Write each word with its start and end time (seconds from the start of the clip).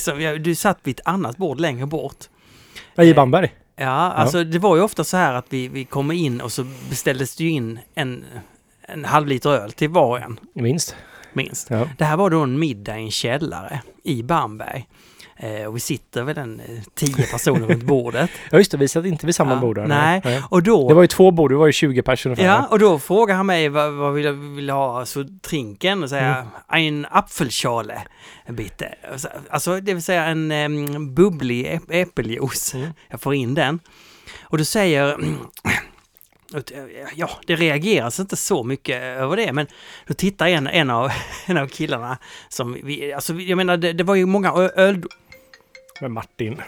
som, 0.00 0.20
jag, 0.20 0.42
du 0.42 0.54
satt 0.54 0.78
vid 0.82 1.00
ett 1.00 1.06
annat 1.06 1.36
bord 1.36 1.60
längre 1.60 1.86
bort. 1.86 2.24
Ja, 2.94 3.02
I 3.04 3.14
Bamberg? 3.14 3.54
Ja, 3.76 3.86
alltså 3.88 4.44
det 4.44 4.58
var 4.58 4.76
ju 4.76 4.82
ofta 4.82 5.04
så 5.04 5.16
här 5.16 5.34
att 5.34 5.46
vi, 5.48 5.68
vi 5.68 5.84
kommer 5.84 6.14
in 6.14 6.40
och 6.40 6.52
så 6.52 6.66
beställdes 6.90 7.36
det 7.36 7.44
ju 7.44 7.50
in 7.50 7.78
en, 7.94 8.24
en 8.82 9.04
halv 9.04 9.26
liter 9.26 9.50
öl 9.50 9.72
till 9.72 9.88
var 9.88 10.06
och 10.06 10.20
en, 10.20 10.40
Minst. 10.54 10.96
minst. 11.32 11.70
Ja. 11.70 11.88
Det 11.98 12.04
här 12.04 12.16
var 12.16 12.30
då 12.30 12.40
en 12.40 12.58
middag 12.58 12.98
i 12.98 13.02
en 13.02 13.10
källare 13.10 13.82
i 14.04 14.22
Bamberg. 14.22 14.86
Eh, 15.42 15.66
och 15.66 15.76
vi 15.76 15.80
sitter 15.80 16.22
väl 16.22 16.38
en 16.38 16.60
eh, 16.60 16.82
tio 16.94 17.26
personer 17.26 17.66
runt 17.66 17.82
bordet. 17.82 18.30
ja, 18.50 18.58
just 18.58 18.70
det. 18.70 18.76
Vi 18.76 18.88
satt 18.88 19.04
inte 19.04 19.26
vid 19.26 19.34
samma 19.34 19.52
Ja, 19.54 19.60
bord. 19.60 19.76
där. 19.76 19.86
nej. 19.86 20.42
Och 20.48 20.62
då... 20.62 20.88
Det 20.88 20.94
var 20.94 21.02
ju 21.02 21.06
två 21.08 21.30
bord, 21.30 21.50
det 21.50 21.56
var 21.56 21.66
ju 21.66 21.72
20 21.72 22.02
personer. 22.02 22.44
Ja, 22.44 22.66
och 22.70 22.78
då 22.78 22.98
frågar 22.98 23.34
han 23.34 23.46
mig 23.46 23.68
vad, 23.68 23.92
vad 23.92 24.14
vill 24.14 24.24
jag 24.24 24.32
vill 24.32 24.70
ha, 24.70 25.06
så 25.06 25.24
trinken, 25.42 26.02
och 26.02 26.08
säger 26.08 26.46
en 26.72 27.06
Apfelschale, 27.10 28.02
bitte. 28.48 28.94
Alltså 29.50 29.80
det 29.80 29.94
vill 29.94 30.02
säga 30.02 30.24
en 30.24 30.52
um, 30.52 31.14
bubblig 31.14 31.66
äpp- 31.66 31.92
äppeljuice. 31.92 32.74
Mm. 32.74 32.88
Jag 33.08 33.20
får 33.20 33.34
in 33.34 33.54
den. 33.54 33.78
Och 34.42 34.58
då 34.58 34.64
säger 34.64 35.16
Ja, 37.14 37.30
det 37.46 37.56
reageras 37.56 38.20
inte 38.20 38.36
så 38.36 38.62
mycket 38.64 39.02
över 39.02 39.36
det, 39.36 39.52
men 39.52 39.66
då 40.06 40.14
tittar 40.14 40.46
en, 40.48 40.66
en, 40.66 40.90
av, 40.90 41.10
en 41.46 41.56
av 41.58 41.66
killarna 41.66 42.18
som 42.48 42.76
vi, 42.84 43.12
alltså 43.12 43.34
jag 43.34 43.56
menar 43.56 43.76
det, 43.76 43.92
det 43.92 44.04
var 44.04 44.14
ju 44.14 44.26
många 44.26 44.52
öl, 44.76 45.02
Med 46.00 46.10
Martin. 46.10 46.62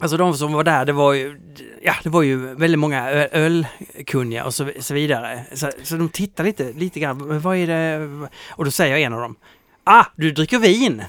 Alltså 0.00 0.16
de 0.16 0.34
som 0.34 0.52
var 0.52 0.64
där, 0.64 0.84
det 0.84 0.92
var 0.92 1.12
ju, 1.12 1.40
ja, 1.82 1.94
det 2.02 2.08
var 2.08 2.22
ju 2.22 2.54
väldigt 2.54 2.78
många 2.78 3.10
ölkunniga 3.10 4.44
och 4.44 4.54
så, 4.54 4.70
så 4.80 4.94
vidare. 4.94 5.44
Så, 5.52 5.70
så 5.82 5.96
de 5.96 6.08
tittar 6.08 6.44
lite, 6.44 6.72
lite 6.72 7.00
grann, 7.00 7.18
"Men 7.28 7.40
vad 7.40 7.56
är 7.56 7.66
det? 7.66 8.28
Och 8.50 8.64
då 8.64 8.70
säger 8.70 8.96
en 8.96 9.12
av 9.12 9.20
dem, 9.20 9.36
ah, 9.84 10.04
du 10.16 10.30
dricker 10.32 10.58
vin! 10.58 11.02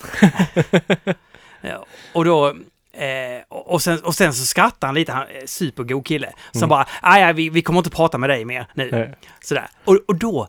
ja, 1.62 1.86
och 2.14 2.26
då, 2.26 2.48
eh, 2.94 3.42
och, 3.50 3.82
sen, 3.82 4.00
och 4.04 4.16
sen 4.16 4.34
så 4.34 4.46
skrattar 4.46 4.88
han 4.88 4.96
lite, 4.96 5.12
han 5.12 5.28
är 5.28 5.46
supergod 5.48 6.06
kille. 6.06 6.34
Så 6.52 6.58
Mm. 6.60 6.70
bara, 6.70 6.88
ah, 7.02 7.18
ja, 7.20 7.34
vi, 7.34 7.50
vi 7.50 7.62
kommer 7.62 7.80
inte 7.80 7.90
prata 7.90 8.18
med 8.18 8.30
dig 8.30 8.46
mer 8.46 8.68
nu. 8.74 8.90
Nej. 8.92 9.14
Sådär. 9.42 9.68
Och, 9.86 10.00
och 10.08 10.16
då, 10.16 10.48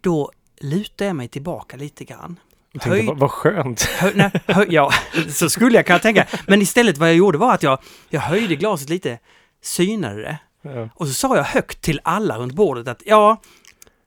då 0.00 0.32
lutar 0.60 1.06
jag 1.06 1.16
mig 1.16 1.28
tillbaka 1.28 1.76
lite 1.76 2.04
grann. 2.04 2.40
Jag 2.72 2.82
tänkte, 2.82 3.00
Höj- 3.02 3.06
vad, 3.06 3.18
vad 3.18 3.30
skönt. 3.30 3.82
Hö, 3.82 4.12
nej, 4.14 4.30
hö, 4.46 4.64
ja, 4.68 4.92
så 5.28 5.50
skulle 5.50 5.76
jag 5.76 5.86
kunna 5.86 5.98
tänka. 5.98 6.26
Men 6.46 6.62
istället 6.62 6.98
vad 6.98 7.08
jag 7.08 7.16
gjorde 7.16 7.38
var 7.38 7.54
att 7.54 7.62
jag, 7.62 7.78
jag 8.08 8.20
höjde 8.20 8.56
glaset 8.56 8.88
lite, 8.88 9.18
synade 9.62 10.22
det 10.22 10.38
Ja. 10.62 10.88
och 10.94 11.06
så 11.06 11.12
sa 11.14 11.36
jag 11.36 11.44
högt 11.44 11.80
till 11.80 12.00
alla 12.04 12.38
runt 12.38 12.52
bordet 12.52 12.88
att 12.88 13.02
ja, 13.06 13.40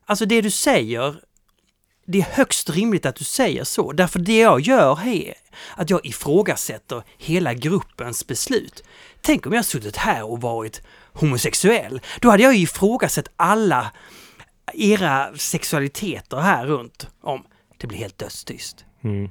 alltså 0.05 0.25
det 0.25 0.41
du 0.41 0.49
säger, 0.51 1.15
det 2.05 2.17
är 2.17 2.25
högst 2.31 2.69
rimligt 2.69 3.05
att 3.05 3.15
du 3.15 3.23
säger 3.23 3.63
så. 3.63 3.91
Därför 3.91 4.19
det 4.19 4.37
jag 4.39 4.59
gör 4.61 5.07
är 5.07 5.33
att 5.75 5.89
jag 5.89 6.05
ifrågasätter 6.05 7.03
hela 7.17 7.53
gruppens 7.53 8.27
beslut. 8.27 8.83
Tänk 9.21 9.45
om 9.45 9.53
jag 9.53 9.65
suttit 9.65 9.97
här 9.97 10.23
och 10.23 10.41
varit 10.41 10.81
homosexuell. 11.13 12.01
Då 12.21 12.29
hade 12.29 12.43
jag 12.43 12.55
ifrågasatt 12.55 13.27
alla 13.35 13.91
era 14.73 15.37
sexualiteter 15.37 16.37
här 16.37 16.65
runt 16.65 17.07
om. 17.21 17.43
Det 17.77 17.87
blir 17.87 17.97
helt 17.97 18.17
dödstyst. 18.17 18.85
Mm. 19.01 19.29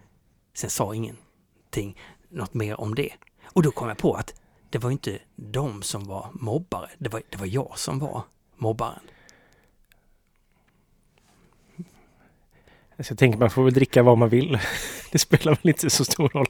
Sen 0.54 0.70
sa 0.70 0.94
ingenting, 0.94 1.98
något 2.30 2.54
mer 2.54 2.80
om 2.80 2.94
det. 2.94 3.12
Och 3.44 3.62
då 3.62 3.70
kom 3.70 3.88
jag 3.88 3.98
på 3.98 4.14
att 4.14 4.34
det 4.70 4.78
var 4.78 4.90
inte 4.90 5.18
de 5.36 5.82
som 5.82 6.04
var 6.04 6.30
mobbare, 6.32 6.90
det 6.98 7.08
var, 7.08 7.22
det 7.30 7.36
var 7.36 7.46
jag 7.46 7.72
som 7.78 7.98
var 7.98 8.22
mobbaren. 8.56 9.00
Så 12.98 13.12
jag 13.12 13.18
tänker 13.18 13.38
man 13.38 13.50
får 13.50 13.64
väl 13.64 13.74
dricka 13.74 14.02
vad 14.02 14.18
man 14.18 14.28
vill. 14.28 14.58
Det 15.12 15.18
spelar 15.18 15.52
väl 15.52 15.68
inte 15.68 15.90
så 15.90 16.04
stor 16.04 16.28
roll. 16.28 16.46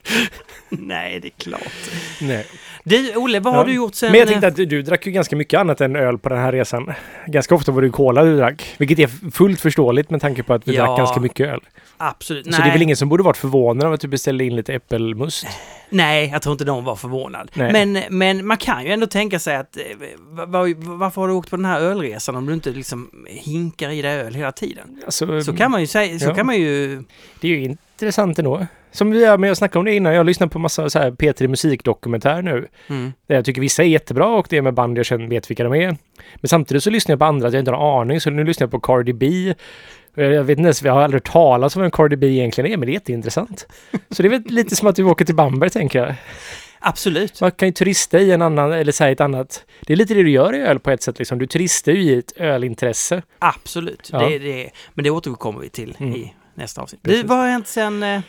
Nej, 0.69 1.21
det 1.21 1.29
är 1.29 1.31
klart. 1.31 1.91
Nej. 2.21 2.47
Du, 2.85 3.17
Olle, 3.17 3.41
vad 3.41 3.53
Ja, 3.55 3.59
har 3.59 3.65
du 3.65 3.75
gjort 3.75 3.95
sen... 3.95 4.11
Men 4.11 4.19
jag 4.21 4.29
tänkte 4.29 4.47
att 4.47 4.57
du, 4.57 4.67
du 4.67 4.83
drack 4.83 5.07
ju 5.07 5.13
ganska 5.13 5.37
mycket 5.37 5.61
annat 5.61 5.81
än 5.81 5.97
öl 5.97 6.19
på 6.19 6.29
den 6.29 6.39
här 6.39 6.53
resan. 6.53 6.93
Ganska 7.27 7.55
ofta 7.55 7.73
var 7.73 7.81
det 7.83 7.87
ju 7.87 7.93
cola 7.93 8.23
du 8.25 8.37
drack. 8.37 8.75
Vilket 8.79 8.99
är 8.99 9.31
fullt 9.31 9.61
förståeligt 9.61 10.11
med 10.11 10.21
tanke 10.21 10.43
på 10.43 10.55
att 10.55 10.69
vi 10.69 10.75
Ja. 10.77 10.85
drack 10.87 10.99
ganska 10.99 11.21
mycket 11.21 11.49
öl. 11.49 11.61
Absolut. 12.03 12.45
Så 12.45 12.51
Nej, 12.51 12.61
det 12.63 12.69
är 12.69 12.73
väl 12.73 12.83
ingen 12.83 12.97
som 12.97 13.09
borde 13.09 13.23
varit 13.23 13.37
förvånad 13.37 13.87
av 13.87 13.93
att 13.93 14.01
du 14.01 14.09
beställde 14.09 14.45
in 14.45 14.57
lite 14.57 14.75
äppelmust? 14.75 15.47
nej, 15.91 16.29
jag 16.33 16.43
tror 16.43 16.53
inte 16.53 16.65
någon 16.65 16.85
var 16.85 16.97
förvånad. 16.97 17.51
Nej. 17.55 17.73
Men, 17.73 18.03
men 18.19 18.47
man 18.47 18.57
kan 18.57 18.85
ju 18.85 18.91
ändå 18.93 19.07
tänka 19.07 19.39
sig 19.39 19.57
att 19.57 19.77
eh, 19.77 19.83
va- 20.31 20.47
va- 20.47 20.65
varför 20.77 21.21
har 21.21 21.29
du 21.29 21.35
åkt 21.35 21.51
på 21.51 21.57
den 21.57 21.65
här 21.65 21.81
ölresan 21.81 22.37
om 22.37 22.47
du 22.47 22.55
inte 22.55 22.71
liksom 22.71 23.11
hinkar 23.27 23.91
i 23.91 24.03
dig 24.03 24.21
öl 24.21 24.35
hela 24.35 24.53
tiden? 24.53 25.01
Alltså, 25.05 25.43
Så 25.43 25.57
kan 25.57 25.71
man 25.71 25.81
ju 25.81 25.87
säga, 25.87 26.19
så 26.19 26.27
Ja. 26.27 26.35
kan 26.35 26.47
man 26.47 26.57
ju... 26.57 27.03
Det 27.41 27.49
är 27.49 27.53
ju 27.53 27.63
intressant 27.65 28.39
ändå. 28.39 28.67
Som 28.93 29.11
vi, 29.11 29.21
men 29.39 29.43
jag 29.43 29.57
snackade 29.57 29.79
om 29.79 29.85
det 29.85 29.95
innan, 29.95 30.15
jag 30.15 30.27
lyssnar 30.27 30.47
på 30.47 30.59
massa 30.59 30.91
så 30.91 30.99
här 30.99 31.11
P3 31.11 31.49
Musikdokumentär 31.49 32.43
nu. 32.43 32.69
Mm. 32.89 33.13
Där 33.27 33.35
jag 33.35 33.45
tycker 33.45 33.61
vissa 33.61 33.83
är 33.83 33.87
jättebra 33.87 34.27
och 34.27 34.47
det 34.51 34.57
är 34.57 34.63
med 34.63 34.75
band 34.75 34.99
jag 34.99 35.07
känner 35.07 35.27
vet 35.27 35.51
vilka 35.51 35.65
de 35.65 35.75
är. 35.75 35.97
Men 36.37 36.49
samtidigt 36.49 36.83
så 36.83 36.91
lyssnar 36.91 37.13
jag 37.13 37.19
på 37.19 37.25
andra 37.25 37.47
att 37.49 37.55
jag 37.55 37.61
inte 37.61 37.71
har 37.71 37.95
en 37.97 38.01
aning, 38.01 38.21
så 38.21 38.31
nu 38.31 38.45
lyssnar 38.45 38.65
jag 38.65 38.71
på 38.71 38.81
Cardi 38.81 39.13
B. 39.13 39.55
Jag 40.15 40.45
vet 40.45 40.59
inte 40.59 40.67
ens, 40.67 40.83
jag 40.83 40.93
har 40.93 41.03
aldrig 41.03 41.23
hört 41.23 41.33
talas 41.33 41.77
om 41.77 41.83
vem 41.83 41.91
Cardi 41.91 42.17
B 42.17 42.27
egentligen 42.27 42.73
är, 42.73 42.77
men 42.77 42.87
det 42.87 42.91
är 42.93 42.95
jätteintressant. 42.95 43.67
Så 44.11 44.23
det 44.23 44.29
är 44.29 44.31
väl 44.31 44.43
lite 44.47 44.77
som 44.77 44.89
att 44.89 44.97
du 44.97 45.05
åker 45.05 45.25
till 45.25 45.35
Bamberg, 45.35 45.71
tänker 45.71 45.99
jag. 45.99 46.15
Absolut. 46.83 47.41
Man 47.41 47.51
kan 47.51 47.69
ju 47.69 47.73
turista 47.73 48.19
i 48.19 48.31
en 48.31 48.43
annan, 48.43 48.73
eller 48.73 48.93
säga 48.93 49.11
ett 49.11 49.21
annat. 49.21 49.65
Det 49.87 49.93
är 49.93 49.97
lite 49.97 50.15
det 50.15 50.23
du 50.23 50.31
gör 50.31 50.55
i 50.55 50.59
öl 50.59 50.79
på 50.79 50.91
ett 50.91 51.03
sätt, 51.03 51.19
liksom. 51.19 51.39
Du 51.39 51.47
turistar 51.47 51.93
ju 51.93 52.03
i 52.03 52.19
ett 52.19 52.33
ölintresse. 52.37 53.23
Absolut. 53.39 54.09
Ja. 54.13 54.19
Det, 54.29 54.39
det, 54.39 54.71
men 54.95 55.05
det 55.05 55.11
återkommer 55.11 55.61
vi 55.61 55.69
till 55.69 55.97
Mm. 56.01 56.15
i 56.15 56.35
nästa 56.55 56.81
avsnitt. 56.83 57.03
Precis. 57.03 57.23
Det 57.23 57.29
var 57.29 57.47
hänt 57.49 57.67
sen 57.67 58.03
eh, 58.03 58.21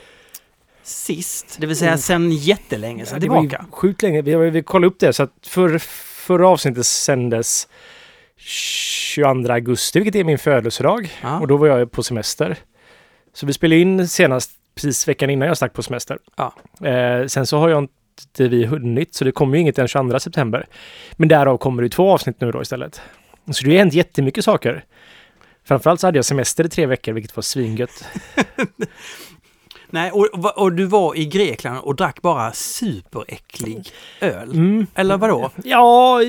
sist, 0.84 1.58
det 1.59 1.68
vill 1.68 1.75
säga 1.75 1.90
Mm. 1.91 2.00
sen 2.00 2.31
jättelänge 2.31 3.06
sedan 3.06 3.20
det 3.20 3.30
var 3.30 3.44
ju 3.44 3.50
tillbaka. 3.50 3.66
sjukt 3.72 4.02
länge. 4.02 4.22
Vi, 4.22 4.36
vi 4.50 4.64
kollade 4.64 4.88
upp 4.88 5.00
det, 5.00 5.14
så 5.14 5.24
att 5.24 5.34
för, 5.47 5.78
förra 6.28 6.47
avsnittet 6.47 6.86
sändes 6.86 7.68
22 8.44 9.53
augusti, 9.53 10.00
vilket 10.00 10.16
är 10.16 10.24
min 10.24 10.38
födelsedag. 10.38 11.09
Ja. 11.22 11.40
Och 11.40 11.47
då 11.47 11.57
var 11.57 11.68
jag 11.68 11.91
på 11.91 12.03
semester. 12.03 12.57
Så 13.34 13.46
vi 13.46 13.53
spelade 13.53 13.81
in 13.81 14.07
senast 14.07 14.52
precis 14.75 15.07
veckan 15.07 15.29
innan 15.29 15.47
jag 15.47 15.57
stack 15.57 15.74
på 15.74 15.84
semester. 15.84 16.18
Ja. 16.38 16.53
Eh, 16.88 17.25
sen 17.25 17.46
så 17.46 17.57
har 17.57 17.69
jag 17.69 17.84
inte 17.84 18.47
vi 18.47 18.66
hunnit, 18.66 19.16
så 19.16 19.25
det 19.25 19.31
kommer 19.31 19.56
ju 19.56 19.62
inget 19.62 19.75
den 19.75 19.88
22 19.88 20.19
september. 20.19 20.68
Men 21.12 21.28
därav 21.29 21.57
kommer 21.57 21.84
det 21.84 21.90
två 21.90 22.12
avsnitt 22.12 22.41
nu 22.41 22.52
då 22.52 22.62
istället. 22.62 23.02
Så 23.52 23.66
det 23.66 23.72
har 23.72 23.78
hänt 23.78 23.94
jättemycket 23.94 24.46
saker. 24.46 24.85
Framförallt 25.63 26.00
så 26.00 26.08
hade 26.08 26.18
jag 26.18 26.25
semester 26.25 26.66
i 26.66 26.69
tre 26.69 26.85
veckor, 26.85 27.13
vilket 27.13 27.35
var 27.35 27.44
svingött. 27.44 28.06
Nej, 29.91 30.12
och, 30.12 30.57
och, 30.57 30.74
du 30.74 30.85
var 30.85 31.18
i 31.18 31.25
Grekland 31.25 31.79
och 31.79 31.96
drack 31.96 32.22
bara 32.22 32.53
superäcklig 32.53 33.90
öl. 34.22 34.52
Mm. 34.52 34.88
Eller 34.96 35.18
vadå? 35.18 35.52
Ja, 35.63 36.22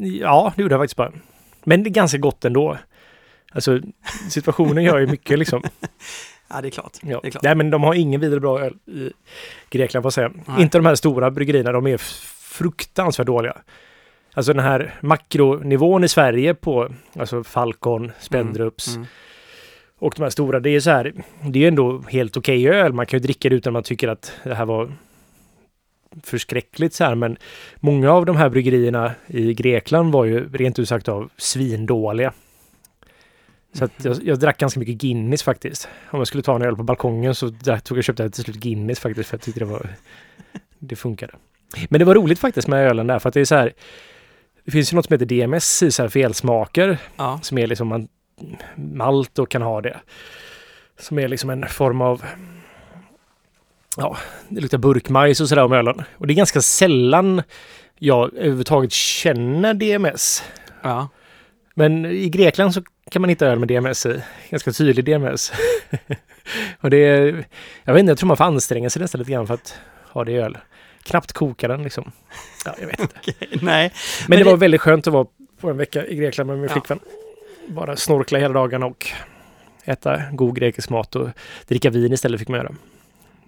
ja, 0.00 0.52
det 0.56 0.62
gjorde 0.62 0.74
jag 0.74 0.80
faktiskt 0.80 0.96
bara. 0.96 1.12
Men 1.64 1.82
det 1.82 1.88
är 1.88 1.92
ganska 1.92 2.18
gott 2.18 2.44
ändå. 2.44 2.76
Alltså, 3.52 3.80
situationen 4.30 4.84
gör 4.84 4.98
ju 4.98 5.06
mycket 5.06 5.38
liksom. 5.38 5.62
Ja, 6.52 6.60
det 6.60 6.68
är 6.68 6.70
klart. 6.70 6.98
Ja. 7.02 7.20
Det 7.22 7.28
är 7.28 7.30
klart. 7.30 7.42
Nej, 7.42 7.54
men 7.54 7.70
de 7.70 7.82
har 7.82 7.94
ingen 7.94 8.20
vidare 8.20 8.40
bra 8.40 8.60
öl 8.60 8.74
i 8.86 9.12
Grekland, 9.70 10.02
får 10.02 10.06
jag 10.06 10.12
säga. 10.12 10.30
Nej. 10.46 10.62
Inte 10.62 10.78
de 10.78 10.86
här 10.86 10.94
stora 10.94 11.30
bryggerierna, 11.30 11.72
de 11.72 11.86
är 11.86 11.96
fruktansvärt 12.40 13.26
dåliga. 13.26 13.56
Alltså 14.34 14.52
den 14.52 14.64
här 14.64 14.94
makronivån 15.00 16.04
i 16.04 16.08
Sverige 16.08 16.54
på 16.54 16.88
alltså 17.18 17.44
Falcon, 17.44 18.12
Spendrups 18.20 18.96
Mm. 18.96 19.06
Och 20.00 20.14
de 20.16 20.22
här 20.22 20.30
stora, 20.30 20.60
det 20.60 20.70
är 20.70 20.80
så 20.80 20.90
här, 20.90 21.12
det 21.42 21.58
är 21.58 21.60
ju 21.60 21.68
ändå 21.68 22.02
helt 22.08 22.36
okej 22.36 22.68
öl. 22.68 22.92
Man 22.92 23.06
kan 23.06 23.18
ju 23.18 23.22
dricka 23.22 23.48
det 23.48 23.54
utan 23.54 23.72
man 23.72 23.82
tycker 23.82 24.08
att 24.08 24.32
det 24.44 24.54
här 24.54 24.64
var 24.64 24.92
förskräckligt 26.22 26.94
så 26.94 27.04
här, 27.04 27.14
men 27.14 27.36
många 27.76 28.12
av 28.12 28.26
de 28.26 28.36
här 28.36 28.48
bryggerierna 28.48 29.14
i 29.26 29.54
Grekland 29.54 30.12
var 30.12 30.24
ju 30.24 30.48
rent 30.52 30.78
ut 30.78 30.88
sagt 30.88 31.08
av 31.08 31.30
svindåliga. 31.36 32.32
Så 33.72 33.84
att 33.84 34.04
jag, 34.04 34.16
jag 34.22 34.38
drack 34.38 34.58
ganska 34.58 34.80
mycket 34.80 34.94
Guinness 34.94 35.42
faktiskt. 35.42 35.88
Om 36.10 36.18
jag 36.18 36.26
skulle 36.26 36.42
ta 36.42 36.56
en 36.56 36.62
öl 36.62 36.76
på 36.76 36.82
balkongen 36.82 37.34
så 37.34 37.46
drack, 37.46 37.84
tog 37.84 37.98
jag 37.98 38.04
köpte 38.04 38.22
jag 38.22 38.32
till 38.32 38.44
slut 38.44 38.56
Guinness 38.56 39.00
faktiskt 39.00 39.28
för 39.28 39.36
jag 39.36 39.42
tyckte 39.42 39.60
det 39.60 39.66
var... 39.66 39.88
Det 40.78 40.96
funkade. 40.96 41.32
Men 41.88 41.98
det 41.98 42.04
var 42.04 42.14
roligt 42.14 42.38
faktiskt 42.38 42.68
med 42.68 42.86
ölen 42.90 43.06
där 43.06 43.18
för 43.18 43.28
att 43.28 43.34
det 43.34 43.40
är 43.40 43.44
så 43.44 43.54
här... 43.54 43.72
Det 44.64 44.70
finns 44.70 44.92
ju 44.92 44.96
något 44.96 45.06
som 45.06 45.14
heter 45.14 45.26
DMS 45.26 45.82
i 45.82 45.90
så 45.90 46.02
här 46.02 46.08
felsmaker 46.08 46.98
Ja. 47.16 47.40
som 47.42 47.58
är 47.58 47.66
liksom 47.66 47.88
man, 47.88 48.08
malt 48.76 49.38
och 49.38 49.48
kan 49.50 49.62
ha 49.62 49.80
det. 49.80 50.00
Som 50.98 51.18
är 51.18 51.28
liksom 51.28 51.50
en 51.50 51.68
form 51.68 52.00
av 52.00 52.24
Ja, 53.96 54.16
det 54.48 54.60
luktar 54.60 54.78
burkmajs 54.78 55.40
och 55.40 55.48
sådär 55.48 55.62
om 55.64 55.72
ölen. 55.72 56.02
Och 56.16 56.26
det 56.26 56.32
är 56.32 56.36
ganska 56.36 56.60
sällan 56.62 57.42
jag 57.98 58.34
överhuvudtaget 58.34 58.92
känner 58.92 59.74
DMS. 59.74 60.44
ja. 60.82 61.08
Men 61.74 62.06
i 62.06 62.28
Grekland 62.28 62.74
så 62.74 62.82
kan 63.10 63.22
man 63.22 63.28
hitta 63.28 63.46
öl 63.46 63.58
med 63.58 63.68
DMS 63.68 64.06
i. 64.06 64.22
Ganska 64.50 64.72
tydlig 64.72 65.04
DMS. 65.04 65.52
och 66.80 66.90
det 66.90 66.96
är, 66.96 67.44
jag 67.84 67.92
vet 67.94 68.00
inte, 68.00 68.10
jag 68.10 68.18
tror 68.18 68.26
man 68.28 68.36
får 68.36 68.44
anstränga 68.44 68.90
sig 68.90 69.02
nästan 69.02 69.18
lite 69.18 69.30
grann 69.32 69.46
för 69.46 69.54
att 69.54 69.78
ha 70.12 70.24
det 70.24 70.32
i 70.32 70.36
öl. 70.36 70.58
Knappt 71.02 71.32
koka 71.32 71.68
den 71.68 71.82
liksom. 71.82 72.12
Ja, 72.64 72.74
jag 72.80 72.86
vet 72.86 73.00
inte. 73.00 73.16
Nej. 73.40 73.58
Men, 73.60 73.92
Men 74.28 74.38
det, 74.38 74.44
det- 74.44 74.50
var 74.50 74.56
väldigt 74.56 74.80
skönt 74.80 75.06
att 75.06 75.12
vara 75.12 75.26
på 75.60 75.70
en 75.70 75.76
vecka 75.76 76.06
i 76.06 76.16
Grekland 76.16 76.48
med 76.50 76.58
min 76.58 76.66
Ja. 76.68 76.72
flickvän. 76.72 76.98
Bara 77.68 77.96
snorkla 77.96 78.38
hela 78.38 78.54
dagarna 78.54 78.86
och 78.86 79.06
äta 79.84 80.22
god 80.32 80.56
grekisk 80.56 80.90
mat 80.90 81.16
och 81.16 81.28
dricka 81.66 81.90
vin 81.90 82.12
istället 82.12 82.40
fick 82.40 82.48
man 82.48 82.58
göra. 82.58 82.74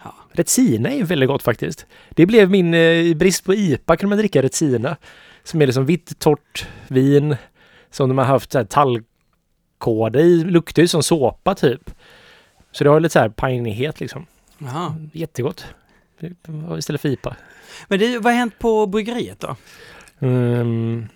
Ja. 0.05 0.15
Retsina 0.33 0.91
är 0.91 1.05
väldigt 1.05 1.29
gott 1.29 1.43
faktiskt. 1.43 1.87
Det 2.11 2.27
blev 2.27 2.51
min, 2.51 2.75
eh, 2.75 2.81
i 2.81 3.15
brist 3.15 3.45
på 3.45 3.55
IPA 3.55 3.97
kunde 3.97 4.09
man 4.09 4.19
dricka 4.19 4.43
Retsina. 4.43 4.97
Som 5.45 5.63
är 5.63 5.67
liksom 5.67 5.87
vitt 5.87 6.19
torrt 6.19 6.69
vin 6.89 7.37
som 7.91 8.09
de 8.09 8.19
har 8.19 8.25
haft 8.25 8.57
tallkåda 8.69 10.21
i. 10.21 10.45
Luktar 10.45 10.83
ju 10.83 10.89
som 10.89 11.03
såpa 11.03 11.55
typ. 11.55 11.91
Så 12.73 12.85
det 12.85 12.91
har 12.91 13.01
lite 13.01 13.13
så 13.13 13.19
här 13.19 13.29
pinighet 13.29 14.01
liksom. 14.01 14.27
Jaha. 14.59 14.97
Jättegott. 15.13 15.67
Istället 16.79 17.01
för 17.01 17.09
IPA. 17.09 17.37
Men 17.89 17.99
det, 17.99 18.19
vad 18.19 18.33
har 18.33 18.39
hänt 18.39 18.59
på 18.59 18.87
bryggeriet 18.87 19.41
då? 19.41 19.57
Mm. 20.19 21.09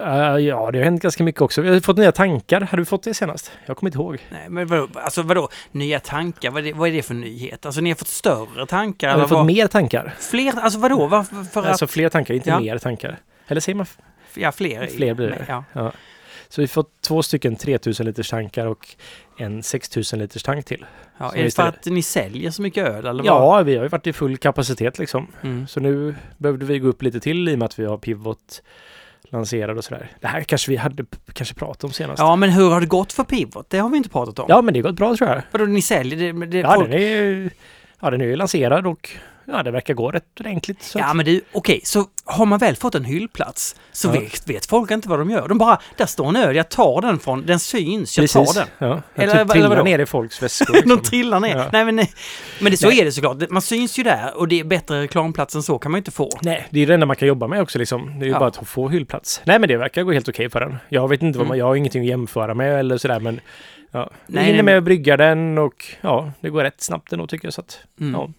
Uh, 0.00 0.38
ja, 0.40 0.70
det 0.70 0.78
har 0.78 0.84
hänt 0.84 1.02
ganska 1.02 1.24
mycket 1.24 1.42
också. 1.42 1.62
Vi 1.62 1.68
har 1.68 1.80
fått 1.80 1.96
nya 1.98 2.12
tankar. 2.12 2.60
Har 2.60 2.78
du 2.78 2.84
fått 2.84 3.02
det 3.02 3.14
senast? 3.14 3.52
Jag 3.66 3.76
kommer 3.76 3.88
inte 3.90 3.98
ihåg. 3.98 4.18
Nej, 4.30 4.48
men 4.48 4.66
vadå, 4.66 4.88
alltså 4.94 5.22
vadå, 5.22 5.48
nya 5.72 6.00
tankar, 6.00 6.50
vad 6.50 6.60
är, 6.62 6.64
det, 6.64 6.72
vad 6.72 6.88
är 6.88 6.92
det 6.92 7.02
för 7.02 7.14
nyhet? 7.14 7.66
Alltså 7.66 7.80
ni 7.80 7.90
har 7.90 7.94
fått 7.96 8.08
större 8.08 8.66
tankar? 8.66 9.08
Jag 9.08 9.12
har 9.14 9.18
eller 9.18 9.28
fått 9.28 9.36
vad? 9.36 9.46
mer 9.46 9.66
tankar. 9.66 10.14
Fler, 10.18 10.52
alltså 10.60 10.78
vadå? 10.78 11.06
Varför, 11.06 11.44
för 11.44 11.62
Alltså 11.62 11.84
att, 11.84 11.90
fler 11.90 12.08
tankar, 12.08 12.34
inte 12.34 12.50
Ja. 12.50 12.60
mer 12.60 12.78
tankar. 12.78 13.18
Eller 13.46 13.60
säger 13.60 13.76
man? 13.76 13.86
ja, 14.34 14.52
fler. 14.52 14.86
Fler 14.86 15.14
blir 15.14 15.28
det. 15.28 15.44
Ja. 15.48 15.64
Ja. 15.72 15.92
Så 16.48 16.60
vi 16.60 16.62
har 16.62 16.68
fått 16.68 17.02
två 17.02 17.22
stycken 17.22 17.56
3000 17.56 18.06
liters 18.06 18.30
tankar 18.30 18.66
och 18.66 18.88
en 19.38 19.62
6000 19.62 20.18
liters 20.18 20.42
tank 20.42 20.64
till. 20.64 20.86
Ja, 21.18 21.34
är 21.34 21.44
det 21.44 21.54
för 21.54 21.62
att 21.62 21.86
ni 21.86 22.02
säljer 22.02 22.50
så 22.50 22.62
mycket 22.62 22.88
öl 22.88 23.06
eller 23.06 23.22
vad? 23.22 23.26
Ja, 23.26 23.62
vi 23.62 23.76
har 23.76 23.82
ju 23.82 23.88
varit 23.88 24.06
i 24.06 24.12
full 24.12 24.36
kapacitet 24.36 24.98
liksom. 24.98 25.26
Mm. 25.42 25.66
Så 25.66 25.80
nu 25.80 26.14
behövde 26.38 26.66
vi 26.66 26.78
gå 26.78 26.88
upp 26.88 27.02
lite 27.02 27.20
till 27.20 27.48
i 27.48 27.54
och 27.54 27.58
med 27.58 27.66
att 27.66 27.78
vi 27.78 27.84
har 27.84 27.98
Pivot 27.98 28.62
lanserad 29.30 29.78
och 29.78 29.84
sådär. 29.84 30.10
Det 30.20 30.26
här 30.26 30.42
kanske 30.42 30.70
vi 30.70 30.76
hade 30.76 31.04
kanske 31.32 31.54
pratat 31.54 31.84
om 31.84 31.92
senast. 31.92 32.18
Ja, 32.18 32.36
men 32.36 32.50
hur 32.50 32.70
har 32.70 32.80
det 32.80 32.86
gått 32.86 33.12
för 33.12 33.24
Pivot? 33.24 33.70
Det 33.70 33.78
har 33.78 33.88
vi 33.88 33.96
inte 33.96 34.08
pratat 34.08 34.38
om. 34.38 34.46
Ja, 34.48 34.62
men 34.62 34.74
det 34.74 34.80
har 34.80 34.88
gått 34.88 34.96
bra 34.96 35.16
tror 35.16 35.30
jag. 35.30 35.42
Vadå, 35.52 35.64
ni 35.64 35.82
säljer 35.82 36.32
det? 36.32 36.46
det 36.46 36.58
Ja, 36.58 36.74
folk... 36.74 36.90
den 36.90 37.00
är 37.00 37.50
ja, 38.00 38.10
den 38.10 38.20
är 38.20 38.24
ju 38.24 38.36
lanserad 38.36 38.86
och 38.86 39.10
ja, 39.46 39.62
det 39.62 39.70
verkar 39.70 39.94
gå 39.94 40.10
rätt 40.10 40.40
ordentligt. 40.40 40.82
Så 40.82 40.98
Ja 40.98 41.14
men 41.14 41.24
du, 41.26 41.40
okej, 41.52 41.80
så 41.84 42.04
har 42.24 42.46
man 42.46 42.58
väl 42.58 42.76
fått 42.76 42.94
en 42.94 43.04
hyllplats 43.04 43.76
så 43.92 44.08
Ja. 44.08 44.12
vet, 44.12 44.48
vet 44.48 44.66
folk 44.66 44.90
inte 44.90 45.08
vad 45.08 45.18
de 45.18 45.30
gör. 45.30 45.48
De 45.48 45.58
bara, 45.58 45.78
där 45.96 46.06
står 46.06 46.28
en 46.28 46.36
öl, 46.36 46.56
jag 46.56 46.68
tar 46.68 47.00
den 47.00 47.18
från, 47.18 47.46
den 47.46 47.58
syns, 47.58 48.18
jag 48.18 48.30
tar 48.30 48.54
den. 48.54 48.66
Ja, 48.78 48.86
Eller- 48.86 49.02
eller, 49.14 49.34
eller 49.34 49.44
typ 49.44 49.52
trillar 49.52 49.68
vadå? 49.68 49.82
ner 49.82 49.98
i 49.98 50.06
folks 50.06 50.42
väskor. 50.42 50.66
De 50.72 50.78
Liksom. 50.78 51.02
trillar 51.02 51.40
ner. 51.40 51.56
Ja. 51.56 51.66
Nej 51.72 51.84
men, 51.84 51.94
men 52.60 52.70
det, 52.70 52.76
så 52.76 52.88
Nej. 52.88 53.00
är 53.00 53.04
det 53.04 53.12
såklart. 53.12 53.50
Man 53.50 53.62
syns 53.62 53.98
ju 53.98 54.02
där 54.02 54.36
och 54.36 54.48
det 54.48 54.60
är 54.60 54.64
bättre 54.64 55.02
reklamplats 55.02 55.54
än 55.54 55.62
så 55.62 55.78
kan 55.78 55.92
man 55.92 55.98
ju 55.98 56.00
inte 56.00 56.10
få. 56.10 56.30
Nej, 56.42 56.66
det 56.70 56.80
är 56.80 56.86
det 56.86 56.94
enda 56.94 57.06
man 57.06 57.16
kan 57.16 57.28
jobba 57.28 57.46
med 57.46 57.62
också 57.62 57.78
liksom. 57.78 58.18
Det 58.18 58.24
är 58.24 58.28
ju 58.28 58.32
bara 58.32 58.46
att 58.48 58.68
få 58.68 58.88
hyllplats. 58.88 59.40
Nej, 59.44 59.58
men 59.58 59.68
det 59.68 59.76
verkar 59.76 60.02
gå 60.02 60.12
helt 60.12 60.28
okej 60.28 60.50
för 60.50 60.60
den. 60.60 60.76
Jag 60.88 61.08
vet 61.08 61.22
inte 61.22 61.38
vad 61.38 61.44
Mm. 61.46 61.48
man, 61.48 61.58
jag 61.58 61.64
har 61.66 61.74
ingenting 61.76 62.02
att 62.02 62.08
jämföra 62.08 62.54
med 62.54 62.78
eller 62.80 62.98
sådär, 62.98 63.20
men 63.20 63.40
ja. 63.90 64.10
Nej, 64.26 64.44
hinner 64.44 64.62
med 64.62 64.78
att 64.78 64.84
brygga 64.84 65.16
den 65.16 65.58
och 65.58 65.84
ja, 66.00 66.32
det 66.40 66.50
går 66.50 66.62
rätt 66.62 66.82
snabbt 66.82 67.12
ändå 67.12 67.26
tycker 67.26 67.46
jag. 67.46 67.54
Så 67.54 67.60
att, 67.60 67.78
Mm. 68.00 68.12
ja. 68.14 68.30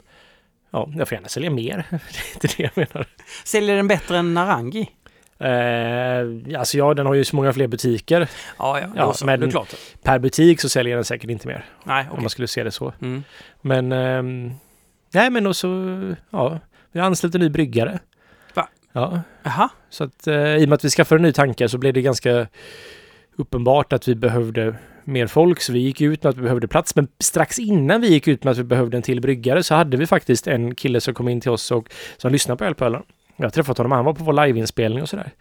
Ja, 0.72 0.90
jag 0.96 1.08
får 1.08 1.16
gärna 1.16 1.28
sälja 1.28 1.50
mer. 1.50 1.86
det 1.90 1.96
är 1.96 2.34
inte 2.34 2.48
det 2.48 2.64
jag 2.64 2.72
menar. 2.76 3.08
Säljer 3.46 3.76
den 3.76 3.88
bättre 3.88 4.18
än 4.18 4.34
Narangi? 4.34 4.90
Eh, 5.40 6.60
alltså 6.60 6.78
ja, 6.78 6.94
den 6.94 7.06
har 7.06 7.14
ju 7.14 7.24
så 7.24 7.36
många 7.36 7.54
fler 7.54 7.68
butiker. 7.68 8.28
Ja, 8.60 8.80
ja, 8.80 8.88
Ja, 8.96 9.14
så. 9.14 9.26
men- 9.26 9.40
det 9.40 9.46
är 9.46 9.52
klart. 9.52 9.76
Per 10.04 10.20
butik 10.20 10.62
så 10.62 10.70
säljer 10.70 10.96
den 10.96 11.06
säkert 11.06 11.30
inte 11.30 11.48
mer. 11.48 11.66
Nej, 11.84 12.04
Om 12.04 12.10
okej. 12.12 12.22
man 12.22 12.30
skulle 12.30 12.48
se 12.48 12.64
det 12.64 12.72
så. 12.72 12.94
Mm. 13.02 13.24
Men 13.62 13.92
ehm, 13.92 14.52
nej, 15.14 15.30
men 15.30 15.48
också 15.48 15.68
ja, 16.30 16.60
vi 16.92 17.00
har 17.00 17.08
anslutit 17.08 17.36
en 17.36 17.42
ny 17.42 17.50
bryggare. 17.50 18.00
Va? 18.54 18.68
Ja, 18.94 19.22
Jaha, 19.44 19.70
så 19.90 20.04
att 20.04 20.28
eh, 20.28 20.36
i 20.56 20.66
och 20.66 20.70
med 20.70 20.76
att 20.76 20.86
vi 20.86 20.90
skaffade 20.90 21.20
en 21.20 21.24
ny 21.24 21.32
tanke 21.34 21.70
så 21.70 21.78
blev 21.78 21.94
det 21.94 22.02
ganska 22.02 22.48
uppenbart 23.38 23.94
att 23.94 24.08
vi 24.08 24.16
behövde 24.16 24.76
mer 25.04 25.28
folk. 25.28 25.62
Så 25.62 25.74
vi 25.74 25.80
gick 25.80 26.02
ut 26.02 26.24
med 26.24 26.30
att 26.30 26.38
vi 26.38 26.42
behövde 26.42 26.68
plats. 26.68 26.96
Men 26.96 27.08
strax 27.20 27.60
innan 27.60 28.02
vi 28.02 28.08
gick 28.08 28.28
ut 28.28 28.44
med 28.44 28.52
att 28.52 28.58
vi 28.58 28.64
behövde 28.64 28.98
en 28.98 29.04
till 29.04 29.22
bryggare 29.22 29.64
så 29.64 29.76
hade 29.76 29.98
vi 29.98 30.08
faktiskt 30.08 30.48
en 30.48 30.76
kille 30.76 31.02
som 31.02 31.14
kom 31.14 31.30
in 31.30 31.42
till 31.42 31.52
oss 31.52 31.72
och 31.72 31.94
som 32.18 32.32
lyssnade 32.32 32.58
på 32.58 32.66
Ölpölen. 32.66 33.04
Jag 33.36 33.46
har 33.46 33.52
träffat 33.52 33.78
honom, 33.78 33.92
han 33.92 34.06
var 34.06 34.14
på 34.14 34.24
vår 34.24 34.46
liveinspelning 34.46 35.02
och 35.02 35.10
sådär. 35.10 35.32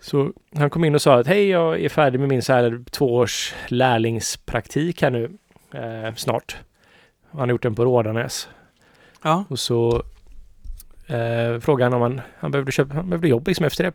Så 0.00 0.32
han 0.56 0.70
kom 0.70 0.84
in 0.84 0.94
och 0.94 1.02
sa 1.02 1.18
att 1.20 1.26
hej, 1.26 1.48
jag 1.48 1.80
är 1.80 1.88
färdig 1.88 2.20
med 2.20 2.28
min 2.28 2.42
så 2.42 2.52
här 2.52 2.84
tvåårs 2.90 3.54
lärlingspraktik 3.68 5.02
här 5.02 5.10
nu 5.10 5.30
eh, 5.74 6.14
snart. 6.14 6.56
Han 7.30 7.40
har 7.40 7.48
gjort 7.48 7.62
den 7.62 7.74
på 7.74 7.84
Rådanäs. 7.84 8.48
ja. 9.22 9.44
Och 9.48 9.58
så 9.58 10.02
eh, 11.06 11.60
frågade 11.60 11.84
han 11.84 11.94
om 11.94 12.02
han, 12.02 12.20
han, 12.38 12.50
behövde 12.50 12.72
köpa, 12.72 12.94
han 12.94 13.10
behövde 13.10 13.28
jobb 13.28 13.48
liksom 13.48 13.66
efter 13.66 13.84
det. 13.84 13.92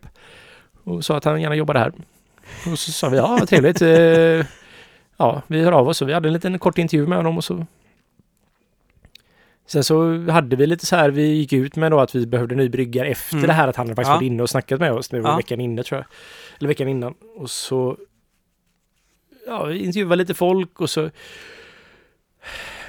Och 0.84 1.06
sa 1.06 1.18
att 1.18 1.26
han 1.26 1.42
gärna 1.42 1.56
jobbade 1.56 1.80
här. 1.80 1.94
Och 2.72 2.80
så 2.80 2.92
sa 2.92 3.10
vi, 3.10 3.18
ja 3.18 3.38
vad 3.40 3.50
trevligt. 3.50 3.82
Ja, 5.20 5.42
vi 5.48 5.62
hör 5.64 5.72
av 5.72 5.88
oss. 5.88 6.02
Och 6.02 6.10
vi 6.10 6.14
hade 6.14 6.30
en 6.30 6.34
liten 6.34 6.60
kort 6.60 6.78
intervju 6.78 7.08
med 7.08 7.18
honom 7.18 7.38
och 7.38 7.44
så 7.44 7.66
Sen 9.66 9.84
så 9.84 10.22
hade 10.32 10.56
vi 10.56 10.68
lite 10.68 10.86
så 10.86 10.96
här, 10.96 11.10
vi 11.10 11.24
gick 11.28 11.54
ut 11.54 11.76
med 11.76 11.92
då 11.92 12.00
att 12.00 12.16
vi 12.16 12.26
behövde 12.28 12.56
ny 12.56 12.70
bryggare 12.70 13.08
efter 13.08 13.36
Mm. 13.38 13.48
det 13.48 13.54
här 13.54 13.68
att 13.68 13.76
han 13.76 13.86
hade 13.88 13.96
faktiskt 13.96 14.10
Ja. 14.10 14.16
varit 14.16 14.26
inne 14.26 14.44
och 14.44 14.50
snackat 14.50 14.80
med 14.80 14.92
oss. 14.94 15.10
Det 15.10 15.20
var 15.20 15.30
Ja. 15.32 15.38
veckan 15.38 15.60
inne 15.62 15.84
tror 15.84 15.98
jag. 16.00 16.06
Eller 16.60 16.68
veckan 16.68 16.88
innan. 16.88 17.14
Och 17.36 17.50
så 17.50 17.98
ja, 19.48 19.64
vi 19.66 19.78
intervjuade 19.78 20.16
lite 20.16 20.34
folk 20.34 20.82
och 20.82 20.90
så 20.90 21.02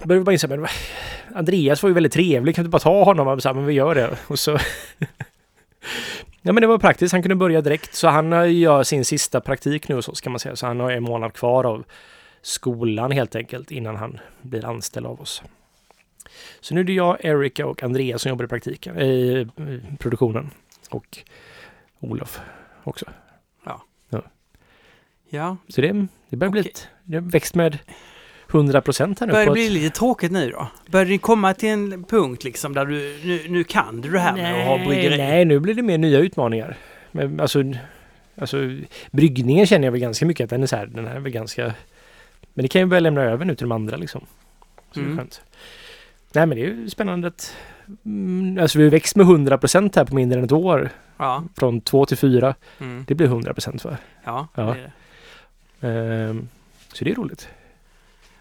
började 0.04 0.18
vi 0.18 0.20
bara 0.24 0.32
inse, 0.32 0.48
men 0.48 0.66
Andreas 1.34 1.82
var 1.82 1.90
ju 1.90 1.94
väldigt 1.94 2.12
trevlig, 2.12 2.54
kan 2.54 2.64
du 2.64 2.70
bara 2.70 2.78
ta 2.78 3.04
honom? 3.04 3.28
Och 3.28 3.42
så 3.42 3.48
här, 3.48 3.54
men 3.54 3.66
vi 3.66 3.72
gör 3.72 3.94
det. 3.94 4.18
Och 4.26 4.38
så... 4.38 4.50
ja 6.42 6.52
men 6.52 6.60
det 6.60 6.66
var 6.66 6.78
praktiskt, 6.78 7.12
han 7.12 7.22
kunde 7.22 7.34
börja 7.36 7.60
direkt. 7.60 7.94
Så 7.94 8.08
han 8.08 8.54
gör 8.54 8.82
sin 8.82 9.04
sista 9.04 9.40
praktik 9.40 9.88
nu 9.88 9.96
och 9.96 10.04
så 10.04 10.14
ska 10.14 10.30
man 10.30 10.38
säga. 10.40 10.56
Så 10.56 10.66
han 10.66 10.80
har 10.80 10.90
en 10.90 11.02
månad 11.02 11.32
kvar 11.32 11.64
av 11.64 11.84
skolan 12.42 13.10
helt 13.12 13.34
enkelt 13.36 13.70
innan 13.70 13.96
han 13.96 14.18
blir 14.42 14.64
anställd 14.64 15.06
av 15.06 15.20
oss. 15.20 15.42
Så 16.60 16.74
nu 16.74 16.80
är 16.80 16.84
det 16.84 16.92
jag, 16.92 17.24
Erika 17.24 17.66
och 17.66 17.82
Andreas 17.82 18.22
som 18.22 18.28
jobbar 18.28 18.44
i 18.44 18.48
praktiken, 18.48 18.98
i, 19.00 19.06
i 19.56 19.80
produktionen. 19.98 20.50
Och 20.90 21.18
Olof 22.00 22.40
också. 22.84 23.06
ja. 25.30 25.56
Så 25.68 25.80
det, 25.80 26.06
det 26.28 26.36
börjar 26.36 26.50
bli 26.50 26.60
ett, 26.60 26.88
det 27.04 27.16
har 27.16 27.22
växt 27.22 27.54
med 27.54 27.78
100 28.50 28.80
procent 28.80 29.20
här 29.20 29.26
nu. 29.26 29.32
Börjar 29.32 29.46
det 29.46 29.52
bli 29.52 29.66
ett- 29.66 29.72
lite 29.72 29.96
tråkigt 29.98 30.32
nu 30.32 30.50
då? 30.50 30.68
Börjar 30.90 31.06
det 31.06 31.18
komma 31.18 31.54
till 31.54 31.68
en 31.68 32.04
punkt 32.04 32.44
liksom 32.44 32.74
där 32.74 32.84
du, 32.86 33.20
nu, 33.24 33.44
nu 33.48 33.64
kan 33.64 34.00
du 34.00 34.10
det 34.10 34.18
här 34.20 34.32
med 34.36 34.60
att 34.60 34.66
ha 34.66 34.86
bryggeri? 34.86 35.16
Nej, 35.16 35.44
nu 35.44 35.58
blir 35.60 35.74
det 35.74 35.82
mer 35.82 35.98
nya 35.98 36.18
utmaningar. 36.18 36.76
Men 37.12 37.40
alltså, 37.40 37.62
alltså, 38.36 38.56
bryggningen 39.10 39.66
känner 39.66 39.86
jag 39.86 39.92
väl 39.92 40.00
ganska 40.00 40.26
mycket 40.26 40.44
att 40.44 40.50
den 40.50 40.62
är 40.62 40.66
så 40.66 40.76
här, 40.76 40.86
den 40.86 41.06
här 41.06 41.14
är 41.16 41.20
väl 41.20 41.32
ganska... 41.32 41.74
Men 42.54 42.62
det 42.62 42.68
kan 42.68 42.80
jag 42.80 42.88
börja 42.88 43.00
lämna 43.00 43.22
över 43.22 43.44
nu 43.44 43.54
till 43.54 43.68
de 43.68 43.72
andra 43.72 43.96
liksom. 43.96 44.20
Så 44.92 45.00
det 45.00 45.00
Mm. 45.00 45.12
är 45.12 45.16
skönt. 45.16 45.42
Nej 46.32 46.46
men 46.46 46.58
det 46.58 46.62
är 46.64 46.66
ju 46.66 46.90
spännande 46.90 47.28
att... 47.28 47.56
Mm, 48.04 48.58
alltså 48.62 48.78
vi 48.78 48.84
har 48.84 48.90
växt 48.90 49.16
med 49.16 49.26
100% 49.26 49.96
här 49.96 50.04
på 50.04 50.14
mindre 50.14 50.38
än 50.38 50.44
ett 50.44 50.52
år. 50.52 50.90
Ja. 51.16 51.44
Från 51.56 51.80
två 51.80 52.06
till 52.06 52.16
fyra. 52.16 52.54
Mm. 52.78 53.04
Det 53.08 53.14
blir 53.14 53.26
100% 53.28 53.84
va? 53.84 53.96
Ja, 54.24 54.48
Ja. 54.54 54.62
det 54.62 54.70
är 54.80 54.92
det. 55.80 55.88
Ehm, 56.28 56.48
så 56.92 57.04
det 57.04 57.10
är 57.10 57.14
roligt. 57.14 57.48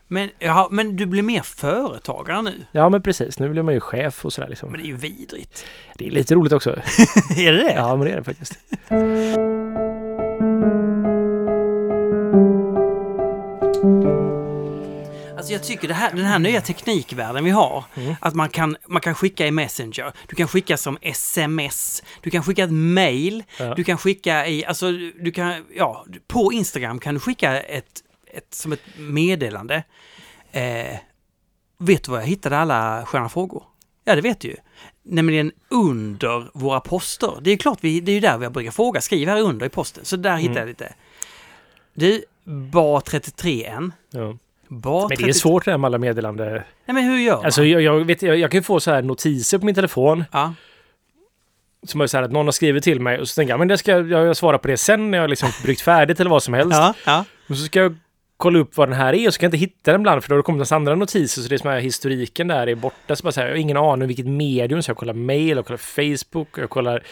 Men, 0.07 0.29
ja, 0.39 0.67
men 0.71 0.95
du 0.95 1.05
blir 1.05 1.21
mer 1.23 1.41
företagare 1.41 2.41
nu? 2.41 2.53
Ja 2.71 2.89
men 2.89 3.01
precis, 3.01 3.39
nu 3.39 3.49
blir 3.49 3.63
man 3.63 3.73
ju 3.73 3.79
chef 3.79 4.25
och 4.25 4.33
sådär 4.33 4.47
liksom. 4.49 4.71
Men 4.71 4.79
det 4.81 4.85
är 4.85 4.89
ju 4.89 4.95
vidrigt. 4.95 5.65
Det 5.95 6.07
är 6.07 6.11
lite 6.11 6.35
roligt 6.35 6.53
också. 6.53 6.69
är 7.37 7.51
det 7.51 7.63
det? 7.63 7.73
Ja 7.73 7.95
men 7.95 8.05
det 8.05 8.11
är 8.13 8.17
det 8.17 8.23
faktiskt. 8.23 8.59
Alltså 15.39 15.53
jag 15.53 15.63
tycker 15.63 15.87
det 15.87 15.93
här, 15.93 16.11
den 16.13 16.25
här 16.25 16.39
nya 16.39 16.61
teknikvärlden 16.61 17.43
vi 17.43 17.49
har, 17.51 17.83
Mm. 17.95 18.15
att 18.21 18.35
man 18.35 18.49
kan, 18.49 18.77
man 18.87 19.01
kan 19.01 19.15
skicka 19.15 19.47
i 19.47 19.51
Messenger, 19.51 20.13
du 20.27 20.35
kan 20.35 20.47
skicka 20.47 20.77
som 20.77 20.97
sms, 21.01 22.03
du 22.21 22.29
kan 22.29 22.43
skicka 22.43 22.63
ett 22.63 22.71
mail, 22.71 23.43
Ja. 23.59 23.73
du 23.75 23.83
kan 23.83 23.97
skicka 23.97 24.47
i, 24.47 24.65
alltså 24.65 24.91
du 25.21 25.31
kan, 25.31 25.65
ja, 25.75 26.05
på 26.27 26.53
Instagram 26.53 26.99
kan 26.99 27.13
du 27.13 27.19
skicka 27.19 27.61
ett, 27.61 28.03
ett 28.33 28.53
som 28.53 28.71
ett 28.71 28.81
meddelande. 28.97 29.83
Eh, 30.51 30.97
vet 31.79 32.03
du 32.03 32.11
var 32.11 32.19
jag 32.19 32.27
hittade 32.27 32.57
alla 32.57 33.05
sköna 33.05 33.29
frågor? 33.29 33.63
Ja, 34.03 34.15
det 34.15 34.21
vet 34.21 34.39
du 34.39 34.47
ju. 34.47 34.55
Nämligen 35.03 35.51
under 35.69 36.49
våra 36.53 36.79
poster. 36.79 37.33
Det 37.41 37.51
är 37.51 37.57
klart, 37.57 37.77
vi, 37.81 37.99
det 37.99 38.11
är 38.11 38.13
ju 38.13 38.19
där 38.19 38.37
vi 38.37 38.49
brukar 38.49 38.71
fråga. 38.71 39.01
Skriv 39.01 39.27
här 39.29 39.41
under 39.41 39.65
i 39.65 39.69
posten. 39.69 40.05
Så 40.05 40.15
där 40.15 40.35
hittar 40.37 40.51
Mm. 40.51 40.61
jag 40.61 40.67
lite. 40.67 40.93
Du, 41.93 42.23
BA33N. 42.45 43.91
Ja. 44.11 44.37
BA33... 44.69 45.09
Men 45.09 45.17
det 45.17 45.29
är 45.29 45.33
svårt 45.33 45.65
det 45.65 45.71
här 45.71 45.77
med 45.77 45.87
alla 45.87 45.97
meddelanden. 45.97 46.51
Nej, 46.51 46.63
men 46.85 47.03
hur 47.03 47.17
gör 47.17 47.35
man? 47.35 47.45
Alltså 47.45 47.63
jag, 47.65 47.81
jag, 47.81 48.05
vet, 48.05 48.21
jag, 48.21 48.37
jag 48.37 48.51
kan 48.51 48.57
ju 48.57 48.63
få 48.63 48.79
så 48.79 48.91
här 48.91 49.01
notiser 49.01 49.57
på 49.57 49.65
min 49.65 49.75
telefon. 49.75 50.23
Ja, 50.31 50.53
Som 51.83 52.01
är 52.01 52.07
så 52.07 52.17
här 52.17 52.23
att 52.23 52.31
någon 52.31 52.47
har 52.47 52.51
skrivit 52.51 52.83
till 52.83 52.99
mig 52.99 53.19
och 53.19 53.27
så 53.27 53.35
tänker 53.35 53.51
jag 53.53 53.59
men 53.59 53.67
det 53.67 53.77
ska 53.77 53.91
jag, 53.91 54.11
jag 54.11 54.37
svarar 54.37 54.57
på 54.57 54.67
det 54.67 54.77
sen 54.77 55.11
när 55.11 55.17
jag 55.17 55.29
liksom 55.29 55.49
bryggt 55.63 55.81
färdigt 55.81 56.19
eller 56.19 56.29
vad 56.29 56.43
som 56.43 56.53
helst. 56.53 56.77
ja, 56.77 56.93
ja. 57.05 57.25
Och 57.49 57.57
så 57.57 57.63
ska 57.65 57.79
jag 57.79 57.95
kolla 58.37 58.59
upp 58.59 58.77
vad 58.77 58.89
den 58.89 58.97
här 58.97 59.13
är 59.13 59.27
och 59.27 59.33
så 59.33 59.39
kan 59.39 59.47
jag 59.47 59.55
inte 59.55 59.65
hitta 59.65 59.91
den 59.91 60.01
ibland 60.01 60.23
för 60.23 60.29
då 60.29 60.33
har 60.33 60.37
det 60.37 60.43
kommit 60.43 60.71
en 60.71 60.75
andra 60.75 60.95
notiser 60.95 61.41
så 61.41 61.49
det 61.49 61.55
är 61.55 61.57
som 61.57 61.69
här 61.69 61.79
historiken 61.79 62.47
där 62.47 62.67
är 62.67 62.75
borta. 62.75 63.15
Så 63.15 63.23
bara 63.23 63.31
så 63.31 63.39
här, 63.39 63.47
jag 63.47 63.53
har 63.53 63.59
ingen 63.59 63.77
aning 63.77 64.01
om 64.01 64.07
vilket 64.07 64.25
medium 64.25 64.83
så 64.83 64.89
jag 64.89 64.97
kollar 64.97 65.13
mail 65.13 65.57
och 65.59 65.65
kollar 65.65 65.77
Facebook 65.77 66.57
och 66.57 66.63
jag 66.63 66.69
kollar 66.69 67.03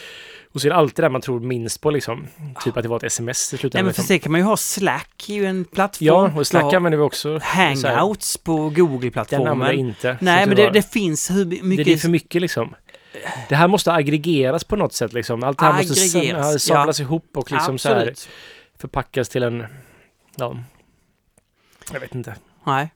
Och 0.54 0.62
så 0.62 0.68
är 0.68 0.70
det 0.70 0.75
alltid 0.75 1.06
det 1.06 1.10
man 1.10 1.22
tror 1.22 1.39
minst 1.39 1.82
på 1.82 1.92
liksom. 1.92 2.27
Typ 2.63 2.77
att 2.77 2.84
det 2.84 2.89
var 2.89 2.98
ett 2.98 3.04
sms 3.04 3.54
i 3.54 3.56
Nej, 3.56 3.60
slutändan. 3.60 3.86
men 3.86 3.94
för 3.94 4.01
liksom. 4.01 4.08
sig 4.08 4.20
kan 4.20 4.32
man 4.32 4.42
ju 4.42 4.46
ha 4.46 4.58
Slack, 4.58 5.30
är 5.30 5.34
ju 5.34 5.46
en 5.46 5.66
plattform. 5.66 6.06
Ja, 6.08 6.32
och 6.36 6.48
Slack 6.48 6.74
använder 6.74 6.98
vi 6.98 7.04
också. 7.04 7.39
Hangouts 7.44 8.38
på 8.38 8.51
Den 8.51 8.60
använder 8.60 8.80
jag 8.80 8.89
Google-plattformen. 8.89 9.72
inte. 9.80 10.18
Nej, 10.22 10.48
men 10.48 10.56
det, 10.56 10.70
det 10.70 10.92
finns 10.92 11.32
hur 11.32 11.46
mycket... 11.46 11.86
det 11.86 11.94
är 11.94 11.98
för 11.98 12.10
mycket 12.10 12.42
liksom. 12.42 12.75
Det 13.50 13.56
här 13.56 13.68
måste 13.68 13.94
aggregeras 13.94 14.63
på 14.63 14.75
något 14.75 14.94
sätt 14.94 15.13
liksom. 15.13 15.44
Allt 15.44 15.60
det 15.60 15.66
här 15.66 15.74
måste 15.74 16.01
Aggregeras, 16.18 16.54
ja, 16.54 16.75
samlas 16.75 17.00
ihop 17.00 17.38
och 17.38 17.51
liksom 17.51 17.77
så 17.77 17.89
här 17.89 18.13
förpackas 18.77 19.30
till 19.30 19.44
en... 19.44 19.66
Ja. 20.36 20.58
Jag 21.94 22.00
vet 22.00 22.16
inte. 22.16 22.36
Nej. 22.63 22.89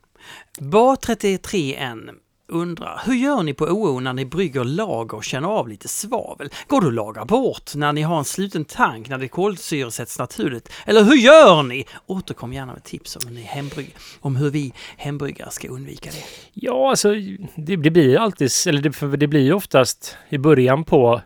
Bar33N 0.59 2.09
undrar, 2.51 3.01
hur 3.05 3.13
gör 3.13 3.43
ni 3.43 3.53
på 3.53 3.65
OO 3.65 3.99
när 3.99 4.13
ni 4.13 4.25
brygger 4.25 4.63
lager 4.63 5.17
och 5.17 5.23
känner 5.23 5.47
av 5.47 5.69
lite 5.69 5.87
svavel? 5.87 6.49
Går 6.67 6.81
det 6.81 6.87
att 6.87 6.93
lagra 6.93 7.25
bort 7.25 7.75
när 7.75 7.93
ni 7.93 8.01
har 8.01 8.17
en 8.17 8.25
sluten 8.25 8.65
tank 8.65 9.09
när 9.09 9.17
det 9.17 9.27
kolsyresätts 9.27 10.19
naturligt? 10.19 10.71
Eller 10.85 11.03
hur 11.03 11.15
gör 11.15 11.63
ni? 11.63 11.85
Återkom 12.05 12.53
gärna 12.53 12.73
med 12.73 12.83
tips 12.83 13.15
om, 13.15 13.33
ni 13.33 13.41
hembrygg, 13.41 13.95
om 14.19 14.35
hur 14.35 14.49
vi 14.49 14.73
hembryggare 14.97 15.51
ska 15.51 15.67
undvika 15.67 16.09
det. 16.09 16.23
Ja, 16.53 16.89
alltså 16.89 17.13
det, 17.55 17.75
det 17.75 17.91
blir 17.91 18.17
alltid, 18.17 18.49
eller 18.67 18.81
det, 18.81 19.17
det 19.17 19.27
blir 19.27 19.53
oftast 19.53 20.17
i 20.29 20.37
början 20.37 20.83
på 20.83 21.21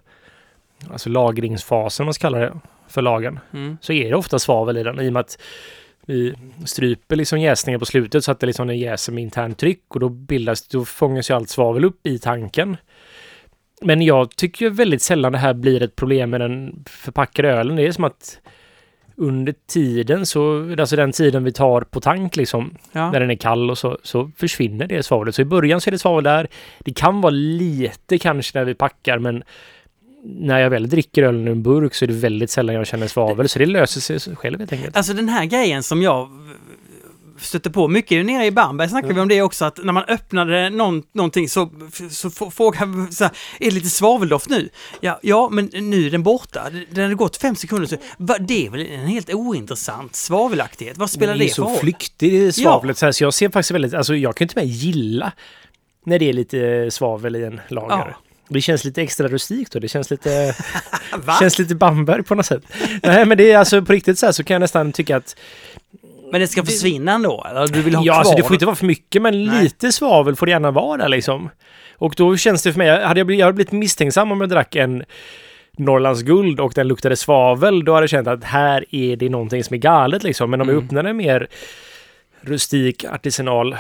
alltså 0.92 1.10
lagringsfasen, 1.10 2.04
om 2.04 2.06
man 2.06 2.14
ska 2.14 2.22
kalla 2.22 2.38
det, 2.38 2.60
för 2.88 3.02
lagen. 3.02 3.40
Mm. 3.54 3.78
Så 3.82 3.94
är 3.94 4.10
det 4.10 4.16
ofta 4.16 4.40
svavel 4.40 4.78
i 4.78 4.84
den 4.84 5.00
i 5.00 5.10
och 5.10 5.14
med 5.14 5.20
att 5.20 5.38
vi 6.06 6.34
stryper 6.66 7.16
liksom 7.16 7.40
jäsningen 7.40 7.80
på 7.80 7.86
slutet 7.86 8.24
så 8.24 8.32
att 8.32 8.40
det 8.40 8.48
liksom 8.48 8.68
den 8.68 8.78
jäser 8.78 9.14
med 9.14 9.22
internt 9.22 9.58
tryck 9.58 9.84
och 9.88 10.00
då 10.00 10.10
bildas, 10.10 10.68
då 10.68 10.86
fångas 10.86 11.30
ju 11.30 11.34
allt 11.34 11.50
svavel 11.50 11.86
upp 11.86 12.08
i 12.08 12.20
tanken. 12.20 12.78
Men 13.82 14.02
jag 14.02 14.36
tycker 14.36 14.66
ju 14.66 14.72
väldigt 14.72 15.02
sällan 15.02 15.32
det 15.32 15.38
här 15.38 15.54
blir 15.54 15.82
ett 15.84 15.96
problem 15.96 16.30
med 16.30 16.42
den 16.42 16.84
förpackade 16.90 17.50
ölen. 17.50 17.76
Det 17.76 17.88
är 17.88 17.92
som 17.92 18.04
att 18.04 18.40
under 19.18 19.56
tiden 19.68 20.26
så, 20.26 20.76
alltså 20.80 20.96
den 20.96 21.12
tiden 21.12 21.44
vi 21.44 21.52
tar 21.52 21.82
på 21.82 22.02
tank 22.02 22.36
liksom, 22.36 22.78
Ja. 22.92 23.12
när 23.12 23.20
den 23.20 23.32
är 23.32 23.36
kall 23.36 23.70
och 23.70 23.78
så, 23.78 24.00
så 24.04 24.32
försvinner 24.38 24.88
det 24.88 25.04
svavlet. 25.04 25.36
Så 25.36 25.42
i 25.42 25.46
början 25.46 25.82
så 25.82 25.90
är 25.90 25.92
det 25.92 26.00
svavel 26.00 26.24
där. 26.24 26.48
Det 26.80 26.94
kan 26.94 27.22
vara 27.22 27.32
lite 27.34 28.18
kanske 28.18 28.58
när 28.60 28.66
vi 28.66 28.74
packar, 28.74 29.20
men 29.20 29.44
när 30.26 30.60
jag 30.60 30.70
väl 30.70 30.90
dricker 30.90 31.24
ölen 31.24 31.48
ur 31.48 31.52
en 31.52 31.64
burk 31.64 31.94
så 31.94 32.06
är 32.06 32.08
det 32.08 32.14
väldigt 32.14 32.50
sällan 32.50 32.76
jag 32.76 32.88
känner 32.88 33.08
svavel. 33.08 33.50
Så 33.50 33.60
det 33.60 33.66
löser 33.66 34.20
sig 34.20 34.36
själv 34.36 34.60
helt 34.60 34.74
enkelt. 34.74 34.98
Alltså 34.98 35.14
den 35.14 35.30
här 35.30 35.46
grejen 35.46 35.84
som 35.84 36.02
jag 36.02 36.30
stötte 37.40 37.72
på 37.72 37.88
mycket 37.88 38.26
nere 38.26 38.46
i 38.46 38.52
Bamberg 38.52 38.90
snackade 38.90 39.14
vi 39.14 39.20
om 39.22 39.28
det 39.28 39.42
också 39.42 39.66
att 39.66 39.80
när 39.84 39.94
man 39.94 40.04
öppnade 40.04 40.70
någon, 40.70 41.04
någonting 41.12 41.50
så, 41.50 41.72
så 42.10 42.30
frågade 42.30 43.12
så 43.12 43.24
här, 43.24 43.34
är 43.60 43.66
det 43.66 43.72
lite 43.72 43.90
svaveldoft 43.90 44.50
nu? 44.50 44.70
Ja, 45.02 45.20
ja, 45.24 45.50
men 45.52 45.70
nu 45.74 46.08
är 46.08 46.12
den 46.12 46.24
borta. 46.24 46.70
Den 46.90 47.04
hade 47.04 47.16
gått 47.16 47.38
fem 47.38 47.56
sekunder 47.56 47.88
så, 47.88 47.96
va, 48.18 48.38
det 48.40 48.66
är 48.66 48.70
väl 48.70 48.86
en 48.86 49.08
helt 49.08 49.34
ointressant 49.34 50.16
svavelaktighet. 50.16 50.98
Vad 50.98 51.10
spelar 51.10 51.34
det 51.34 51.40
det, 51.40 51.46
är 51.46 51.48
för 51.48 51.56
så 51.56 51.64
roll? 51.64 51.78
flyktigt 51.78 52.56
svavlet 52.56 52.98
så, 52.98 53.06
här, 53.06 53.12
så 53.12 53.24
jag 53.24 53.34
ser 53.34 53.50
faktiskt 53.50 53.72
väldigt, 53.72 53.94
alltså 53.94 54.16
jag 54.16 54.36
kan 54.36 54.46
inte 54.46 54.60
med 54.60 54.68
gilla 54.68 55.32
när 56.06 56.20
det 56.20 56.30
är 56.30 56.34
lite 56.34 56.92
svavel 56.92 57.36
i 57.36 57.44
en 57.44 57.62
lager. 57.68 57.96
Ja. 57.96 58.25
Det 58.50 58.62
känns 58.62 58.84
lite 58.86 59.02
extra 59.02 59.28
rustikt 59.28 59.72
då. 59.72 59.80
Det 59.80 59.88
känns 59.88 60.12
lite, 60.12 60.56
känns 61.40 61.60
lite 61.60 61.76
Bamberg 61.76 62.24
på 62.24 62.36
något 62.36 62.46
sätt. 62.46 62.64
Nej 63.04 63.26
men 63.26 63.38
det 63.38 63.52
är 63.52 63.58
alltså 63.58 63.82
på 63.82 63.94
riktigt 63.94 64.20
så 64.20 64.26
här 64.26 64.34
så 64.34 64.44
kan 64.44 64.54
jag 64.56 64.60
nästan 64.62 64.92
tycka 64.92 65.18
att 65.18 65.36
Men 66.32 66.42
det 66.42 66.48
ska 66.48 66.64
försvinna 66.64 67.12
ändå? 67.12 67.46
Eller 67.50 67.68
du 67.68 67.82
vill 67.82 67.96
ha 67.96 68.04
Ja, 68.06 68.14
kvar 68.14 68.20
alltså 68.20 68.36
det 68.36 68.44
får 68.44 68.54
inte 68.54 68.66
vara 68.66 68.76
för 68.76 68.86
mycket, 68.86 69.22
men 69.22 69.46
Nej. 69.46 69.64
lite 69.64 69.92
svavel 69.92 70.36
får 70.36 70.46
det 70.46 70.52
gärna 70.52 70.72
vara 70.72 70.98
där 70.98 71.10
liksom. 71.10 71.50
Och 71.98 72.14
då 72.18 72.38
känns 72.38 72.64
det 72.64 72.72
för 72.74 72.78
mig, 72.78 73.04
hade 73.04 73.20
jag 73.20 73.28
blivit, 73.28 73.40
jag 73.40 73.46
hade 73.48 73.56
blivit 73.56 73.72
misstänksam 73.72 74.32
om 74.32 74.42
jag 74.42 74.50
drack 74.50 74.76
en 74.76 75.04
Norrlands 75.78 76.22
guld 76.22 76.60
och 76.60 76.72
den 76.76 76.88
luktade 76.88 77.16
svavel, 77.16 77.86
då 77.86 77.94
hade 77.94 78.04
jag 78.04 78.10
känt 78.10 78.28
att 78.28 78.44
här 78.44 78.86
är 78.92 79.16
det 79.16 79.30
någonting 79.30 79.64
som 79.64 79.74
är 79.74 79.78
galet 79.78 80.24
liksom. 80.24 80.52
Men 80.52 80.62
om 80.62 80.68
jag 80.68 80.74
Mm. 80.76 80.86
öppnar 80.86 81.04
en 81.04 81.18
mer 81.18 81.48
rustik 82.42 83.06
artisanal 83.06 83.76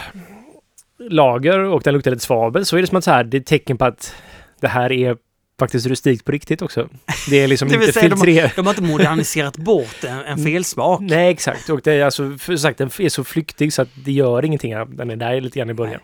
lager 1.09 1.59
och 1.59 1.81
den 1.83 1.93
luktar 1.93 2.11
lite 2.11 2.23
svavel 2.23 2.65
så 2.65 2.77
är 2.77 2.81
det 2.81 2.87
som 2.87 2.97
att 2.97 3.03
så 3.03 3.11
här, 3.11 3.23
det 3.23 3.37
är 3.37 3.41
ett 3.41 3.47
tecken 3.47 3.77
på 3.77 3.85
att 3.85 4.15
det 4.59 4.67
här 4.67 4.91
är 4.91 5.17
faktiskt 5.59 5.85
rustikt 5.87 6.25
på 6.25 6.31
riktigt 6.31 6.61
också. 6.61 6.89
Det 7.29 7.43
är 7.43 7.47
liksom 7.47 7.67
Det 7.69 7.75
inte 7.75 7.93
säga, 7.93 8.09
de 8.09 8.15
filtrerat. 8.17 8.55
De 8.55 8.65
har 8.65 8.73
inte 8.73 8.83
moderniserat 8.83 9.57
bort 9.57 10.03
en, 10.03 10.17
en 10.19 10.43
felsmak. 10.43 11.01
Nej, 11.01 11.29
exakt. 11.31 11.69
Och 11.69 11.81
det 11.83 11.93
är 11.93 12.05
alltså, 12.05 12.37
för 12.37 12.57
sagt, 12.57 12.77
den 12.77 12.89
är 12.99 13.09
så 13.09 13.23
flyktig 13.23 13.73
så 13.73 13.81
att 13.81 13.89
det 14.05 14.11
gör 14.11 14.45
ingenting. 14.45 14.71
Den 14.71 15.09
är 15.11 15.15
där 15.15 15.41
lite 15.41 15.59
grann 15.59 15.69
i 15.69 15.73
början. 15.73 16.01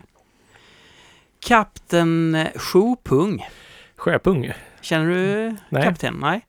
Kapten 1.40 2.46
Sjopung. 2.56 3.46
Sjöpung. 3.96 4.52
Känner 4.80 5.06
du 5.08 5.56
Nej. 5.68 5.82
kapten? 5.82 6.18
Nej. 6.20 6.46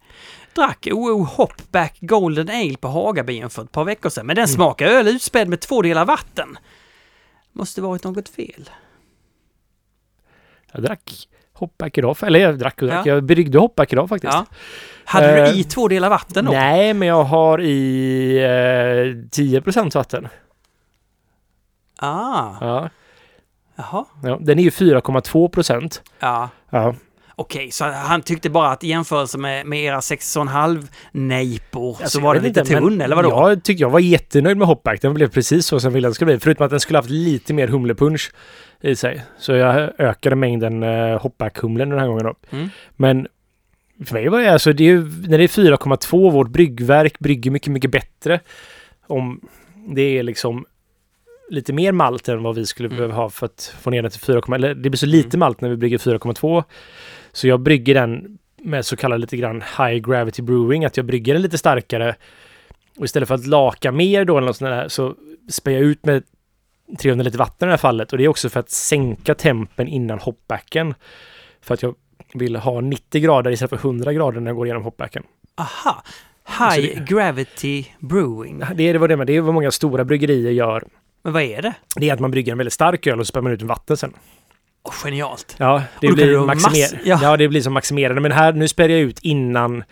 Drack 0.55 0.87
OO 0.91 1.23
Hopback 1.23 1.97
Golden 2.01 2.49
Ale 2.49 2.77
på 2.77 2.87
Hagabyn 2.87 3.49
för 3.49 3.63
ett 3.63 3.71
par 3.71 3.83
veckor 3.85 4.09
sedan. 4.09 4.25
Men 4.25 4.35
den 4.35 4.43
Mm. 4.43 4.55
smakar 4.55 4.85
öl 4.87 5.07
utspädd 5.07 5.47
med 5.49 5.59
två 5.59 5.81
delar 5.81 6.05
vatten. 6.05 6.57
Måste 7.51 7.81
varit 7.81 8.03
något 8.03 8.29
fel. 8.29 8.69
Jag 10.71 10.83
drack 10.83 11.27
hopback 11.63 11.97
idag, 11.97 12.17
eller 12.21 12.39
jag 12.39 12.59
drack 12.59 12.81
och 12.81 12.87
drack. 12.87 13.05
Ja. 13.05 13.13
Jag 13.13 13.23
bryggde 13.23 13.59
hopback 13.59 13.93
idag 13.93 14.09
faktiskt. 14.09 14.33
Ja. 14.33 14.45
Hade 15.05 15.37
Eh, 15.41 15.51
du 15.53 15.59
i 15.59 15.63
två 15.63 15.87
delar 15.87 16.09
vatten 16.09 16.45
då? 16.45 16.51
Nej, 16.51 16.93
men 16.93 17.07
jag 17.07 17.23
har 17.23 17.61
i 17.61 18.37
eh, 18.37 19.29
10% 19.29 19.95
vatten. 19.95 20.27
Ah, 21.99 22.53
Ja. 22.61 22.89
jaha. 23.75 24.05
Ja, 24.23 24.37
den 24.41 24.59
är 24.59 24.63
ju 24.63 24.69
4,2 24.69 25.47
procent. 25.49 26.01
Ja. 26.19 26.49
Ja. 26.69 26.95
Okej, 27.35 27.71
så 27.71 27.85
han 27.85 28.21
tyckte 28.21 28.49
bara 28.49 28.69
att 28.69 28.83
i 28.83 28.87
jämförelse 28.87 29.37
med, 29.37 29.65
med 29.65 29.83
era 29.83 29.99
6,5 29.99 30.87
nejpor 31.11 31.89
Alltså, 31.89 32.07
så 32.09 32.17
jag 32.17 32.23
var 32.23 32.35
det 32.35 32.41
lite 32.41 32.59
inte, 32.59 32.73
tunn, 32.73 33.01
eller 33.01 33.15
vadå? 33.15 33.29
Jag 33.29 33.63
tyckte 33.63 33.81
jag 33.81 33.89
var 33.89 33.99
jättenöjd 33.99 34.57
med 34.57 34.67
hopback. 34.67 35.01
Den 35.01 35.13
blev 35.13 35.29
precis 35.29 35.65
så 35.65 35.79
som 35.79 35.93
viljan 35.93 36.13
skulle 36.13 36.25
bli. 36.31 36.39
Förutom 36.39 36.65
att 36.65 36.69
den 36.69 36.79
skulle 36.79 36.97
haft 36.99 37.09
lite 37.09 37.53
mer 37.53 37.67
humlepunch 37.67 38.31
i 38.81 38.95
sig. 38.95 39.21
Så 39.39 39.51
jag 39.51 39.91
ökade 39.99 40.35
mängden 40.35 40.83
uh, 40.83 41.17
hopback-humlen 41.19 41.89
den 41.89 41.99
här 41.99 42.07
gången 42.07 42.23
då. 42.25 42.35
Mm. 42.57 42.69
Men 42.95 43.27
för 44.05 44.13
mig 44.13 44.29
var 44.29 44.39
det 44.41 44.53
alltså, 44.53 44.73
det 44.73 44.83
är 44.83 44.87
ju, 44.87 45.01
när 45.27 45.37
det 45.37 45.43
är 45.43 45.47
4,2, 45.47 46.31
vårt 46.31 46.49
bryggverk 46.49 47.19
brygger 47.19 47.51
mycket, 47.51 47.71
mycket 47.71 47.91
bättre. 47.91 48.39
Om 49.07 49.41
det 49.89 50.01
är 50.19 50.23
liksom 50.23 50.65
lite 51.49 51.73
mer 51.73 51.91
malt 51.91 52.29
än 52.29 52.43
vad 52.43 52.55
vi 52.55 52.65
skulle 52.65 52.87
Mm. 52.87 52.97
behöva 52.97 53.15
ha 53.15 53.29
för 53.29 53.45
att 53.45 53.75
få 53.81 53.89
ner 53.89 54.01
den 54.01 54.11
till 54.11 54.19
4, 54.21 54.41
eller 54.55 54.75
det 54.75 54.89
blir 54.89 54.97
så 54.97 55.05
lite 55.05 55.27
Mm. 55.37 55.39
malt 55.39 55.61
när 55.61 55.69
vi 55.69 55.77
brygger 55.77 55.97
4,2. 55.97 56.63
Så 57.33 57.47
jag 57.47 57.59
brygger 57.59 57.93
den 57.93 58.37
med 58.61 58.85
så 58.85 58.95
kallad 58.95 59.21
lite 59.21 59.37
grann 59.37 59.61
high 59.77 59.97
gravity 60.09 60.41
brewing, 60.41 60.85
att 60.85 60.97
jag 60.97 61.05
brygger 61.05 61.33
den 61.33 61.41
lite 61.41 61.57
starkare. 61.57 62.15
Och 62.97 63.05
istället 63.05 63.27
för 63.27 63.35
att 63.35 63.47
laka 63.47 63.91
mer 63.91 64.25
då 64.25 64.37
eller 64.37 64.47
något 64.47 64.57
sånt 64.57 64.69
där 64.69 64.87
så 64.87 65.15
spär 65.49 65.71
jag 65.71 65.81
ut 65.81 66.05
med 66.05 66.23
300 66.99 67.23
liter 67.23 67.37
vatten 67.37 67.65
i 67.65 67.69
det 67.69 67.71
här 67.71 67.77
fallet. 67.77 68.11
Och 68.11 68.17
det 68.17 68.23
är 68.23 68.27
också 68.27 68.49
för 68.49 68.59
att 68.59 68.69
sänka 68.69 69.35
tempen 69.35 69.87
innan 69.87 70.19
hopbacken. 70.19 70.93
För 71.61 71.73
att 71.73 71.81
jag 71.83 71.95
vill 72.33 72.55
ha 72.55 72.81
90 72.81 73.21
grader 73.21 73.51
istället 73.51 73.69
för 73.81 73.87
100 73.87 74.13
grader 74.13 74.39
när 74.39 74.49
jag 74.49 74.55
går 74.55 74.65
igenom 74.65 74.83
hopbacken. 74.83 75.23
Aha! 75.57 76.03
High 76.59 76.81
det- 76.81 77.05
Gravity 77.05 77.85
Brewing. 77.99 78.63
Det 78.75 78.83
är 78.83 78.95
vad 78.97 79.09
det, 79.09 79.17
med. 79.17 79.27
det 79.27 79.35
är 79.35 79.41
vad 79.41 79.53
många 79.53 79.71
stora 79.71 80.05
bryggerier 80.05 80.51
gör. 80.51 80.83
Men 81.23 81.33
vad 81.33 81.41
är 81.41 81.61
det? 81.61 81.73
Det 81.95 82.09
är 82.09 82.13
att 82.13 82.19
man 82.19 82.31
brygger 82.31 82.51
en 82.51 82.57
väldigt 82.57 82.73
stark 82.73 83.07
öl 83.07 83.19
och 83.19 83.25
så 83.25 83.29
spär 83.29 83.41
man 83.41 83.51
ut 83.51 83.61
vatten 83.61 83.97
sen. 83.97 84.13
Åh, 84.83 84.93
genialt! 84.93 85.55
Ja, 85.59 85.83
det 86.01 86.07
Och 86.07 86.13
blir 86.13 86.39
maximer 86.39 87.01
ja. 87.05 87.19
ja. 87.21 87.37
det 87.37 87.47
blir 87.47 87.61
som 87.61 87.73
maximerande. 87.73 88.21
Men 88.21 88.31
här, 88.31 88.53
nu 88.53 88.67
spär 88.67 88.89
jag 88.89 88.99
ut 88.99 89.19
innan, 89.19 89.83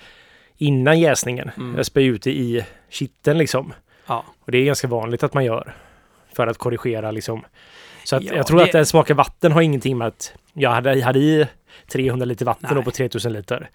innan 0.58 1.00
jäsningen. 1.00 1.52
Mm. 1.58 1.76
Jag 1.78 1.86
spär 1.86 2.02
ut 2.02 2.22
det 2.24 2.32
i 2.32 2.66
kitteln 2.90 3.38
liksom. 3.38 3.74
Ja. 4.08 4.26
Och 4.46 4.52
det 4.52 4.58
är 4.58 4.66
ganska 4.66 4.88
vanligt 4.88 5.24
att 5.24 5.34
man 5.34 5.46
gör. 5.46 5.76
För 6.36 6.48
att 6.48 6.58
korrigera 6.58 7.12
liksom. 7.12 7.46
Så 8.04 8.16
att 8.16 8.24
Ja, 8.24 8.34
jag 8.36 8.48
tror 8.48 8.58
det- 8.60 8.64
att 8.66 8.72
den 8.72 8.86
smakar 8.86 9.14
vatten 9.14 9.52
har 9.52 9.62
ingenting 9.62 9.98
med 9.98 10.08
att 10.08 10.34
jag 10.54 10.70
hade, 10.70 11.04
hade 11.04 11.20
i 11.20 11.48
300 11.92 12.26
liter 12.26 12.46
vatten 12.46 12.68
Nej. 12.72 12.76
då 12.76 12.84
på 12.84 12.92
3000 12.92 13.34
liter. 13.34 13.70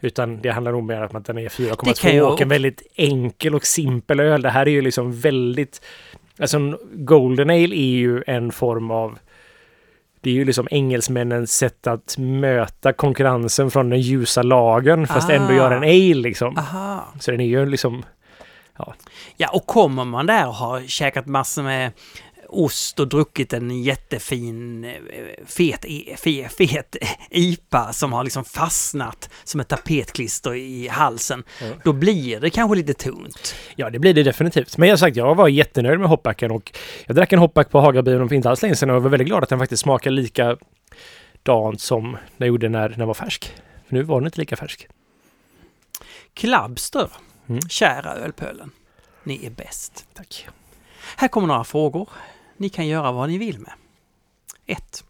Utan 0.00 0.40
det 0.40 0.50
handlar 0.50 0.72
nog 0.72 0.84
mer 0.84 1.02
om 1.02 1.16
att 1.16 1.24
den 1.26 1.38
är 1.38 1.42
Det 1.42 1.48
4,2 1.48 2.00
kan 2.00 2.16
jag 2.16 2.32
och 2.32 2.40
en 2.40 2.48
väldigt 2.48 2.82
enkel 2.94 3.54
och 3.54 3.66
simpel 3.66 4.20
öl. 4.20 4.42
Det 4.42 4.50
här 4.50 4.66
är 4.66 4.70
ju 4.70 4.82
liksom 4.82 5.20
väldigt... 5.20 5.80
Alltså 6.38 6.56
en 6.56 6.76
Golden 6.92 7.50
Ale 7.50 7.74
är 7.76 7.96
ju 7.96 8.22
en 8.26 8.52
form 8.52 8.90
av... 8.90 9.18
Det 10.20 10.30
är 10.30 10.34
ju 10.34 10.44
liksom 10.44 10.68
engelsmännens 10.70 11.52
sätt 11.56 11.86
att 11.86 12.14
möta 12.18 12.92
konkurrensen 12.92 13.70
från 13.70 13.90
den 13.90 14.00
ljusa 14.00 14.42
lagen 14.42 15.06
fast 15.06 15.30
Ah. 15.30 15.32
ändå 15.32 15.52
göra 15.54 15.76
en 15.76 15.82
ale 15.82 16.14
liksom. 16.14 16.58
Aha! 16.58 17.04
Så 17.20 17.30
den 17.30 17.40
är 17.40 17.44
ju 17.46 17.66
liksom... 17.66 18.04
Ja, 19.36 19.48
och 19.52 19.66
kommer 19.66 20.04
man 20.04 20.26
där 20.26 20.46
och 20.48 20.54
har 20.54 20.80
käkat 20.80 21.26
massor 21.26 21.62
med 21.62 21.92
ost 22.52 23.00
och 23.00 23.08
druckit 23.08 23.52
en 23.52 23.82
jättefin 23.82 24.84
eh, 24.84 24.92
fet, 25.46 25.84
i- 25.84 26.14
fe, 26.18 26.48
fet 26.48 26.96
IPA 27.30 27.92
som 27.92 28.12
har 28.12 28.24
liksom 28.24 28.44
fastnat 28.44 29.30
som 29.44 29.60
ett 29.60 29.68
tapetklister 29.68 30.54
i 30.54 30.88
halsen. 30.88 31.44
Ja. 31.60 31.66
Då 31.84 31.92
blir 31.92 32.40
det 32.40 32.50
kanske 32.50 32.76
lite 32.76 32.94
tunt. 32.94 33.54
Ja, 33.76 33.90
det 33.90 33.98
blir 33.98 34.14
det 34.14 34.22
definitivt. 34.22 34.76
Men 34.76 34.88
jag 34.88 34.92
har 34.92 34.98
sagt, 34.98 35.16
jag 35.16 35.34
var 35.34 35.48
jättenöjd 35.48 36.00
med 36.00 36.08
hopbacken 36.08 36.50
och 36.50 36.72
jag 37.06 37.16
drack 37.16 37.32
en 37.32 37.38
hopback 37.38 37.70
på 37.70 37.80
Hagabion 37.80 38.28
för 38.28 38.36
inte 38.36 38.50
alls 38.50 38.62
länge 38.62 38.76
sedan 38.76 38.90
och 38.90 38.96
jag 38.96 39.00
var 39.00 39.10
väldigt 39.10 39.28
glad 39.28 39.42
att 39.42 39.48
den 39.48 39.58
faktiskt 39.58 39.82
smakar 39.82 40.10
likadant 40.10 40.60
som 41.80 42.16
den 42.36 42.48
gjorde 42.48 42.68
när 42.68 42.88
den 42.88 43.06
var 43.06 43.14
färsk. 43.14 43.52
För 43.88 43.94
nu 43.94 44.02
var 44.02 44.20
den 44.20 44.26
inte 44.26 44.40
lika 44.40 44.56
färsk. 44.56 44.88
Klabster, 46.34 47.08
Mm. 47.48 47.60
kära 47.68 48.12
ölpölen. 48.14 48.70
Ni 49.24 49.46
är 49.46 49.50
bäst. 49.50 50.06
Tack. 50.14 50.46
Här 51.16 51.28
kommer 51.28 51.48
några 51.48 51.64
frågor. 51.64 52.08
Ni 52.60 52.68
kan 52.68 52.86
göra 52.86 53.12
vad 53.12 53.28
ni 53.28 53.38
vill 53.38 53.58
med. 53.58 53.72
1. 54.66 55.04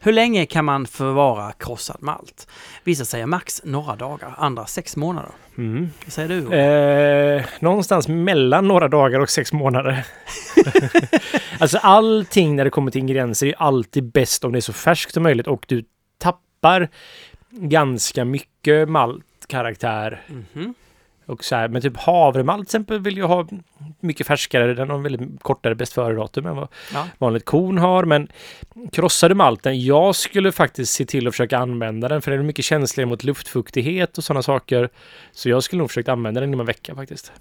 Hur 0.00 0.12
länge 0.12 0.46
kan 0.46 0.64
man 0.64 0.86
förvara 0.86 1.52
krossad 1.52 1.96
malt? 2.00 2.48
Vissa 2.84 3.04
säger 3.04 3.26
max 3.26 3.60
några 3.64 3.96
dagar, 3.96 4.34
andra 4.38 4.66
sex 4.66 4.96
månader. 4.96 5.30
Mm. 5.58 5.90
Vad 6.04 6.12
säger 6.12 6.28
du? 6.28 6.56
Eh, 6.56 7.44
någonstans 7.60 8.08
mellan 8.08 8.68
några 8.68 8.88
dagar 8.88 9.20
och 9.20 9.30
sex 9.30 9.52
månader. 9.52 10.06
alltså 11.60 11.78
allting 11.78 12.56
när 12.56 12.64
det 12.64 12.70
kommer 12.70 12.90
till 12.90 13.00
ingredienser 13.00 13.46
är 13.46 13.54
alltid 13.58 14.04
bäst 14.12 14.44
om 14.44 14.52
det 14.52 14.58
är 14.58 14.60
så 14.60 14.72
färskt 14.72 15.14
som 15.14 15.22
möjligt 15.22 15.46
och 15.46 15.64
du 15.68 15.84
tappar 16.18 16.88
ganska 17.50 18.24
mycket 18.24 18.88
maltkaraktär. 18.88 20.22
Mhm. 20.26 20.74
Och 21.26 21.44
så 21.44 21.56
här, 21.56 21.68
men 21.68 21.82
typ 21.82 21.96
havremalt 21.96 22.58
till 22.68 22.76
exempel 22.76 23.00
vill 23.00 23.16
jag 23.16 23.28
ha 23.28 23.48
mycket 24.00 24.26
färskare. 24.26 24.74
Den 24.74 24.90
har 24.90 24.98
väldigt 24.98 25.42
kortare 25.42 25.74
bäst 25.74 25.92
före-datum 25.92 26.46
än 26.46 26.56
vad 26.56 26.68
Ja. 26.94 27.06
vanligt 27.18 27.44
korn 27.44 27.78
har. 27.78 28.04
Men 28.04 28.28
krossade 28.92 29.34
malten, 29.34 29.84
jag 29.84 30.16
skulle 30.16 30.52
faktiskt 30.52 30.92
se 30.92 31.04
till 31.04 31.26
att 31.28 31.34
försöka 31.34 31.58
använda 31.58 32.08
den 32.08 32.22
för 32.22 32.30
den 32.30 32.40
är 32.40 32.44
mycket 32.44 32.64
känsligare 32.64 33.08
mot 33.08 33.24
luftfuktighet 33.24 34.18
och 34.18 34.24
sådana 34.24 34.42
saker. 34.42 34.88
Så 35.32 35.48
jag 35.48 35.62
skulle 35.62 35.78
nog 35.78 35.90
försöka 35.90 36.12
använda 36.12 36.40
den 36.40 36.50
inom 36.50 36.60
en 36.60 36.66
vecka 36.66 36.94
faktiskt. 36.94 37.32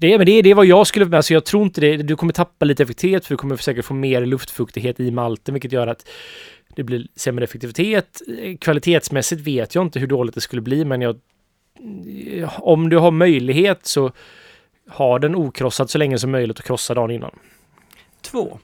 Det, 0.00 0.18
men 0.18 0.26
det, 0.26 0.42
det 0.42 0.50
är 0.50 0.54
vad 0.54 0.66
jag 0.66 0.86
skulle... 0.86 1.16
Alltså 1.16 1.34
jag 1.34 1.44
tror 1.44 1.62
inte 1.62 1.80
det. 1.80 1.96
Du 1.96 2.16
kommer 2.16 2.32
tappa 2.32 2.64
lite 2.64 2.82
effektivitet 2.82 3.26
för 3.26 3.34
du 3.34 3.38
kommer 3.38 3.56
säkert 3.56 3.84
få 3.84 3.94
mer 3.94 4.26
luftfuktighet 4.26 5.00
i 5.00 5.10
malten 5.10 5.54
vilket 5.54 5.72
gör 5.72 5.86
att 5.86 6.08
det 6.76 6.82
blir 6.82 7.06
sämre 7.16 7.44
effektivitet. 7.44 8.22
Eh, 8.42 8.56
Kvalitetsmässigt 8.56 9.40
vet 9.42 9.74
jag 9.74 9.84
inte 9.84 9.98
hur 10.00 10.06
dåligt 10.06 10.34
det 10.34 10.40
skulle 10.40 10.62
bli 10.62 10.84
men 10.84 11.00
jag... 11.02 11.16
Om 12.58 12.88
du 12.88 12.96
har 12.96 13.10
möjlighet 13.10 13.86
så 13.86 14.12
ha 14.88 15.18
den 15.18 15.34
okrossad 15.34 15.90
så 15.90 15.98
länge 15.98 16.18
som 16.18 16.30
möjligt 16.30 16.58
och 16.58 16.64
krossa 16.64 16.94
dagen 16.94 17.10
innan. 17.10 17.38
2. 18.22 18.58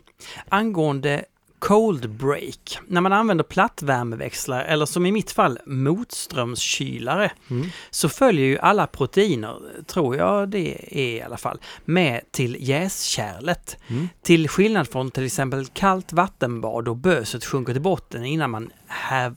Angående 0.49 1.25
cold 1.59 2.11
break. 2.11 2.79
När 2.87 3.01
man 3.01 3.13
använder 3.13 3.45
plattvärmeväxlare 3.45 4.65
eller 4.65 4.87
som 4.87 5.07
i 5.07 5.13
mitt 5.13 5.33
fall 5.33 5.59
motströmskylare 5.67 7.31
Mm. 7.51 7.67
så 7.91 8.09
följer 8.09 8.47
ju 8.47 8.59
alla 8.59 8.87
proteiner, 8.87 9.57
tror 9.87 10.17
jag 10.17 10.49
det 10.49 10.99
är 10.99 11.17
i 11.17 11.23
alla 11.23 11.37
fall, 11.37 11.59
med 11.85 12.21
till 12.31 12.57
jäskärlet. 12.61 13.77
Mm. 13.89 14.09
Till 14.23 14.49
skillnad 14.49 14.89
från 14.89 15.11
till 15.11 15.27
exempel 15.27 15.67
kallt 15.67 16.13
vattenbad 16.13 16.89
och 16.89 16.97
böset 16.97 17.45
sjunker 17.45 17.73
till 17.73 17.83
botten 17.83 18.25
innan 18.25 18.51
man 18.51 18.71
häv, 18.87 19.35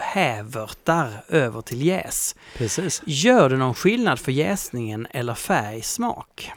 hävertar 0.00 1.08
över 1.28 1.60
till 1.60 1.82
jäs. 1.86 2.36
Precis. 2.56 3.02
Gör 3.06 3.48
det 3.48 3.56
någon 3.56 3.74
skillnad 3.74 4.18
för 4.18 4.32
jäsningen 4.32 5.06
eller 5.10 5.34
färg, 5.34 5.82
smak? 5.82 6.50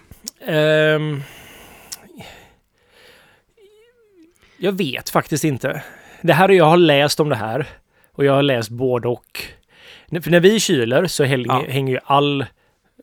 Ehm, 0.46 1.22
jag 4.58 4.72
vet 4.72 5.10
faktiskt 5.10 5.44
inte. 5.44 5.84
Det 6.22 6.34
här 6.34 6.50
jag 6.50 6.66
har 6.66 6.78
läst 6.78 7.20
om 7.20 7.30
det 7.30 7.36
här 7.36 7.68
och 8.12 8.26
jag 8.26 8.34
har 8.34 8.44
läst 8.44 8.70
både 8.70 9.08
och. 9.08 9.42
För 10.24 10.32
när 10.32 10.40
vi 10.40 10.60
kyler 10.60 11.08
så 11.08 11.24
hänger, 11.24 11.46
Ja. 11.48 11.66
hänger 11.70 11.94
ju 11.94 12.00
all 12.04 12.46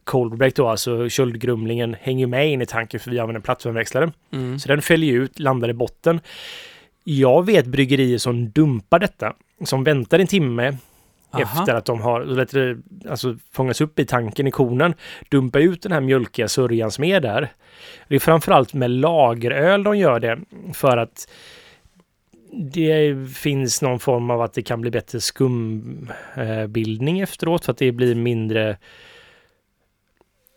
cold 0.05 0.37
break 0.39 0.55
då, 0.55 0.69
alltså 0.69 1.09
köldgrumlingen, 1.09 1.97
hänger 2.01 2.27
med 2.27 2.49
in 2.51 2.63
i 2.63 2.67
tanken 2.67 3.01
för 3.01 3.11
vi 3.11 3.19
använder 3.19 3.41
plattvärmeväxlare. 3.41 4.13
Mm. 4.33 4.59
Så 4.59 4.69
den 4.69 4.83
följer 4.83 5.15
ut, 5.15 5.39
landar 5.39 5.69
i 5.69 5.73
botten. 5.73 6.21
Jag 7.05 7.47
vet 7.47 7.67
bryggerier 7.67 8.19
som 8.19 8.51
dumpar 8.51 8.99
detta, 8.99 9.35
som 9.65 9.85
väntar 9.85 10.19
en 10.19 10.27
timme 10.27 10.77
Aha. 11.31 11.43
efter 11.43 11.75
att 11.75 11.85
de 11.85 12.01
har 12.01 12.47
du, 12.53 12.83
alltså, 13.11 13.37
fångats 13.53 13.81
upp 13.81 13.99
i 13.99 14.05
tanken 14.05 14.47
i 14.47 14.51
konen, 14.51 14.95
dumpa 15.29 15.59
ut 15.59 15.83
den 15.83 15.93
här 15.93 16.01
mjölkiga 16.01 16.49
sörjan 16.49 16.91
som 16.91 17.05
är 17.05 17.21
där. 17.21 17.53
Det 18.09 18.15
är 18.15 18.19
framförallt 18.19 18.75
med 18.75 18.91
lageröl 18.91 19.83
de 19.83 19.99
gör 19.99 20.21
det 20.21 20.39
för 20.73 20.97
att 20.97 21.29
det 22.53 23.17
finns 23.35 23.83
någon 23.83 24.01
form 24.01 24.31
av 24.31 24.43
att 24.43 24.55
det 24.55 24.63
kan 24.63 24.81
bli 24.81 24.91
bättre 24.91 25.21
skumbildning 25.21 27.21
efteråt 27.21 27.65
för 27.65 27.73
att 27.73 27.79
det 27.79 27.93
blir 27.93 28.15
mindre 28.15 28.79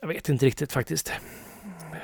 jag 0.01 0.07
vet 0.07 0.29
inte 0.29 0.45
riktigt 0.45 0.73
faktiskt. 0.73 1.13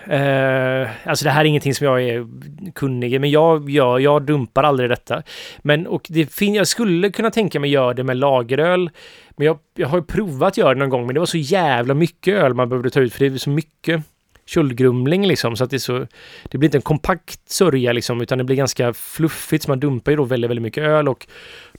Eh, 0.07 0.89
alltså 1.03 1.25
det 1.25 1.31
här 1.31 1.41
är 1.41 1.45
ingenting 1.45 1.75
som 1.75 1.87
jag 1.87 2.03
är 2.03 2.27
kunnig 2.75 3.13
i, 3.13 3.19
men 3.19 3.31
jag, 3.31 3.69
jag, 3.69 4.01
jag 4.01 4.23
dumpar 4.23 4.63
aldrig 4.63 4.89
detta. 4.89 5.23
Men 5.61 5.87
och 5.87 6.07
det 6.09 6.33
fin- 6.33 6.53
jag 6.53 6.67
skulle 6.67 7.09
kunna 7.09 7.31
tänka 7.31 7.59
mig 7.59 7.69
göra 7.69 7.93
det 7.93 8.03
med 8.03 8.17
lageröl. 8.17 8.89
Men 9.37 9.47
jag, 9.47 9.59
jag 9.75 9.87
har 9.87 9.97
ju 9.97 10.03
provat 10.03 10.57
göra 10.57 10.73
det 10.73 10.79
någon 10.79 10.89
gång, 10.89 11.05
men 11.05 11.13
det 11.13 11.19
var 11.19 11.25
så 11.25 11.37
jävla 11.37 11.93
mycket 11.93 12.33
öl 12.33 12.53
man 12.53 12.69
behövde 12.69 12.89
ta 12.89 12.99
ut, 12.99 13.13
för 13.13 13.19
det 13.19 13.35
är 13.35 13.37
så 13.37 13.49
mycket 13.49 14.03
köldgrumling 14.45 15.27
liksom, 15.27 15.55
så 15.55 15.63
att 15.63 15.69
det 15.69 15.77
är 15.77 15.79
så... 15.79 16.07
Det 16.43 16.57
blir 16.57 16.67
inte 16.67 16.77
en 16.77 16.81
kompakt 16.81 17.49
sörja 17.49 17.93
liksom, 17.93 18.21
utan 18.21 18.37
det 18.37 18.43
blir 18.43 18.55
ganska 18.55 18.93
fluffigt, 18.93 19.63
så 19.63 19.71
man 19.71 19.79
dumpar 19.79 20.11
ju 20.11 20.15
då 20.15 20.23
väldigt, 20.23 20.49
väldigt 20.49 20.63
mycket 20.63 20.83
öl 20.83 21.07
och 21.07 21.27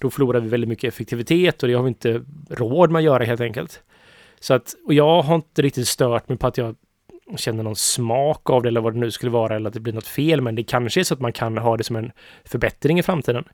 då 0.00 0.10
förlorar 0.10 0.40
vi 0.40 0.48
väldigt 0.48 0.68
mycket 0.68 0.94
effektivitet 0.94 1.62
och 1.62 1.68
det 1.68 1.74
har 1.74 1.82
vi 1.82 1.88
inte 1.88 2.22
råd 2.50 2.90
med 2.90 2.98
att 2.98 3.04
göra 3.04 3.24
helt 3.24 3.40
enkelt. 3.40 3.80
Så 4.40 4.54
att, 4.54 4.74
och 4.86 4.94
jag 4.94 5.22
har 5.22 5.34
inte 5.34 5.62
riktigt 5.62 5.88
stört 5.88 6.28
mig 6.28 6.38
på 6.38 6.46
att 6.46 6.58
jag 6.58 6.76
känner 7.36 7.62
någon 7.62 7.76
smak 7.76 8.50
av 8.50 8.62
det 8.62 8.68
eller 8.68 8.80
vad 8.80 8.94
det 8.94 9.00
nu 9.00 9.10
skulle 9.10 9.32
vara 9.32 9.56
eller 9.56 9.68
att 9.68 9.74
det 9.74 9.80
blir 9.80 9.92
något 9.92 10.06
fel. 10.06 10.40
Men 10.40 10.54
det 10.54 10.62
kanske 10.62 11.00
är 11.00 11.04
så 11.04 11.14
att 11.14 11.20
man 11.20 11.32
kan 11.32 11.58
ha 11.58 11.76
det 11.76 11.84
som 11.84 11.96
en 11.96 12.12
förbättring 12.44 12.98
i 12.98 13.02
framtiden. 13.02 13.44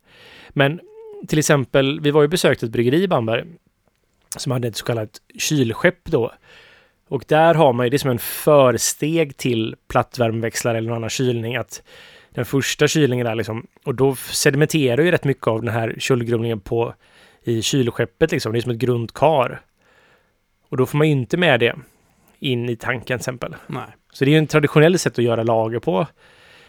Men 0.49 0.81
till 1.29 1.39
exempel, 1.39 2.01
vi 2.01 2.11
var 2.11 2.23
ju 2.23 2.29
besökt 2.29 2.63
ett 2.63 2.71
bryggeri 2.71 3.03
i 3.03 3.09
Bamberg 3.09 3.45
som 4.37 4.53
hade 4.53 4.69
ett 4.69 4.77
så 4.77 4.85
kallat 4.85 5.21
kylskepp 5.39 6.05
då. 6.05 6.33
Och 7.09 7.25
där 7.29 7.55
har 7.55 7.73
man 7.73 7.87
ju 7.87 7.91
det 7.91 7.99
som 7.99 8.11
en 8.11 8.19
försteg 8.19 9.37
till 9.37 9.77
plattvärmeväxlare 9.89 10.79
eller 10.79 10.89
någon 10.89 10.97
annan 10.97 11.11
kylning. 11.11 11.57
Att 11.57 11.83
den 12.31 12.45
första 12.45 12.89
kylningen 12.89 13.27
där 13.27 13.35
liksom, 13.35 13.67
och 13.85 13.95
då 13.95 14.17
sedimenterar 14.17 15.03
ju 15.03 15.11
rätt 15.11 15.25
mycket 15.25 15.47
av 15.47 15.63
den 15.63 15.75
här 15.75 15.95
kylgrumlingen 15.99 16.61
på 16.61 16.95
i 17.45 17.63
kylskeppet 17.63 18.33
liksom. 18.33 18.53
Det 18.53 18.59
är 18.59 18.61
som 18.61 18.73
ett 18.73 18.79
grundkar. 18.79 19.61
Och 20.69 20.77
då 20.77 20.87
får 20.87 20.99
man 20.99 21.07
ju 21.07 21.13
inte 21.13 21.37
med 21.37 21.61
det 21.61 21.77
in 22.41 22.69
i 22.69 22.77
tanken 22.77 23.05
till 23.07 23.17
exempel. 23.17 23.57
Nej. 23.67 23.83
Så 24.13 24.25
det 24.25 24.31
är 24.31 24.33
ju 24.33 24.39
en 24.39 24.47
traditionell 24.47 24.99
sätt 24.99 25.19
att 25.19 25.25
göra 25.25 25.43
lager 25.43 25.79
på. 25.79 26.07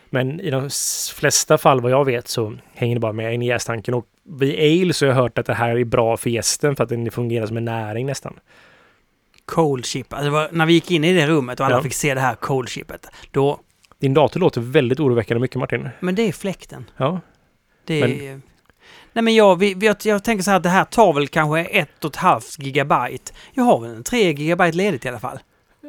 Men 0.09 0.39
i 0.39 0.49
de 0.49 0.69
flesta 1.15 1.57
fall 1.57 1.81
vad 1.81 1.91
jag 1.91 2.05
vet 2.05 2.27
så 2.27 2.57
hänger 2.73 2.95
det 2.95 2.99
bara 2.99 3.13
med 3.13 3.33
in 3.33 3.41
i 3.41 3.47
jästanken. 3.47 3.93
Och 3.93 4.05
vid 4.23 4.81
ale 4.83 4.93
så 4.93 5.05
har 5.05 5.07
jag 5.09 5.15
hört 5.15 5.37
att 5.37 5.45
det 5.45 5.53
här 5.53 5.77
är 5.77 5.83
bra 5.83 6.17
för 6.17 6.29
gästen 6.29 6.75
för 6.75 6.83
att 6.83 6.89
den 6.89 7.11
fungerar 7.11 7.45
som 7.45 7.57
en 7.57 7.65
näring 7.65 8.05
nästan. 8.05 8.39
Cold 9.45 9.85
chip. 9.85 10.13
Alltså, 10.13 10.29
var, 10.29 10.49
när 10.51 10.65
vi 10.65 10.73
gick 10.73 10.91
in 10.91 11.03
i 11.03 11.13
det 11.13 11.27
rummet 11.27 11.59
och 11.59 11.65
alla 11.65 11.75
Ja. 11.75 11.83
fick 11.83 11.93
se 11.93 12.13
det 12.13 12.19
här 12.21 12.35
cold 12.35 12.69
chipet, 12.69 13.07
då... 13.31 13.59
Din 13.99 14.13
dator 14.13 14.39
låter 14.39 14.61
väldigt 14.61 14.99
oroväckande 14.99 15.41
mycket 15.41 15.57
Martin. 15.57 15.89
Men 15.99 16.15
det 16.15 16.21
är 16.21 16.31
fläkten. 16.31 16.85
Ja, 16.97 17.21
Det 17.85 18.01
är... 18.01 18.41
Nej 19.13 19.23
men 19.23 19.35
jag, 19.35 19.55
vi, 19.59 19.77
jag, 19.81 19.95
jag 20.03 20.23
tänker 20.23 20.43
så 20.43 20.51
här, 20.51 20.59
det 20.59 20.69
här 20.69 20.83
tar 20.85 21.13
väl 21.13 21.27
kanske 21.27 21.59
ett 21.65 22.05
och 22.05 22.09
ett 22.11 22.15
halvt 22.15 22.59
gigabyte. 22.59 23.31
Jag 23.53 23.63
har 23.63 23.79
väl 23.79 23.91
en 23.95 24.03
tre 24.03 24.31
gigabyte 24.33 24.77
ledigt 24.77 25.05
i 25.05 25.09
alla 25.09 25.19
fall. 25.19 25.39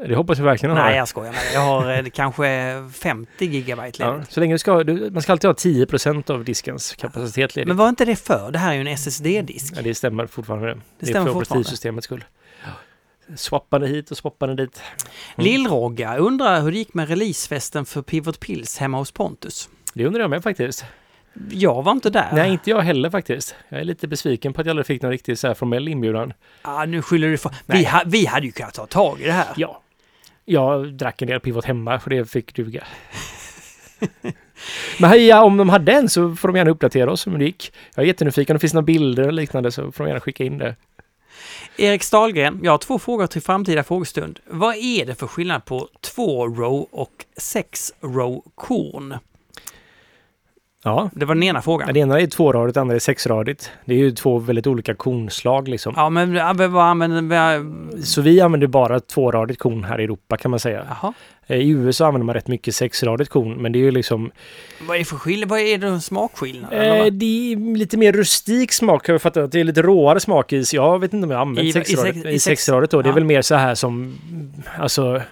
Det 0.09 0.15
hoppas 0.17 0.39
jag 0.39 0.45
verkligen. 0.45 0.71
att 0.73 0.79
ha. 0.79 0.85
Nej, 0.87 0.97
jag 0.97 1.09
skojar 1.09 1.33
med 1.33 1.41
dig. 1.41 1.55
Jag 1.55 1.61
har 1.61 1.99
eh, 1.99 2.05
kanske 2.13 2.75
50 2.93 3.47
gigabyte 3.47 4.03
ja, 4.03 4.13
ledigt. 4.13 4.33
så 4.33 4.41
länge 4.41 4.55
du 4.55 4.59
ska, 4.59 4.85
du, 4.85 5.11
man 5.11 5.23
ska 5.23 5.33
alltid 5.33 5.49
ha 5.49 5.55
10% 5.55 6.31
av 6.31 6.45
diskens 6.45 6.95
kapacitet 6.95 7.57
ledig. 7.57 7.69
Men 7.69 7.77
var 7.77 7.89
inte 7.89 8.05
det 8.05 8.17
för? 8.17 8.51
Det 8.51 8.59
här 8.59 8.71
är 8.71 8.75
ju 8.75 8.81
en 8.81 8.87
SSD-disk. 8.87 9.75
Ja, 9.77 9.83
det 9.83 9.95
stämmer 9.95 10.27
fortfarande. 10.27 10.69
Det, 10.69 10.81
Det 10.99 11.07
stämmer 11.07 11.29
är 11.29 11.33
för 11.33 11.41
operativsystemets 11.41 12.05
skull. 12.05 12.25
Swappande 13.37 13.87
hit 13.87 14.11
och 14.11 14.17
swappande 14.17 14.55
dit. 14.55 14.83
Mm. 15.37 15.45
Lillrogga 15.45 16.17
undrar 16.17 16.61
hur 16.61 16.73
det 16.73 16.79
gick 16.79 16.95
med 16.95 17.09
releasefesten 17.09 17.85
för 17.87 18.03
Pivot 18.03 18.41
Pills 18.41 18.79
hemma 18.79 18.99
hos 18.99 19.13
Pontus. 19.13 19.69
Det 19.95 20.07
undrar 20.07 20.21
jag 20.21 20.31
med 20.31 20.43
faktiskt. 20.43 20.85
Jag 21.51 21.83
var 21.83 21.93
inte 21.93 22.11
där. 22.11 22.29
Nej, 22.33 22.53
inte 22.53 22.71
jag 22.71 22.81
heller 22.81 23.11
faktiskt. 23.11 23.55
Jag 23.69 23.81
är 23.81 23.85
lite 23.85 24.09
besviken 24.09 24.53
på 24.53 24.61
att 24.61 24.67
jag 24.67 24.73
aldrig 24.73 24.87
fick 24.87 25.03
någon 25.03 25.11
riktigt 25.11 25.39
så 25.39 25.47
här 25.47 25.55
formell 25.55 25.89
inbjudan. 25.89 26.33
Ah, 26.63 26.85
nu 26.85 27.03
skyller 27.03 27.29
du 27.29 27.39
för... 27.39 27.51
Vi, 27.51 27.57
Nej. 27.67 27.85
ha, 27.85 28.03
vi 28.07 28.27
hade 28.27 28.47
ju 28.47 28.53
kunnat 28.53 28.75
ta 28.75 28.87
tag 28.87 29.21
i 29.21 29.25
det 29.25 29.33
här. 29.33 29.49
Ja. 29.57 29.83
Jag 30.51 30.95
drack 30.95 31.23
en 31.23 31.29
del 31.29 31.41
pivot 31.41 31.65
hemma 31.65 32.01
för 32.01 32.11
det 32.11 32.31
fick 32.31 32.55
duga. 32.55 32.85
Men 34.99 35.11
heja, 35.11 35.43
om 35.43 35.57
de 35.57 35.69
hade 35.69 35.93
en 35.93 36.09
så 36.09 36.37
får 36.37 36.49
de 36.49 36.57
gärna 36.57 36.71
uppdatera 36.71 37.13
oss 37.13 37.27
om 37.27 37.33
hur 37.33 37.39
det 37.39 37.45
gick. 37.45 37.73
Jag 37.95 38.03
är 38.03 38.07
jättenyfiken. 38.07 38.55
Om 38.55 38.57
det 38.57 38.61
finns 38.61 38.75
några 38.75 38.85
bilder 38.85 39.27
och 39.27 39.33
liknande 39.33 39.73
så 39.73 39.93
får 39.93 40.05
de 40.05 40.09
gärna 40.09 40.21
skicka 40.21 40.45
in 40.45 40.59
det. 40.59 40.77
Erik 41.77 42.03
Stahlgren, 42.03 42.61
jag 42.63 42.73
har 42.73 42.79
två 42.79 42.99
frågor 42.99 43.27
till 43.27 43.43
framtida 43.43 43.85
frågestund. 43.85 44.41
Vad 44.47 44.77
är 44.77 45.07
det 45.07 45.15
för 45.15 45.27
skillnad 45.27 45.65
på 45.65 45.89
två 46.01 46.49
row 46.49 46.89
och 46.91 47.25
sex 47.37 47.93
row 48.01 48.43
korn? 48.55 49.19
Ja. 50.85 51.11
Det 51.13 51.25
var 51.25 51.35
den 51.35 51.43
ena 51.43 51.63
frågan. 51.63 51.95
Det 51.95 52.01
ena 52.01 52.21
är 52.21 52.27
tvåradigt, 52.27 52.75
det 52.75 52.81
andra 52.81 52.95
är 52.95 52.99
sexradigt. 52.99 53.71
Det 53.85 53.95
är 53.95 53.99
ju 53.99 54.11
två 54.11 54.39
väldigt 54.39 54.67
olika 54.67 54.95
kornslag 54.95 55.69
liksom. 55.69 55.95
Ja, 55.97 56.11
men 56.11 56.35
ja, 56.35 56.53
vad 56.53 56.85
använder 56.85 57.23
vi? 57.97 58.03
Så 58.03 58.23
vi 58.23 58.41
använder 58.41 58.67
bara 58.67 59.01
tvåradigt 59.01 59.61
korn 59.61 59.85
här 59.85 60.01
i 60.01 60.05
Europa 60.05 60.37
kan 60.37 60.51
man 60.51 60.61
säga. 60.61 60.87
Jaha. 60.89 61.13
Eh, 61.47 61.57
I 61.57 61.69
USA 61.69 62.07
använder 62.07 62.25
man 62.27 62.35
rätt 62.35 62.49
mycket 62.49 62.75
sexradigt 62.75 63.31
korn, 63.31 63.53
men 63.55 63.73
det 63.73 63.79
är 63.79 63.81
ju 63.81 63.91
liksom... 63.91 64.31
Vad 64.89 64.95
är 64.95 64.99
det 64.99 65.05
för 65.05 65.17
skillnad? 65.17 65.49
Vad 65.49 65.61
är 65.61 65.79
det 65.79 65.87
för 65.87 65.99
smakskillnad? 65.99 66.73
Eh, 66.73 67.07
det 67.07 67.53
är 67.53 67.77
lite 67.77 67.97
mer 67.97 68.13
rustik 68.13 68.73
smak, 68.73 69.07
har 69.07 69.15
jag 69.15 69.23
fattat. 69.23 69.45
Att 69.45 69.53
det 69.53 69.61
är 69.61 69.65
lite 69.65 69.83
råare 69.83 70.21
smak 70.21 70.53
i. 70.53 70.65
Jag 70.73 70.99
vet 70.99 71.13
inte 71.13 71.25
om 71.25 71.31
jag 71.31 71.41
använt 71.41 71.65
I- 71.67 71.69
i 71.69 71.73
sexradigt. 71.73 72.15
sex- 72.15 72.27
I, 72.27 72.29
i 72.29 72.39
sex- 72.39 72.45
sexradigt 72.45 72.91
då. 72.93 73.03
Det 73.03 73.07
är 73.09 73.11
ja. 73.11 73.15
väl 73.15 73.25
mer 73.25 73.43
så 73.43 73.55
här 73.55 73.75
som... 73.75 74.15
Alltså 74.79 75.23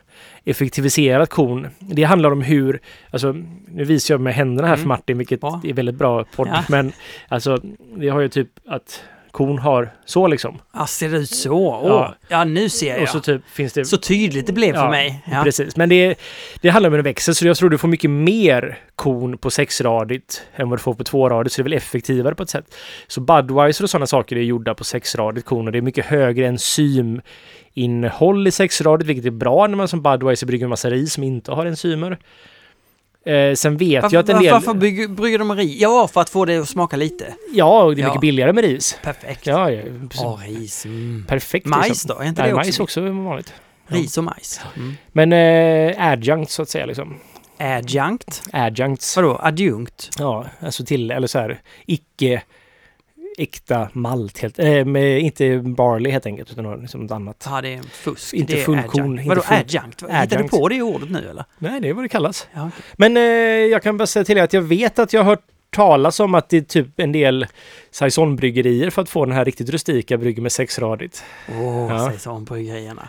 effektiviserat 0.50 1.30
korn. 1.30 1.68
Det 1.78 2.02
handlar 2.04 2.30
om 2.30 2.42
hur, 2.42 2.80
alltså 3.10 3.32
nu 3.68 3.84
visar 3.84 4.14
jag 4.14 4.20
med 4.20 4.34
händerna 4.34 4.68
här 4.68 4.74
för 4.76 4.80
Mm. 4.80 4.88
Martin, 4.88 5.18
vilket 5.18 5.40
Bra. 5.40 5.60
är 5.64 5.72
väldigt 5.72 5.94
bra 5.94 6.24
podd. 6.24 6.48
Ja. 6.52 6.64
Men 6.68 6.92
alltså, 7.28 7.58
det 7.96 8.08
har 8.08 8.20
ju 8.20 8.28
typ 8.28 8.48
att 8.68 9.02
korn 9.30 9.58
har 9.58 9.90
så 10.04 10.26
liksom. 10.26 10.58
Ja, 10.74 10.86
ser 10.86 11.08
det 11.08 11.16
ut 11.16 11.30
så? 11.30 11.52
Åh, 11.52 11.88
Ja. 11.88 12.14
ja. 12.28 12.44
nu 12.44 12.68
ser 12.68 12.92
jag. 12.94 13.02
Och 13.02 13.08
så 13.08 13.20
typ 13.20 13.42
finns 13.48 13.72
det... 13.72 13.84
Så 13.84 13.96
tydligt 13.96 14.46
det 14.46 14.52
blev 14.52 14.72
för 14.72 14.80
Ja, 14.84 14.90
mig. 14.90 15.22
Ja. 15.32 15.40
Precis, 15.44 15.76
men 15.76 15.88
det, 15.88 16.14
det 16.60 16.68
handlar 16.68 16.90
om 16.90 16.94
en 16.94 17.02
växel 17.02 17.34
så 17.34 17.46
jag 17.46 17.56
tror 17.56 17.70
du 17.70 17.78
får 17.78 17.88
mycket 17.88 18.10
mer 18.10 18.78
korn 18.94 19.38
på 19.38 19.50
sexradigt 19.50 20.42
än 20.56 20.68
vad 20.70 20.78
du 20.78 20.82
får 20.82 20.94
på 20.94 21.04
tvåradigt 21.04 21.52
så 21.54 21.58
det 21.58 21.62
är 21.62 21.64
väl 21.64 21.72
effektivare 21.72 22.34
på 22.34 22.42
ett 22.42 22.50
sätt. 22.50 22.74
Så 23.06 23.20
Budweiser 23.20 23.84
och 23.84 23.90
sådana 23.90 24.06
saker 24.06 24.36
är 24.36 24.40
gjorda 24.42 24.74
på 24.74 24.84
sexradigt 24.84 25.46
korn 25.46 25.66
och 25.66 25.72
det 25.72 25.78
är 25.78 25.82
mycket 25.82 26.06
högre 26.06 26.46
enzyminnehåll 27.78 28.46
i 28.46 28.50
sexradigt 28.50 29.08
vilket 29.08 29.26
är 29.26 29.30
bra 29.30 29.66
när 29.66 29.76
man 29.76 29.88
som 29.88 30.02
Budweiser 30.02 30.46
brygger 30.46 30.66
en 30.66 30.70
massa 30.70 30.90
ris 30.90 31.12
som 31.12 31.24
inte 31.24 31.52
har 31.52 31.66
enzymer. 31.66 32.18
Eh, 33.24 33.54
sen 33.54 33.76
vet 33.76 34.02
Varför, 34.02 34.16
jag 34.16 34.22
att 34.22 34.28
en 34.28 34.42
del... 34.42 34.52
varför 34.52 34.74
bygger, 34.74 35.08
brygger 35.08 35.38
de 35.38 35.56
ris? 35.56 35.80
Ja, 35.80 36.08
för 36.12 36.20
att 36.20 36.30
få 36.30 36.44
det 36.44 36.56
att 36.56 36.68
smaka 36.68 36.96
lite. 36.96 37.34
Ja, 37.52 37.82
och 37.82 37.96
det 37.96 38.02
är 38.02 38.04
mycket 38.04 38.14
Ja. 38.14 38.20
billigare 38.20 38.52
med 38.52 38.64
ris. 38.64 38.98
Perfekt. 39.02 39.46
Ja, 39.46 39.70
ja 39.70 39.82
Åh, 40.20 40.40
ris. 40.46 40.84
Mm. 40.84 41.24
perfekt. 41.28 41.66
Majs 41.66 41.88
liksom. 41.88 42.08
då? 42.08 42.22
Är 42.22 42.28
inte 42.28 42.42
Nej, 42.42 42.50
det 42.50 42.56
majs 42.56 42.68
också? 42.68 42.82
också 42.82 43.00
är 43.00 43.24
vanligt. 43.24 43.52
Ris 43.86 44.18
och 44.18 44.24
majs. 44.24 44.60
Mm. 44.76 44.96
Men 45.12 45.32
eh, 45.32 46.10
adjunct 46.10 46.50
så 46.50 46.62
att 46.62 46.68
säga 46.68 46.86
liksom. 46.86 47.14
Adjunct? 47.58 48.42
Adjuncts. 48.52 49.16
Vadå? 49.16 49.38
Adjunkt? 49.42 50.10
Ja, 50.18 50.46
alltså 50.60 50.84
till, 50.84 51.10
eller 51.10 51.26
så 51.26 51.38
här, 51.38 51.60
icke 51.86 52.42
äkta 53.38 53.88
malt 53.92 54.38
helt, 54.38 54.58
eh, 54.58 54.84
med, 54.84 55.20
inte 55.20 55.58
barley 55.58 56.12
helt 56.12 56.26
enkelt, 56.26 56.50
utan 56.50 56.80
liksom 56.80 57.00
något 57.00 57.10
annat. 57.10 57.46
Ja, 57.50 57.60
det 57.60 57.68
är 57.68 57.76
en 57.76 57.84
fusk. 57.84 58.34
Inte 58.34 58.52
det 58.52 58.60
är 58.60 58.64
fullkorn, 58.64 59.00
adjunct. 59.02 59.20
inte 59.20 59.28
Vadå 59.28 59.40
full- 59.40 59.54
adjunct? 59.58 60.02
Hittar 60.02 60.38
du 60.42 60.48
på 60.48 60.68
det 60.68 60.82
ordet 60.82 61.10
nu 61.10 61.28
eller? 61.30 61.44
Nej, 61.58 61.80
det 61.80 61.88
är 61.88 61.92
vad 61.92 62.04
det 62.04 62.08
kallas. 62.08 62.48
Ja, 62.54 62.60
okej. 62.68 62.84
Men 62.96 63.16
eh, 63.16 63.22
jag 63.72 63.82
kan 63.82 63.96
bara 63.96 64.06
säga 64.06 64.24
till 64.24 64.38
er 64.38 64.42
att 64.42 64.52
jag 64.52 64.62
vet 64.62 64.98
att 64.98 65.12
jag 65.12 65.20
har 65.20 65.30
hört 65.30 65.44
talas 65.70 66.20
om 66.20 66.34
att 66.34 66.48
det 66.48 66.56
är 66.56 66.60
typ 66.60 67.00
en 67.00 67.12
del 67.12 67.46
saisonbryggerier 67.90 68.90
för 68.90 69.02
att 69.02 69.08
få 69.08 69.24
den 69.24 69.34
här 69.34 69.44
riktigt 69.44 69.68
rustika 69.70 70.16
bryggen 70.18 70.42
med 70.42 70.52
sexradigt. 70.52 71.24
Åh, 71.48 71.86
Ja. 71.90 72.08
säg 72.10 72.18
så 72.18 72.30
om 72.30 72.44
bryggerierna. 72.44 73.08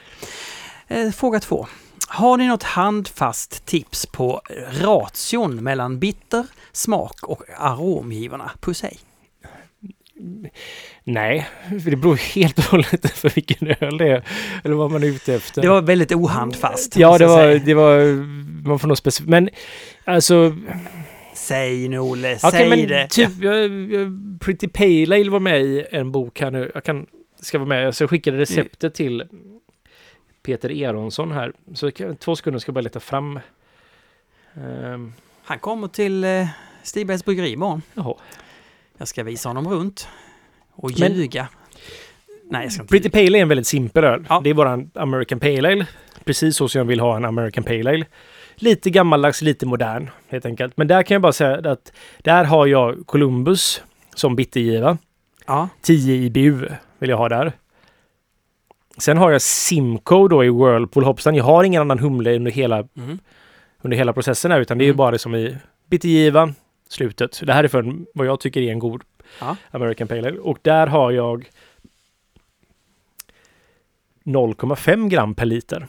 Eh, 0.88 1.12
fråga 1.12 1.40
två. 1.40 1.68
Har 2.08 2.38
ni 2.38 2.48
något 2.48 2.64
handfast 2.64 3.66
tips 3.66 4.06
på 4.06 4.42
ration 4.82 5.64
mellan 5.64 6.00
bitter, 6.00 6.46
smak 6.72 7.24
och 7.24 7.44
aromgivarna? 7.58 8.52
Puss 8.60 8.82
hej! 8.82 8.98
Nej, 11.04 11.48
för 11.84 11.92
det 11.92 11.98
beror 11.98 12.16
helt 12.16 12.58
och 12.58 12.64
hållet 12.64 13.12
för 13.12 13.30
vilken 13.30 13.68
öl 13.68 13.98
det 13.98 14.08
är, 14.08 14.24
eller 14.64 14.76
vad 14.76 14.92
man 14.92 15.04
är 15.04 15.08
ute 15.08 15.34
efter. 15.34 15.62
Det 15.62 15.70
var 15.70 15.82
väldigt 15.82 16.12
ohandfast. 16.12 16.96
ja, 16.98 17.18
det 17.18 17.28
var, 17.28 17.66
det 17.66 17.74
var, 17.74 18.04
man 18.68 18.80
får 18.80 18.88
nog 18.88 18.98
specifikt, 18.98 19.30
men 19.30 19.50
alltså 20.06 20.56
Säg 21.34 21.88
nu 21.88 22.00
Olle, 22.00 22.36
Okej, 22.44 22.52
säg 22.52 22.70
men 22.70 22.88
det! 22.88 23.08
typ 23.10 23.30
jag, 23.42 23.70
jag, 23.92 24.12
Pretty 24.40 24.68
Pale 24.68 25.16
Ale 25.16 25.30
var 25.30 25.40
med 25.40 25.62
i 25.62 25.86
en 25.92 26.12
bok 26.12 26.42
här 26.42 26.52
nu. 26.52 26.72
Jag 26.74 26.84
kan, 26.84 27.08
ska 27.40 27.58
vara 27.58 27.68
med. 27.70 27.96
Så 27.96 28.04
jag 28.04 28.10
skickade 28.10 28.38
receptet 28.38 28.94
till 28.94 29.24
Peter 30.44 30.70
Eronsson 30.84 31.32
här. 31.32 31.54
Så 31.74 31.92
två 32.20 32.36
sekunder 32.36 32.60
ska 32.60 32.70
jag 32.70 32.74
bara 32.74 32.82
leta 32.82 33.00
fram. 33.00 33.40
Um, 34.54 35.14
Han 35.44 35.60
kommer 35.60 35.88
till 35.88 36.24
eh, 36.24 36.48
Stigbergs 36.84 37.26
bryggeri 37.26 37.52
imorgon. 37.52 37.82
jaha. 37.94 38.14
Jag 39.00 39.08
ska 39.08 39.24
visa 39.24 39.50
honom 39.50 39.68
runt. 39.68 40.08
Och 40.72 40.92
Men- 41.00 41.14
ljuga. 41.14 41.48
Nej, 42.52 42.64
jag 42.64 42.72
ska 42.72 42.82
inte 42.82 42.92
Pretty 42.92 43.10
Pale 43.10 43.26
Ale 43.28 43.38
är 43.38 43.42
en 43.42 43.48
väldigt 43.50 43.68
simpel 43.68 44.04
öl. 44.04 44.26
Ja. 44.30 44.42
Det 44.44 44.50
är 44.50 44.54
bara 44.54 44.72
en 44.72 44.92
American 44.96 45.40
Pale 45.40 45.72
Ale. 45.72 45.86
Precis 46.24 46.56
så 46.56 46.68
som 46.70 46.80
jag 46.80 46.86
vill 46.86 47.00
ha 47.00 47.18
en 47.18 47.26
American 47.26 47.64
Pale 47.64 47.90
Ale. 47.90 48.06
Lite 48.56 48.90
gammaldags, 48.90 49.42
lite 49.42 49.66
modern 49.66 50.10
helt 50.28 50.46
enkelt. 50.46 50.78
Men 50.78 50.88
där 50.88 51.04
kan 51.04 51.16
jag 51.16 51.22
bara 51.22 51.32
säga 51.34 51.72
att 51.72 51.92
där 52.18 52.44
har 52.44 52.68
jag 52.68 53.08
Columbus 53.08 53.84
som 54.16 54.36
bittergiva. 54.36 54.98
Ja, 55.48 55.70
10 55.82 56.16
IBU 56.16 56.68
vill 57.00 57.10
jag 57.10 57.18
ha 57.18 57.30
där. 57.30 57.52
Sen 58.98 59.18
har 59.18 59.32
jag 59.32 59.42
Simcoe 59.42 60.28
då 60.30 60.44
i 60.44 60.50
Whirlpool 60.50 61.04
Hopstan. 61.04 61.36
Jag 61.36 61.44
har 61.44 61.64
ingen 61.64 61.82
annan 61.82 62.00
humle 62.00 62.36
under 62.36 62.52
hela, 62.52 62.78
mm. 62.98 63.20
under 63.82 63.98
hela 63.98 64.14
processen 64.14 64.52
här, 64.52 64.62
utan 64.62 64.78
det 64.78 64.84
är 64.84 64.86
ju 64.86 64.90
Mm. 64.90 64.98
bara 64.98 65.18
som 65.18 65.36
i 65.36 65.58
bittergiva, 65.90 66.54
slutet. 66.90 67.42
Det 67.44 67.54
här 67.54 67.64
är 67.64 67.68
för 67.68 67.84
en, 67.84 68.06
vad 68.14 68.28
jag 68.28 68.40
tycker 68.40 68.62
är 68.62 68.72
en 68.72 68.80
god 68.80 69.04
Ja. 69.40 69.56
American 69.72 70.08
Pale 70.08 70.28
Ale. 70.28 70.40
Och 70.40 70.58
där 70.62 70.88
har 70.88 71.12
jag 71.12 71.50
0,5 74.24 75.10
gram 75.10 75.36
per 75.36 75.46
liter. 75.46 75.88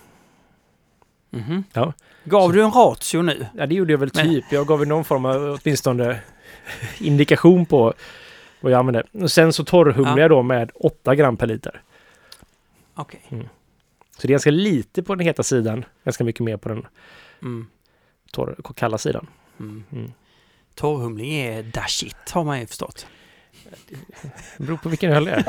Mhm. 1.30 1.64
Ja. 1.72 1.92
Gav 2.24 2.48
Så- 2.48 2.52
du 2.54 2.62
en 2.64 2.70
ratio 2.70 3.22
nu? 3.22 3.46
Ja, 3.56 3.66
det 3.66 3.74
gjorde 3.74 3.92
jag 3.92 3.98
väl 3.98 4.10
Men- 4.14 4.24
typ. 4.24 4.44
Jag 4.50 4.66
gav 4.66 4.86
någon 4.86 5.04
form 5.04 5.24
av 5.24 5.58
åtminstone 5.62 6.20
indikation 7.00 7.66
på 7.66 7.94
vad 8.60 8.72
jag 8.72 8.78
använde. 8.78 9.02
Och 9.12 9.30
sen 9.30 9.52
så 9.52 9.64
torrhumlar 9.64 10.16
Ja. 10.16 10.20
jag 10.20 10.30
då 10.30 10.42
med 10.42 10.70
8 10.74 11.14
gram 11.14 11.36
per 11.36 11.46
liter. 11.46 11.82
Okej. 12.94 13.20
Så 14.18 14.26
det 14.26 14.28
är 14.30 14.32
ganska 14.34 14.50
lite 14.50 15.02
på 15.02 15.14
den 15.14 15.26
heta 15.26 15.42
sidan, 15.42 15.84
ganska 16.04 16.24
mycket 16.24 16.40
mer 16.44 16.56
på 16.56 16.68
den 16.68 16.86
Mm. 17.42 17.66
torr, 18.32 18.56
kalla 18.76 18.98
sidan. 18.98 19.26
Mm. 19.60 20.12
Torrhumling 20.74 21.32
är 21.34 21.62
da 21.62 21.84
shit, 21.88 22.30
har 22.30 22.44
man 22.44 22.60
ju 22.60 22.66
förstått. 22.66 23.06
Det 24.58 24.64
beror 24.64 24.76
på 24.76 24.88
vilken 24.88 25.12
öl 25.12 25.24
det 25.24 25.30
är. 25.30 25.44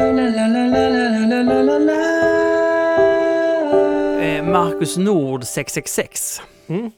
Eh, 4.21 4.43
Marcus 4.43 4.97
Nord 4.97 5.43
666 5.43 6.41
Mm. 6.67 6.91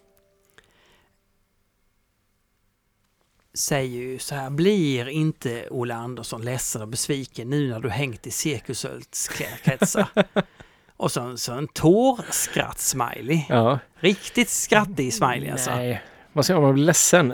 säger 3.54 4.00
ju 4.00 4.20
så 4.20 4.36
här, 4.36 4.50
blir 4.50 5.08
inte 5.10 5.68
Olle 5.72 5.96
Andersson 5.96 6.42
ledsen 6.46 6.82
och 6.82 6.88
besviken 6.88 7.50
nu 7.50 7.70
när 7.70 7.80
du 7.80 7.90
hängt 7.90 8.28
i 8.28 8.32
cirkusölskretsar? 8.32 10.08
och 10.98 11.12
så, 11.12 11.38
så 11.38 11.54
en 11.54 11.68
tårskratt-smiley. 11.68 13.42
Ja. 13.50 13.80
Riktigt 14.00 14.50
skrattig 14.50 15.14
smiley 15.14 15.50
alltså. 15.50 15.72
Nej. 15.72 16.02
Vad 16.34 16.46
ska 16.46 16.54
man 16.54 16.64
man 16.64 16.74
bli 16.74 16.84
ledsen? 16.84 17.34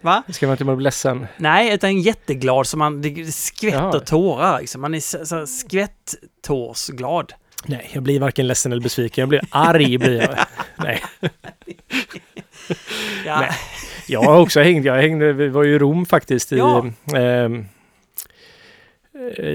Va? 0.00 0.22
Ska 0.28 0.46
man 0.46 0.54
inte 0.54 0.64
bli 0.64 0.82
ledsen? 0.84 1.26
Nej, 1.36 1.74
utan 1.74 2.00
jätteglad 2.00 2.66
så 2.66 2.76
man 2.76 3.02
det 3.02 3.32
skvätter 3.34 3.78
Jaha. 3.78 4.00
tårar. 4.00 4.60
Liksom. 4.60 4.80
Man 4.80 4.94
är 4.94 5.00
så, 5.00 5.26
så 5.26 5.46
skvätt-tårsglad. 5.46 7.32
Nej, 7.66 7.90
jag 7.92 8.02
blir 8.02 8.20
varken 8.20 8.46
ledsen 8.46 8.72
eller 8.72 8.82
besviken. 8.82 9.22
Jag 9.22 9.28
blir 9.28 9.42
arg. 9.50 9.98
Blir 9.98 10.20
jag. 10.22 10.38
Nej. 10.76 11.02
Ja. 13.26 13.40
Nej. 13.40 13.50
Jag 14.06 14.22
har 14.22 14.40
också 14.40 14.60
hängt. 14.60 14.84
Jag 14.84 15.02
hängde, 15.02 15.32
vi 15.32 15.48
var 15.48 15.62
ju 15.62 15.74
i 15.74 15.78
Rom 15.78 16.06
faktiskt 16.06 16.52
i 16.52 16.56
Ja. 16.56 16.86
eh, 17.14 17.48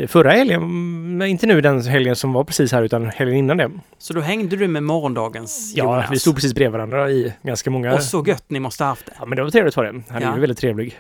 förra 0.08 0.32
helgen. 0.32 1.18
Nej, 1.18 1.30
inte 1.30 1.48
nu 1.48 1.62
den 1.62 1.82
helgen 1.82 2.16
som 2.16 2.34
var 2.34 2.44
precis 2.44 2.72
här 2.72 2.84
utan 2.84 3.06
helgen 3.10 3.38
innan 3.38 3.58
det. 3.58 3.72
Så 3.98 4.14
då 4.14 4.22
hängde 4.22 4.56
du 4.56 4.68
med 4.68 4.84
morgondagens 4.84 5.74
Ja, 5.76 5.84
Jonas. 5.84 6.12
vi 6.12 6.20
stod 6.20 6.36
precis 6.36 6.54
bredvid 6.56 6.72
varandra 6.72 7.12
i 7.12 7.34
ganska 7.44 7.70
många... 7.70 7.94
Och 7.94 8.04
så 8.04 8.24
gött 8.28 8.44
ni 8.48 8.60
måste 8.60 8.84
ha 8.84 8.90
haft 8.90 9.06
det. 9.06 9.14
Ja, 9.20 9.26
men 9.26 9.36
det 9.36 9.44
var 9.44 9.50
trevligt 9.50 9.76
var 9.78 9.84
det. 9.84 10.02
Han 10.10 10.24
är 10.24 10.28
Ja. 10.28 10.34
ju 10.36 10.40
väldigt 10.42 10.58
trevlig. 10.60 10.98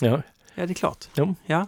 Ja. 0.00 0.22
Ja, 0.54 0.66
det 0.66 0.72
är 0.72 0.74
klart. 0.74 1.04
Jo. 1.14 1.34
Ja. 1.46 1.66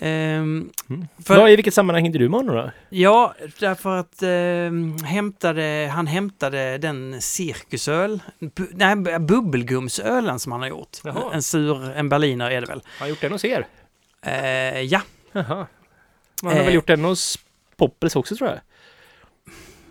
Ehm, 0.00 0.70
Mm. 0.90 1.08
För- 1.24 1.36
Vad, 1.36 1.50
I 1.50 1.56
vilket 1.56 1.74
sammanhang 1.74 2.02
hängde 2.02 2.18
du 2.18 2.28
med 2.28 2.40
honom 2.40 2.56
då? 2.56 2.70
ja, 2.88 3.34
därför 3.60 3.96
att 3.96 4.22
ehm, 4.22 4.96
hämtade, 5.04 5.90
han 5.94 6.06
hämtade 6.06 6.78
den 6.78 7.20
cirkusöl, 7.20 8.20
bu, 8.40 8.66
nej, 8.72 8.94
bu- 8.94 9.18
bubbelgumsölen 9.26 10.38
som 10.38 10.52
han 10.52 10.60
har 10.60 10.68
gjort. 10.68 10.96
Jaha. 11.04 11.22
En 11.34 11.42
sur, 11.42 11.90
en 11.96 12.08
berliner 12.08 12.50
är 12.50 12.60
det 12.60 12.66
väl. 12.66 12.78
Har 12.84 12.98
han 12.98 13.08
gjort 13.08 13.20
den 13.20 13.32
hos 13.32 13.44
er? 13.44 13.66
Eh, 14.22 14.80
ja, 14.80 15.00
Jaha. 15.48 15.66
Han 16.42 16.50
har 16.52 16.58
Eh. 16.58 16.64
väl 16.64 16.74
gjort 16.74 16.86
den 16.86 17.04
hos 17.04 17.38
Poppels 17.76 18.16
också 18.16 18.36
tror 18.36 18.50
jag? 18.50 18.58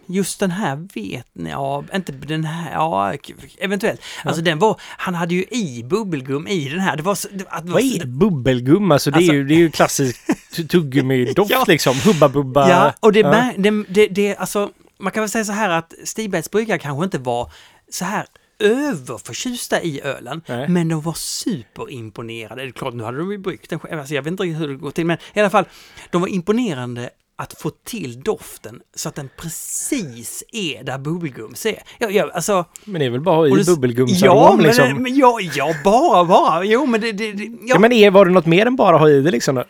just 0.10 0.40
den 0.40 0.52
här 0.52 0.88
vet 0.96 1.28
ni, 1.34 1.50
ja, 1.50 1.84
inte 1.96 2.12
den 2.12 2.44
här, 2.46 2.72
ja, 2.74 3.14
eventuellt. 3.60 4.02
Alltså 4.24 4.42
den 4.42 4.60
var, 4.60 4.82
han 4.82 5.16
hade 5.16 5.36
ju 5.36 5.44
i 5.44 5.84
bubbelgum 5.84 6.48
i 6.48 6.70
den 6.70 6.80
här. 6.80 6.98
Det 6.98 7.04
var 7.04 7.16
så, 7.16 7.28
det, 7.32 7.46
att 7.50 7.66
det 7.66 7.72
Vad 7.72 7.82
är 7.82 8.06
bubbelgum? 8.06 8.92
Alltså 8.92 9.12
det 9.12 9.16
är 9.16 9.18
Alltså- 9.18 9.34
ju, 9.34 9.44
det 9.44 9.54
är 9.54 9.58
ju 9.58 9.72
klassisk 9.72 10.20
tu- 10.56 10.68
tuggummi-doft 10.68 11.52
Ja. 11.52 11.64
liksom. 11.68 11.96
Hubba 12.06 12.30
bubba. 12.30 12.70
Ja, 12.70 12.94
och 13.00 13.14
det, 13.14 13.20
Ja. 13.20 13.36
ja. 13.36 13.54
det, 13.58 13.84
det, 13.90 14.08
det, 14.08 14.36
alltså, 14.36 14.72
man 15.00 15.12
kan 15.12 15.22
väl 15.24 15.30
säga 15.30 15.46
så 15.46 15.52
här 15.52 15.70
att 15.70 15.94
Stigbergs 16.04 16.52
bryggare 16.52 16.80
kanske 16.80 17.04
inte 17.04 17.18
var 17.18 17.52
så 17.92 18.06
här 18.06 18.26
överförtjusta 18.60 19.82
i 19.82 20.02
ölen, 20.02 20.42
Nej. 20.48 20.68
men 20.70 20.88
de 20.88 21.02
var 21.02 21.14
superimponerade. 21.14 22.62
Det 22.62 22.68
är 22.68 22.72
klart, 22.72 22.94
nu 22.94 23.04
hade 23.04 23.18
de 23.18 23.32
ju 23.32 23.38
bryggt 23.38 23.70
den 23.70 23.80
själv, 23.80 24.00
alltså, 24.00 24.16
jag 24.16 24.22
vet 24.22 24.32
inte 24.32 24.44
riktigt 24.44 24.62
hur 24.62 24.68
det 24.68 24.76
går 24.76 24.92
till, 24.92 25.06
men 25.06 25.18
i 25.34 25.40
alla 25.40 25.50
fall, 25.50 25.66
de 26.12 26.22
var 26.22 26.28
imponerande 26.28 27.10
att 27.40 27.62
få 27.62 27.70
till 27.70 28.22
doften 28.24 28.80
så 28.96 29.10
att 29.10 29.16
den 29.16 29.30
precis 29.42 30.44
är 30.52 30.84
där 30.84 30.98
bubbelgums 30.98 31.66
är. 31.66 31.84
Jag, 32.00 32.12
jag, 32.12 32.32
alltså, 32.32 32.66
Men 32.86 33.00
det 33.00 33.06
är 33.06 33.10
väl 33.10 33.22
bara 33.22 33.48
i 33.48 33.52
det- 33.52 33.66
bubbelgumsarom 33.66 34.60
ja, 34.62 34.68
liksom? 34.68 35.04
men 35.04 35.16
ja, 35.18 35.40
ja, 35.56 35.74
bara, 35.84 36.26
bara. 36.26 36.64
Jo, 36.64 36.86
men 36.86 37.02
det... 37.02 37.12
det, 37.12 37.32
det 37.34 37.44
ja. 37.44 37.52
Ja. 37.62 37.80
men 37.80 37.92
är, 37.92 38.12
var 38.12 38.26
det 38.26 38.32
något 38.32 38.46
mer 38.46 38.66
än 38.66 38.76
bara 38.76 38.98
ha 38.98 39.10
i 39.10 39.22
det 39.22 39.32
liksom? 39.32 39.64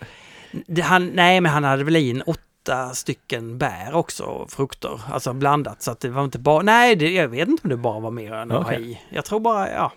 Det 0.67 0.81
han, 0.81 1.07
nej, 1.07 1.41
men 1.41 1.51
han 1.51 1.63
hade 1.63 1.83
väl 1.83 1.95
i 1.95 2.09
en 2.11 2.21
åtta 2.21 2.41
stycken 2.93 3.57
bär 3.57 3.93
också, 3.93 4.47
frukter, 4.49 5.01
alltså 5.11 5.33
blandat. 5.33 5.81
Så 5.81 5.91
att 5.91 5.99
det 5.99 6.09
var 6.09 6.23
inte 6.23 6.39
bara... 6.39 6.61
Nej, 6.63 6.95
det, 6.95 7.09
jag 7.13 7.27
vet 7.27 7.47
inte 7.47 7.63
om 7.63 7.69
det 7.69 7.77
bara 7.77 7.99
var 7.99 8.11
mer 8.11 8.33
än 8.33 8.51
att 8.51 8.63
ha 8.63 8.73
i. 8.73 9.01
Jag 9.09 9.25
tror 9.25 9.39
bara, 9.39 9.71
ja... 9.71 9.91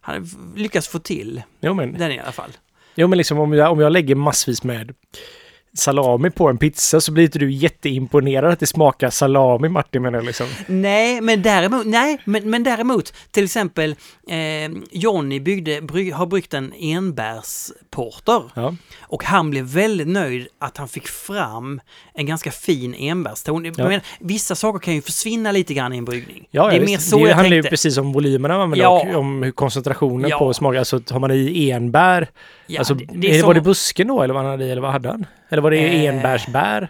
Han 0.00 0.28
lyckas 0.56 0.88
få 0.88 0.98
till 0.98 1.42
Jo 1.60 1.74
men, 1.74 1.92
den 1.98 2.12
i 2.12 2.18
alla 2.18 2.32
fall. 2.32 2.50
jo, 2.94 3.08
men 3.08 3.18
liksom 3.18 3.38
om 3.38 3.52
jag, 3.52 3.72
om 3.72 3.80
jag 3.80 3.92
lägger 3.92 4.14
massvis 4.14 4.62
med 4.64 4.94
salami 5.74 6.30
på 6.30 6.48
en 6.48 6.58
pizza 6.58 7.00
så 7.00 7.12
blir 7.12 7.24
inte 7.24 7.38
du 7.38 7.50
jätteimponerad 7.52 8.52
att 8.52 8.60
det 8.60 8.66
smakar 8.66 9.10
salami 9.10 9.68
Martin 9.68 10.02
menar 10.02 10.18
jag 10.18 10.26
liksom. 10.26 10.46
Nej, 10.66 11.20
men 11.20 11.42
däremot, 11.42 11.86
nej, 11.86 12.18
men, 12.24 12.50
men 12.50 12.62
däremot 12.64 13.14
till 13.30 13.44
exempel 13.44 13.90
eh, 14.28 14.36
Johnny 14.90 15.40
byggde, 15.40 15.80
bry, 15.82 16.10
har 16.10 16.26
bryggt 16.26 16.54
en 16.54 16.72
enbärsporter 16.78 18.42
Ja. 18.54 18.74
och 19.00 19.24
han 19.24 19.50
blev 19.50 19.64
väldigt 19.64 20.08
nöjd 20.08 20.48
att 20.58 20.76
han 20.76 20.88
fick 20.88 21.08
fram 21.08 21.80
en 22.14 22.26
ganska 22.26 22.50
fin 22.50 22.94
enbärston. 22.94 23.64
Ja. 23.64 23.72
menar, 23.76 24.00
vissa 24.20 24.54
saker 24.54 24.78
kan 24.78 24.94
ju 24.94 25.02
försvinna 25.02 25.52
lite 25.52 25.74
grann 25.74 25.92
i 25.92 25.98
en 25.98 26.04
bryggning. 26.04 26.46
Ja, 26.50 26.70
det 26.70 26.76
är 26.76 26.86
mer 26.86 26.98
så 26.98 27.16
det 27.18 27.28
jag 27.28 27.36
handlar 27.36 27.56
ju 27.56 27.62
precis 27.62 27.98
om 27.98 28.12
volymerna 28.12 28.54
man 28.54 28.62
använder 28.62 28.84
Ja. 28.84 29.06
och 29.14 29.20
om 29.20 29.42
hur 29.42 29.52
koncentrationen 29.52 30.30
på 30.38 30.54
smak. 30.54 30.76
Alltså 30.76 31.00
har 31.10 31.18
man 31.20 31.30
i 31.30 31.70
enbär, 31.70 32.28
alltså, 32.78 32.94
det, 32.94 33.06
det 33.14 33.30
är 33.34 33.38
som, 33.38 33.46
var 33.46 33.54
det 33.54 33.60
busken 33.60 34.08
då 34.08 34.22
eller 34.22 34.34
vad 34.34 34.42
han 34.42 34.50
hade 34.50 34.64
i 34.64 34.70
eller 34.70 34.82
vad 34.82 34.92
hade 34.92 35.08
han? 35.08 35.26
Eller 35.48 35.62
var 35.62 35.69
det 35.70 36.06
Eh. 36.06 36.14
enbärsbär? 36.14 36.88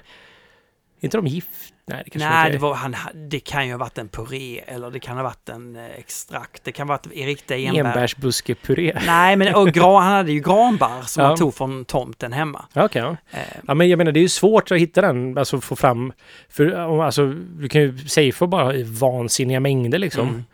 inte 1.03 1.17
de 1.17 1.27
gift? 1.27 1.49
Nej, 1.87 2.03
det 2.13 2.19
Nej, 2.19 2.51
det, 2.51 2.57
är. 2.57 2.61
var, 2.61 2.75
han, 2.75 2.97
det 3.15 3.41
kan 3.41 3.67
ju 3.67 3.73
ha 3.73 3.79
varit 3.79 3.99
en 3.99 4.09
puré 4.09 4.61
eller 4.67 4.91
det 4.91 5.01
kan 5.01 5.17
ha 5.17 5.25
varit 5.25 5.49
en 5.49 5.77
eh, 5.77 5.85
extrakt. 5.99 6.65
Det 6.65 6.73
kan 6.73 6.89
ha 6.89 6.95
varit 6.95 7.07
riktiga 7.27 7.59
enbär. 7.59 7.81
Enbärsbuskepuré. 7.85 9.01
Nej, 9.07 9.37
men 9.37 9.55
och 9.55 9.69
gran, 9.73 10.03
han 10.03 10.13
hade 10.13 10.33
ju 10.33 10.41
granbar 10.41 11.03
som 11.03 11.23
Ja. 11.23 11.29
han 11.29 11.37
tog 11.39 11.55
från 11.55 11.85
tomten 11.85 12.33
hemma. 12.33 12.65
Okej, 12.75 13.03
ja. 13.03 13.17
Eh, 13.31 13.39
ja, 13.67 13.75
men 13.75 13.89
jag 13.89 13.97
menar 13.99 14.13
det 14.13 14.21
är 14.21 14.23
ju 14.23 14.29
svårt 14.29 14.71
att 14.73 14.79
hitta 14.79 15.01
den, 15.01 15.39
alltså 15.39 15.61
få 15.61 15.77
fram, 15.77 16.13
för 16.49 17.01
alltså 17.05 17.27
du 17.33 17.69
kan 17.69 17.81
ju 17.81 17.99
safea 17.99 18.47
bara 18.49 18.75
i 18.75 18.83
vansinniga 18.83 19.61
mängder 19.61 19.99
liksom. 19.99 20.29
mm. 20.29 20.45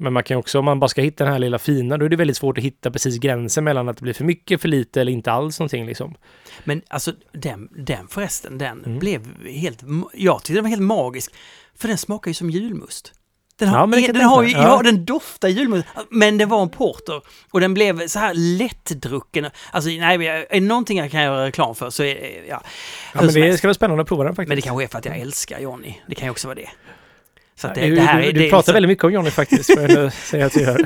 Men 0.00 0.12
man 0.12 0.22
kan 0.22 0.36
också, 0.36 0.58
om 0.58 0.64
man 0.64 0.80
bara 0.80 0.88
ska 0.88 1.02
hitta 1.02 1.24
den 1.24 1.32
här 1.32 1.38
lilla 1.40 1.58
fina, 1.58 1.96
då 1.98 2.04
är 2.04 2.08
det 2.08 2.16
väldigt 2.16 2.36
svårt 2.36 2.58
att 2.58 2.64
hitta 2.64 2.90
precis 2.90 3.18
gränsen 3.18 3.64
mellan 3.64 3.88
att 3.88 3.96
det 3.96 4.02
blir 4.02 4.12
för 4.12 4.24
mycket, 4.24 4.60
för 4.60 4.68
lite 4.68 5.00
eller 5.00 5.12
inte 5.12 5.32
alls 5.32 5.58
någonting 5.60 5.86
liksom. 5.86 6.14
Men 6.64 6.82
alltså 6.88 7.12
den, 7.32 7.68
den 7.76 8.08
förresten, 8.08 8.58
den 8.58 8.84
Mm. 8.84 8.98
blev 8.98 9.46
helt... 9.46 9.80
Jag 10.14 10.38
tyckte 10.42 10.52
den 10.52 10.62
var 10.64 10.68
helt 10.70 10.82
magisk. 10.82 11.34
För 11.78 11.88
den 11.88 11.98
smakar 11.98 12.30
ju 12.30 12.34
som 12.34 12.50
julmust. 12.50 13.12
Den 13.58 13.68
har, 13.68 13.78
Ja, 13.78 13.86
men 13.86 14.02
den, 14.02 14.16
har 14.22 14.42
ju, 14.42 14.50
ja. 14.50 14.62
Ja. 14.62 14.82
den 14.82 15.04
doftar 15.04 15.48
julmust. 15.48 15.86
Men 16.10 16.38
det 16.38 16.46
var 16.46 16.62
en 16.62 16.68
porter. 16.68 17.20
Och 17.50 17.60
den 17.60 17.74
blev 17.74 18.06
så 18.08 18.18
här 18.18 18.34
lättdrucken. 18.34 19.46
Alltså 19.72 19.90
nej, 19.90 20.26
är 20.26 20.46
det 20.50 20.60
någonting 20.60 20.98
jag 20.98 21.10
kan 21.10 21.22
göra 21.22 21.46
reklam 21.46 21.74
för 21.74 21.90
så 21.90 22.02
är. 22.02 22.44
Ja, 22.48 22.62
Ja, 23.14 23.22
men 23.22 23.34
det 23.34 23.58
ska 23.58 23.66
vara 23.68 23.74
spännande 23.74 24.02
att 24.02 24.08
prova 24.08 24.24
den 24.24 24.34
faktiskt. 24.34 24.48
men 24.48 24.56
det 24.56 24.62
kanske 24.62 24.84
är 24.84 24.88
för 24.88 24.98
att 24.98 25.04
jag 25.04 25.18
älskar 25.18 25.60
Johnny. 25.60 25.94
Det 26.08 26.14
kan 26.14 26.26
ju 26.26 26.30
också 26.30 26.48
vara 26.48 26.54
det. 26.54 26.68
Så 27.60 27.68
det, 27.74 27.80
du, 27.86 27.94
det 27.94 28.00
här 28.00 28.22
du, 28.22 28.32
du 28.32 28.38
det 28.38 28.50
pratar 28.50 28.58
liksom- 28.58 28.74
väldigt 28.74 28.88
mycket 28.88 29.04
om 29.04 29.12
Johnny 29.12 29.30
faktiskt, 29.30 29.74
får 29.74 29.90
jag 29.90 30.12
säga 30.30 30.46
att 30.46 30.52
du 30.52 30.60
gör. 30.60 30.80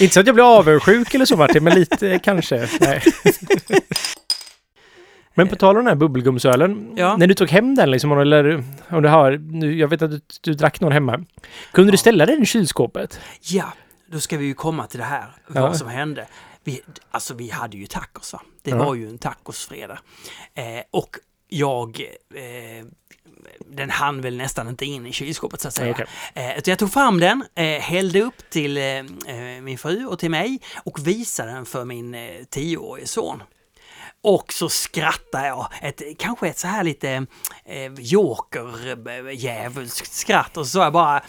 inte 0.00 0.14
så 0.14 0.20
att 0.20 0.26
jag 0.26 0.34
blir 0.34 0.58
avundsjuk 0.58 1.14
eller 1.14 1.24
så 1.24 1.36
Martin, 1.36 1.64
men 1.64 1.74
lite 1.74 2.18
kanske. 2.24 2.68
Men 5.34 5.48
på 5.48 5.56
tal 5.56 5.76
om 5.76 5.84
den 5.84 5.86
här 5.88 5.94
bubbelgumsölen, 5.94 6.92
Ja. 6.96 7.16
när 7.16 7.26
du 7.26 7.34
tog 7.34 7.48
hem 7.50 7.74
den 7.74 7.90
liksom, 7.90 8.12
eller 8.18 8.64
om 8.90 9.02
du 9.02 9.08
har, 9.08 9.32
nu, 9.32 9.78
jag 9.78 9.88
vet 9.88 10.02
att 10.02 10.10
du, 10.10 10.20
du 10.40 10.54
drack 10.54 10.80
någon 10.80 10.92
hemma. 10.92 11.24
Kunde 11.72 11.90
du 11.92 11.94
Ja. 11.94 11.98
ställa 11.98 12.26
den 12.26 12.42
i 12.42 12.46
kylskåpet? 12.46 13.20
Ja, 13.40 13.72
då 14.12 14.20
ska 14.20 14.36
vi 14.36 14.44
ju 14.46 14.54
komma 14.54 14.86
till 14.86 14.98
det 14.98 15.04
här, 15.04 15.24
Ja. 15.54 15.60
vad 15.60 15.76
som 15.76 15.88
hände. 15.88 16.26
Vi, 16.64 16.80
alltså 17.10 17.34
vi 17.34 17.50
hade 17.50 17.76
ju 17.76 17.86
tacos 17.86 18.32
va? 18.32 18.42
Det 18.62 18.70
Ja. 18.70 18.76
var 18.84 18.94
ju 18.94 19.08
en 19.08 19.18
tacosfredag. 19.18 19.98
Eh, 20.54 20.64
och 20.90 21.16
jag, 21.52 22.00
eh, 22.34 22.84
den 23.66 23.90
hann 23.90 24.20
väl 24.20 24.36
nästan 24.36 24.68
inte 24.68 24.84
in 24.84 25.06
i 25.06 25.12
kylskåpet 25.12 25.60
så 25.60 25.68
att 25.68 25.74
säga. 25.74 25.90
Okej. 25.90 26.06
Eh, 26.34 26.50
jag 26.64 26.78
tog 26.78 26.92
fram 26.92 27.20
den, 27.20 27.44
eh, 27.54 27.64
hällde 27.64 28.20
upp 28.20 28.50
till 28.50 28.76
eh, 28.76 28.84
eh, 28.84 29.04
min 29.62 29.78
fru 29.78 30.06
och 30.06 30.18
till 30.18 30.30
mig 30.30 30.60
och 30.84 31.06
visade 31.06 31.52
den 31.52 31.66
för 31.66 31.84
min 31.84 32.14
eh, 32.14 32.30
tioårige 32.50 33.06
son. 33.06 33.42
Och 34.24 34.52
så 34.52 34.68
skrattar 34.68 35.46
jag, 35.46 35.68
ett, 35.82 36.02
kanske 36.18 36.48
ett 36.48 36.58
så 36.58 36.66
här 36.66 36.84
lite 36.84 37.26
eh, 37.64 37.92
joker-djävulskt 37.98 40.12
skratt 40.12 40.56
och 40.56 40.66
så 40.66 40.70
sa 40.70 40.84
jag 40.84 40.92
bara 40.92 41.22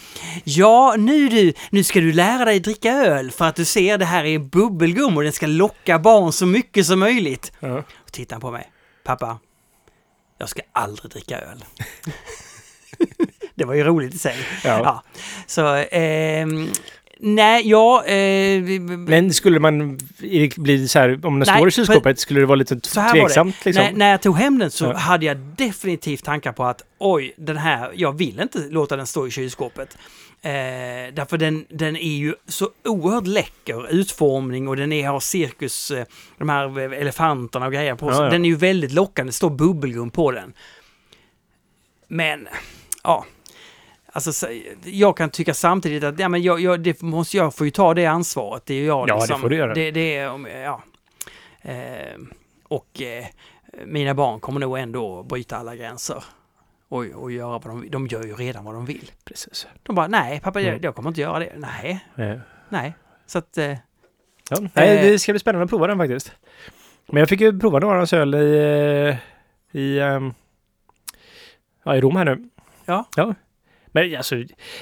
Ja, 0.44 0.94
nu 0.98 1.28
du, 1.28 1.52
nu 1.70 1.84
ska 1.84 2.00
du 2.00 2.12
lära 2.12 2.44
dig 2.44 2.60
dricka 2.60 2.92
öl 2.92 3.30
för 3.30 3.44
att 3.44 3.56
du 3.56 3.64
ser 3.64 3.98
det 3.98 4.04
här 4.04 4.24
är 4.24 4.38
bubbelgum 4.38 5.16
och 5.16 5.22
den 5.22 5.32
ska 5.32 5.46
locka 5.46 5.98
barn 5.98 6.32
så 6.32 6.46
mycket 6.46 6.86
som 6.86 6.98
möjligt. 6.98 7.52
Ja. 7.60 7.78
Och 7.78 8.12
tittar 8.12 8.40
på 8.40 8.50
mig. 8.50 8.70
Pappa, 9.04 9.38
jag 10.38 10.48
ska 10.48 10.60
aldrig 10.72 11.10
dricka 11.10 11.38
öl. 11.40 11.64
det 13.54 13.64
var 13.64 13.74
ju 13.74 13.84
roligt 13.84 14.14
i 14.14 14.18
sig. 14.18 14.36
Ja. 14.64 15.02
Så, 15.46 15.66
ehm, 15.90 16.68
nej, 17.18 17.68
ja... 17.68 18.04
Eh, 18.04 18.62
Men 18.80 19.32
skulle 19.34 19.60
man 19.60 19.98
bli 20.56 20.88
så 20.88 20.98
här, 20.98 21.26
om 21.26 21.38
den 21.40 21.46
Nej, 21.46 21.56
står 21.56 21.68
i 21.68 21.70
kylskåpet, 21.70 22.18
skulle 22.18 22.40
det 22.40 22.46
vara 22.46 22.56
lite 22.56 22.80
tveksamt 22.80 23.64
liksom? 23.64 23.84
När, 23.84 23.92
när 23.92 24.10
jag 24.10 24.22
tog 24.22 24.36
hem 24.36 24.58
den 24.58 24.70
så 24.70 24.84
Ja. 24.84 24.96
hade 24.96 25.26
jag 25.26 25.36
definitivt 25.36 26.24
tankar 26.24 26.52
på 26.52 26.64
att 26.64 26.82
oj, 26.98 27.34
den 27.36 27.56
här, 27.56 27.90
jag 27.94 28.12
vill 28.12 28.40
inte 28.40 28.58
låta 28.58 28.96
den 28.96 29.06
stå 29.06 29.26
i 29.26 29.30
kylskåpet. 29.30 29.98
Eh, 30.44 31.14
därför 31.14 31.38
den, 31.38 31.66
den 31.68 31.96
är 31.96 32.16
ju 32.16 32.34
så 32.46 32.70
oerhört 32.84 33.26
läcker 33.26 33.90
utformning 33.90 34.68
och 34.68 34.76
den 34.76 34.92
är, 34.92 35.08
har 35.08 35.20
cirkus, 35.20 35.90
eh, 35.90 36.04
de 36.38 36.48
här 36.48 36.78
elefanterna 36.92 37.66
och 37.66 37.72
grejer 37.72 37.94
på 37.94 38.08
sig. 38.10 38.18
Ja, 38.18 38.24
ja. 38.24 38.30
Den 38.30 38.44
är 38.44 38.48
ju 38.48 38.56
väldigt 38.56 38.92
lockande, 38.92 39.28
det 39.28 39.32
står 39.34 39.50
bubbelgum 39.50 40.10
på 40.10 40.30
den. 40.30 40.52
Men, 42.08 42.48
ja. 43.04 43.24
Alltså, 44.12 44.32
så- 44.32 44.60
jag 44.84 45.16
kan 45.16 45.30
tycka 45.30 45.54
samtidigt 45.54 46.04
att 46.04 46.18
ja, 46.18 46.28
men 46.28 46.42
jag, 46.42 46.60
jag, 46.60 46.80
det 46.80 47.02
måste, 47.02 47.36
jag 47.36 47.54
får 47.54 47.66
ju 47.66 47.70
ta 47.70 47.94
det 47.94 48.06
ansvaret. 48.06 48.62
Det 48.66 48.74
är 48.74 48.84
jag 48.86 49.08
Ja, 49.08 49.14
det 49.14 49.20
liksom, 49.20 49.40
får 49.40 49.48
du 49.48 49.56
göra. 49.56 49.74
Det, 49.74 49.90
det 49.90 50.16
är, 50.16 50.48
ja. 50.62 50.82
Eh, 51.62 52.18
och 52.68 53.02
eh, 53.02 53.24
mina 53.86 54.14
barn 54.14 54.40
kommer 54.40 54.60
nog 54.60 54.78
ändå 54.78 55.22
bryta 55.22 55.56
alla 55.56 55.76
gränser. 55.76 56.24
Och, 56.94 57.04
och 57.22 57.32
göra 57.32 57.48
vad 57.50 57.62
de 57.66 57.80
vill. 57.80 57.90
De 57.90 58.06
gör 58.06 58.24
ju 58.24 58.34
redan 58.34 58.64
vad 58.64 58.74
de 58.74 58.86
vill. 58.86 59.10
Precis. 59.24 59.66
De 59.82 59.94
bara, 59.96 60.06
nej 60.08 60.40
pappa, 60.40 60.60
Mm. 60.60 60.72
jag, 60.72 60.84
jag 60.84 60.94
kommer 60.94 61.10
inte 61.10 61.20
göra 61.20 61.38
det. 61.38 61.52
Nej, 61.56 62.04
Eh, 62.16 62.36
nej. 62.68 62.94
Så 63.26 63.38
att, 63.38 63.58
eh, 63.58 63.76
Ja, 64.50 64.56
nej, 64.74 64.96
Eh. 64.98 65.02
det 65.02 65.18
ska 65.18 65.32
bli 65.32 65.38
spännande 65.40 65.64
att 65.64 65.70
prova 65.70 65.86
den 65.86 65.98
faktiskt. 65.98 66.32
Men 67.06 67.16
jag 67.20 67.28
fick 67.28 67.40
ju 67.40 67.58
prova 67.60 67.78
några 67.78 68.06
öl 68.18 68.34
i, 68.34 68.56
eh, 69.72 69.80
i, 69.80 70.00
ehm, 70.00 70.34
ja, 71.84 71.96
i 71.96 72.00
Rom 72.00 72.16
här 72.16 72.24
nu. 72.24 72.48
Ja. 72.84 73.04
ja. 73.16 73.34
Men 73.86 74.16
alltså, 74.16 74.34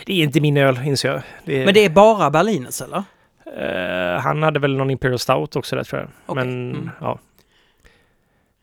det 0.06 0.12
är 0.12 0.22
inte 0.22 0.40
min 0.40 0.56
öl 0.56 0.78
inser 0.84 1.08
jag. 1.08 1.22
Det 1.44 1.60
är, 1.60 1.64
men 1.64 1.74
det 1.74 1.84
är 1.84 1.90
bara 1.90 2.30
Berliners 2.30 2.80
eller? 2.82 3.04
eh, 3.56 4.20
han 4.20 4.42
hade 4.42 4.60
väl 4.60 4.76
någon 4.76 4.90
Imperial 4.90 5.18
Stout 5.18 5.56
också 5.56 5.76
där 5.76 5.84
tror 5.84 6.00
jag. 6.00 6.08
Okej, 6.26 6.44
Men 6.44 6.70
mm. 6.70 6.90
ja. 7.00 7.18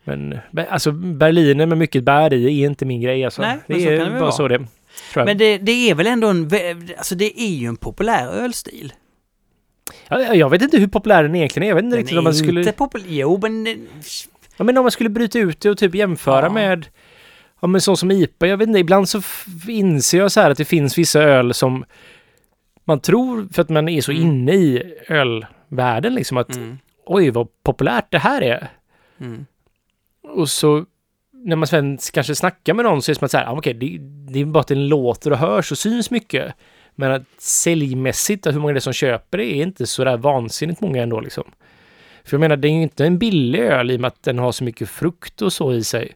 Men 0.10 0.40
alltså 0.70 0.92
Berliner 0.92 1.66
med 1.66 1.78
mycket 1.78 2.04
bär 2.04 2.34
i 2.34 2.62
är 2.64 2.66
inte 2.70 2.86
min 2.86 3.02
grej 3.02 3.26
alltså. 3.26 3.42
Nej, 3.42 3.58
det 3.68 3.86
är 3.86 3.92
det 4.06 4.12
bara 4.12 4.20
vara. 4.20 4.32
så 4.32 4.48
det 4.48 4.54
jag. 5.16 5.26
Men 5.26 5.38
det, 5.38 5.58
det 5.58 5.90
är 5.90 5.96
väl 5.96 6.08
ändå 6.08 6.28
en, 6.28 6.50
alltså 6.98 7.16
det 7.16 7.42
är 7.42 7.50
ju 7.56 7.68
en 7.68 7.76
populär 7.78 8.28
ölstil. 8.28 8.94
Ja, 10.08 10.20
jag 10.36 10.50
vet 10.50 10.62
inte 10.62 10.78
hur 10.78 10.88
populär 10.88 11.24
den 11.24 11.36
egentligen 11.36 11.64
är. 11.64 11.68
Jag 11.68 11.76
vet 11.76 11.84
inte 11.84 11.96
Den 11.96 12.02
riktigt 12.04 12.18
om 12.18 12.24
man 12.24 12.34
skulle... 12.34 12.60
inte 12.60 12.72
populär, 12.72 13.06
jo 13.10 13.40
men 13.42 13.68
Ja, 14.58 14.64
men 14.64 14.78
om 14.78 14.84
man 14.84 14.92
skulle 14.92 15.10
bryta 15.10 15.40
ut 15.40 15.60
det 15.62 15.70
och 15.70 15.78
typ 15.78 15.96
jämföra 15.96 16.46
Ja. 16.46 16.50
med 16.50 16.86
Ja 17.62 17.68
men 17.68 17.82
så 17.82 17.96
som 17.96 18.12
IPA, 18.12 18.48
jag 18.48 18.58
vet 18.58 18.68
inte, 18.68 18.80
ibland 18.80 19.10
så 19.10 19.22
inser 19.68 20.18
jag 20.18 20.32
så 20.32 20.42
här 20.42 20.52
att 20.52 20.58
det 20.58 20.66
finns 20.66 20.98
vissa 20.98 21.22
öl 21.22 21.54
som 21.54 21.86
man 22.86 23.00
tror, 23.00 23.48
för 23.54 23.62
att 23.62 23.70
man 23.70 23.90
är 23.90 24.02
så 24.02 24.12
Mm. 24.12 24.24
inne 24.24 24.54
i 24.54 24.94
ölvärlden 25.08 26.16
liksom 26.16 26.38
att 26.38 26.56
mm, 26.56 26.78
oj 27.06 27.30
vad 27.30 27.48
populärt 27.64 28.06
det 28.12 28.18
här 28.20 28.42
är. 28.42 28.68
mm. 29.22 29.46
Och 30.30 30.50
så 30.50 30.86
när 31.32 31.56
man 31.56 31.68
sen 31.68 31.98
kanske 32.14 32.36
snackar 32.36 32.74
med 32.74 32.86
någon 32.86 33.02
så 33.02 33.12
är 33.12 33.14
det 33.14 33.18
som 33.20 33.26
att 33.26 33.32
så 33.32 33.38
här, 33.38 33.46
ja, 33.46 33.52
okej, 33.58 33.74
det, 33.74 33.98
det 34.34 34.40
är 34.40 34.46
bara 34.46 34.60
att 34.60 34.68
den 34.68 34.88
låter 34.88 35.32
och 35.32 35.38
hörs 35.38 35.72
och 35.72 35.78
syns 35.78 36.12
mycket. 36.12 36.54
Men 36.96 37.12
att 37.12 37.24
säljmässigt, 37.38 38.48
att 38.48 38.56
hur 38.56 38.60
många 38.60 38.74
det 38.74 38.78
är 38.78 38.82
som 38.82 38.94
köper 38.94 39.38
det 39.38 39.46
är 39.46 39.64
inte 39.64 39.88
så 39.88 40.04
där 40.04 40.18
vansinnigt 40.18 40.82
många 40.82 41.04
ändå 41.04 41.20
liksom. 41.20 41.44
För 42.24 42.36
jag 42.36 42.40
menar, 42.40 42.58
det 42.58 42.68
är 42.68 42.72
ju 42.72 42.82
inte 42.82 43.06
en 43.06 43.18
billig 43.18 43.60
öl 43.60 43.92
i 43.92 43.98
och 43.98 44.02
med 44.02 44.08
att 44.08 44.24
den 44.24 44.40
har 44.40 44.52
så 44.52 44.64
mycket 44.64 44.90
frukt 44.90 45.42
och 45.42 45.54
så 45.54 45.74
i 45.74 45.84
sig. 45.84 46.12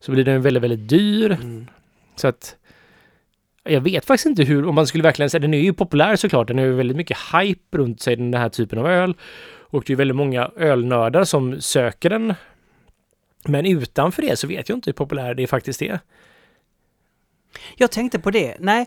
Så 0.00 0.12
blir 0.12 0.24
den 0.24 0.42
väldigt, 0.42 0.62
väldigt 0.62 0.88
dyr. 0.88 1.30
Mm. 1.30 1.66
Så 2.16 2.28
att 2.28 2.56
jag 3.64 3.80
vet 3.80 4.04
faktiskt 4.04 4.26
inte 4.26 4.42
hur, 4.44 4.66
om 4.66 4.74
man 4.74 4.86
skulle 4.86 5.04
verkligen 5.04 5.30
säga, 5.30 5.40
den 5.40 5.54
är 5.54 5.58
ju 5.58 5.72
populär 5.72 6.16
såklart, 6.16 6.48
den 6.48 6.58
har 6.58 6.64
ju 6.64 6.72
väldigt 6.72 6.96
mycket 6.96 7.18
hype 7.32 7.78
runt 7.78 8.00
sig, 8.00 8.16
den 8.16 8.34
här 8.34 8.48
typen 8.48 8.78
av 8.78 8.86
öl. 8.86 9.14
Och 9.70 9.84
det 9.86 9.92
är 9.92 9.96
väldigt 9.96 10.16
många 10.16 10.50
ölnördar 10.56 11.24
som 11.24 11.60
söker 11.60 12.10
den 12.10 12.34
Men 13.44 13.66
utanför 13.66 14.22
det 14.22 14.36
så 14.36 14.46
vet 14.46 14.68
jag 14.68 14.76
inte 14.76 14.90
hur 14.90 14.94
populär 14.94 15.34
det 15.34 15.46
faktiskt 15.46 15.82
är. 15.82 16.00
Jag 17.76 17.90
tänkte 17.90 18.18
på 18.18 18.30
det, 18.30 18.56
nej, 18.60 18.86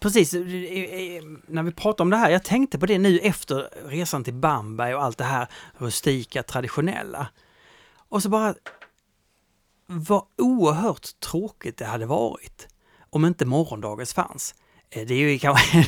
precis, 0.00 0.34
eh, 0.34 0.40
eh, 0.40 1.22
när 1.46 1.62
vi 1.62 1.72
pratar 1.72 2.04
om 2.04 2.10
det 2.10 2.16
här, 2.16 2.30
jag 2.30 2.44
tänkte 2.44 2.78
på 2.78 2.86
det 2.86 2.98
nu 2.98 3.18
efter 3.18 3.68
resan 3.88 4.24
till 4.24 4.34
Bamberg 4.34 4.94
och 4.94 5.02
allt 5.02 5.18
det 5.18 5.24
här 5.24 5.48
rustika, 5.78 6.42
traditionella. 6.42 7.26
Och 8.08 8.22
så 8.22 8.28
bara, 8.28 8.54
vad 9.86 10.22
oerhört 10.38 11.20
tråkigt 11.20 11.76
det 11.76 11.84
hade 11.84 12.06
varit 12.06 12.68
om 13.10 13.24
inte 13.24 13.44
morgondagens 13.44 14.14
fanns. 14.14 14.54
Eh, 14.90 15.06
Det 15.06 15.14
är 15.14 15.18
ju 15.18 15.38
kanske... 15.38 15.86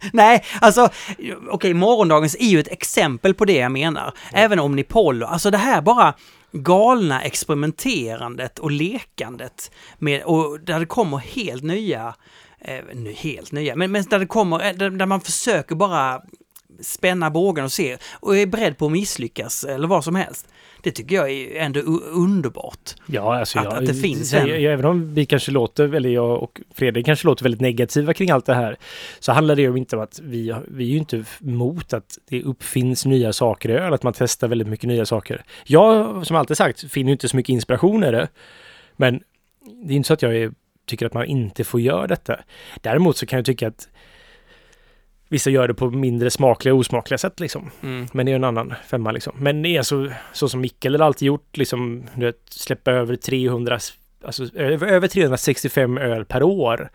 Nej, 0.12 0.44
alltså 0.60 0.84
okej, 0.84 1.36
okay, 1.52 1.74
morgondagens 1.74 2.36
är 2.40 2.48
ju 2.48 2.60
ett 2.60 2.72
exempel 2.72 3.34
på 3.34 3.44
det 3.44 3.56
jag 3.56 3.72
menar. 3.72 4.14
Även 4.32 4.58
Omnipollo, 4.58 5.26
alltså 5.26 5.50
det 5.50 5.58
här 5.58 5.82
bara 5.82 6.14
galna 6.52 7.22
experimenterandet 7.22 8.58
och 8.58 8.70
lekandet 8.70 9.70
med, 9.98 10.22
och 10.22 10.60
där 10.60 10.80
det 10.80 10.86
kommer 10.86 11.18
helt 11.18 11.62
nya, 11.62 12.14
eh, 12.60 12.84
helt 13.16 13.52
nya, 13.52 13.76
men, 13.76 13.92
men 13.92 14.04
där 14.04 14.18
det 14.18 14.26
kommer, 14.26 14.66
eh, 14.66 14.76
där, 14.76 14.90
där 14.90 15.06
man 15.06 15.20
försöker 15.20 15.74
bara 15.74 16.22
spänna 16.80 17.30
bågen 17.30 17.64
och 17.64 17.72
se 17.72 17.96
och 18.12 18.36
är 18.36 18.46
beredd 18.46 18.78
på 18.78 18.86
att 18.86 18.92
misslyckas 18.92 19.64
eller 19.64 19.88
vad 19.88 20.04
som 20.04 20.14
helst. 20.14 20.48
Det 20.82 20.90
tycker 20.90 21.16
jag 21.16 21.30
är 21.30 21.56
ändå 21.60 21.80
underbart. 22.12 22.94
Ja, 23.06 23.38
alltså 23.38 23.58
Att- 23.58 23.64
jag, 23.64 23.74
att 23.74 23.86
det 23.86 23.94
finns 23.94 24.32
jag, 24.32 24.42
en- 24.42 24.62
jag, 24.62 24.72
Även 24.72 24.84
om 24.84 25.14
vi 25.14 25.26
kanske 25.26 25.50
låter, 25.52 25.94
eller 25.94 26.08
jag 26.10 26.42
och 26.42 26.60
Fredrik 26.74 27.06
kanske 27.06 27.26
låter 27.26 27.42
väldigt 27.42 27.60
negativa 27.60 28.14
kring 28.14 28.30
allt 28.30 28.46
det 28.46 28.54
här, 28.54 28.76
så 29.18 29.32
handlar 29.32 29.56
det 29.56 29.62
ju 29.62 29.76
inte 29.76 29.96
om 29.96 30.02
att 30.02 30.20
vi, 30.22 30.54
vi 30.68 30.84
är 30.84 30.88
ju 30.90 30.96
inte 30.98 31.24
emot 31.44 31.92
att 31.92 32.18
det 32.28 32.42
uppfinns 32.42 33.06
nya 33.06 33.32
saker 33.32 33.68
i 33.68 33.72
öl, 33.72 33.92
att 33.94 34.02
man 34.02 34.12
testar 34.16 34.48
väldigt 34.48 34.68
mycket 34.68 34.88
nya 34.88 35.06
saker. 35.06 35.42
Jag, 35.64 36.26
som 36.26 36.36
alltid 36.36 36.56
sagt, 36.56 36.92
finner 36.92 37.08
ju 37.08 37.12
inte 37.12 37.28
så 37.28 37.36
mycket 37.36 37.52
inspiration 37.52 38.04
i 38.04 38.10
det. 38.10 38.28
Men 38.96 39.20
det 39.84 39.92
är 39.92 39.96
inte 39.96 40.06
så 40.06 40.14
att 40.14 40.22
jag 40.22 40.36
är, 40.36 40.52
tycker 40.86 41.06
att 41.06 41.14
man 41.14 41.24
inte 41.24 41.64
får 41.64 41.80
göra 41.80 42.06
detta. 42.06 42.40
Däremot 42.80 43.16
så 43.16 43.26
kan 43.26 43.36
jag 43.36 43.46
tycka 43.46 43.68
att 43.68 43.88
vissa 45.28 45.50
gör 45.50 45.68
det 45.68 45.74
på 45.74 45.90
mindre 45.90 46.30
smakliga 46.30 46.74
och 46.74 46.80
osmakliga 46.80 47.18
sätt 47.18 47.40
liksom. 47.40 47.70
Men 48.12 48.26
det 48.26 48.32
är 48.32 48.36
en 48.36 48.44
annan 48.44 48.74
femma 48.86 49.12
liksom. 49.12 49.32
Men 49.38 49.62
det 49.62 49.76
är 49.76 49.82
så, 49.82 50.10
så 50.32 50.48
som 50.48 50.60
Mikkel 50.60 51.00
har 51.00 51.06
alltid 51.06 51.26
gjort, 51.26 51.56
liksom, 51.56 52.06
du 52.14 52.26
vet, 52.26 52.40
släppa 52.50 52.90
över 52.90 53.16
300, 53.16 53.78
alltså 54.24 54.44
över, 54.54 54.86
över 54.86 55.08
365 55.08 55.98
öl 55.98 56.24
per 56.24 56.42
år. 56.42 56.90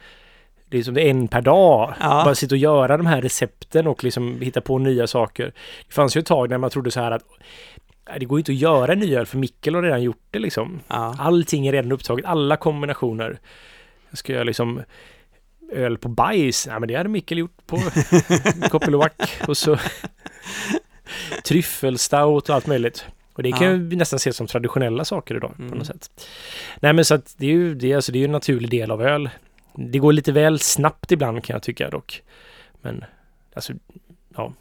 Det 0.65 0.77
är 0.77 0.83
som 0.83 0.93
det 0.93 1.01
är 1.01 1.09
en 1.09 1.27
per 1.27 1.41
dag. 1.41 1.93
Ja. 1.99 2.21
Bara 2.25 2.35
sitta 2.35 2.55
och 2.55 2.59
göra 2.59 2.97
de 2.97 3.05
här 3.05 3.21
recepten 3.21 3.87
och 3.87 4.03
liksom 4.03 4.41
hitta 4.41 4.61
på 4.61 4.77
nya 4.77 5.07
saker. 5.07 5.53
Det 5.87 5.93
fanns 5.93 6.17
ju 6.17 6.19
ett 6.19 6.25
tag 6.25 6.49
när 6.49 6.57
man 6.57 6.69
trodde 6.69 6.91
så 6.91 6.99
här 6.99 7.11
att 7.11 7.23
"Nej, 8.09 8.19
det 8.19 8.25
går 8.25 8.37
ju 8.37 8.39
inte 8.39 8.51
att 8.51 8.57
göra 8.57 8.95
ny 8.95 9.15
öl 9.15 9.25
för 9.25 9.37
Mikkel 9.37 9.75
har 9.75 9.81
redan 9.81 10.03
gjort 10.03 10.23
det 10.31 10.39
liksom. 10.39 10.79
Ja. 10.87 11.15
Allting 11.19 11.67
är 11.67 11.71
redan 11.71 11.91
upptaget, 11.91 12.25
alla 12.25 12.57
kombinationer. 12.57 13.39
Jag 14.09 14.17
ska 14.17 14.33
göra 14.33 14.43
liksom 14.43 14.81
öl 15.71 15.97
på 15.97 16.09
bajs. 16.09 16.67
Ja, 16.67 16.79
men 16.79 16.87
det 16.87 16.95
hade 16.95 17.09
Mikkel 17.09 17.37
gjort 17.37 17.57
på 17.67 17.79
Koppelovac. 18.69 19.11
Och 19.47 19.57
så 19.57 19.77
tryffelstout 21.45 22.49
och 22.49 22.55
allt 22.55 22.67
möjligt. 22.67 23.05
Och 23.33 23.43
det 23.43 23.51
kan 23.51 23.67
Ja. 23.67 23.73
vi 23.73 23.95
nästan 23.95 24.19
se 24.19 24.33
som 24.33 24.47
traditionella 24.47 25.05
saker 25.05 25.35
idag 25.35 25.53
Mm. 25.59 25.71
på 25.71 25.77
något 25.77 25.87
sätt. 25.87 26.27
Nej 26.79 26.93
men 26.93 27.05
så 27.05 27.13
att 27.15 27.33
det 27.37 27.45
är 27.45 27.51
ju 27.51 27.75
det, 27.75 27.93
alltså, 27.93 28.11
det 28.11 28.19
är 28.19 28.25
en 28.25 28.31
naturlig 28.31 28.69
del 28.69 28.91
av 28.91 29.01
öl. 29.01 29.29
Det 29.75 29.99
går 29.99 30.13
lite 30.13 30.31
väl 30.31 30.59
snabbt 30.59 31.11
ibland 31.11 31.43
kan 31.43 31.53
jag 31.53 31.63
tycka 31.63 31.89
dock. 31.89 32.21
Men 32.81 33.05
alltså, 33.53 33.73
ja. 34.35 34.53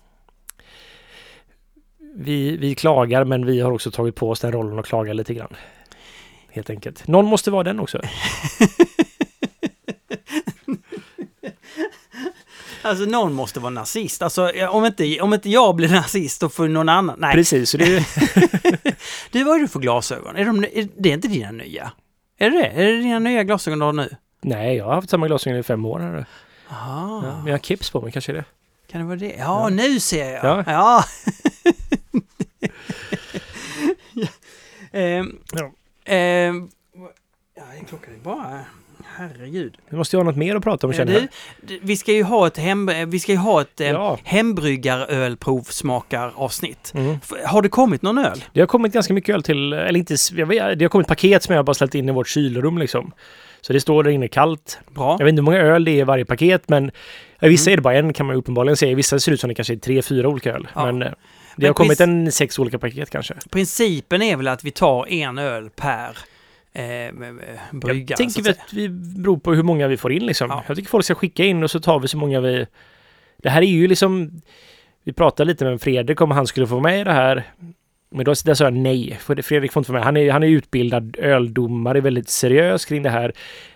Vi, 2.14 2.56
vi 2.56 2.74
klagar 2.74 3.24
men 3.24 3.46
vi 3.46 3.60
har 3.60 3.72
också 3.72 3.90
tagit 3.90 4.14
på 4.14 4.30
oss 4.30 4.40
den 4.40 4.52
rollen 4.52 4.78
och 4.78 4.86
klagar 4.86 5.14
lite 5.14 5.34
grann. 5.34 5.56
Helt 6.50 6.70
enkelt. 6.70 7.08
Någon 7.08 7.26
måste 7.26 7.50
vara 7.50 7.62
den 7.62 7.80
också. 7.80 8.00
Alltså 12.82 13.04
någon 13.04 13.32
måste 13.32 13.60
vara 13.60 13.70
nazist. 13.70 14.22
Alltså 14.22 14.52
ja, 14.54 14.70
om 14.70 14.84
inte, 14.84 15.20
om 15.20 15.34
inte 15.34 15.50
jag 15.50 15.76
blir 15.76 15.88
nazist 15.92 16.40
då 16.40 16.48
får 16.48 16.68
någon 16.68 16.88
annan. 16.88 17.16
Nej. 17.18 17.34
Precis, 17.34 17.72
det 17.72 17.84
är, 17.96 18.04
Du, 19.32 19.44
vad 19.44 19.56
är 19.56 19.60
det 19.60 19.68
för 19.68 19.80
glasögon? 19.80 20.36
Är 20.36 20.44
de, 20.44 20.64
är, 20.64 20.88
det 20.98 21.08
är 21.08 21.14
inte 21.14 21.28
dina 21.28 21.50
nya? 21.50 21.92
Är 22.38 22.50
det? 22.50 22.66
Är 22.66 22.84
det 22.92 22.96
dina 22.96 23.18
nya 23.18 23.44
glasögon 23.44 23.78
du 23.78 23.84
har 23.84 23.92
nu? 23.92 24.16
Nej, 24.40 24.76
jag 24.76 24.84
har 24.84 24.94
haft 24.94 25.10
samma 25.10 25.26
glasögon 25.26 25.58
i 25.58 25.62
fem 25.62 25.84
år. 25.84 25.98
Här. 26.00 26.26
Aha. 26.70 27.22
Ja, 27.26 27.36
men 27.36 27.46
jag 27.46 27.52
har 27.52 27.58
keps 27.58 27.90
på 27.90 28.00
mig, 28.00 28.12
kanske 28.12 28.32
det. 28.32 28.44
Kan 28.90 29.00
det 29.00 29.06
vara 29.06 29.16
det? 29.16 29.34
Ja, 29.38 29.38
Ja. 29.38 29.68
nu 29.68 30.00
ser 30.00 30.30
jag. 30.32 30.44
Ja. 30.44 30.64
Ja. 30.66 31.04
Ehm, 34.92 35.38
Ja. 35.52 35.72
ehm, 36.04 36.68
ja, 37.56 37.62
klockan 37.88 38.14
är 38.14 38.18
bara... 38.18 38.60
Herregud. 39.28 39.76
Vi 39.88 39.96
måste 39.96 40.16
ju 40.16 40.20
ha 40.20 40.24
något 40.24 40.36
mer 40.36 40.56
att 40.56 40.62
prata 40.62 40.86
om 40.86 40.92
känner 40.92 41.12
jag. 41.12 41.26
vi 41.82 41.96
ska 41.96 42.12
ju 42.12 42.22
ha 42.22 42.46
ett, 42.46 42.58
hem, 42.58 42.90
vi 43.06 43.20
ska 43.20 43.32
ju 43.32 43.38
ha 43.38 43.60
ett 43.60 43.80
eh, 43.80 43.88
Ja. 43.88 44.18
hembryggarölprovsmakaravsnitt. 44.24 46.92
Mm. 46.94 47.16
Har 47.46 47.62
det 47.62 47.68
kommit 47.68 48.02
någon 48.02 48.18
öl? 48.18 48.44
Det 48.52 48.60
har 48.60 48.66
kommit 48.66 48.92
ganska 48.92 49.14
mycket 49.14 49.34
öl 49.34 49.42
till, 49.42 49.72
eller 49.72 49.98
inte, 49.98 50.16
jag 50.36 50.46
vet, 50.46 50.78
det 50.78 50.84
har 50.84 50.88
kommit 50.90 51.06
paket 51.06 51.42
som 51.42 51.54
jag 51.54 51.64
bara 51.64 51.74
ställt 51.74 51.94
in 51.94 52.08
i 52.08 52.12
vårt 52.12 52.28
kylrum 52.28 52.78
liksom. 52.78 53.12
Så 53.60 53.72
det 53.72 53.80
står 53.80 54.04
där 54.04 54.10
inne 54.10 54.28
kallt. 54.28 54.78
Bra. 54.94 55.16
Jag 55.18 55.24
vet 55.24 55.32
inte 55.32 55.40
hur 55.40 55.44
många 55.44 55.58
öl 55.58 55.84
det 55.84 55.90
är 55.90 56.00
i 56.00 56.02
varje 56.02 56.24
paket, 56.24 56.68
men 56.68 56.90
vissa 57.40 57.70
Mm. 57.70 57.72
är 57.72 57.76
det 57.76 57.82
bara 57.82 57.94
en 57.94 58.12
kan 58.12 58.26
man 58.26 58.36
uppenbarligen 58.36 58.76
se. 58.76 58.90
I 58.90 58.94
vissa 58.94 59.18
ser 59.18 59.32
ut 59.32 59.40
som 59.40 59.48
det 59.48 59.54
kanske 59.54 59.74
är 59.74 59.76
tre, 59.76 60.02
fyra 60.02 60.28
olika 60.28 60.52
öl. 60.52 60.68
Ja. 60.74 60.86
Men 60.86 61.02
eh, 61.02 61.08
det 61.56 61.66
har 61.66 61.74
kommit 61.74 62.00
en 62.00 62.32
sex 62.32 62.58
olika 62.58 62.78
paket 62.78 63.10
kanske. 63.10 63.34
Principen 63.50 64.22
är 64.22 64.36
väl 64.36 64.48
att 64.48 64.64
vi 64.64 64.70
tar 64.70 65.06
en 65.12 65.38
öl 65.38 65.70
per 65.70 66.18
eh, 66.72 67.14
bryggare. 67.72 68.04
Jag 68.08 68.16
tänker 68.16 68.50
att 68.50 68.58
att 68.58 68.72
vi 68.72 68.88
beror 68.88 69.38
på 69.38 69.54
hur 69.54 69.62
många 69.62 69.88
vi 69.88 69.96
får 69.96 70.12
in 70.12 70.26
liksom. 70.26 70.50
Ja. 70.50 70.64
Jag 70.66 70.76
tycker 70.76 70.88
folk 70.88 71.04
ska 71.04 71.14
skicka 71.14 71.44
in 71.44 71.62
och 71.62 71.70
så 71.70 71.80
tar 71.80 72.00
vi 72.00 72.08
så 72.08 72.16
många 72.16 72.40
vi... 72.40 72.66
Det 73.36 73.50
här 73.50 73.62
är 73.62 73.66
ju 73.66 73.88
liksom... 73.88 74.42
Vi 75.04 75.12
pratade 75.12 75.48
lite 75.48 75.64
med 75.64 75.80
Fredrik 75.80 76.20
om 76.20 76.30
han 76.30 76.46
skulle 76.46 76.66
få 76.66 76.80
med 76.80 77.00
i 77.00 77.04
det 77.04 77.12
här. 77.12 77.44
Men 78.10 78.24
då 78.24 78.34
där 78.44 78.54
sa 78.54 78.64
jag 78.64 78.72
nej. 78.72 79.18
För 79.20 79.42
Fredrik 79.42 79.72
får 79.72 79.80
inte 79.80 79.92
vara 79.92 80.00
med. 80.00 80.04
Han 80.04 80.16
är, 80.16 80.32
han 80.32 80.42
är 80.42 80.48
utbildad 80.48 81.16
öldomare, 81.18 82.00
väldigt 82.00 82.28
seriös 82.28 82.84
kring 82.84 83.02
det 83.02 83.10
här. 83.10 83.32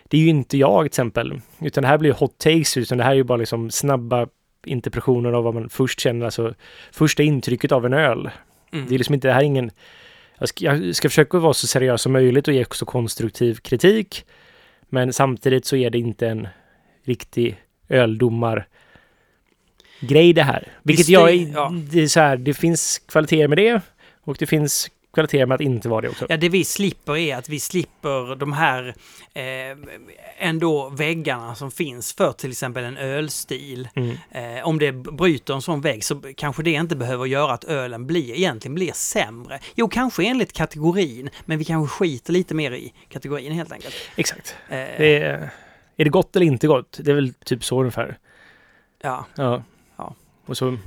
Det 0.09 0.17
är 0.17 0.21
ju 0.21 0.29
inte 0.29 0.59
jag 0.59 0.83
till 0.83 0.87
exempel. 0.87 1.41
Utan 1.61 1.83
det 1.83 1.89
här 1.89 1.99
blir 1.99 2.13
hot 2.13 2.39
takes. 2.39 2.77
Utan 2.77 2.99
det 2.99 3.05
här 3.05 3.11
är 3.11 3.17
ju 3.17 3.25
bara 3.25 3.39
liksom 3.39 3.71
snabba 3.71 4.27
interpretationer 4.65 5.33
av 5.33 5.45
vad 5.45 5.55
man 5.55 5.69
först 5.69 6.01
känner. 6.01 6.25
Alltså 6.25 6.55
första 6.93 7.23
intrycket 7.23 7.73
av 7.73 7.87
en 7.87 7.93
öl. 7.93 8.31
Mm. 8.73 8.87
Det 8.89 8.95
är 8.95 8.99
liksom 8.99 9.15
inte, 9.15 9.29
det 9.29 9.35
här 9.35 9.41
är 9.41 9.45
ingen... 9.45 9.71
Jag 10.39 10.49
ska, 10.49 10.65
jag 10.65 10.97
ska 10.97 11.09
försöka 11.09 11.39
vara 11.39 11.55
så 11.55 11.67
seriös 11.67 12.03
som 12.03 12.13
möjligt 12.13 12.49
och 12.49 12.55
ge 12.55 12.63
också 12.63 12.85
konstruktiv 12.85 13.55
kritik. 13.55 14.25
Men 14.89 15.13
samtidigt 15.13 15.67
så 15.67 15.77
är 15.77 15.91
det 15.91 15.99
inte 15.99 16.29
en 16.29 16.49
riktig 17.05 17.57
öldomar 17.89 18.67
grej 20.01 20.33
det 20.33 20.43
här. 20.43 20.69
Vilket 20.83 21.01
Visst, 21.01 21.11
jag... 21.11 21.35
ja. 21.35 21.73
Det, 21.91 22.03
är 22.03 22.09
så 22.09 22.21
här, 22.21 22.37
det 22.37 22.55
finns 22.55 22.99
kvaliteter 22.99 23.49
med 23.49 23.59
det 23.59 23.81
och 24.21 24.37
det 24.39 24.47
finns 24.47 24.91
kvaliteter 25.17 25.47
med 25.47 25.55
att 25.55 25.61
inte 25.61 25.89
vara 25.89 26.01
det 26.01 26.09
också. 26.09 26.27
Ja, 26.29 26.37
det 26.37 26.49
vi 26.49 26.65
slipper 26.65 27.17
är 27.17 27.37
att 27.37 27.49
vi 27.49 27.61
slipper 27.61 28.37
de 28.37 28.53
här 28.53 28.95
eh, 29.35 29.77
ändå 30.39 30.89
väggarna 30.89 31.55
som 31.55 31.71
finns 31.71 32.13
för 32.13 32.33
till 32.33 32.51
exempel 32.51 32.85
en 32.85 32.97
ölstil. 32.97 33.89
Mm. 33.95 34.17
Eh, 34.31 34.67
om 34.67 34.79
det 34.79 34.93
bryter 34.93 35.55
en 35.55 35.63
sån 35.63 35.81
vägg 35.81 36.05
så 36.05 36.23
kanske 36.37 36.63
det 36.63 36.71
inte 36.71 36.97
behöver 36.97 37.27
göra 37.27 37.53
att 37.53 37.65
ölen 37.65 38.07
blir, 38.07 38.35
egentligen 38.35 38.75
blir 38.75 38.93
sämre. 38.93 39.59
Jo, 39.75 39.89
kanske 39.89 40.25
enligt 40.25 40.53
kategorin, 40.53 41.31
men 41.45 41.59
vi 41.59 41.65
kanske 41.65 41.95
skiter 41.97 42.33
lite 42.33 42.55
mer 42.55 42.71
i 42.73 42.93
kategorin 43.09 43.53
helt 43.53 43.73
enkelt. 43.73 43.95
Exakt. 44.17 44.57
Eh, 44.69 44.77
Det 44.77 45.17
är, 45.19 45.51
är 45.97 46.05
det 46.05 46.11
gott 46.11 46.37
eller 46.37 46.47
inte 46.47 46.67
gott? 46.67 46.99
Det 47.03 47.11
är 47.11 47.15
väl 47.15 47.35
typ 47.35 47.65
så 47.65 47.81
ungefär. 47.81 48.19
ja, 49.03 49.25
Ja. 49.37 49.63
Ja. 49.97 50.15
Och 50.47 50.57
så 50.57 50.79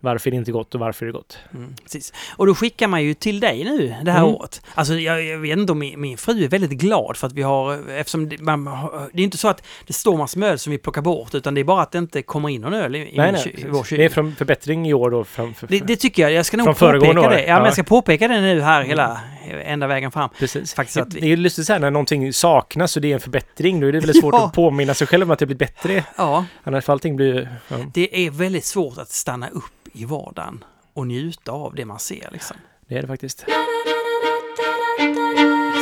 varför 0.00 0.30
det 0.30 0.36
inte 0.36 0.52
gott 0.52 0.74
och 0.74 0.80
varför 0.80 1.06
det 1.06 1.12
gott? 1.12 1.38
mm, 1.54 1.74
precis. 1.82 2.12
Och 2.36 2.46
då 2.46 2.54
skickar 2.54 2.88
man 2.88 3.02
ju 3.04 3.14
till 3.14 3.40
dig 3.40 3.64
nu 3.64 3.94
det 4.04 4.10
här 4.12 4.18
Mm. 4.20 4.34
året. 4.34 4.62
Alltså 4.74 4.94
jag, 4.94 5.24
jag 5.24 5.38
vet 5.38 5.58
inte 5.58 5.72
om 5.72 5.78
min, 5.78 6.00
min 6.00 6.16
fru 6.18 6.44
är 6.44 6.48
väldigt 6.48 6.70
glad 6.70 7.16
för 7.16 7.26
att 7.26 7.32
vi 7.32 7.42
har, 7.42 7.90
eftersom 7.90 8.28
det, 8.28 8.38
man, 8.40 8.64
det 9.12 9.20
är 9.22 9.24
inte 9.24 9.36
så 9.38 9.48
att 9.48 9.62
det 9.86 9.92
står 9.92 10.16
massor 10.16 10.40
med 10.40 10.48
öl 10.50 10.58
som 10.58 10.70
vi 10.70 10.78
plockar 10.78 11.02
bort, 11.02 11.34
utan 11.34 11.54
det 11.54 11.60
är 11.60 11.64
bara 11.64 11.82
att 11.82 11.92
det 11.92 11.98
inte 11.98 12.22
kommer 12.22 12.48
in 12.48 12.60
någon 12.60 12.74
öl 12.74 12.96
i, 12.96 12.98
nej, 12.98 13.32
min 13.32 13.40
nej. 13.44 13.54
i 13.58 13.64
vår 13.68 13.84
kyl. 13.84 13.98
Det 13.98 14.04
är 14.04 14.08
från 14.08 14.34
förbättring 14.36 14.88
i 14.88 14.94
år 14.94 15.10
då. 15.10 15.24
Fram, 15.24 15.54
för, 15.54 15.66
Det, 15.66 15.78
det 15.80 15.96
tycker 15.96 16.22
jag. 16.22 16.32
Jag 16.32 16.46
ska 16.46 16.56
nog 16.56 16.76
Från 16.76 16.92
påpeka 17.00 17.20
år. 17.20 17.30
det. 17.30 17.40
Ja, 17.40 17.54
men 17.54 17.58
Ja. 17.60 17.64
jag 17.64 17.72
ska 17.72 17.82
påpeka 17.82 18.28
det 18.28 18.40
nu 18.40 18.60
här 18.60 18.82
hela, 18.82 19.20
ända 19.64 19.86
vägen 19.86 20.10
fram. 20.12 20.30
Precis. 20.38 20.74
Faktiskt 20.74 20.96
att 20.98 21.14
vi- 21.14 21.20
Det 21.20 21.26
är 21.26 21.28
ju 21.30 21.36
lustigt 21.36 21.66
så 21.66 21.72
här 21.72 21.80
när 21.80 21.90
någonting 21.90 22.32
saknas 22.32 22.96
och 22.96 23.02
det 23.02 23.10
är 23.10 23.14
en 23.14 23.20
förbättring. 23.20 23.80
Då 23.80 23.86
är 23.86 23.92
det 23.92 23.98
väldigt 24.00 24.20
svårt 24.20 24.34
Ja. 24.38 24.46
att 24.46 24.52
påminna 24.52 24.94
sig 24.94 25.06
själv 25.06 25.22
om 25.22 25.30
att 25.30 25.38
det 25.38 25.46
blir 25.46 25.56
bättre. 25.56 26.04
Ja, 26.16 26.44
Annars 26.64 26.84
får 26.84 26.92
allting 26.92 27.16
bli... 27.16 27.48
Ja. 27.68 27.76
det 27.94 28.26
är 28.26 28.30
väldigt 28.30 28.64
svårt 28.64 28.98
att 28.98 29.08
stanna 29.10 29.48
upp 29.48 29.64
i 29.96 30.04
vardagen 30.04 30.64
och 30.92 31.06
njuta 31.06 31.52
av 31.52 31.74
det 31.74 31.84
man 31.84 31.98
ser 31.98 32.28
liksom. 32.32 32.56
Det 32.88 32.96
är 32.98 33.02
det 33.02 33.08
faktiskt. 33.08 33.44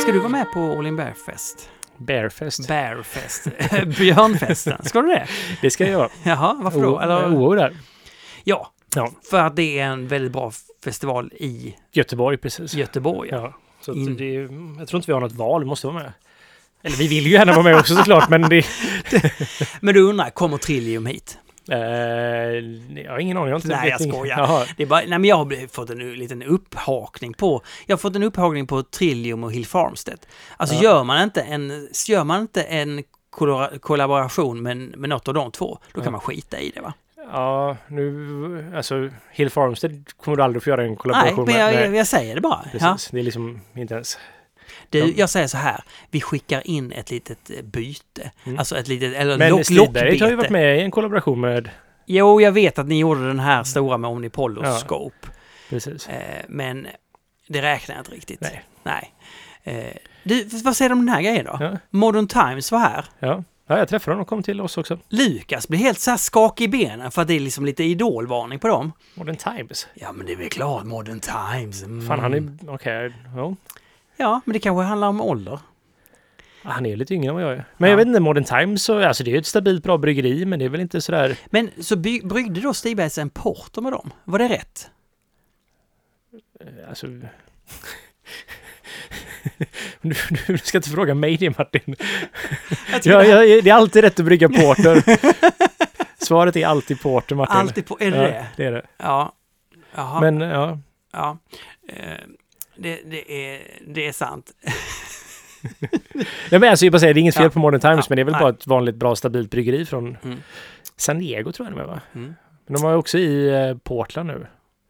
Ska 0.01 0.11
du 0.11 0.19
vara 0.19 0.29
med 0.29 0.51
på 0.53 0.59
All 0.59 0.87
In 0.87 0.95
Bear 0.95 1.13
Fest? 1.25 1.69
Bearfest. 1.97 2.67
Bearfest? 2.67 3.47
Björnfesten? 3.97 4.83
Ska 4.85 5.01
du 5.01 5.07
det? 5.07 5.27
Det 5.61 5.69
ska 5.71 5.83
jag 5.83 5.91
göra. 5.91 6.09
Jaha, 6.23 6.57
varför 6.61 6.81
då? 6.81 6.99
Eller, 6.99 7.33
OO 7.35 7.55
där. 7.55 7.77
ja, 8.43 8.71
Ja. 8.95 9.11
för 9.29 9.39
att 9.39 9.55
det 9.55 9.79
är 9.79 9.85
en 9.85 10.07
väldigt 10.07 10.31
bra 10.31 10.51
festival 10.83 11.31
i 11.33 11.75
Göteborg 11.91 12.37
precis. 12.37 12.73
Göteborg. 12.73 13.29
Ja. 13.31 13.53
Så 13.81 13.93
In. 13.93 14.17
det, 14.17 14.33
jag 14.79 14.87
tror 14.87 14.97
inte 14.99 15.07
vi 15.07 15.13
har 15.13 15.21
något 15.21 15.31
val, 15.31 15.61
vi 15.63 15.67
måste 15.69 15.87
vara 15.87 15.97
med. 16.03 16.11
Eller 16.83 16.97
vi 16.97 17.07
vill 17.07 17.25
ju 17.25 17.31
gärna 17.31 17.51
vara 17.51 17.63
med 17.63 17.75
också 17.75 17.95
såklart, 17.95 18.29
men 18.29 18.41
det... 18.41 18.65
Men 19.79 19.93
du 19.93 20.01
undrar, 20.01 20.29
kommer 20.29 20.57
Trillium 20.57 21.05
hit? 21.05 21.37
Eh, 21.71 21.77
jag 23.03 23.11
har 23.11 23.19
ingen 23.19 23.37
aning. 23.37 23.49
Jag 23.49 23.55
har 23.55 23.59
inte 23.59 23.67
Nej, 23.67 23.89
jag 23.89 24.01
skojar. 24.01 24.37
Jaha. 24.37 24.65
Det 24.77 24.83
är 24.83 24.87
bara, 24.87 24.99
nej 24.99 25.19
men 25.19 25.23
jag 25.25 25.35
har 25.35 25.67
fått 25.67 25.89
en 25.89 26.13
liten 26.13 26.43
upphakning 26.43 27.33
på, 27.33 27.61
jag 27.85 27.93
har 27.93 27.97
fått 27.99 28.15
en 28.15 28.23
upphakning 28.23 28.67
på 28.67 28.83
Trillium 28.83 29.43
och 29.43 29.53
Hill 29.53 29.65
Farmstead. 29.65 30.19
Alltså 30.57 30.75
Ja. 30.75 30.81
gör 30.83 31.03
man 31.03 31.23
inte 31.23 31.41
en, 31.41 31.87
gör 32.07 32.23
man 32.23 32.41
inte 32.41 32.63
en 32.63 33.03
kollaboration 33.81 34.61
med, 34.63 34.77
med 34.77 35.09
något 35.09 35.27
av 35.27 35.33
de 35.33 35.51
två, 35.51 35.77
då 35.93 35.99
kan 36.01 36.05
Ja. 36.05 36.11
man 36.11 36.21
skita 36.21 36.59
i 36.59 36.71
det 36.75 36.81
va? 36.81 36.93
Ja, 37.31 37.77
nu... 37.87 38.71
Alltså, 38.75 39.09
Hill 39.31 39.49
Farmstead 39.49 40.03
kommer 40.17 40.37
du 40.37 40.43
aldrig 40.43 40.63
få 40.63 40.69
göra 40.69 40.81
en 40.81 40.87
Nej, 40.87 40.97
kollaboration 40.97 41.45
men 41.45 41.55
jag, 41.55 41.73
med. 41.73 41.85
jag, 41.87 41.95
jag 41.95 42.07
säger 42.07 42.35
det 42.35 42.41
bara. 42.41 42.59
Precis. 42.63 42.81
Ja. 42.81 42.97
Det 43.11 43.19
är 43.19 43.23
liksom 43.23 43.61
inte 43.75 43.93
ens... 43.93 44.17
Du, 44.89 44.99
Ja. 44.99 45.07
jag 45.15 45.29
säger 45.29 45.47
så 45.47 45.57
här, 45.57 45.83
vi 46.11 46.21
skickar 46.21 46.67
in 46.67 46.91
ett 46.91 47.11
litet 47.11 47.49
eh, 47.49 47.61
byte. 47.63 48.31
Mm. 48.45 48.59
Alltså 48.59 48.77
ett 48.77 48.87
litet, 48.87 49.13
eller 49.15 49.37
Men 49.37 49.49
lock, 49.49 49.65
Stigberg 49.65 49.99
har 49.99 50.13
ju 50.13 50.19
varit 50.19 50.31
lockbete. 50.31 50.53
med 50.53 50.77
i 50.77 50.81
en 50.81 50.91
kollaboration 50.91 51.41
med... 51.41 51.69
Jo, 52.05 52.41
jag 52.41 52.51
vet 52.51 52.79
att 52.79 52.87
ni 52.87 52.99
gjorde 52.99 53.27
den 53.27 53.39
här 53.39 53.63
stora 53.63 53.97
med 53.97 54.09
Omnipoloscope. 54.09 55.27
Precis. 55.69 56.07
Eh, 56.07 56.45
men 56.47 56.87
det 57.47 57.61
räknar 57.61 57.95
jag 57.95 58.01
inte 58.01 58.11
riktigt. 58.11 58.41
Nej. 58.41 58.63
Nej. 58.83 59.11
Eh, 59.63 59.97
du, 60.23 60.43
vad 60.63 60.75
säger 60.75 60.89
du 60.89 60.93
om 60.93 61.05
den 61.05 61.15
här 61.15 61.21
grejen 61.21 61.45
då? 61.45 61.57
Ja, 61.59 61.77
Modern 61.89 62.27
Times 62.27 62.71
var 62.71 62.79
här. 62.79 63.05
ja. 63.19 63.43
ja, 63.67 63.77
jag 63.77 63.87
träffade 63.89 64.15
dem 64.15 64.21
och 64.21 64.27
kom 64.27 64.43
till 64.43 64.61
oss 64.61 64.77
också. 64.77 64.99
Lukas 65.09 65.67
blir 65.67 65.79
helt 65.79 65.99
så 65.99 66.09
här 66.11 66.17
skakig 66.17 66.63
i 66.65 66.67
benen 66.67 67.11
för 67.11 67.21
att 67.21 67.27
det 67.27 67.33
är 67.33 67.39
liksom 67.39 67.65
lite 67.65 67.83
idolvarning 67.83 68.59
på 68.59 68.67
dem. 68.67 68.91
Modern 69.13 69.35
Times. 69.35 69.87
Ja, 69.93 70.11
men 70.11 70.25
det 70.25 70.31
är 70.31 70.37
väl 70.37 70.49
klart 70.49 70.83
Modern 70.83 71.19
Times. 71.19 71.83
Mm. 71.83 72.07
Fan, 72.07 72.19
han 72.19 72.33
är... 72.33 72.43
Okej, 72.67 73.13
ja. 73.35 73.55
Ja, 74.17 74.41
men 74.45 74.53
det 74.53 74.59
kanske 74.59 74.83
handlar 74.83 75.07
om 75.07 75.21
ålder. 75.21 75.59
Han 76.63 76.85
är 76.85 76.95
lite 76.95 77.13
yngre 77.13 77.29
än 77.29 77.35
vad 77.35 77.43
jag 77.43 77.51
är. 77.51 77.65
Men 77.77 77.87
Ja. 77.89 77.91
jag 77.91 77.97
vet 77.97 78.07
inte, 78.07 78.19
Modern 78.19 78.43
Times, 78.43 78.83
så, 78.83 79.03
alltså 79.03 79.23
det 79.23 79.29
är 79.29 79.33
ju 79.33 79.37
ett 79.39 79.45
stabilt 79.45 79.83
bra 79.83 79.97
bryggeri, 79.97 80.45
men 80.45 80.59
det 80.59 80.65
är 80.65 80.69
väl 80.69 80.81
inte 80.81 81.01
sådär... 81.01 81.37
Men 81.45 81.69
så 81.81 81.95
by- 81.95 82.21
bryggde 82.23 82.61
då 82.61 82.73
Stigbergs 82.73 83.17
en 83.17 83.29
porter 83.29 83.81
med 83.81 83.91
dem? 83.91 84.11
Var 84.23 84.39
det 84.39 84.47
rätt? 84.47 84.89
eh, 86.61 86.89
Alltså... 86.89 87.07
du, 90.01 90.15
du 90.47 90.57
ska 90.57 90.77
inte 90.77 90.89
fråga 90.89 91.15
mig 91.15 91.37
det 91.37 91.57
Martin. 91.57 91.95
Jag 92.91 93.01
tycker 93.03 93.23
Ja, 93.23 93.61
det 93.61 93.69
är 93.69 93.73
alltid 93.73 94.03
rätt 94.03 94.19
att 94.19 94.25
brygga 94.25 94.49
porter. 94.49 95.03
Svaret 96.25 96.55
är 96.55 96.67
alltid 96.67 97.01
porter 97.01 97.35
Martin. 97.35 97.55
Alltid 97.55 97.85
på... 97.87 97.97
Är 97.99 98.11
det 98.11 98.35
ja, 98.35 98.45
det 98.57 98.65
är 98.65 98.71
det. 98.71 98.85
Ja. 98.97 99.33
Jaha. 99.95 100.19
Men 100.21 100.41
ja, 100.41 100.79
Ja. 101.11 101.37
Eh, 101.89 102.03
det, 102.77 102.99
det, 103.05 103.53
är, 103.55 103.61
det 103.87 104.07
är 104.07 104.11
sant. 104.11 104.51
Nej, 106.51 106.59
men 106.59 106.63
alltså, 106.63 106.85
jag 106.85 106.91
bara 106.93 106.99
säger, 106.99 107.13
det 107.13 107.19
är 107.19 107.21
inget 107.21 107.35
fel 107.35 107.43
Ja. 107.43 107.49
på 107.49 107.59
Modern 107.59 107.81
Times, 107.81 107.97
Ja, 107.97 108.05
men 108.09 108.15
det 108.15 108.21
är 108.21 108.23
väl 108.23 108.31
nej. 108.31 108.41
bara 108.41 108.49
ett 108.49 108.67
vanligt 108.67 108.95
bra 108.95 109.15
stabilt 109.15 109.51
bryggeri 109.51 109.85
från 109.85 110.17
Mm. 110.23 110.37
San 110.97 111.19
Diego 111.19 111.51
tror 111.51 111.67
jag 111.67 111.77
det 111.77 111.81
var 111.83 111.87
va? 111.93 112.01
Mm. 112.15 112.33
Men 112.67 112.73
de 112.73 112.83
var 112.83 112.95
också 112.95 113.17
i 113.17 113.47
eh, 113.69 113.77
Portland 113.77 114.27
nu. 114.27 114.47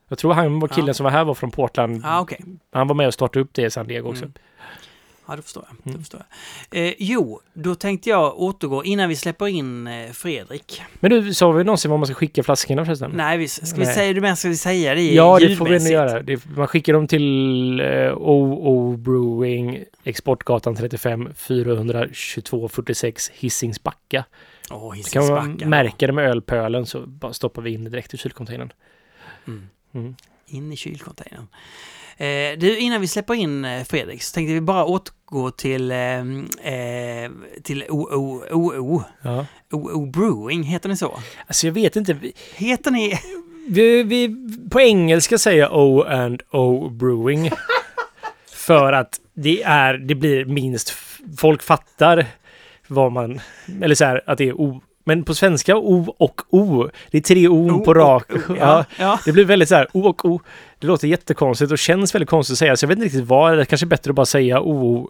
Jag 0.10 0.18
tror 0.18 0.34
han 0.34 0.60
var 0.60 0.68
killen 0.68 0.88
Ja. 0.88 0.94
som 0.94 1.04
var 1.04 1.12
här 1.12 1.24
var 1.26 1.34
från 1.34 1.52
Portland. 1.52 2.02
Ja, 2.04 2.20
okej. 2.22 2.40
Han 2.72 2.88
var 2.88 2.96
med 2.96 3.08
och 3.08 3.14
startade 3.14 3.40
upp 3.44 3.54
det 3.54 3.62
i 3.62 3.70
San 3.72 3.88
Diego 3.88 4.10
också. 4.10 4.24
Mm. 4.24 4.34
Ja, 5.28 5.36
det 5.36 5.42
förstår 5.42 5.66
jag. 5.70 5.78
Det 5.84 5.90
Mm. 5.90 6.02
förstår 6.02 6.22
jag. 6.72 6.88
Eh, 6.88 6.94
jo, 6.98 7.40
då 7.54 7.76
tänkte 7.76 8.10
jag 8.10 8.40
återgå 8.40 8.84
innan 8.84 9.10
vi 9.10 9.16
släpper 9.16 9.48
in 9.48 9.88
eh, 9.88 10.12
Fredrik. 10.12 10.82
Men 11.00 11.12
du, 11.12 11.34
sa 11.34 11.52
vi 11.52 11.64
någonsin 11.64 11.92
vad 11.92 12.00
man 12.00 12.08
ska 12.08 12.14
skicka 12.16 12.44
flaskorna 12.44 12.86
förresten? 12.86 13.12
Nej, 13.16 13.38
vi, 13.38 13.48
ska 13.48 13.66
vi 13.80 13.86
Nej. 13.86 13.96
säga 13.96 14.14
det 14.14 14.22
men 14.22 14.36
ska 14.38 14.50
vi 14.50 14.58
säga 14.58 14.96
det 14.96 15.14
Ja, 15.14 15.40
det 15.40 15.56
får 15.56 15.66
vi 15.66 15.76
ändå 15.76 15.90
göra. 15.90 16.22
Det, 16.22 16.46
man 16.46 16.68
skickar 16.68 16.94
dem 16.94 17.08
till 17.08 17.80
eh, 17.80 18.14
OO 18.18 18.98
Brewing, 18.98 19.84
Exportgatan 20.04 20.76
35, 20.76 21.30
422 21.36 22.68
46 22.70 23.30
Hisingsbacka. 23.34 24.26
Åh, 24.72 24.96
Så 25.02 25.10
kan 25.12 25.28
man 25.28 25.38
Hisingsbacka. 25.38 25.70
märka 25.70 26.08
det 26.08 26.14
med 26.14 26.30
ölpölen 26.30 26.86
så 26.86 27.06
bara 27.06 27.34
stoppar 27.34 27.62
vi 27.62 27.74
in 27.74 27.84
det 27.84 27.90
direkt 27.90 28.14
i 28.14 28.18
kylcontainern. 28.18 28.72
Mm. 29.48 29.68
Mm. 29.94 30.16
In 30.48 30.72
i 30.72 30.76
kylcontainern. 30.76 31.48
Eh, 32.18 32.58
du, 32.58 32.78
innan 32.78 33.02
vi 33.02 33.08
släpper 33.08 33.34
in 33.34 33.66
eh, 33.66 33.84
Fredrik 33.84 34.24
så 34.24 34.34
tänkte 34.34 34.54
vi 34.54 34.62
bara 34.62 34.86
återgå 34.86 35.52
till, 35.52 35.92
eh, 35.92 36.20
eh, 36.74 37.32
till 37.64 37.84
OO, 37.90 38.44
OO, 38.52 39.04
Ja. 39.22 39.46
OO 39.72 40.06
Brewing, 40.06 40.64
heter 40.64 40.90
ni 40.90 40.98
så? 40.98 41.20
Alltså 41.48 41.68
jag 41.68 41.74
vet 41.74 41.96
inte. 41.96 42.18
Heter 42.56 42.92
ni... 42.92 43.20
vi, 43.68 44.04
vi, 44.04 44.36
på 44.72 44.82
engelska 44.82 45.38
säger 45.38 45.70
O 45.74 46.04
and 46.04 46.42
O 46.52 46.90
Brewing. 46.90 47.52
för 48.56 48.94
att 48.94 49.20
det 49.34 49.64
är, 49.64 49.94
det 49.94 50.16
blir 50.16 50.46
minst, 50.46 50.94
folk 51.38 51.64
fattar 51.64 52.26
vad 52.88 53.12
man, 53.12 53.40
eller 53.82 53.96
så 53.96 54.06
här 54.06 54.22
att 54.26 54.38
det 54.38 54.50
är 54.50 54.54
O. 54.62 54.82
Men 55.08 55.24
på 55.24 55.34
svenska 55.36 55.78
O 55.78 56.16
och 56.18 56.42
O. 56.50 56.90
Det 57.12 57.18
är 57.18 57.22
tre 57.22 57.48
O, 57.48 57.72
O 57.72 57.84
på 57.86 57.94
rak. 57.94 58.32
O, 58.34 58.38
ja. 58.48 58.56
ja, 58.60 58.86
ja. 59.00 59.20
Det 59.26 59.32
blir 59.32 59.46
väldigt 59.46 59.70
så 59.70 59.76
här 59.76 59.88
O 59.94 60.02
och 60.08 60.26
O. 60.26 60.42
Det 60.80 60.88
låter 60.88 61.08
jättekonstigt 61.08 61.72
och 61.72 61.78
känns 61.78 62.16
väldigt 62.16 62.30
konstigt 62.30 62.54
att 62.54 62.58
säga. 62.60 62.78
Så 62.78 62.84
jag 62.84 62.88
vet 62.88 62.98
inte 62.98 63.06
riktigt 63.06 63.28
vad. 63.28 63.58
Det 63.58 63.66
kanske 63.66 63.86
är 63.86 63.88
bättre 63.88 64.12
att 64.12 64.16
bara 64.16 64.26
säga 64.26 64.62
O. 64.62 65.10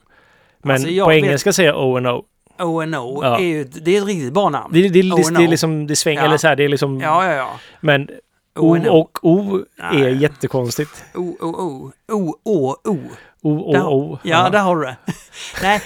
Men 0.63 0.71
Alltså, 0.73 0.87
på 1.03 1.09
vet- 1.09 1.23
engelska 1.23 1.53
säger 1.53 1.69
jag 1.69 1.87
O 1.87 1.97
and 1.97 2.07
O. 2.07 2.23
O&O 2.59 3.19
Ja. 3.23 3.39
är 3.39 3.43
ju 3.43 3.63
det 3.63 3.97
är 3.97 4.01
ett 4.01 4.07
riktigt 4.07 4.33
bra 4.33 4.49
namn. 4.49 4.73
Det, 4.73 4.81
det, 4.81 4.89
det, 5.01 5.11
O 5.11 5.15
det, 5.17 5.27
and 5.27 5.37
är 5.37 5.47
O. 5.47 5.49
liksom, 5.49 5.87
det 5.87 5.95
svänger, 5.95 6.23
eller 6.25 6.37
så 6.37 6.47
här, 6.47 6.55
det 6.55 6.63
är 6.63 6.69
liksom... 6.69 6.99
Ja, 7.01 7.25
ja, 7.25 7.33
ja. 7.33 7.49
Men 7.81 8.07
O 8.55 8.77
O&O. 8.77 8.99
och 8.99 9.19
O 9.21 9.59
är 9.93 10.09
jättekonstigt. 10.09 11.05
O, 11.13 11.37
O, 11.41 11.45
O. 11.47 11.91
O, 12.11 12.35
Å, 12.43 12.75
O. 12.89 12.97
O, 13.45 13.69
O, 13.69 13.73
Där- 13.73 13.87
O. 13.87 14.19
Ja, 14.23 14.49
där 14.49 14.59
har 14.59 14.75
du 14.75 14.83
det. 14.85 14.95
Nej, 15.61 15.81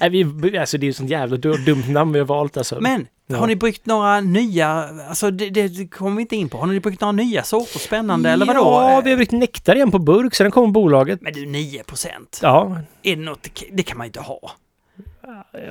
Nej, 0.00 0.10
vi, 0.24 0.58
alltså 0.58 0.78
det 0.78 0.84
är 0.84 0.88
ju 0.88 0.92
sånt 0.92 1.10
jävla 1.10 1.36
du- 1.36 1.56
dumt 1.64 1.84
namn 1.88 2.12
vi 2.12 2.18
har 2.18 2.26
valt 2.26 2.56
alltså. 2.56 2.80
men 2.80 3.06
Ja. 3.26 3.36
har 3.38 3.46
ni 3.46 3.56
bryggt 3.56 3.86
några 3.86 4.20
nya, 4.20 4.88
alltså 5.08 5.30
det, 5.30 5.50
det 5.50 5.88
kommer 5.88 6.16
vi 6.16 6.22
inte 6.22 6.36
in 6.36 6.48
på. 6.48 6.58
Har 6.58 6.66
ni 6.66 6.80
bryggt 6.80 7.00
några 7.00 7.12
nya 7.12 7.42
sorter 7.42 7.78
spännande 7.78 8.30
eller 8.30 8.46
vadå? 8.46 8.60
Ja, 8.60 9.00
vi 9.04 9.10
har 9.10 9.16
bryggt 9.16 9.32
nektar 9.32 9.74
igen 9.74 9.90
på 9.90 9.98
burk, 9.98 10.34
sen 10.34 10.50
kommer 10.50 10.68
bolaget. 10.68 11.20
Men 11.20 11.32
du, 11.32 11.46
9 11.46 11.82
procent. 11.84 12.38
Ja. 12.42 12.78
Är 13.02 13.16
det 13.16 13.22
något, 13.22 13.48
det 13.72 13.82
kan 13.82 13.98
man 13.98 14.04
ju 14.04 14.08
inte 14.08 14.20
ha. 14.20 14.38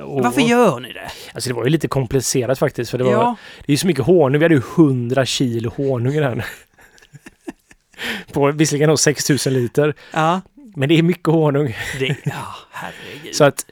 Och, 0.04 0.22
Varför 0.24 0.40
gör 0.40 0.80
ni 0.80 0.92
det? 0.92 1.10
Alltså 1.34 1.50
det 1.50 1.54
var 1.54 1.64
ju 1.64 1.70
lite 1.70 1.88
komplicerat 1.88 2.58
faktiskt, 2.58 2.90
för 2.90 2.98
det 2.98 3.04
var... 3.04 3.12
Ja, 3.12 3.36
Det 3.66 3.70
är 3.70 3.74
ju 3.74 3.76
så 3.78 3.86
mycket 3.86 4.04
honung. 4.04 4.38
Vi 4.38 4.44
hade 4.44 4.54
ju 4.54 4.62
100 4.76 5.26
kilo 5.26 5.70
honung 5.76 6.14
i 6.14 6.20
den. 6.20 6.42
på 8.32 8.52
visserligen 8.52 8.88
då 8.88 8.96
6000 8.96 9.52
liter. 9.54 9.94
ja, 10.12 10.40
Men 10.76 10.88
det 10.88 10.98
är 10.98 11.02
mycket 11.02 11.26
honung. 11.26 11.66
det, 11.98 12.16
ja, 12.24 12.54
herregud. 12.70 13.34
Så 13.34 13.44
att... 13.44 13.66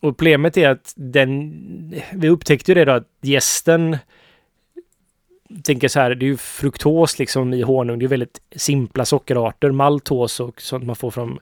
Och 0.00 0.16
problemet 0.16 0.56
är 0.56 0.68
att 0.68 0.92
den... 0.96 1.94
Vi 2.12 2.28
upptäckte 2.28 2.70
ju 2.70 2.74
det 2.74 2.84
då 2.84 2.92
att 2.92 3.08
gästen 3.22 3.96
tänker 5.62 5.88
så 5.88 6.00
här, 6.00 6.14
det 6.14 6.24
är 6.24 6.28
ju 6.28 6.36
fruktos 6.36 7.18
liksom 7.18 7.54
i 7.54 7.62
honung. 7.62 7.98
Det 7.98 8.04
är 8.04 8.08
väldigt 8.08 8.40
simpla 8.56 9.04
sockerarter. 9.04 9.70
Maltos 9.70 10.40
och 10.40 10.60
sånt 10.60 10.84
man 10.84 10.96
får 10.96 11.10
från... 11.10 11.38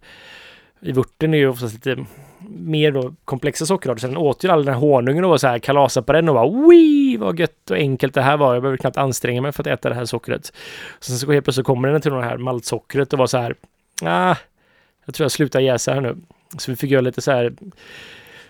I 0.80 0.92
vörten 0.92 1.34
är 1.34 1.38
ju 1.38 1.48
oftast 1.48 1.74
lite 1.74 2.04
mer 2.48 2.92
då 2.92 3.14
komplexa 3.24 3.66
sockerarter. 3.66 4.00
Sen 4.00 4.16
åt 4.16 4.44
ju 4.44 4.48
all 4.48 4.64
den 4.64 4.74
här 4.74 4.80
honungen 4.80 5.24
och 5.24 5.30
var 5.30 5.38
så 5.38 5.46
här 5.46 5.58
kalasa 5.58 6.02
på 6.02 6.12
den 6.12 6.28
och 6.28 6.34
bara 6.34 6.68
Wii, 6.68 7.16
vad 7.16 7.40
gött 7.40 7.70
och 7.70 7.76
enkelt 7.76 8.14
det 8.14 8.22
här 8.22 8.36
var. 8.36 8.54
Jag 8.54 8.62
behöver 8.62 8.76
knappt 8.76 8.96
anstränga 8.96 9.42
mig 9.42 9.52
för 9.52 9.62
att 9.62 9.66
äta 9.66 9.88
det 9.88 9.94
här 9.94 10.04
sockret. 10.04 10.52
Sen 11.00 11.18
så 11.18 11.32
helt 11.32 11.44
plötsligt 11.44 11.66
kommer 11.66 11.88
den 11.88 12.00
till 12.00 12.12
det 12.12 12.22
här 12.22 12.38
maltsockret 12.38 13.12
och 13.12 13.18
var 13.18 13.26
så 13.26 13.38
här, 13.38 13.54
ah, 14.02 14.36
jag 15.04 15.14
tror 15.14 15.24
jag 15.24 15.32
slutar 15.32 15.60
jäsa 15.60 15.94
här 15.94 16.00
nu. 16.00 16.16
Så 16.58 16.70
vi 16.70 16.76
fick 16.76 16.90
göra 16.90 17.00
lite 17.00 17.20
så 17.20 17.30
här, 17.30 17.52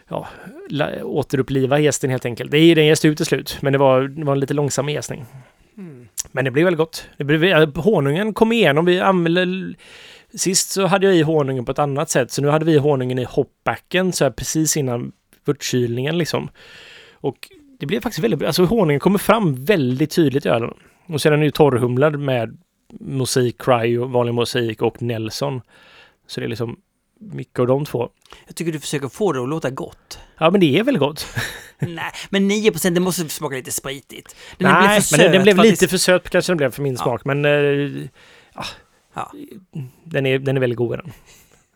ja, 0.09 0.29
återuppliva 1.03 1.79
gästen 1.79 2.11
helt 2.11 2.27
enkelt. 2.27 2.51
Det 2.51 2.59
är 2.59 2.75
den 2.75 2.87
jäste 2.87 3.09
ut 3.09 3.17
till 3.17 3.27
slut, 3.27 3.59
men 3.61 3.73
det 3.73 3.79
var, 3.79 4.03
det 4.03 4.25
var 4.25 4.33
en 4.33 4.41
lite 4.41 4.55
långsam 4.55 4.89
jäsning. 4.89 5.25
Mm. 5.77 6.09
Men 6.33 6.45
det 6.45 6.51
blev 6.51 6.65
väldigt 6.65 6.79
gott. 6.79 7.09
Det 7.17 7.25
blev, 7.25 7.77
honungen 7.77 8.35
kom 8.35 8.53
igenom. 8.53 8.85
Vi 8.85 9.01
använde... 9.01 9.75
Sist 10.35 10.71
så 10.71 10.87
hade 10.87 11.07
jag 11.07 11.17
i 11.17 11.23
honungen 11.23 11.65
på 11.65 11.73
ett 11.73 11.79
annat 11.79 12.11
sätt, 12.11 12.31
så 12.31 12.43
nu 12.43 12.49
hade 12.49 12.65
vi 12.65 12.79
honungen 12.79 13.19
i 13.19 13.25
hopbacken 13.25 14.13
så 14.13 14.25
här 14.25 14.31
precis 14.31 14.77
innan 14.77 15.13
vörtkylningen 15.45 16.19
liksom. 16.19 16.49
Och 17.13 17.37
det 17.81 17.87
blev 17.87 18.01
faktiskt 18.01 18.25
väldigt 18.25 18.39
bra. 18.39 18.47
Alltså 18.47 18.65
honungen 18.65 19.01
kommer 19.01 19.19
fram 19.19 19.65
väldigt 19.65 20.11
tydligt 20.11 20.47
i 20.47 20.49
ölen. 20.49 20.75
Och 21.07 21.21
sen 21.21 21.33
är 21.33 21.37
den 21.37 21.45
ju 21.45 21.51
torrhumlad 21.51 22.19
med 22.19 22.59
mosaik, 23.01 23.63
cryo, 23.63 24.05
vanlig 24.05 24.35
mosaik 24.35 24.83
och 24.83 25.03
Nelson. 25.03 25.61
Så 26.27 26.41
det 26.41 26.47
är 26.47 26.49
liksom 26.49 26.77
mycket 27.21 27.59
av 27.59 27.67
de 27.67 27.85
två. 27.85 28.09
Jag 28.47 28.57
tycker 28.57 28.73
du 28.73 28.81
försöker 28.81 29.09
få 29.09 29.33
det 29.33 29.43
att 29.43 29.49
låta 29.49 29.71
gott. 29.71 30.19
Ja, 30.39 30.51
men 30.51 30.61
det 30.61 30.79
är 30.79 30.83
väldigt 30.83 31.01
gott. 31.01 31.27
Nej, 31.79 32.13
men 32.31 32.49
9 32.49 32.71
procent, 32.71 32.95
det 32.95 33.01
måste 33.01 33.29
smaka 33.29 33.57
lite 33.57 33.71
spritigt. 33.73 34.37
Den 34.59 34.73
Nej, 34.73 35.01
för 35.01 35.17
men 35.17 35.25
den, 35.25 35.33
den 35.33 35.43
blev 35.43 35.59
lite 35.59 35.85
det- 35.85 35.89
för 35.89 35.99
söt 35.99 36.31
kanske 36.31 36.51
den 36.53 36.57
blev 36.57 36.71
för 36.71 36.83
min 36.83 36.93
Ja. 36.95 37.03
smak. 37.03 37.25
Men 37.25 37.45
eh, 37.45 37.51
ja, 38.55 38.65
Ja. 39.15 39.33
Den, 40.05 40.27
är, 40.27 40.39
den 40.39 40.57
är 40.57 40.61
väldigt 40.61 40.77
god. 40.77 40.99
Den. 40.99 41.13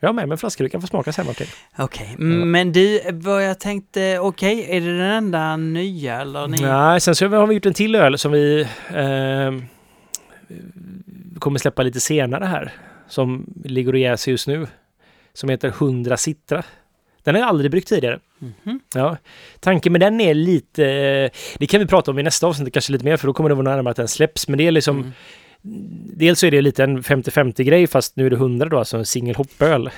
Jag 0.00 0.14
med, 0.14 0.28
men 0.28 0.38
flaskor 0.38 0.64
du 0.64 0.68
kan 0.70 0.80
få 0.80 0.86
smaka 0.86 1.12
sen 1.12 1.26
Martin. 1.26 1.46
Okej, 1.78 2.14
men 2.18 2.72
du, 2.72 3.00
vad 3.12 3.44
jag 3.44 3.60
tänkte, 3.60 4.18
okej, 4.18 4.66
är 4.70 4.80
det 4.80 4.98
den 4.98 5.10
enda 5.10 5.56
nya 5.56 6.20
eller? 6.20 6.46
Ni? 6.48 6.60
Nej, 6.60 7.00
sen 7.00 7.14
så 7.14 7.28
har 7.28 7.46
vi 7.46 7.54
gjort 7.54 7.66
en 7.66 7.74
till 7.74 7.94
öl 7.94 8.18
som 8.18 8.32
vi 8.32 8.60
eh, 8.88 9.50
kommer 11.40 11.58
släppa 11.58 11.82
lite 11.82 12.00
senare 12.00 12.44
här. 12.44 12.72
som 13.08 13.46
ligger 13.64 13.92
och 13.92 13.98
jäser 13.98 14.30
just 14.30 14.46
nu. 14.46 14.66
Som 15.32 15.48
heter 15.48 15.68
100 15.68 16.16
Citra. 16.16 16.62
Den 17.24 17.34
har 17.34 17.40
jag 17.42 17.48
aldrig 17.48 17.70
bryggt 17.70 17.88
tidigare. 17.88 18.18
Mhm. 18.38 18.80
Ja. 18.94 19.16
Tanken 19.60 19.92
med 19.92 20.00
den 20.00 20.20
är 20.20 20.34
lite... 20.34 20.82
Det 21.58 21.66
kan 21.66 21.80
vi 21.80 21.86
prata 21.86 22.10
om 22.10 22.18
i 22.18 22.22
nästa 22.22 22.46
avsnitt 22.46 22.72
kanske 22.72 22.92
lite 22.92 23.04
mer 23.04 23.16
för 23.16 23.26
då 23.26 23.32
kommer 23.32 23.48
det 23.48 23.54
vara 23.54 23.74
närmare 23.76 23.90
att 23.90 23.96
den 23.96 24.08
släpps. 24.08 24.48
Men 24.48 24.58
det 24.58 24.66
är 24.66 24.70
liksom... 24.70 24.98
Mm. 24.98 25.12
Dels 26.16 26.40
så 26.40 26.46
är 26.46 26.50
det 26.50 26.60
lite 26.62 26.84
en 26.84 27.02
50-50 27.02 27.62
grej 27.62 27.86
fast 27.86 28.16
nu 28.16 28.26
är 28.26 28.30
det 28.30 28.36
100 28.36 28.68
då, 28.68 28.78
alltså 28.78 28.96
en 28.96 29.06
single 29.06 29.34
hoppöl. 29.34 29.90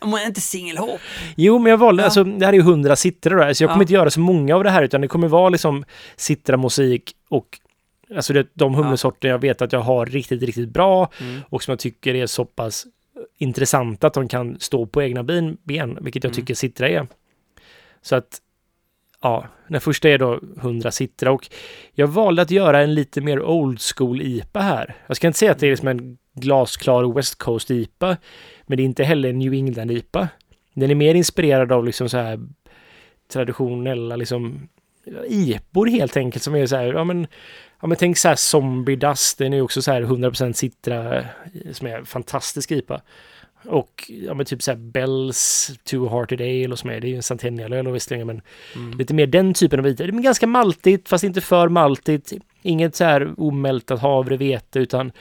Om 0.00 0.10
man 0.10 0.22
inte 0.22 0.40
singelhopp. 0.40 1.00
Jo, 1.36 1.58
men 1.58 1.70
jag 1.70 1.78
valde, 1.78 2.02
Ja. 2.02 2.04
alltså 2.04 2.24
det 2.24 2.46
här 2.46 2.52
är 2.52 2.56
ju 2.56 2.62
100 2.62 2.96
Citra 2.96 3.46
då, 3.46 3.54
så 3.54 3.62
jag 3.64 3.70
kommer 3.70 3.80
Ja. 3.80 3.84
inte 3.84 3.92
göra 3.92 4.10
så 4.10 4.20
många 4.20 4.56
av 4.56 4.64
det 4.64 4.70
här 4.70 4.82
utan 4.82 5.00
det 5.00 5.08
kommer 5.08 5.28
vara 5.28 5.48
liksom 5.48 5.84
Citra 6.16 6.56
musik 6.56 7.12
och 7.28 7.58
alltså 8.16 8.32
det, 8.32 8.46
de 8.54 8.74
humlesorter 8.74 9.28
jag 9.28 9.38
vet 9.38 9.62
att 9.62 9.72
jag 9.72 9.80
har 9.80 10.06
riktigt, 10.06 10.42
riktigt 10.42 10.68
bra 10.68 11.10
Mm. 11.20 11.40
och 11.48 11.62
som 11.62 11.72
jag 11.72 11.78
tycker 11.78 12.14
är 12.14 12.26
så 12.26 12.44
pass 12.44 12.86
intressanta 13.38 14.06
att 14.06 14.14
de 14.14 14.28
kan 14.28 14.56
stå 14.60 14.86
på 14.86 15.02
egna 15.02 15.22
ben, 15.22 15.56
ben 15.62 15.98
vilket 16.00 16.24
jag 16.24 16.30
Mm. 16.30 16.36
tycker 16.36 16.54
Citra 16.54 16.88
är. 16.88 17.06
Så 18.02 18.16
att, 18.16 18.38
ja, 19.22 19.46
den 19.68 19.80
första 19.80 20.08
är 20.08 20.18
då 20.18 20.40
100 20.60 20.90
Citra 20.90 21.32
och 21.32 21.48
jag 21.92 22.06
valde 22.06 22.42
att 22.42 22.50
göra 22.50 22.82
en 22.82 22.94
lite 22.94 23.20
mer 23.20 23.42
old 23.42 23.80
school 23.80 24.22
IPA 24.22 24.60
här. 24.60 24.96
Jag 25.06 25.16
ska 25.16 25.26
inte 25.26 25.38
säga 25.38 25.52
att 25.52 25.58
det 25.58 25.66
är 25.70 25.76
som 25.76 25.88
en 25.88 26.18
glasklar 26.34 27.14
West 27.14 27.38
Coast 27.38 27.70
IPA, 27.70 28.16
men 28.66 28.76
det 28.76 28.82
är 28.82 28.84
inte 28.84 29.04
heller 29.04 29.28
en 29.28 29.38
New 29.38 29.52
England 29.54 29.90
IPA. 29.90 30.28
Den 30.74 30.90
är 30.90 30.94
mer 30.94 31.14
inspirerad 31.14 31.72
av 31.72 31.84
liksom 31.84 32.08
så 32.08 32.16
här 32.16 32.40
traditionella 33.32 34.16
liksom 34.16 34.68
IPOR 35.28 35.86
helt 35.86 36.16
enkelt 36.16 36.42
som 36.42 36.54
är 36.54 36.66
så 36.66 36.76
här, 36.76 36.92
ja 36.92 37.04
men, 37.04 37.26
ja 37.80 37.88
men 37.88 37.96
tänk 37.96 38.18
så 38.18 38.28
här 38.28 38.36
Zombie 38.36 38.96
Dust, 38.96 39.38
den 39.38 39.52
är 39.52 39.56
ju 39.56 39.62
också 39.62 39.82
så 39.82 39.92
här 39.92 40.02
100% 40.02 40.52
Citra 40.52 41.24
som 41.72 41.86
är 41.86 42.04
fantastisk 42.04 42.70
IPA. 42.70 43.00
Och 43.64 44.04
ja 44.08 44.34
men 44.34 44.46
typ 44.46 44.62
så 44.62 44.70
här 44.70 44.78
Bells 44.78 45.70
Two 45.84 46.08
Hearted 46.08 46.40
Ale 46.40 46.68
och 46.68 46.78
som 46.78 46.90
är, 46.90 47.00
det 47.00 47.06
är 47.06 47.10
ju 47.10 47.16
en 47.16 47.22
Centennial-öl 47.22 47.86
och 47.86 47.94
visserligen 47.94 48.26
men 48.26 48.42
Mm. 48.76 48.98
lite 48.98 49.14
mer 49.14 49.26
den 49.26 49.54
typen 49.54 49.78
av. 49.78 49.94
Det 49.94 50.04
är 50.04 50.08
ganska 50.08 50.46
maltigt 50.46 51.08
fast 51.08 51.24
inte 51.24 51.40
för 51.40 51.68
maltigt. 51.68 52.32
Inget 52.62 52.96
så 52.96 53.04
här 53.04 53.34
omältat 53.36 54.00
havre, 54.00 54.36
vete 54.36 54.78
utan 54.78 55.12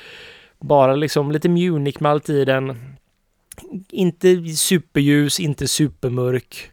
bara 0.59 0.95
liksom 0.95 1.31
lite 1.31 1.49
Munich-malt 1.49 2.29
i 2.29 2.45
den. 2.45 2.77
Inte 3.89 4.45
superljus, 4.45 5.39
inte 5.39 5.67
supermörk. 5.67 6.71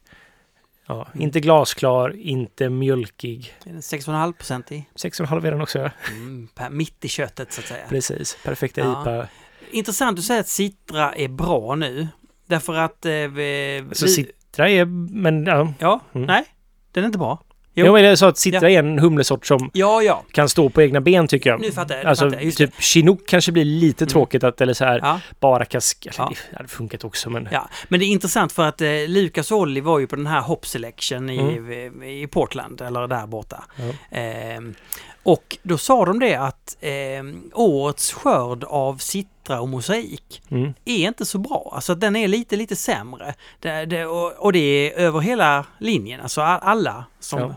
Ja, 0.87 1.09
Mm. 1.13 1.23
inte 1.23 1.41
glasklar, 1.41 2.17
inte 2.17 2.69
mjölkig. 2.69 3.55
Är 3.65 3.71
den 3.73 3.81
6,5 3.83 4.33
procent 4.33 4.73
i? 4.73 4.85
6,5 4.95 5.47
är 5.47 5.51
den 5.51 5.61
också. 5.61 5.91
Mm, 6.11 6.49
per- 6.55 6.71
mitt 6.71 7.05
i 7.05 7.09
köttet 7.09 7.53
så 7.53 7.61
att 7.61 7.67
säga. 7.67 7.87
Precis, 7.89 8.37
perfekta 8.45 8.81
Ja. 8.81 9.03
IPA. 9.03 9.29
Intressant 9.71 10.19
att 10.19 10.25
säga 10.25 10.41
att 10.41 10.49
Citra 10.49 11.13
är 11.15 11.29
bra 11.29 11.75
nu. 11.75 12.09
Därför 12.47 12.75
att... 12.75 13.05
Eh, 13.07 13.13
vi, 13.13 13.85
Så 13.93 14.07
vi- 14.07 14.13
Citra 14.13 14.69
är, 14.71 14.85
men 15.15 15.45
ja. 15.47 15.73
Ja, 15.79 16.01
Mm. 16.15 16.27
nej. 16.27 16.45
Den 16.93 17.05
är 17.05 17.07
inte 17.07 17.19
bra. 17.19 17.43
Jo. 17.77 17.87
Jo. 17.87 17.93
men 17.93 18.05
jag 18.05 18.19
sa 18.19 18.29
att 18.29 18.39
Citra 18.39 18.71
är 18.71 18.79
en 18.79 18.99
humlesort 18.99 19.47
som 19.47 19.71
Ja, 19.75 20.03
ja. 20.03 20.25
kan 20.33 20.49
stå 20.49 20.69
på 20.69 20.83
egna 20.83 21.01
ben 21.01 21.29
tycker 21.29 21.51
jag. 21.51 21.61
Nu 21.61 21.73
fattar 21.73 21.95
jag. 21.95 22.05
Nu 22.05 22.09
Alltså 22.11 22.25
fattar 22.25 22.37
jag. 22.37 22.45
Just 22.45 22.59
det. 22.59 22.67
typ 22.67 22.81
Chinook 22.83 23.27
kanske 23.29 23.53
blir 23.53 23.65
lite 23.65 24.05
Mm. 24.05 24.11
tråkigt 24.13 24.45
att, 24.45 24.61
eller 24.61 24.75
så 24.75 24.85
här, 24.85 24.99
Ja, 25.03 25.21
bara 25.41 25.65
kask... 25.65 26.07
Eller, 26.07 26.15
Ja. 26.19 26.33
Det 26.51 26.57
hade 26.57 26.69
funkat 26.69 27.05
också 27.05 27.31
men... 27.31 27.49
ja, 27.53 27.69
men 27.89 28.01
det 28.01 28.07
är 28.07 28.09
intressant 28.09 28.53
för 28.53 28.63
att 28.67 28.81
eh, 28.81 28.89
Lucas 29.09 29.53
Olli 29.53 29.81
var 29.81 29.99
ju 29.99 30.07
på 30.07 30.17
den 30.17 30.27
här 30.27 30.41
Hop 30.41 30.67
Selection 30.67 31.31
i, 31.31 31.39
Mm. 31.39 32.03
i 32.03 32.27
Portland, 32.27 32.81
eller 32.81 33.07
där 33.09 33.27
borta. 33.27 33.65
Ja. 33.77 34.19
Ehm, 34.19 34.75
och 35.23 35.57
då 35.63 35.79
sa 35.79 36.05
de 36.05 36.19
det 36.19 36.35
att 36.35 36.77
ehm, 36.81 37.51
årets 37.55 38.13
skörd 38.13 38.65
av 38.65 38.97
Citra 38.99 39.61
och 39.61 39.69
mosaik 39.69 40.43
Mm. 40.51 40.75
är 40.85 40.97
inte 41.09 41.27
så 41.27 41.39
bra. 41.39 41.73
Alltså 41.75 41.95
den 41.95 42.17
är 42.17 42.29
lite, 42.29 42.57
lite 42.57 42.77
sämre. 42.77 43.35
Det, 43.61 43.85
det, 43.85 44.07
och, 44.07 44.33
och 44.33 44.53
det 44.53 44.59
är 44.59 44.99
över 44.99 45.21
hela 45.21 45.65
linjen. 45.79 46.21
Alltså 46.21 46.41
alla 46.43 47.05
som, 47.21 47.41
Ja. 47.41 47.55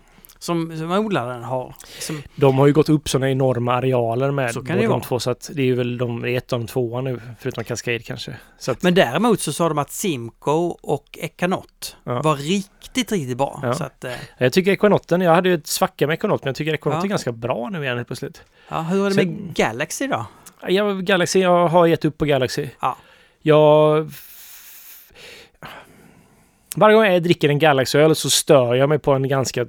Som, 0.48 0.78
som 0.78 0.92
odlar 0.92 1.34
den 1.34 1.44
har. 1.44 1.76
Som, 2.00 2.22
De 2.36 2.58
har 2.58 2.68
ju 2.68 2.74
gått 2.74 2.90
upp 2.90 3.10
sådana 3.10 3.32
enorma 3.32 3.74
arealer 3.74 4.32
med 4.32 4.54
Så 4.54 4.62
kan 4.62 4.76
det 4.76 4.82
de 4.84 4.88
vara. 4.88 5.00
två 5.00 5.20
så 5.20 5.32
att 5.32 5.50
det 5.54 5.70
är 5.70 5.74
väl 5.74 5.98
de 5.98 6.26
ett 6.26 6.54
av 6.54 6.60
de 6.60 6.68
tvåa 6.68 7.02
nu 7.02 7.22
förutom 7.40 7.64
Cascade 7.64 8.00
kanske. 8.00 8.34
Så 8.60 8.72
att, 8.72 8.84
men 8.84 8.94
däremot 8.96 9.40
så 9.42 9.54
sa 9.54 9.68
de 9.70 9.78
att 9.78 9.92
Simcoe 9.92 10.76
och 10.82 11.06
Ekanot 11.22 11.96
Ja. 12.04 12.22
var 12.22 12.36
riktigt, 12.36 13.12
riktigt 13.12 13.38
bra. 13.38 13.60
Ja. 13.64 13.74
Så 13.74 13.84
att, 13.84 14.04
eh, 14.04 14.12
jag 14.38 14.54
tycker 14.54 14.72
Equinotten, 14.72 15.22
jag 15.22 15.36
hade 15.36 15.50
ju 15.50 15.56
ett 15.56 15.68
svacka 15.68 16.08
med 16.08 16.14
Equinot 16.14 16.44
men 16.44 16.50
jag 16.50 16.56
tycker 16.56 16.74
Equinot 16.74 16.98
Ja. 16.98 17.04
är 17.04 17.08
ganska 17.10 17.32
bra 17.32 17.70
nu 17.70 17.84
igen 17.84 17.96
helt 17.98 18.08
plötsligt. 18.08 18.42
ja, 18.70 18.82
hur 18.82 19.06
är 19.06 19.10
det 19.10 19.16
Sen- 19.16 19.28
med 19.34 19.56
Galaxy 19.56 20.08
då? 20.08 20.26
Jag, 20.68 21.06
Galaxy, 21.06 21.40
jag 21.40 21.68
har 21.68 21.86
gett 21.88 22.06
upp 22.06 22.18
på 22.18 22.26
Galaxy. 22.26 22.68
Ja. 22.82 22.98
Jag... 23.42 24.12
Varje 26.76 26.96
gång 26.96 27.06
jag 27.06 27.24
dricker 27.24 27.50
en 27.50 27.60
Galaxy-öl 27.60 28.16
så 28.16 28.30
stör 28.30 28.76
jag 28.76 28.90
mig 28.90 29.00
på 29.00 29.14
en 29.14 29.28
ganska 29.28 29.66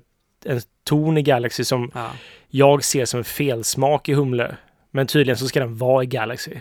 en 0.48 0.60
ton 0.84 1.18
i 1.18 1.22
Galaxy 1.22 1.64
som 1.64 1.90
Ja. 1.94 2.10
jag 2.48 2.84
ser 2.84 3.04
som 3.04 3.18
en 3.18 3.24
felsmak 3.24 4.08
i 4.08 4.12
humle. 4.14 4.56
Men 4.90 5.06
tydligen 5.06 5.38
så 5.38 5.48
ska 5.48 5.60
den 5.60 5.76
vara 5.76 6.02
i 6.02 6.06
Galaxy. 6.06 6.54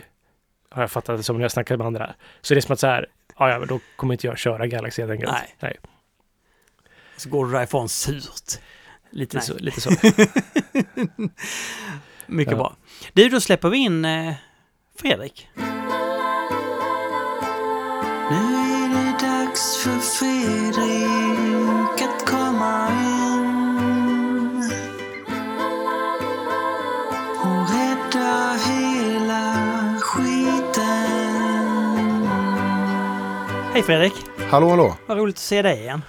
Har 0.70 0.82
jag 0.82 0.90
fattat 0.90 1.16
det 1.16 1.22
som 1.22 1.36
när 1.36 1.44
jag 1.44 1.52
snackar 1.52 1.76
med 1.76 1.86
andra. 1.86 2.14
Så 2.40 2.54
det 2.54 2.58
är 2.58 2.62
som 2.62 2.72
att 2.72 2.80
så 2.80 2.86
här, 2.86 3.06
ja, 3.38 3.50
ja 3.50 3.58
men 3.58 3.68
då 3.68 3.80
kommer 3.96 4.14
inte 4.14 4.26
jag 4.26 4.38
köra 4.38 4.66
Galaxy 4.66 5.02
helt 5.02 5.12
enkelt. 5.12 5.32
Nej. 5.32 5.54
Nej. 5.60 5.76
Så 7.16 7.28
går 7.30 7.46
du 7.46 7.52
därifrån 7.52 7.88
surt. 7.88 8.60
Lite 9.10 9.36
Nej. 9.36 9.46
så. 9.46 9.54
Lite 9.58 9.80
så. 9.80 9.90
Mycket 12.26 12.52
Ja. 12.52 12.56
bra. 12.58 12.76
Du, 13.12 13.28
då 13.28 13.40
släpper 13.40 13.68
vi 13.68 13.78
in 13.78 14.04
eh, 14.04 14.34
Fredrik. 14.96 15.48
Nu 18.30 18.36
är 18.36 18.88
det 18.88 19.26
dags 19.26 19.76
för 19.82 19.98
Fredrik 19.98 20.97
Hej 33.78 33.84
Fredrik! 33.84 34.12
Hallå, 34.50 34.68
hallå. 34.70 34.96
Vad 35.06 35.18
roligt 35.18 35.34
att 35.36 35.40
se 35.40 35.62
dig 35.62 35.78
igen. 35.80 36.02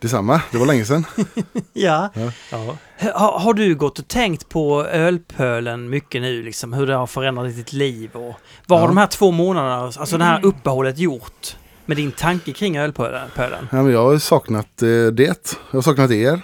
Detsamma, 0.00 0.40
det 0.52 0.58
var 0.58 0.66
länge 0.66 0.84
sedan. 0.84 1.04
Ja. 1.72 2.10
Ja. 2.50 2.76
Har, 3.14 3.38
har 3.38 3.54
du 3.54 3.74
gått 3.74 3.98
och 3.98 4.08
tänkt 4.08 4.48
på 4.48 4.84
ölpölen 4.86 5.90
mycket 5.90 6.22
nu, 6.22 6.42
liksom 6.42 6.72
hur 6.72 6.86
det 6.86 6.94
har 6.94 7.06
förändrat 7.06 7.56
ditt 7.56 7.72
liv 7.72 8.10
och 8.12 8.34
vad 8.66 8.78
har 8.78 8.86
Ja. 8.86 8.88
de 8.88 8.96
här 8.96 9.06
två 9.06 9.30
månaderna, 9.30 9.76
alltså 10.00 10.18
det 10.18 10.24
här 10.24 10.44
uppehållet 10.44 10.98
gjort 10.98 11.56
med 11.86 11.96
din 11.96 12.12
tanke 12.12 12.52
kring 12.52 12.76
ölpölen? 12.78 13.28
pölen? 13.34 13.68
Ja, 13.72 13.82
men 13.82 13.92
jag 13.92 14.02
har 14.04 14.18
saknat 14.18 14.82
eh, 14.82 14.88
det. 15.12 15.56
Jag 15.70 15.76
har 15.78 15.82
saknat 15.82 16.10
er. 16.10 16.40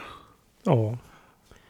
Ja. 0.64 0.98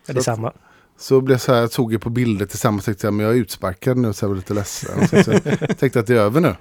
Det 0.06 0.12
är 0.12 0.16
Så- 0.16 0.22
samma. 0.22 0.52
Så 0.98 1.20
blev 1.20 1.34
jag 1.34 1.40
så 1.40 1.52
här, 1.54 1.60
jag 1.60 1.72
tog 1.72 1.94
er 1.94 1.98
på 1.98 2.10
bilder 2.10 2.46
tillsammans 2.46 2.82
och 2.82 2.84
tänkte 2.86 3.06
jag, 3.06 3.14
men 3.14 3.26
jag 3.26 3.34
är 3.34 3.38
utsparkad 3.38 3.96
nu 3.96 4.12
så 4.12 4.24
jag 4.24 4.28
var 4.28 4.36
lite 4.36 4.54
ledsen. 4.54 5.08
Så 5.24 5.32
jag 5.44 5.78
tänkte 5.78 6.00
att 6.00 6.06
det 6.06 6.14
är 6.14 6.18
över 6.18 6.40
nu. 6.40 6.56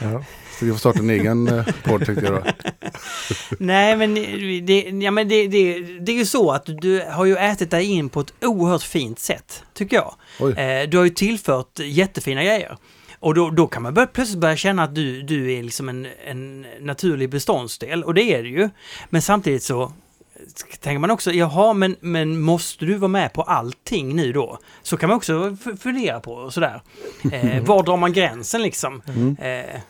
Ja. 0.00 0.22
Jag 0.60 0.74
får 0.74 0.78
starta 0.78 0.98
en 0.98 1.10
egen 1.10 1.48
eh, 1.48 1.66
podd 1.84 2.06
tänkte 2.06 2.24
jag 2.24 2.34
då. 2.34 2.42
Nej, 3.58 3.96
men, 3.96 4.14
det, 4.66 4.80
ja, 5.02 5.10
men 5.10 5.28
det, 5.28 5.48
det, 5.48 5.80
det 5.80 6.12
är 6.12 6.16
ju 6.16 6.26
så 6.26 6.50
att 6.50 6.66
du 6.66 7.04
har 7.10 7.24
ju 7.24 7.36
ätit 7.36 7.70
dig 7.70 7.84
in 7.84 8.08
på 8.08 8.20
ett 8.20 8.32
oerhört 8.44 8.82
fint 8.82 9.18
sätt, 9.18 9.62
tycker 9.74 9.96
jag. 9.96 10.14
Oj. 10.40 10.52
Eh, 10.52 10.88
du 10.88 10.96
har 10.96 11.04
ju 11.04 11.10
tillfört 11.10 11.78
jättefina 11.78 12.44
grejer. 12.44 12.76
Och 13.20 13.34
då, 13.34 13.50
då 13.50 13.66
kan 13.66 13.82
man 13.82 13.94
börja, 13.94 14.06
plötsligt 14.06 14.40
börja 14.40 14.56
känna 14.56 14.82
att 14.82 14.94
du, 14.94 15.22
du 15.22 15.52
är 15.52 15.62
liksom 15.62 15.88
en, 15.88 16.06
en 16.26 16.66
naturlig 16.80 17.30
beståndsdel, 17.30 18.04
och 18.04 18.14
det 18.14 18.22
är 18.22 18.42
det 18.42 18.48
ju. 18.48 18.70
Men 19.10 19.22
samtidigt 19.22 19.62
så 19.62 19.92
tänker 20.80 20.98
man 20.98 21.10
också, 21.10 21.32
jaha, 21.32 21.72
men, 21.72 21.96
men 22.00 22.40
måste 22.40 22.84
du 22.84 22.94
vara 22.94 23.08
med 23.08 23.32
på 23.32 23.42
allting 23.42 24.16
nu 24.16 24.32
då? 24.32 24.58
Så 24.82 24.96
kan 24.96 25.08
man 25.08 25.16
också 25.16 25.56
fundera 25.80 26.20
på 26.20 26.32
och 26.32 26.54
sådär. 26.54 26.82
Eh, 27.32 27.62
var 27.64 27.82
drar 27.82 27.96
man 27.96 28.12
gränsen 28.12 28.62
liksom? 28.62 29.02
Mm. 29.06 29.36
Eh, 29.40 29.80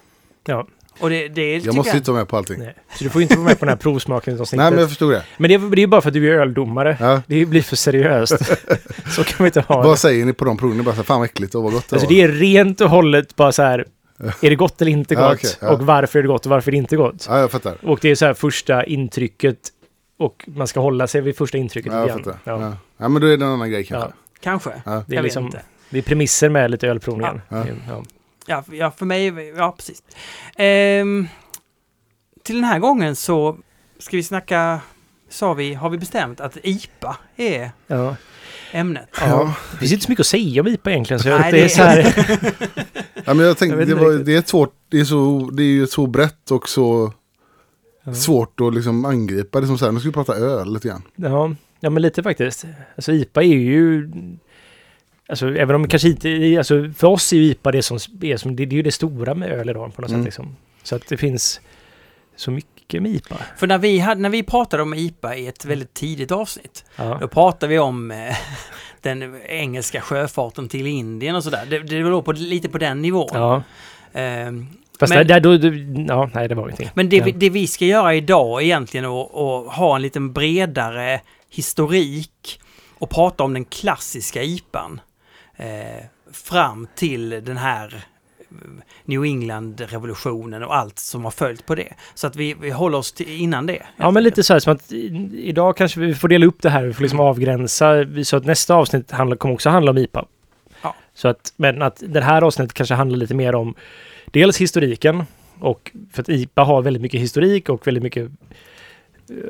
ja. 0.45 0.66
och 1.01 1.11
det, 1.11 1.28
det 1.28 1.57
Jag 1.59 1.74
måste 1.74 1.97
inte 1.97 2.11
vara 2.11 2.20
med 2.20 2.28
på 2.28 2.36
allting. 2.36 2.59
Nej. 2.59 2.74
Så 2.99 3.05
du 3.05 3.11
får 3.11 3.22
inte 3.22 3.34
vara 3.36 3.45
med 3.45 3.59
på 3.59 3.64
den 3.64 3.72
här 3.72 3.76
provsmakningsavsnittet. 3.76 4.62
Nej, 4.62 4.70
men 4.70 4.80
jag 4.80 4.88
förstod 4.88 5.12
det. 5.12 5.22
Men 5.38 5.49
det, 5.49 5.55
är- 5.55 5.76
det 5.76 5.82
är 5.82 5.86
bara 5.86 6.01
för 6.01 6.09
att 6.09 6.14
du 6.14 6.34
är 6.34 6.41
öldomare. 6.41 6.97
Ja. 7.01 7.22
Det 7.26 7.47
blir 7.47 7.62
för 7.62 7.76
seriöst. 7.76 8.38
så 9.16 9.24
kan 9.24 9.36
vi 9.38 9.45
inte 9.47 9.61
ha 9.61 9.82
det. 9.82 9.88
Vad 9.88 9.99
säger 9.99 10.24
ni 10.24 10.32
på 10.32 10.45
de 10.45 10.57
proverna? 10.57 10.82
Bara 10.82 10.91
så 10.95 10.97
här, 10.97 11.03
fan 11.05 11.18
vad 11.20 11.24
äckligt 11.28 11.55
och 11.55 11.62
vad 11.62 11.72
gott 11.72 11.88
det 11.88 11.97
Alltså 11.97 12.07
var. 12.07 12.14
det 12.14 12.22
är 12.22 12.28
rent 12.28 12.80
och 12.80 12.91
hållet 12.91 13.36
bara 13.36 13.53
så 13.53 13.62
här. 13.62 13.84
Är 14.43 14.51
det 14.51 14.57
gott 14.57 14.82
eller 14.82 14.93
inte 14.93 15.14
gott? 15.14 15.24
Ja, 15.24 15.32
okej, 15.34 15.51
ja. 15.61 15.70
Och 15.70 15.82
varför 15.86 16.18
är 16.18 16.22
det 16.22 16.28
gott 16.28 16.47
och 16.47 16.51
varför 16.51 16.70
är 16.70 16.72
det 16.72 16.78
inte 16.78 16.97
gott? 16.97 17.26
Ja, 17.28 17.38
jag 17.41 17.51
fattar. 17.51 17.74
Och 17.82 17.99
det 18.03 18.11
är 18.11 18.14
så 18.14 18.26
här 18.26 18.34
första 18.34 18.84
intrycket. 18.84 19.59
Och 20.18 20.45
man 20.47 20.66
ska 20.66 20.80
hålla 20.80 21.07
sig 21.07 21.20
vid 21.20 21.36
första 21.36 21.59
intrycket 21.59 21.93
Ja, 21.93 21.99
jag 21.99 22.07
igen. 22.09 22.18
fattar. 22.18 22.38
Ja. 22.45 22.61
Ja. 22.61 22.76
Ja. 22.99 23.09
men 23.09 23.22
då 23.22 23.26
är 23.28 23.36
det 23.36 23.45
en 23.45 23.51
annan 23.51 23.70
grej 23.70 23.84
kanske. 23.84 24.09
Ja. 24.09 24.14
Kanske. 24.41 24.70
Ja. 24.84 24.91
Det 24.91 24.97
Jag 25.07 25.12
är 25.12 25.16
vet 25.16 25.22
liksom 25.22 25.45
inte. 25.47 25.61
det 25.91 25.99
är 25.99 26.03
premisser 26.03 26.49
med 26.49 26.70
lite 26.70 26.88
ölprovningen. 26.88 27.41
Ja. 27.49 27.64
Ja. 28.51 28.64
Ja, 28.72 28.90
för- 28.90 29.07
ja, 29.07 29.30
mig, 29.32 29.48
ja 29.57 29.74
precis. 29.76 30.03
Ehm, 30.57 31.28
till 32.44 32.55
den 32.55 32.64
här 32.64 32.78
gången 32.78 33.16
så 33.16 33.57
ska 33.98 34.16
vi 34.16 34.22
snacka, 34.22 34.80
sa 35.28 35.55
vi, 35.55 35.74
har 35.74 35.90
vi 35.90 35.98
bestämt 35.98 36.40
att 36.40 36.57
IPA 36.62 37.16
är 37.36 37.70
Ja. 37.86 38.16
ämnet. 38.72 39.09
Ja. 39.20 39.55
Det 39.72 39.78
finns 39.78 39.92
inte 39.92 40.05
så 40.05 40.11
mycket 40.12 40.20
att 40.20 40.26
säga 40.26 40.61
om 40.61 40.66
IPA 40.68 40.90
egentligen. 40.90 41.20
Så 41.20 41.28
Nej, 41.38 41.53
det 41.53 41.64
är 41.64 41.68
så 41.68 41.82
här, 41.82 42.14
Ja, 42.28 42.82
Ja, 43.24 43.34
men 43.34 43.46
jag 43.46 43.59
tänkte, 43.59 43.78
Jag 43.78 43.88
det, 43.88 43.94
var, 43.94 44.12
det, 44.12 44.36
är 44.36 44.42
svårt, 44.42 44.74
det, 44.88 45.01
är 45.01 45.05
så, 45.05 45.51
det 45.53 45.62
är 45.62 45.66
ju 45.66 45.86
så 45.86 46.07
brett 46.07 46.51
och 46.51 46.68
så 46.68 47.12
svårt 48.14 48.61
att 48.61 48.74
liksom 48.74 49.05
angripa. 49.05 49.61
Det 49.61 49.64
är 49.64 49.66
som 49.66 49.78
så 49.78 49.84
här, 49.84 49.92
nu 49.92 50.01
ska 50.01 50.09
vi 50.09 50.12
prata 50.12 50.34
öl 50.34 50.72
lite 50.74 50.88
grann. 50.88 51.03
Ja, 51.16 51.55
ja 51.80 51.90
men 51.90 52.03
lite 52.03 52.22
faktiskt. 52.22 52.64
Alltså 52.96 53.12
IPA 53.12 53.42
är 53.42 53.46
ju... 53.46 54.11
Alltså 55.30 55.54
även 55.56 55.76
om 55.76 55.88
kanske 55.88 56.08
inte... 56.08 56.54
Alltså 56.58 56.90
för 56.96 57.06
oss 57.06 57.32
är 57.32 57.36
ju 57.36 57.42
IPA 57.42 57.70
det 57.72 57.82
som 57.82 57.98
är 58.22 58.36
som... 58.36 58.56
Det, 58.56 58.64
det 58.66 58.74
är 58.74 58.76
ju 58.76 58.82
det 58.82 58.92
stora 58.92 59.34
med 59.34 59.50
öl 59.50 59.70
idag 59.70 59.94
på 59.94 60.02
något 60.02 60.10
Mm. 60.10 60.20
sätt 60.20 60.24
liksom. 60.24 60.56
Så 60.82 60.96
att 60.96 61.08
det 61.08 61.16
finns 61.16 61.60
så 62.36 62.50
mycket 62.50 63.02
med 63.02 63.12
IPA. 63.12 63.36
För 63.58 63.66
när 63.66 63.78
vi, 63.78 63.98
hade, 63.98 64.20
när 64.20 64.28
vi 64.30 64.42
pratade 64.42 64.82
om 64.82 64.94
IPA 64.94 65.36
i 65.36 65.46
ett 65.46 65.64
väldigt 65.64 65.94
tidigt 65.94 66.32
avsnitt, 66.32 66.84
Ja. 66.96 67.18
då 67.20 67.28
pratade 67.28 67.70
vi 67.72 67.78
om 67.78 68.10
eh, 68.10 68.36
den 69.00 69.40
engelska 69.46 70.00
sjöfarten 70.00 70.68
till 70.68 70.86
Indien 70.86 71.36
och 71.36 71.44
sådär. 71.44 71.66
Det, 71.70 71.78
det 71.78 72.02
var 72.02 72.22
på, 72.22 72.32
lite 72.32 72.68
på 72.68 72.78
den 72.78 73.02
nivån. 73.02 73.28
ja. 73.32 73.62
Ehm, 74.12 74.66
Fast 75.00 75.14
Men- 75.14 75.26
där, 75.26 75.40
då, 75.40 75.56
då... 75.56 75.68
Ja, 76.14 76.30
nej 76.34 76.48
det 76.48 76.54
var 76.54 76.62
ingenting. 76.64 76.88
Men 76.94 77.08
det, 77.08 77.16
ja. 77.16 77.24
vi, 77.24 77.32
det 77.32 77.50
vi 77.50 77.66
ska 77.66 77.84
göra 77.84 78.14
idag 78.14 78.62
egentligen 78.62 79.04
är 79.04 79.20
att 79.20 79.72
ha 79.74 79.96
en 79.96 80.02
liten 80.02 80.32
bredare 80.32 81.20
historik 81.50 82.60
och 82.98 83.10
prata 83.10 83.44
om 83.44 83.52
den 83.54 83.64
klassiska 83.64 84.42
IPan. 84.42 85.00
Eh, 85.61 86.04
fram 86.32 86.86
till 86.94 87.30
den 87.30 87.56
här 87.56 88.04
eh, 88.50 88.56
New 89.04 89.24
England-revolutionen 89.24 90.62
och 90.62 90.76
allt 90.76 90.98
som 90.98 91.24
har 91.24 91.30
följt 91.30 91.66
på 91.66 91.74
det. 91.74 91.92
Så 92.14 92.26
att 92.26 92.36
vi, 92.36 92.54
vi 92.54 92.70
håller 92.70 92.98
oss 92.98 93.12
till 93.12 93.28
innan 93.40 93.66
det. 93.66 93.82
Ja, 93.96 94.11
men 94.11 94.22
lite 94.22 94.42
så 94.42 94.52
här 94.52 94.61
som 94.61 94.72
att 94.72 94.92
i- 94.92 95.30
idag 95.44 95.76
kanske 95.76 96.00
vi 96.00 96.14
får 96.14 96.28
dela 96.28 96.46
upp 96.46 96.62
det 96.62 96.70
här. 96.70 96.84
Vi 96.84 96.92
får 96.92 97.02
liksom 97.02 97.20
avgränsa. 97.20 97.94
Så 98.24 98.36
att 98.36 98.44
nästa 98.44 98.74
avsnitt 98.74 99.11
handlar, 99.11 99.36
kommer 99.36 99.54
också 99.54 99.70
handla 99.70 99.90
om 99.90 99.98
IPA. 99.98 100.24
Ja. 100.82 100.94
Så 101.14 101.28
att, 101.28 101.52
men 101.56 101.82
att 101.82 102.02
det 102.06 102.20
här 102.20 102.42
avsnittet 102.42 102.74
kanske 102.74 102.94
handlar 102.94 103.16
lite 103.18 103.34
mer 103.34 103.54
om 103.54 103.74
dels 104.26 104.61
historiken 104.61 105.24
och 105.61 105.90
för 106.12 106.22
att 106.22 106.28
IPA 106.28 106.62
har 106.64 106.82
väldigt 106.82 107.02
mycket 107.02 107.20
historik 107.20 107.68
och 107.68 107.86
väldigt 107.86 108.02
mycket 108.02 108.30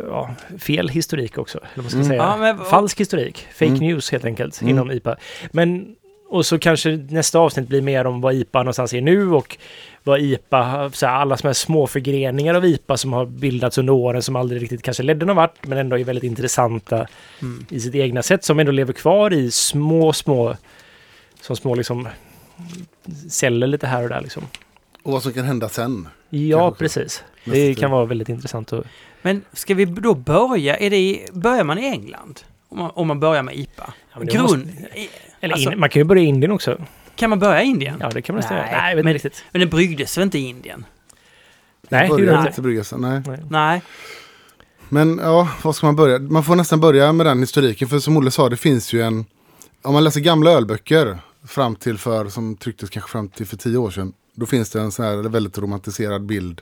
ja, 0.08 0.30
fel 0.58 0.88
historik 0.88 1.38
också. 1.38 1.58
Eller 1.58 1.68
vad 1.76 1.84
man 1.84 1.90
ska 1.90 1.96
Mm. 1.98 2.08
säga. 2.08 2.22
Ja, 2.22 2.36
men- 2.36 2.58
Falsk 2.64 3.00
historik. 3.00 3.46
Fake 3.52 3.66
Mm. 3.66 3.78
news 3.80 4.12
helt 4.12 4.24
enkelt 4.24 4.60
Mm. 4.60 4.70
inom 4.70 4.90
IPA. 4.90 5.16
Men 5.52 5.96
och 6.30 6.46
så 6.46 6.58
kanske 6.58 6.90
nästa 7.10 7.38
avsnitt 7.38 7.68
blir 7.68 7.82
mer 7.82 8.04
om 8.06 8.20
vad 8.20 8.34
IPA 8.34 8.58
någonstans 8.58 8.94
är 8.94 9.00
nu 9.00 9.30
och 9.32 9.56
vad 10.02 10.20
IPA, 10.20 10.90
så 10.92 11.06
här, 11.06 11.14
alla 11.14 11.36
sådana 11.36 11.48
här 11.48 11.54
små 11.54 11.86
förgreningar 11.86 12.54
av 12.54 12.64
IPA 12.64 12.96
som 12.96 13.12
har 13.12 13.26
bildats 13.26 13.78
under 13.78 13.92
åren 13.92 14.22
som 14.22 14.36
aldrig 14.36 14.62
riktigt 14.62 14.82
kanske 14.82 15.02
ledde 15.02 15.26
någon 15.26 15.36
vart 15.36 15.66
men 15.66 15.78
ändå 15.78 15.98
är 15.98 16.04
väldigt 16.04 16.24
intressanta 16.24 17.06
Mm. 17.42 17.66
i 17.70 17.80
sitt 17.80 17.94
egna 17.94 18.22
sätt 18.22 18.44
som 18.44 18.58
ändå 18.58 18.72
lever 18.72 18.92
kvar 18.92 19.32
i 19.32 19.50
små, 19.50 20.12
små, 20.12 20.56
som 21.40 21.56
små 21.56 21.74
liksom 21.74 22.08
celler 23.30 23.66
lite 23.66 23.86
här 23.86 24.02
och 24.02 24.08
där 24.08 24.20
liksom. 24.20 24.42
Och 25.02 25.12
vad 25.12 25.22
som 25.22 25.32
kan 25.32 25.44
hända 25.44 25.68
sen. 25.68 26.08
Ja, 26.30 26.70
precis. 26.70 27.24
Nästa 27.44 27.50
Det 27.50 27.66
tid. 27.66 27.78
kan 27.78 27.90
vara 27.90 28.04
väldigt 28.04 28.28
intressant 28.28 28.72
att... 28.72 28.84
Men 29.22 29.42
ska 29.52 29.74
vi 29.74 29.84
då 29.84 30.14
börja? 30.14 30.76
Är 30.76 30.90
det 30.90 30.96
i, 30.96 31.26
börjar 31.32 31.64
man 31.64 31.78
i 31.78 31.86
England? 31.86 32.40
Om 32.68 32.78
man, 32.78 32.90
om 32.94 33.06
man 33.08 33.20
börjar 33.20 33.42
med 33.42 33.54
IPA? 33.56 33.92
Ja, 34.14 34.20
Grund... 34.20 34.68
Eller 35.40 35.54
Alltså- 35.54 35.72
in, 35.72 35.80
man 35.80 35.88
kan 35.88 36.00
ju 36.00 36.04
börja 36.04 36.22
i 36.22 36.26
Indien 36.26 36.52
också. 36.52 36.78
Kan 37.16 37.30
man 37.30 37.38
börja 37.38 37.62
i 37.62 37.66
Indien? 37.66 37.96
Ja, 38.00 38.10
det 38.10 38.22
kan 38.22 38.34
man 38.34 38.40
nästan 38.40 38.56
Nej, 38.56 38.70
göra. 38.70 38.80
Nej, 38.82 38.94
men- 38.96 38.98
inte 39.08 39.14
riktigt. 39.14 39.44
Men 39.52 39.60
det 39.60 39.66
bryggdes 39.66 40.18
väl 40.18 40.22
inte 40.22 40.38
i 40.38 40.48
Indien? 40.48 40.84
Nej, 41.88 42.02
det 42.02 42.08
gjorde 42.08 42.24
det 42.62 42.76
inte 42.76 42.96
nej. 42.96 43.22
Nej. 43.26 43.38
Nej. 43.50 43.82
Men 44.88 45.18
ja, 45.22 45.48
vad 45.62 45.76
ska 45.76 45.86
man 45.86 45.96
börja? 45.96 46.18
Man 46.18 46.44
får 46.44 46.56
nästan 46.56 46.80
börja 46.80 47.12
med 47.12 47.26
den 47.26 47.40
historiken. 47.40 47.88
För 47.88 47.98
som 47.98 48.16
Olle 48.16 48.30
sa, 48.30 48.48
det 48.48 48.56
finns 48.56 48.92
ju 48.92 49.02
en... 49.02 49.24
Om 49.82 49.92
man 49.94 50.04
läser 50.04 50.20
gamla 50.20 50.50
ölböcker 50.50 51.18
fram 51.46 51.76
till 51.76 51.98
för, 51.98 52.28
som 52.28 52.56
trycktes 52.56 52.90
kanske 52.90 53.10
fram 53.10 53.28
till 53.28 53.46
för 53.46 53.56
tio 53.56 53.76
år 53.76 53.90
sedan. 53.90 54.12
Då 54.34 54.46
finns 54.46 54.70
det 54.70 54.80
en 54.80 54.92
sån 54.92 55.04
här 55.04 55.16
väldigt 55.16 55.58
romantiserad 55.58 56.22
bild 56.22 56.60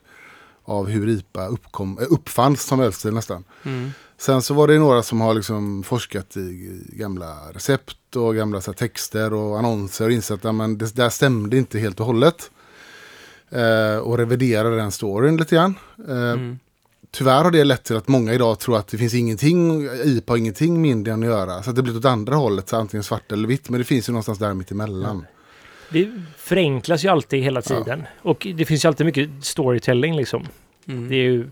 av 0.65 0.89
hur 0.89 1.09
IPA 1.09 1.47
uppkom, 1.47 1.99
uppfanns 2.11 2.63
som 2.63 2.81
ölstil 2.81 3.15
nästan. 3.15 3.45
Mm. 3.65 3.91
Sen 4.19 4.43
så 4.43 4.55
var 4.55 4.69
det 4.69 4.79
några 4.79 5.03
som 5.03 5.21
har 5.21 5.35
liksom 5.35 5.83
forskat 5.83 6.37
i, 6.37 6.81
gamla 6.93 7.37
recept 7.53 8.17
och 8.17 8.35
gamla 8.35 8.61
så 8.61 8.71
här, 8.71 8.77
texter 8.77 9.35
och 9.35 9.59
annonser 9.59 10.05
och 10.07 10.13
insett 10.13 10.45
att 10.45 10.55
men 10.55 10.79
det 10.79 10.97
där 10.97 11.09
stämde 11.09 11.57
inte 11.57 11.79
helt 11.79 12.01
och 12.01 12.07
hållet. 12.07 12.51
Eh, 13.51 13.99
och 13.99 14.19
reviderade 14.19 14.77
den 14.77 14.93
storyn 14.93 15.37
lite 15.37 15.55
grann. 15.55 15.75
Eh, 16.09 16.15
Mm. 16.15 16.59
Tyvärr 17.11 17.45
har 17.45 17.51
det 17.51 17.65
lett 17.65 17.85
till 17.85 17.97
att 17.97 18.09
många 18.09 18.35
idag 18.35 18.59
tror 18.59 18.77
att 18.77 18.89
det 18.89 18.99
finns 18.99 19.15
ingenting, 19.15 19.89
IPA 20.05 20.33
har 20.33 20.39
ingenting 20.39 20.83
med 20.83 20.91
Indien 20.91 21.23
att 21.23 21.29
göra. 21.29 21.63
Så 21.63 21.71
att 21.71 21.77
det 21.77 21.83
blir 21.83 21.97
åt 21.97 22.05
andra 22.05 22.35
hållet, 22.37 22.69
så 22.69 22.77
antingen 22.77 23.05
svart 23.05 23.33
eller 23.33 23.49
vitt. 23.49 23.69
Men 23.71 23.79
det 23.81 23.85
finns 23.85 24.09
ju 24.09 24.13
någonstans 24.13 24.39
där 24.39 24.55
mitt 24.55 24.71
emellan. 24.71 25.27
Det 25.91 26.11
förenklas 26.37 27.05
ju 27.05 27.09
alltid 27.09 27.43
hela 27.43 27.63
tiden. 27.63 28.03
Och 28.23 28.47
det 28.57 28.65
finns 28.65 28.85
ju 28.85 28.89
alltid 28.89 29.07
mycket 29.07 29.31
storytelling 29.43 30.17
liksom. 30.17 30.47
Mm. 30.89 31.09
Det 31.09 31.15
är 31.15 31.23
ju, 31.23 31.51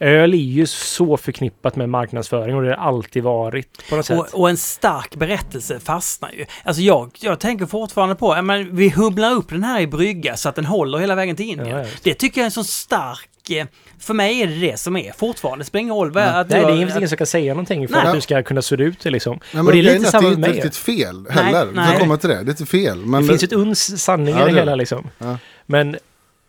öl 0.00 0.34
är 0.34 0.38
ju 0.38 0.66
så 0.66 1.16
förknippat 1.16 1.76
med 1.76 1.88
marknadsföring 1.88 2.56
och 2.56 2.62
det 2.62 2.68
har 2.68 2.76
alltid 2.88 3.22
varit 3.22 3.88
på 3.90 3.96
något 3.96 4.06
sätt. 4.06 4.18
Och, 4.18 4.40
och 4.40 4.50
en 4.50 4.56
stark 4.56 5.14
berättelse 5.16 5.80
fastnar 5.80 6.30
ju. 6.32 6.46
Alltså 6.64 6.82
jag, 6.82 7.10
jag 7.20 7.40
tänker 7.40 7.66
fortfarande 7.66 8.14
på, 8.14 8.34
ja, 8.36 8.42
men 8.42 8.76
vi 8.76 8.88
humlar 8.90 9.32
upp 9.32 9.48
den 9.48 9.64
här 9.64 9.80
i 9.80 9.86
brygga 9.86 10.36
så 10.36 10.48
att 10.48 10.54
den 10.54 10.64
håller 10.64 10.98
hela 10.98 11.14
vägen 11.14 11.36
till 11.36 11.46
Indien. 11.50 11.68
Ja, 11.68 11.78
ja, 11.82 11.86
det 12.02 12.14
tycker 12.14 12.40
jag 12.40 12.42
är 12.42 12.46
en 12.46 12.50
så 12.50 12.64
stark, 12.64 13.50
eh, 13.50 13.66
för 14.00 14.14
mig 14.14 14.42
är 14.42 14.46
det 14.46 14.54
det 14.60 14.78
som 14.80 14.96
är 14.96 15.12
fortfarande. 15.12 15.62
Det 15.62 15.66
spelar 15.66 15.80
ingen 15.82 15.94
roll 15.94 16.12
Nej. 16.14 16.24
att 16.24 16.48
Nej, 16.48 16.60
du 16.60 16.66
det 16.70 16.76
finns 16.78 16.96
ingen 16.96 17.08
som 17.08 17.18
kan 17.18 17.26
säga 17.26 17.52
någonting 17.54 17.88
för 17.88 17.94
Nej. 17.96 18.06
att 18.06 18.14
du 18.14 18.20
ska 18.20 18.42
kunna 18.42 18.62
sudda 18.62 18.84
ut 18.84 19.00
det 19.00 19.10
liksom. 19.10 19.32
Nej, 19.32 19.40
men 19.52 19.66
och 19.66 19.72
det 19.72 19.78
är 19.78 19.82
lite 19.82 19.96
att 20.06 20.10
samma 20.10 20.28
det 20.28 20.36
med 20.36 20.36
är 20.36 20.40
mig. 20.40 20.50
inte 20.56 20.66
riktigt 20.66 20.76
fel 20.82 21.22
Nej, 21.22 21.32
heller. 21.44 21.66
Vi 21.66 21.72
nej. 21.76 21.88
ska 21.90 21.98
komma 21.98 22.16
till 22.16 22.28
det. 22.28 22.34
Det 22.34 22.48
är 22.48 22.50
inte 22.50 22.66
fel. 22.66 22.98
Men 22.98 23.22
Det 23.22 23.28
finns 23.28 23.42
ju 23.42 23.46
ett 23.46 23.52
uns 23.52 24.02
sanning 24.02 24.34
Ja, 24.34 24.40
i 24.40 24.44
det 24.44 24.50
det 24.54 24.58
hela 24.60 24.70
det. 24.70 24.76
liksom. 24.76 25.10
Ja. 25.18 25.38
Men 25.66 25.96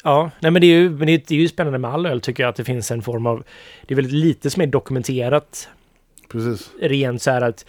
ja, 0.06 0.32
nej 0.39 0.51
men 0.51 0.62
det 0.62 0.68
är 0.68 0.78
ju, 0.80 0.89
men 0.89 1.08
det 1.08 1.14
är, 1.14 1.22
det 1.28 1.36
är 1.36 1.39
ju 1.39 1.47
spännande 1.47 1.80
med 1.80 1.91
all 1.91 2.06
öl 2.06 2.22
tycker 2.22 2.43
jag 2.43 2.49
att 2.49 2.56
det 2.56 2.64
finns 2.64 2.91
en 2.91 3.01
form 3.01 3.26
av, 3.26 3.43
det 3.86 3.93
är 3.93 3.95
väldigt 3.95 4.14
lite 4.14 4.49
som 4.49 4.62
är 4.62 4.68
dokumenterat 4.68 5.70
Precis. 6.32 6.72
rent 6.82 7.22
så 7.22 7.32
här 7.32 7.41
att 7.41 7.66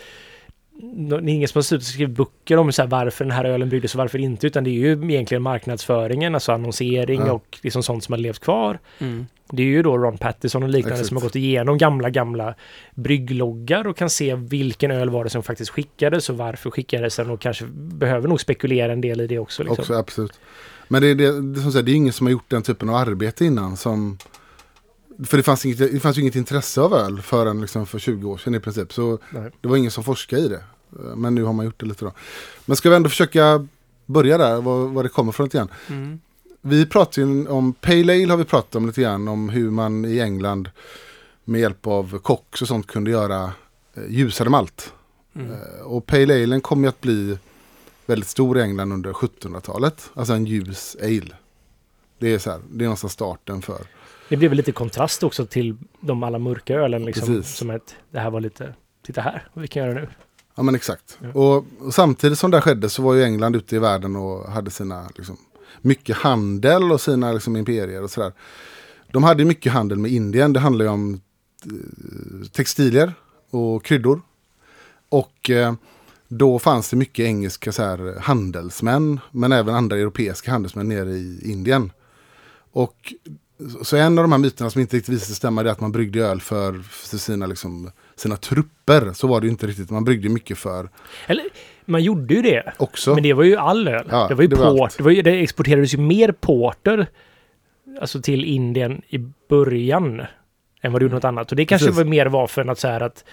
det 0.80 1.14
är 1.14 1.28
ingen 1.28 1.49
som 1.49 1.59
har 1.59 1.62
suttit 1.62 1.82
och 1.82 1.93
skrivit 1.93 2.16
böcker 2.16 2.57
om 2.57 2.72
så 2.72 2.82
här 2.82 2.89
varför 2.89 3.24
den 3.24 3.30
här 3.32 3.45
ölen 3.45 3.68
bryggdes 3.68 3.95
och 3.95 3.99
varför 3.99 4.18
inte, 4.18 4.47
utan 4.47 4.64
det 4.64 4.70
är 4.70 4.72
ju 4.72 4.93
egentligen 4.93 5.43
marknadsföringen, 5.43 6.34
alltså 6.34 6.53
annonsering 6.53 7.20
Ja. 7.26 7.32
och 7.32 7.59
liksom 7.62 7.82
sånt 7.82 8.05
som 8.05 8.12
har 8.12 8.18
levt 8.18 8.39
kvar. 8.39 8.78
Mm. 8.99 9.26
Det 9.51 9.62
är 9.62 9.66
ju 9.66 9.82
då 9.82 9.99
Ron 9.99 10.18
Pattison 10.18 10.62
och 10.62 10.68
liknande 10.68 10.94
Exakt. 10.94 11.09
som 11.09 11.16
har 11.16 11.22
gått 11.22 11.36
igenom 11.36 11.78
gamla, 11.78 12.11
gamla 12.11 12.55
bryggloggar 12.94 13.86
och 13.86 13.97
kan 13.97 14.11
se 14.11 14.34
vilken 14.34 14.90
öl 14.90 15.11
var 15.11 15.24
det 15.24 15.30
som 15.30 15.42
faktiskt 15.42 15.70
skickades 15.70 16.30
och 16.30 16.36
varför 16.36 16.70
skickades 16.70 17.16
den 17.16 17.30
och 17.30 17.40
kanske 17.40 17.64
behöver 17.70 18.28
nog 18.28 18.40
spekulera 18.40 18.92
en 18.92 19.01
del 19.01 19.20
i 19.20 19.26
det 19.26 19.38
också. 19.38 19.62
Liksom. 19.62 19.80
Också, 19.80 19.94
absolut. 19.94 20.40
Men 20.88 21.03
det, 21.03 21.09
är 21.09 21.14
det, 21.14 21.40
det, 21.40 21.61
som 21.61 21.72
säger, 21.72 21.82
det 21.82 21.92
är 21.92 21.94
ingen 21.97 22.12
som 22.12 22.26
har 22.26 22.32
gjort 22.32 22.51
den 22.51 22.62
typen 22.62 22.88
av 22.88 22.94
arbete 22.94 23.44
innan. 23.44 23.76
Som, 23.76 24.18
för 25.24 25.36
det 25.36 25.42
fanns, 25.42 25.66
inget, 25.66 25.78
det 25.78 26.01
fanns 26.01 26.18
ju 26.18 26.20
inget 26.20 26.36
intresse 26.36 26.80
av 26.80 26.94
öl 26.94 27.22
förrän 27.22 27.61
liksom 27.61 27.86
för 27.86 27.99
20 27.99 28.30
år 28.30 28.38
sedan 28.38 28.55
i 28.55 28.61
princip. 28.61 28.92
Så 28.92 29.18
Nej. 29.30 29.51
det 29.61 29.68
var 29.68 29.76
ingen 29.76 29.90
som 29.90 30.05
forskade 30.05 30.42
i 30.42 30.49
det. 30.49 30.62
Men 31.16 31.34
nu 31.34 31.42
har 31.42 31.53
man 31.53 31.64
gjort 31.64 31.80
det 31.80 31.86
lite 31.86 32.05
då. 32.05 32.12
Men 32.64 32.76
ska 32.76 32.90
vi 32.90 32.97
ändå 32.97 33.09
försöka 33.09 33.66
börja 34.07 34.38
där, 34.38 34.61
vad, 34.61 34.90
vad 34.90 35.05
det 35.05 35.09
kommer 35.09 35.32
från 35.32 35.49
grann. 35.49 35.68
Mm. 35.88 36.20
Vi 36.69 36.87
pratar 36.87 37.23
ju 37.23 37.47
om, 37.49 37.73
Pale 37.73 38.12
Ale 38.12 38.29
har 38.33 38.37
vi 38.37 38.45
pratat 38.45 38.75
om 38.75 38.87
lite 38.87 39.01
grann, 39.03 39.29
om 39.29 39.49
hur 39.49 39.71
man 39.71 40.05
i 40.05 40.21
England 40.21 40.71
med 41.45 41.61
hjälp 41.61 41.87
av 41.87 42.19
koks 42.19 42.62
och 42.62 42.69
sånt 42.69 42.87
kunde 42.87 43.11
göra 43.11 43.53
eh, 43.95 44.03
ljusare 44.09 44.49
malt. 44.49 44.93
Mm. 45.35 45.51
Eh, 45.53 45.83
Och 45.85 46.07
Pale 46.07 46.43
Ale 46.43 46.61
kommer 46.61 46.83
ju 46.83 46.89
att 46.89 47.01
bli 47.01 47.39
väldigt 48.07 48.29
stor 48.29 48.59
i 48.59 48.62
England 48.62 48.93
under 48.93 49.12
1700-talet. 49.12 50.11
Alltså 50.14 50.33
en 50.33 50.47
ljus 50.47 50.97
ale. 51.03 51.35
Det 52.19 52.35
är 52.35 52.39
så 52.39 52.51
här, 52.51 52.61
det 52.71 52.85
är 52.85 52.87
någonstans 52.87 53.12
starten 53.12 53.62
för. 53.62 53.81
Det 54.29 54.37
blev 54.37 54.53
lite 54.53 54.73
kontrast 54.73 55.23
också 55.23 55.47
till 55.47 55.77
de 56.01 56.23
alla 56.23 56.39
mörka 56.39 56.75
ölen 56.75 57.05
liksom. 57.05 57.27
Precis. 57.27 57.57
Som 57.57 57.71
ett, 57.71 57.95
det 58.11 58.19
här 58.19 58.31
var 58.31 58.41
lite, 58.41 58.75
titta 59.07 59.21
här, 59.21 59.49
vad 59.55 59.62
vi 59.62 59.69
kan 59.69 59.83
göra 59.83 59.95
nu. 59.95 60.09
Ja 60.55 60.62
men 60.62 60.75
exakt. 60.75 61.19
Ja. 61.21 61.29
Och, 61.41 61.64
och 61.79 61.95
samtidigt 61.95 62.39
som 62.39 62.51
det 62.51 62.61
skedde 62.61 62.89
så 62.89 63.03
var 63.03 63.14
ju 63.14 63.25
England 63.25 63.57
ute 63.57 63.77
i 63.77 63.79
världen 63.79 64.17
och 64.17 64.51
hade 64.53 64.71
sina, 64.71 65.09
liksom, 65.17 65.37
mycket 65.87 66.16
handel 66.16 66.93
och 66.93 67.01
sina 67.01 67.32
liksom, 67.32 67.57
imperier 67.57 68.03
och 68.03 68.11
sådär. 68.11 68.32
De 69.12 69.24
hade 69.24 69.45
mycket 69.45 69.72
handel 69.72 69.99
med 69.99 70.11
Indien. 70.11 70.53
Det 70.53 70.61
handlar 70.61 70.84
ju 70.84 70.91
om 70.91 71.20
eh, 71.64 72.49
textilier 72.53 73.14
och 73.51 73.84
kryddor. 73.84 74.20
Och 75.09 75.51
eh, 75.51 75.74
då 76.28 76.59
fanns 76.59 76.91
det 76.91 76.97
mycket 76.97 77.24
engelska 77.24 77.72
så 77.72 77.82
här, 77.82 78.20
handelsmän, 78.20 79.20
men 79.30 79.53
även 79.53 79.74
andra 79.74 79.97
europeiska 79.97 80.51
handelsmän 80.51 80.89
nere 80.89 81.11
i 81.11 81.51
Indien. 81.51 81.93
Och 82.72 83.14
så 83.82 83.97
en 83.97 84.18
av 84.18 84.24
de 84.24 84.32
här 84.32 84.39
myterna 84.39 84.70
som 84.70 84.80
inte 84.80 84.97
riktigt 84.97 85.14
visade 85.14 85.26
sig 85.26 85.34
stämma 85.34 85.61
är 85.61 85.64
att 85.64 85.80
man 85.80 85.93
bryggde 85.93 86.20
öl 86.20 86.41
för, 86.41 86.82
för 86.82 87.18
sina, 87.18 87.47
liksom, 87.47 87.91
sina 88.16 88.37
trupper. 88.37 89.12
Så 89.12 89.26
var 89.26 89.41
det 89.41 89.47
ju 89.47 89.51
inte 89.51 89.66
riktigt. 89.66 89.91
Man 89.91 90.05
bryggde 90.05 90.28
mycket 90.28 90.59
för 90.59 90.91
Eller, 91.26 91.45
man 91.87 92.03
gjorde 92.03 92.34
ju 92.34 92.43
det. 92.43 92.72
också. 92.76 93.14
Men 93.14 93.22
det 93.22 93.32
var 93.32 93.45
ju 93.45 93.57
all 93.57 93.89
öl. 93.89 94.07
Ja, 94.11 94.26
det 94.28 94.34
var 94.34 94.43
ju 94.43 94.49
det 94.49 94.57
var 94.57 94.70
port. 94.70 94.80
allt. 94.80 94.97
Det, 94.97 95.03
var 95.03 95.11
ju, 95.11 95.22
det 95.22 95.30
exporterades 95.41 95.95
ju 95.95 95.99
mer 95.99 96.32
porter 96.32 97.07
alltså 98.01 98.20
till 98.22 98.45
Indien 98.45 99.03
i 99.09 99.18
början 99.49 100.22
än 100.80 100.93
vad 100.93 101.01
det 101.01 101.05
gjorde 101.05 101.14
något 101.14 101.24
annat. 101.24 101.51
Och 101.51 101.57
det 101.57 101.64
kanske 101.64 101.87
Precis. 101.87 101.99
var 101.99 102.05
mer 102.05 102.26
var 102.26 102.47
för 102.47 102.64
att 102.70 102.78
så 102.78 102.89
här 102.89 103.01
att 103.01 103.24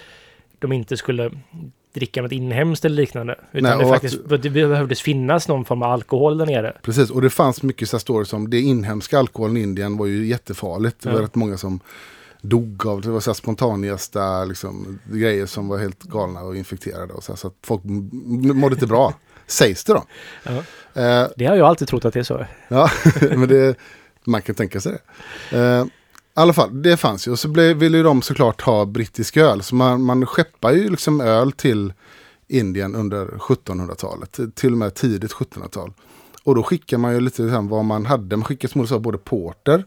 de 0.60 0.72
inte 0.72 0.98
skulle 0.98 1.32
dricka 1.94 2.22
något 2.22 2.32
inhemskt 2.32 2.86
eller 2.86 2.96
liknande. 2.96 3.36
Utan 3.52 3.70
Nej, 3.78 3.86
det, 3.86 3.90
faktiskt, 3.94 4.20
det 4.42 4.50
behövdes 4.50 5.02
finnas 5.02 5.48
någon 5.48 5.66
form 5.66 5.84
av 5.84 5.92
alkohol 5.92 6.38
där 6.38 6.46
nere. 6.46 6.74
Precis, 6.82 7.10
och 7.10 7.22
det 7.22 7.30
fanns 7.30 7.64
mycket 7.64 7.90
så 7.90 7.96
här 7.98 8.00
stories 8.00 8.34
om 8.34 8.50
det 8.50 8.60
inhemska 8.60 9.20
alkoholen 9.20 9.58
i 9.58 9.62
Indien 9.62 9.98
var 9.98 10.06
ju 10.06 10.26
jättefarligt. 10.26 11.00
Det 11.00 11.10
var 11.10 11.18
Ja. 11.18 11.24
rätt 11.24 11.36
många 11.36 11.58
som 11.58 11.80
dog 12.44 12.86
av 12.86 13.02
det. 13.02 13.10
var 13.10 13.20
så 13.20 13.30
här 13.30 13.36
liksom, 14.46 15.00
grejer 15.06 15.46
som 15.46 15.68
var 15.68 15.78
helt 15.78 16.04
galna 16.04 16.42
och 16.42 16.56
infekterade. 16.56 17.14
Och 17.14 17.24
så, 17.24 17.32
här, 17.32 17.38
så 17.38 17.48
att 17.48 17.54
folk 17.64 17.82
mådde 17.84 18.74
inte 18.76 18.88
bra. 18.88 19.14
Sägs 19.48 19.84
det 19.84 19.94
då. 19.94 20.04
Ja. 20.44 20.52
Eh, 21.02 21.28
Det 21.38 21.46
har 21.46 21.56
jag 21.56 21.68
alltid 21.68 21.88
trott 21.88 22.06
att 22.06 22.14
det 22.14 22.20
är 22.20 22.24
så. 22.24 22.46
Ja, 22.68 22.90
men 23.22 23.48
det, 23.48 23.76
man 24.26 24.42
kan 24.42 24.56
tänka 24.56 24.82
sig 24.82 24.98
det. 25.50 25.58
Eh, 25.58 25.86
I 25.86 25.90
alla 26.34 26.54
fall, 26.54 26.82
det 26.82 26.98
fanns 26.98 27.28
ju. 27.28 27.32
Och 27.32 27.40
så 27.40 27.48
blev, 27.48 27.78
ville 27.78 27.98
ju 27.98 28.04
de 28.04 28.22
såklart 28.22 28.62
ha 28.62 28.86
brittisk 28.86 29.38
öl. 29.38 29.64
Så 29.64 29.76
man, 29.76 30.04
man 30.04 30.26
skeppar 30.26 30.72
ju 30.72 30.90
liksom 30.90 31.22
öl 31.22 31.52
till 31.52 31.94
Indien 32.48 32.96
under 32.96 33.26
1700-talet. 33.26 34.40
Till 34.56 34.72
och 34.72 34.78
med 34.78 34.94
tidigt 34.94 35.34
1700-tal. 35.34 35.94
Och 36.44 36.56
då 36.56 36.64
skickar 36.64 36.98
man 36.98 37.14
ju 37.14 37.20
lite 37.20 37.44
vad 37.44 37.86
man 37.86 38.06
hade. 38.06 38.38
Man 38.38 38.44
skickar 38.46 38.68
som 38.68 38.82
du 38.82 38.88
sa 38.88 39.00
både 39.00 39.18
porter. 39.18 39.86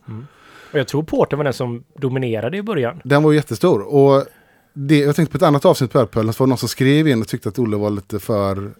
Och 0.73 0.79
jag 0.79 0.89
tror 0.89 1.03
Porter 1.03 1.37
var 1.37 1.45
den 1.45 1.53
som 1.53 1.85
dominerade 1.99 2.57
i 2.57 2.63
början. 2.63 3.01
Den 3.05 3.23
var 3.23 3.33
jättestor. 3.33 3.81
Och 3.81 4.25
det, 4.73 4.99
jag 4.99 5.17
tänkte 5.17 5.33
på 5.33 5.37
ett 5.37 5.49
annat 5.49 5.65
avsnitt 5.65 5.93
på 5.93 5.99
Ölpölen. 6.01 6.33
Så 6.33 6.43
var 6.43 6.47
det 6.47 6.49
någon 6.49 6.59
som 6.59 6.69
skrev 6.69 7.09
in 7.09 7.21
och 7.21 7.29
tyckte 7.29 7.49
att 7.49 7.59
Olle 7.59 7.77
var 7.77 7.91
lite 7.91 8.19
för 8.19 8.71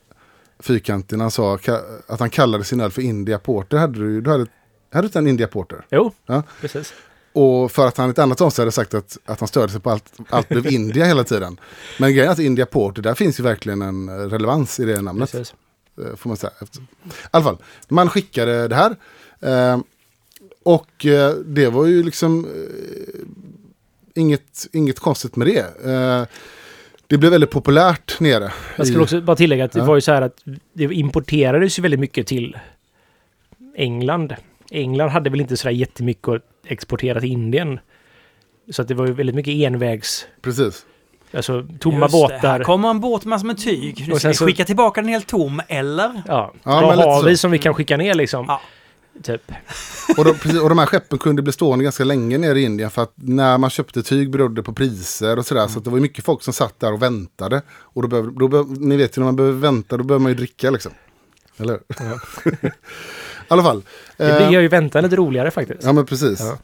fyrkantig. 0.61 1.17
när 1.19 1.25
Han 1.25 1.31
sa 1.31 1.59
att 2.07 2.21
han 2.21 2.31
kallade 2.31 2.65
sin 2.65 2.81
öl 2.81 2.91
för 2.91 3.03
India 3.03 3.39
Porter. 3.39 3.77
Hade 3.77 3.99
du, 3.99 4.21
du 4.21 4.31
hade, 4.31 4.47
hade 4.93 5.09
du 5.09 5.19
en 5.19 5.27
India 5.27 5.47
Porter? 5.47 5.87
Jo, 5.91 6.13
Ja. 6.27 6.43
precis. 6.61 6.93
Och 7.33 7.73
för 7.73 7.87
att 7.87 7.97
han 7.97 8.09
i 8.09 8.11
ett 8.11 8.19
annat 8.19 8.41
avsnitt 8.41 8.59
hade 8.59 8.73
sagt 8.73 8.95
att, 8.95 9.17
att 9.25 9.41
han 9.41 9.49
störde 9.49 9.73
sig 9.73 9.81
på 9.81 9.91
allt, 9.91 10.13
allt 10.31 10.49
blev 10.49 10.67
India 10.67 11.05
hela 11.05 11.25
tiden. 11.25 11.61
Men 11.99 12.13
grejen 12.15 12.29
är 12.29 12.33
att 12.33 12.39
India 12.39 12.67
Porter, 12.67 13.03
där 13.03 13.15
finns 13.15 13.41
ju 13.41 13.45
verkligen 13.45 13.83
en 13.83 14.31
relevans 14.31 14.81
i 14.81 14.85
det 14.85 15.03
namnet. 15.03 15.33
precis. 15.33 15.55
eh, 16.11 16.17
Får 16.17 16.29
man 16.31 16.37
säga. 16.37 16.53
I 16.63 16.65
alla 17.31 17.45
fall, 17.45 17.57
man 17.89 18.09
skickade 18.11 18.69
det 18.69 18.75
här. 18.75 18.97
Eh, 19.41 19.79
och 20.67 21.07
eh, 21.07 21.31
det 21.35 21.69
var 21.71 21.87
ju 21.87 22.03
liksom 22.03 22.45
eh, 22.45 23.21
inget, 24.15 24.67
inget 24.73 25.01
konstigt 25.01 25.37
med 25.37 25.47
det. 25.47 25.85
Eh, 25.91 26.27
det 27.07 27.19
blev 27.19 27.33
väldigt 27.33 27.51
populärt 27.51 28.21
nere. 28.21 28.53
Jag 28.77 28.87
i- 28.87 28.89
skulle 28.89 29.03
också 29.03 29.21
bara 29.21 29.37
tillägga 29.37 29.65
att 29.65 29.73
det 29.73 29.79
Ja. 29.79 29.85
var 29.85 29.95
ju 29.95 30.01
så 30.01 30.13
här 30.13 30.23
att 30.23 30.43
det 30.73 30.85
importerades 30.85 31.79
ju 31.79 31.83
väldigt 31.83 32.01
mycket 32.01 32.27
till 32.27 32.57
England. 33.77 34.35
England 34.71 35.09
hade 35.09 35.31
väl 35.31 35.41
inte 35.41 35.57
sådär 35.57 35.73
jättemycket 35.75 36.29
att 36.29 36.43
exportera 36.67 37.21
till 37.21 37.31
Indien. 37.33 37.81
Så 38.71 38.83
att 38.83 38.89
det 38.89 38.95
var 38.95 39.07
ju 39.07 39.13
väldigt 39.13 39.35
mycket 39.37 39.55
envägs, 39.55 40.27
Precis. 40.43 40.87
alltså 41.33 41.67
tomma 41.81 41.99
Just 42.01 42.13
det, 42.13 42.19
båtar. 42.19 42.39
Här 42.49 42.65
kommer 42.65 42.91
en 42.91 43.01
båt 43.01 43.25
massor 43.25 43.47
med 43.47 43.59
tyg. 43.59 44.05
Nu 44.09 44.13
Och 44.13 44.19
ska 44.19 44.29
vi 44.29 44.35
så- 44.35 44.47
skicka 44.47 44.65
tillbaka 44.65 45.01
den 45.01 45.09
helt 45.11 45.27
tom, 45.27 45.61
eller? 45.69 46.23
Ja, 46.27 46.53
Ja, 46.65 46.81
då 46.81 46.87
har 47.03 47.21
så. 47.21 47.27
vi 47.29 47.37
som 47.37 47.51
vi 47.51 47.59
kan 47.59 47.75
skicka 47.75 47.97
ner 47.97 48.15
liksom. 48.15 48.45
Ja. 48.49 48.61
Typ. 49.23 49.53
Och 50.19 50.25
de, 50.25 50.35
precis, 50.35 50.61
och 50.61 50.69
de 50.69 50.79
här 50.79 50.87
skeppen 50.87 51.19
kunde 51.19 51.43
bli 51.43 51.53
stående 51.53 51.85
ganska 51.85 52.05
länge 52.05 52.39
nere 52.39 52.61
i 52.61 52.63
Indien 52.63 52.91
för 52.91 53.03
att 53.03 53.13
när 53.15 53.59
man 53.59 53.71
köpte 53.71 54.03
tyg 54.03 54.31
berodde 54.31 54.55
det 54.55 54.63
på 54.63 54.73
priser 54.73 55.39
och 55.39 55.47
sådär. 55.47 55.69
Så 55.69 55.79
att 55.79 55.85
det 55.85 55.91
var 55.91 55.97
ju 55.97 56.03
mycket 56.03 56.25
folk 56.25 56.43
som 56.43 56.53
satt 56.53 56.81
där 56.81 56.93
och 56.93 57.03
väntade. 57.03 57.63
Och 57.69 58.03
då 58.03 58.09
behöver, 58.09 58.31
då 58.31 58.49
behöver, 58.49 58.77
ni 58.77 58.97
vet 58.97 59.17
ju 59.17 59.21
när 59.21 59.25
man 59.25 59.37
behöver 59.37 59.59
vänta 59.59 59.97
då 59.97 60.05
behöver 60.05 60.23
man 60.23 60.33
ju 60.33 60.37
dricka 60.37 60.71
liksom. 60.71 60.93
Eller 61.57 61.81
hur? 61.99 62.53
I 62.67 63.49
alla 63.49 63.63
fall. 63.63 63.83
Det 64.17 64.31
eh, 64.31 64.37
blir 64.37 64.51
gör 64.51 64.61
ju 64.61 64.69
väntan 64.69 65.03
lite 65.03 65.17
roligare 65.17 65.51
faktiskt. 65.51 65.85
Ja 65.85 65.93
men 65.93 66.07
precis. 66.07 66.41
Ja. 66.41 66.59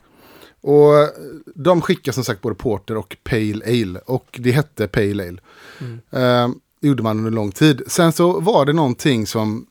Och 0.61 0.98
eh, 0.98 1.09
de 1.55 1.80
skickar 1.80 2.12
som 2.12 2.24
sagt 2.24 2.40
både 2.40 2.55
Porter 2.55 2.96
och 2.96 3.16
Pale 3.24 3.64
Ale. 3.64 4.00
Och 4.07 4.38
det 4.42 4.50
hette 4.50 4.88
Pale 4.88 5.28
Ale. 5.28 5.38
Mm. 5.80 6.00
Eh, 6.11 6.55
det 6.80 6.88
gjorde 6.88 7.03
man 7.03 7.18
under 7.18 7.30
lång 7.30 7.53
tid. 7.53 7.82
Sen 7.86 8.12
så 8.12 8.40
var 8.40 8.66
det 8.66 8.72
någonting 8.72 9.26
som 9.26 9.66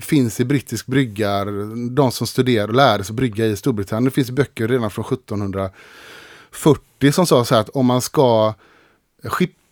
finns 0.00 0.40
i 0.40 0.44
brittisk 0.44 0.86
bryggar. 0.86 1.46
De 1.90 2.12
som 2.12 2.26
studerar 2.26 2.68
och 2.68 2.74
lärde 2.74 3.04
sig 3.04 3.14
brygga 3.14 3.46
i 3.46 3.56
Storbritannien. 3.56 4.04
Det 4.04 4.10
finns 4.10 4.30
böcker 4.30 4.68
redan 4.68 4.90
från 4.90 5.04
1740 5.04 7.12
som 7.12 7.26
sa 7.26 7.44
så 7.44 7.54
här 7.54 7.60
att 7.60 7.68
om 7.68 7.86
man 7.86 8.02
ska 8.02 8.54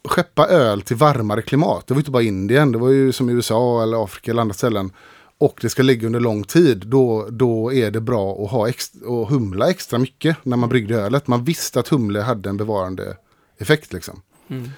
skeppa 0.05 0.47
öl 0.47 0.83
till 0.83 0.97
varmare 0.97 1.43
klimat. 1.43 1.87
Det 1.87 1.95
var 1.95 1.99
ju 1.99 2.01
inte 2.01 2.11
bara 2.11 2.23
Indien. 2.23 2.73
Det 2.73 2.79
var 2.79 2.91
ju 2.91 3.12
som 3.12 3.29
USA 3.29 3.83
eller 3.83 4.05
Afrika 4.05 4.31
eller 4.31 4.43
andra 4.43 4.55
ställen. 4.55 4.93
Och 5.39 5.59
det 5.62 5.69
ska 5.69 5.83
ligga 5.83 6.07
under 6.07 6.21
lång 6.21 6.45
tid. 6.45 6.83
Då, 6.87 7.27
då 7.31 7.73
är 7.73 7.91
det 7.91 8.01
bra 8.01 8.45
att 8.45 8.51
ha 8.51 8.69
extra, 8.69 9.09
och 9.09 9.29
humla 9.29 9.71
extra 9.71 9.99
mycket 9.99 10.37
när 10.43 10.57
man 10.57 10.69
bryggde 10.69 10.95
ölet. 10.95 11.27
Man 11.27 11.45
visste 11.45 11.81
att 11.81 11.89
humle 11.89 12.21
hade 12.21 12.49
en 12.49 12.57
bevarande 12.57 13.17
effekt 13.59 13.93
liksom. 13.93 14.23
Mm. 14.49 14.71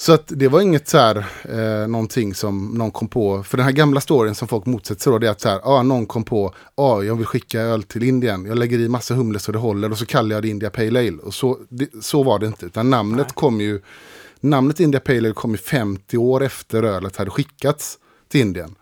Så 0.00 0.12
att 0.12 0.24
det 0.26 0.48
var 0.48 0.60
inget 0.60 0.88
så 0.88 0.98
här, 0.98 1.16
eh, 1.42 1.88
någonting 1.88 2.34
som 2.34 2.74
någon 2.74 2.90
kom 2.90 3.08
på. 3.08 3.42
För 3.42 3.56
den 3.56 3.64
här 3.64 3.72
gamla 3.72 4.00
storyn 4.00 4.34
som 4.34 4.48
folk 4.48 4.66
motsätter 4.66 5.02
sig 5.02 5.12
då, 5.12 5.18
det 5.18 5.26
är 5.26 5.30
att 5.30 5.40
så 5.40 5.48
här, 5.48 5.60
ah, 5.64 5.82
någon 5.82 6.06
kom 6.06 6.24
på, 6.24 6.54
ah, 6.74 7.02
jag 7.02 7.16
vill 7.16 7.26
skicka 7.26 7.60
öl 7.60 7.82
till 7.82 8.02
Indien. 8.02 8.44
Jag 8.44 8.58
lägger 8.58 8.78
i 8.78 8.88
massa 8.88 9.14
humle 9.14 9.38
så 9.38 9.52
det 9.52 9.58
håller 9.58 9.90
och 9.90 9.98
så 9.98 10.06
kallar 10.06 10.36
jag 10.36 10.42
det 10.42 10.48
India 10.48 10.70
Pale 10.70 11.00
Ale. 11.00 11.18
Och 11.22 11.34
så, 11.34 11.58
det, 11.68 12.04
så 12.04 12.22
var 12.22 12.38
det 12.38 12.46
inte, 12.46 12.66
utan 12.66 12.90
namnet 12.90 13.26
Nej. 13.26 13.34
kom 13.34 13.60
ju, 13.60 13.80
namnet 14.40 14.80
India 14.80 15.00
Pale 15.00 15.18
Ale 15.18 15.32
kom 15.32 15.50
ju 15.50 15.56
50 15.56 16.16
år 16.16 16.42
efter 16.44 16.82
ölet 16.82 17.16
hade 17.16 17.30
skickats 17.30 17.98
till 18.28 18.40
Indien. 18.40 18.74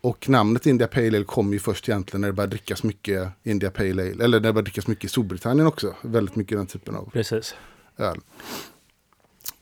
Och 0.00 0.28
namnet 0.28 0.66
India 0.66 0.86
Pale 0.86 1.08
Ale 1.08 1.24
kom 1.24 1.52
ju 1.52 1.58
först 1.58 1.88
egentligen 1.88 2.20
när 2.20 2.28
det 2.28 2.32
började 2.32 2.50
drickas 2.50 2.82
mycket 2.82 3.28
India 3.42 3.70
Pale 3.70 3.90
Ale. 3.90 4.02
Eller 4.02 4.28
när 4.28 4.32
det 4.32 4.40
började 4.40 4.62
drickas 4.62 4.86
mycket 4.86 5.04
i 5.04 5.08
Storbritannien 5.08 5.66
också. 5.66 5.94
Väldigt 6.02 6.36
mycket 6.36 6.58
den 6.58 6.66
typen 6.66 6.96
av 6.96 7.10
Precis. 7.12 7.54
öl. 7.98 8.20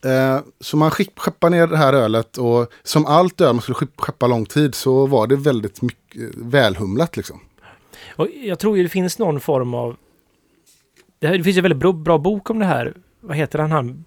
Eh, 0.05 0.41
så 0.61 0.77
man 0.77 0.91
skick, 0.91 1.19
skeppar 1.19 1.51
ner 1.51 1.67
det 1.67 1.77
här 1.77 1.93
ölet 1.93 2.39
och 2.39 2.73
som 2.83 3.07
allt 3.07 3.41
öl 3.41 3.53
man 3.53 3.63
skulle 3.63 3.89
skeppa 3.97 4.27
lång 4.27 4.47
tid 4.47 4.75
så 4.75 5.07
var 5.07 5.27
det 5.27 5.37
väldigt 5.37 5.83
mycket 5.83 6.23
eh, 6.23 6.29
välhumlat 6.37 7.17
liksom. 7.17 7.41
Och 8.17 8.29
jag 8.43 8.59
tror 8.59 8.77
ju 8.77 8.83
det 8.83 8.89
finns 8.89 9.19
någon 9.19 9.41
form 9.41 9.75
av... 9.75 9.97
Det, 11.19 11.27
här, 11.27 11.39
det 11.39 11.45
finns 11.45 11.57
ju 11.57 11.59
en 11.59 11.63
väldigt 11.63 11.79
bra, 11.79 11.93
bra 11.93 12.19
bok 12.19 12.51
om 12.51 12.59
det 12.59 12.65
här. 12.65 12.95
Vad 13.21 13.37
heter 13.37 13.59
han? 13.59 13.73
han? 13.73 14.05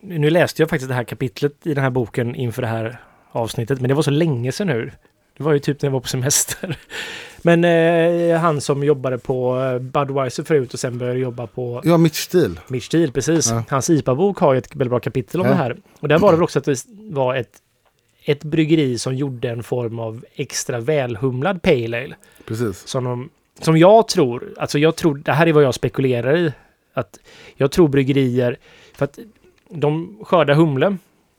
Nu 0.00 0.30
läste 0.30 0.62
jag 0.62 0.70
faktiskt 0.70 0.88
det 0.88 0.94
här 0.94 1.04
kapitlet 1.04 1.66
i 1.66 1.74
den 1.74 1.84
här 1.84 1.90
boken 1.90 2.34
inför 2.34 2.62
det 2.62 2.68
här 2.68 3.00
avsnittet, 3.30 3.80
men 3.80 3.88
det 3.88 3.94
var 3.94 4.02
så 4.02 4.10
länge 4.10 4.52
sedan 4.52 4.66
nu. 4.66 4.92
Det 5.36 5.42
var 5.42 5.52
ju 5.52 5.58
typ 5.58 5.82
när 5.82 5.86
jag 5.86 5.92
var 5.92 6.00
på 6.00 6.08
semester. 6.08 6.78
Men 7.42 7.64
eh, 7.64 8.38
han 8.38 8.60
som 8.60 8.84
jobbade 8.84 9.18
på 9.18 9.60
eh, 9.60 9.78
Budweiser 9.78 10.42
förut 10.44 10.74
och 10.74 10.80
sen 10.80 10.98
började 10.98 11.18
jobba 11.18 11.46
på 11.46 11.80
Ja, 11.84 11.96
mitt 11.96 12.14
stil. 12.14 12.60
Mitch 12.68 12.86
Steele, 12.86 13.12
precis. 13.12 13.50
Ja. 13.50 13.64
Hans 13.68 13.90
IPA-bok 13.90 14.38
har 14.38 14.52
ju 14.52 14.58
ett 14.58 14.74
väldigt 14.76 14.90
bra 14.90 15.00
kapitel 15.00 15.40
om 15.40 15.46
Ja. 15.46 15.52
det 15.52 15.58
här. 15.58 15.76
Och 16.00 16.08
där 16.08 16.18
var 16.18 16.30
det 16.32 16.36
väl 16.36 16.42
också 16.44 16.58
att 16.58 16.64
det 16.64 16.84
var 17.10 17.34
ett, 17.34 17.52
ett 18.24 18.44
bryggeri 18.44 18.98
som 18.98 19.14
gjorde 19.14 19.48
en 19.50 19.62
form 19.62 19.98
av 19.98 20.24
extra 20.34 20.80
välhumlad 20.80 21.62
pale 21.62 22.04
ale. 22.04 22.14
Precis. 22.46 22.86
Som, 22.86 23.04
de, 23.04 23.30
som 23.60 23.76
jag 23.78 24.08
tror, 24.08 24.54
alltså 24.58 24.78
jag 24.78 24.96
tror, 24.96 25.14
det 25.24 25.32
här 25.32 25.46
är 25.46 25.52
vad 25.52 25.64
jag 25.64 25.74
spekulerar 25.74 26.36
i. 26.36 26.52
Att 26.94 27.18
jag 27.56 27.70
tror 27.70 27.88
bryggerier, 27.88 28.56
för 28.94 29.04
att 29.04 29.18
de 29.70 30.18
skördar 30.24 30.54
humle. 30.54 30.96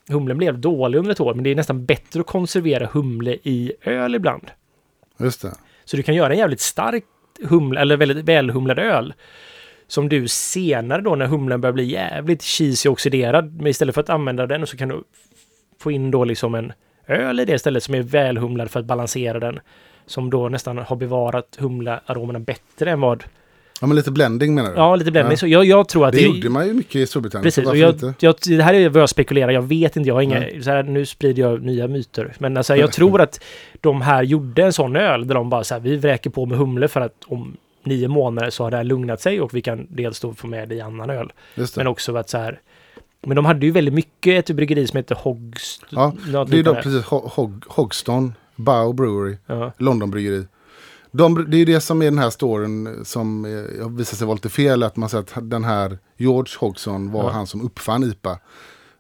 Humlen 0.10 0.38
blev 0.38 0.60
dålig 0.60 1.00
under 1.00 1.12
ett 1.12 1.20
år, 1.20 1.34
men 1.34 1.44
det 1.44 1.50
är 1.50 1.56
nästan 1.56 1.86
bättre 1.86 2.20
att 2.20 2.26
konservera 2.28 2.90
humle 2.94 3.38
i 3.44 3.72
öl 3.84 4.16
ibland. 4.16 4.44
Just 5.20 5.42
det. 5.42 5.54
Så 5.86 5.98
du 5.98 6.04
kan 6.04 6.16
göra 6.16 6.34
en 6.34 6.40
jävligt 6.40 6.62
stark 6.62 7.04
humle, 7.50 7.82
eller 7.82 7.98
väldigt 7.98 8.26
välhumlad 8.26 8.80
öl. 8.80 9.14
Som 9.88 10.10
du 10.10 10.28
senare 10.28 11.02
då 11.02 11.16
när 11.16 11.26
humlen 11.26 11.62
börjar 11.62 11.74
bli 11.74 11.84
jävligt 11.84 12.44
cheesy 12.44 12.90
och 12.90 12.94
oxiderad. 12.94 13.56
Men 13.56 13.68
istället 13.68 13.96
för 13.96 14.02
att 14.02 14.10
använda 14.10 14.48
den 14.48 14.68
så 14.68 14.78
kan 14.78 14.90
du 14.90 15.04
få 15.80 15.92
in 15.92 16.12
då 16.12 16.24
liksom 16.26 16.56
en 16.56 16.74
öl 17.08 17.40
i 17.40 17.46
det 17.46 17.54
istället 17.54 17.84
som 17.84 17.96
är 17.96 18.02
välhumlad 18.02 18.72
för 18.72 18.80
att 18.80 18.86
balansera 18.86 19.40
den. 19.40 19.60
Som 20.06 20.30
då 20.30 20.50
nästan 20.50 20.78
har 20.78 20.96
bevarat 20.96 21.58
humlearomerna 21.60 22.40
bättre 22.40 22.92
än 22.92 23.02
vad... 23.02 23.24
Ja, 23.82 23.88
men 23.88 23.96
lite 23.96 24.12
blending 24.12 24.56
menar 24.56 24.70
du? 24.70 24.76
Ja, 24.76 24.96
lite 24.96 25.12
bländning. 25.12 25.32
Ja. 25.32 25.38
Så 25.38 25.48
jag, 25.48 25.66
jag 25.66 25.88
tror 25.88 26.08
att 26.08 26.14
det 26.14 26.22
gjorde 26.22 26.50
man 26.50 26.68
ju 26.68 26.74
mycket 26.74 26.96
i 26.96 27.06
Storbritannien. 27.08 27.44
Precis, 27.44 27.68
och 27.68 27.78
jag, 27.78 28.14
jag, 28.20 28.36
det 28.48 28.64
här 28.64 28.74
är 28.74 28.90
vad 28.90 29.02
jag 29.02 29.10
spekulerar. 29.10 29.52
Jag 29.52 29.62
vet 29.62 29.96
inte, 29.96 30.08
jag 30.08 30.16
har 30.16 30.22
inga... 30.22 30.40
Nej. 30.40 30.64
Så 30.64 30.70
här, 30.70 30.84
nu 30.84 31.06
sprider 31.06 31.42
jag 31.44 31.62
nya 31.62 31.88
myter. 31.88 32.34
Men 32.40 32.58
alltså, 32.58 32.76
jag 32.76 32.92
tror 32.92 33.22
att 33.22 33.44
de 33.82 34.02
här 34.02 34.24
gjorde 34.24 34.64
en 34.64 34.74
sån 34.74 34.96
öl 34.96 35.28
där 35.28 35.36
de 35.36 35.50
bara 35.50 35.64
så 35.64 35.74
här, 35.74 35.82
vi 35.82 35.96
vräker 35.98 36.30
på 36.30 36.46
med 36.46 36.58
humle 36.58 36.88
för 36.88 37.02
att 37.02 37.16
om 37.28 37.58
nio 37.84 38.08
månader 38.08 38.50
så 38.50 38.64
har 38.64 38.72
det 38.72 38.78
här 38.78 38.84
lugnat 38.84 39.22
sig 39.22 39.42
och 39.42 39.54
vi 39.54 39.62
kan 39.62 39.88
dels 39.90 40.20
då 40.20 40.34
få 40.34 40.48
med 40.48 40.70
det 40.70 40.76
i 40.76 40.82
annan 40.82 41.10
öl. 41.10 41.32
Det. 41.56 41.78
Men 41.78 41.88
också 41.88 42.16
att 42.16 42.30
så 42.30 42.38
här... 42.38 42.60
Men 43.26 43.36
de 43.36 43.46
hade 43.46 43.66
ju 43.66 43.72
väldigt 43.72 43.94
mycket 43.94 44.50
ett 44.50 44.56
bryggeri 44.56 44.88
som 44.88 44.98
heter 44.98 45.16
Hogst... 45.16 45.84
Ja, 45.90 46.14
det 46.48 46.60
är 46.60 46.64
då 46.64 46.76
precis 46.76 47.04
Ho- 47.06 47.30
Hog, 47.30 47.64
Hogston, 47.68 48.34
Bow 48.56 48.96
Brewery, 48.96 49.38
Ja, 49.48 49.72
Londonbryggeri. 49.78 50.44
De, 51.12 51.52
det 51.52 51.58
är 51.58 51.66
det 51.66 51.82
som 51.82 52.02
är 52.02 52.06
den 52.06 52.18
här 52.20 52.30
storyn 52.30 53.06
som 53.06 53.46
eh, 53.46 53.90
visar 53.90 54.18
sig 54.18 54.28
vara 54.28 54.36
lite 54.36 54.50
fel. 54.50 54.84
Att 54.84 54.96
man 54.98 55.10
säger 55.10 55.22
att 55.24 55.50
den 55.50 55.64
här 55.64 55.98
George 56.18 56.54
Hogson 56.60 57.12
var 57.12 57.24
Ja. 57.24 57.30
han 57.30 57.48
som 57.48 57.62
uppfann 57.66 58.04
IPA. 58.04 58.40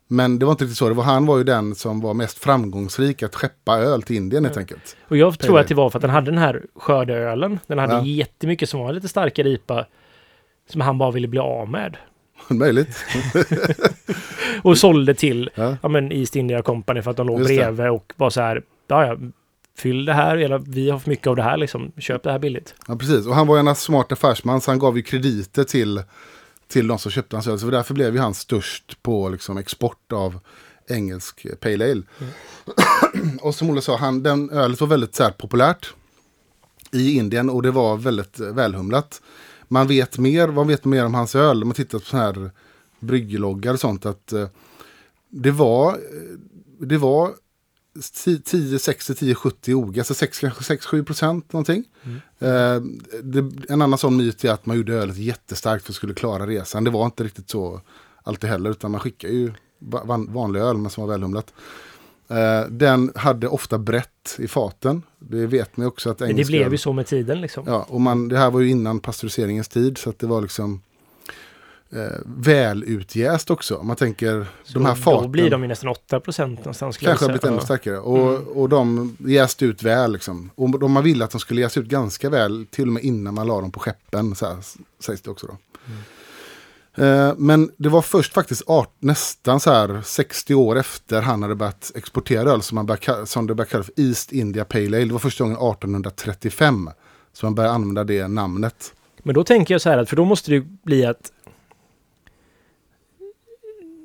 Men 0.07 0.39
det 0.39 0.45
var 0.45 0.51
inte 0.51 0.63
riktigt 0.63 0.77
så. 0.77 0.87
Det 0.89 0.93
var, 0.95 1.03
han 1.03 1.25
var 1.25 1.37
ju 1.37 1.43
den 1.43 1.75
som 1.75 2.01
var 2.01 2.13
mest 2.13 2.37
framgångsrik 2.37 3.23
att 3.23 3.35
skeppa 3.35 3.77
öl 3.77 4.01
till 4.01 4.15
Indien 4.15 4.45
helt 4.45 4.57
enkelt. 4.57 4.95
och 5.07 5.17
jag 5.17 5.39
tror 5.39 5.59
att 5.59 5.67
det 5.67 5.75
var 5.75 5.89
för 5.89 5.97
att 5.97 6.01
den 6.01 6.09
hade 6.11 6.31
den 6.31 6.37
här 6.37 6.61
skördeölen. 6.75 7.59
Den 7.67 7.77
hade 7.79 7.93
Ja. 7.93 8.05
jättemycket 8.05 8.69
som 8.69 8.79
var 8.79 8.93
lite 8.93 9.07
starkare 9.07 9.49
IPA. 9.49 9.85
Som 10.69 10.81
han 10.81 10.97
bara 10.97 11.11
ville 11.11 11.27
bli 11.27 11.39
av 11.39 11.69
med. 11.69 11.97
Möjligt. 12.49 12.95
Och 14.63 14.77
sålde 14.77 15.13
till 15.13 15.49
Ja. 15.55 15.77
ja, 15.81 15.89
men 15.89 16.11
East 16.11 16.35
India 16.35 16.61
Company 16.61 17.01
för 17.01 17.11
att 17.11 17.17
de 17.17 17.27
låg 17.27 17.39
Just 17.39 17.49
det. 17.49 17.55
bredvid 17.55 17.89
och 17.89 18.13
var 18.17 18.29
så 18.29 18.41
här, 18.41 18.61
ja, 18.87 19.17
fyll 19.77 20.05
det 20.05 20.13
här, 20.13 20.37
eller 20.37 20.59
vi 20.59 20.89
har 20.89 20.99
för 20.99 21.09
mycket 21.09 21.27
av 21.27 21.35
det 21.35 21.43
här 21.43 21.57
liksom, 21.57 21.91
köp 21.97 22.23
det 22.23 22.31
här 22.31 22.39
billigt. 22.39 22.75
Ja, 22.87 22.95
precis. 22.95 23.27
Och 23.27 23.35
han 23.35 23.47
var 23.47 23.55
ju 23.61 23.67
en 23.67 23.75
smart 23.75 24.11
affärsman 24.11 24.61
så 24.61 24.71
han 24.71 24.79
gav 24.79 24.97
ju 24.97 25.03
krediter 25.03 25.63
till, 25.63 26.03
till 26.67 26.87
de 26.87 26.99
som 26.99 27.11
köpte 27.11 27.35
hans 27.35 27.47
öl. 27.47 27.59
Så 27.59 27.65
därför 27.65 27.93
blev 27.93 28.13
ju 28.13 28.19
han 28.21 28.33
störst 28.33 29.03
på 29.03 29.29
liksom, 29.29 29.57
export 29.57 30.11
av 30.11 30.39
engelsk 30.87 31.45
Pale 31.59 31.91
Ale. 31.91 32.03
och 33.41 33.55
som 33.55 33.69
Olle 33.69 33.81
sa, 33.81 33.97
han, 33.97 34.23
den 34.23 34.49
ölet 34.49 34.81
var 34.81 34.87
väldigt 34.87 35.15
så 35.15 35.23
här, 35.23 35.31
populärt 35.31 35.93
i 36.91 37.17
Indien 37.17 37.49
och 37.49 37.61
det 37.61 37.71
var 37.71 37.97
väldigt 37.97 38.39
eh, 38.39 38.47
välhumlat. 38.47 39.21
Man 39.67 39.87
vet 39.87 40.17
mer, 40.17 40.47
vad 40.47 40.67
vet 40.67 40.85
mer 40.85 41.05
om 41.05 41.13
hans 41.13 41.35
öl? 41.35 41.61
Om 41.61 41.67
man 41.67 41.75
tittar 41.75 41.99
på 41.99 42.05
sådana 42.05 42.25
här 42.25 42.51
bryggloggar 42.99 43.73
och 43.73 43.79
sånt. 43.79 44.05
att 44.05 44.33
eh, 44.33 44.47
Det 45.29 45.51
var, 45.51 45.89
eh, 45.93 45.97
det 46.79 46.97
var 46.97 47.31
10, 48.45 48.79
60, 48.79 49.15
10, 49.15 49.35
70 49.35 49.73
OG, 49.73 49.97
alltså 49.99 50.13
6, 50.13 50.39
kanske 50.39 50.63
6, 50.63 50.85
7 50.85 51.03
procent 51.03 51.53
någonting. 51.53 51.83
Eh, 52.39 52.81
det, 53.23 53.51
en 53.69 53.81
annan 53.81 53.97
sån 53.97 54.17
myt 54.17 54.43
är 54.45 54.51
att 54.51 54.65
man 54.65 54.77
gjorde 54.77 54.93
ölet 54.93 55.17
jättestarkt 55.17 55.85
för 55.85 55.91
att 55.91 55.95
skulle 55.95 56.13
klara 56.13 56.47
resan. 56.47 56.83
Det 56.83 56.89
var 56.91 57.05
inte 57.05 57.23
riktigt 57.23 57.49
så 57.49 57.81
alltid 58.23 58.49
heller, 58.49 58.69
utan 58.69 58.91
man 58.91 58.99
skickar 58.99 59.29
ju 59.29 59.53
va- 59.79 60.01
van, 60.05 60.33
vanlig 60.33 60.59
öl 60.59 60.77
men 60.77 60.91
som 60.91 61.03
var 61.03 61.11
välhumlat. 61.11 61.53
Eh, 62.29 62.61
den 62.69 63.11
hade 63.15 63.47
ofta 63.47 63.77
brett 63.77 64.35
i 64.37 64.47
faten. 64.47 65.01
Det 65.19 65.45
vet 65.47 65.77
man 65.77 65.83
ju 65.83 65.87
också 65.87 66.09
att 66.09 66.19
Men 66.19 66.35
det 66.35 66.45
blev 66.47 66.71
ju 66.71 66.77
så 66.77 66.93
med 66.93 67.07
tiden 67.07 67.41
liksom. 67.41 67.63
Ja, 67.67 67.85
och 67.89 68.01
man, 68.01 68.27
det 68.27 68.37
här 68.37 68.51
var 68.51 68.59
ju 68.59 68.69
innan 68.69 68.99
pastöriseringens 68.99 69.67
tid 69.67 69.97
så 69.97 70.09
att 70.09 70.19
det 70.19 70.27
var 70.27 70.41
liksom 70.41 70.81
eh, 71.93 72.19
välutjäst 72.25 73.51
också. 73.51 73.75
Om 73.75 73.87
man 73.87 73.95
tänker 73.95 74.47
de 74.73 74.85
här 74.85 74.95
Så 74.95 75.01
faten. 75.01 75.23
Då 75.23 75.27
blir 75.27 75.49
de 75.49 75.61
ju 75.61 75.67
nästan 75.67 75.89
8 75.89 76.19
procent 76.19 76.59
någonstans. 76.59 76.97
Kanske 76.97 77.25
har 77.25 77.29
blivit 77.29 77.43
ännu 77.43 77.59
starkare. 77.59 77.97
Och, 77.97 78.61
och 78.61 78.69
de 78.69 79.15
jäste 79.19 79.65
ut 79.65 79.83
väl. 79.83 80.11
Liksom. 80.11 80.49
Och 80.55 80.79
de 80.79 80.91
man 80.91 81.03
ville 81.03 81.25
att 81.25 81.31
de 81.31 81.39
skulle 81.39 81.61
jäsa 81.61 81.79
ut 81.79 81.87
ganska 81.87 82.29
väl. 82.29 82.65
Till 82.71 82.87
och 82.87 82.93
med 82.93 83.03
innan 83.03 83.33
man 83.33 83.47
la 83.47 83.61
dem 83.61 83.71
på 83.71 83.79
skeppen. 83.79 84.35
Så 84.35 84.45
här, 84.45 84.57
sägs 84.99 85.21
det 85.21 85.31
också 85.31 85.47
då. 85.47 85.57
Eh, 86.95 87.33
men 87.37 87.71
det 87.77 87.89
var 87.89 88.01
först 88.01 88.33
faktiskt 88.33 88.69
art, 88.69 88.93
nästan 88.99 89.59
så 89.59 89.71
här 89.71 90.01
60 90.05 90.55
år 90.55 90.77
efter 90.77 91.21
han 91.21 91.41
hade 91.41 91.55
börjat 91.55 91.91
exportera 91.95 92.51
öl 92.51 92.61
som, 92.61 92.75
man 92.75 92.85
började, 92.85 93.25
som 93.25 93.47
det 93.47 93.55
började 93.55 93.71
kallas 93.71 93.85
för 93.85 94.03
East 94.03 94.31
India 94.31 94.65
Pale 94.65 94.85
Ale. 94.85 95.05
Det 95.05 95.11
var 95.11 95.19
första 95.19 95.43
gången 95.43 95.57
1835 95.57 96.89
som 97.33 97.47
man 97.47 97.55
började 97.55 97.75
använda 97.75 98.03
det 98.03 98.27
namnet. 98.27 98.93
Men 99.23 99.35
då 99.35 99.43
tänker 99.43 99.73
jag 99.73 99.81
så 99.81 99.89
här 99.89 99.97
att, 99.97 100.09
för 100.09 100.15
då 100.15 100.25
måste 100.25 100.51
det 100.51 100.59
bli 100.61 101.05
att 101.05 101.31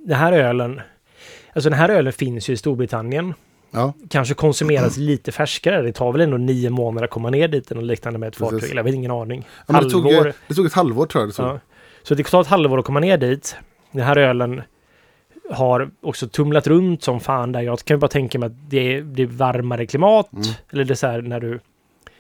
den 0.07 0.19
här 0.19 0.33
ölen, 0.33 0.81
alltså 1.53 1.71
den 1.71 1.79
här 1.79 1.89
ölen 1.89 2.13
finns 2.13 2.49
ju 2.49 2.53
i 2.53 2.57
Storbritannien. 2.57 3.35
Ja, 3.71 3.93
Kanske 4.11 4.35
konsumeras 4.35 4.97
lite 4.97 5.33
färskare. 5.33 5.83
Det 5.83 5.93
tar 5.93 6.13
väl 6.13 6.21
ändå 6.21 6.37
nio 6.37 6.71
månader 6.71 7.05
att 7.05 7.11
komma 7.11 7.31
ner 7.31 7.49
dit 7.49 7.71
eller 7.71 7.83
liknande 7.83 8.19
med 8.19 8.27
ett 8.27 8.39
Precis. 8.39 8.61
fartyg. 8.61 8.79
Jag 8.79 8.85
vet 8.85 8.95
ingen 8.95 9.11
aning. 9.11 9.47
ja 9.67 9.81
det, 9.81 9.91
tog, 9.91 10.05
det 10.49 10.55
tog 10.55 10.67
ett 10.67 10.73
halvår 10.73 11.07
tror 11.07 11.25
jag 11.25 11.31
det. 11.31 11.35
Ja. 11.43 11.61
Så 12.03 12.15
det 12.15 12.25
tar 12.25 12.41
ett 12.41 12.47
halvår 12.47 12.79
att 12.79 12.85
komma 12.85 13.01
ner 13.01 13.19
dit. 13.19 13.57
Den 13.93 14.05
här 14.05 14.17
ölen 14.17 14.63
har 15.51 15.91
också 16.01 16.29
tumlat 16.29 16.67
runt 16.67 17.03
som 17.03 17.21
fan 17.21 17.53
där. 17.53 17.61
Jag 17.61 17.79
kan 17.79 17.95
ju 17.97 17.99
bara 17.99 18.09
tänka 18.09 18.39
mig 18.39 18.47
att 18.47 18.71
det 18.71 18.95
är, 18.95 19.03
det 19.03 19.23
är 19.23 19.27
varmare 19.27 19.87
klimat. 19.87 20.33
Mm. 20.33 20.47
Eller 20.71 20.85
det 20.85 20.93
är 20.93 20.95
så 20.95 21.07
här 21.07 21.23
när 21.23 21.41
du... 21.41 21.61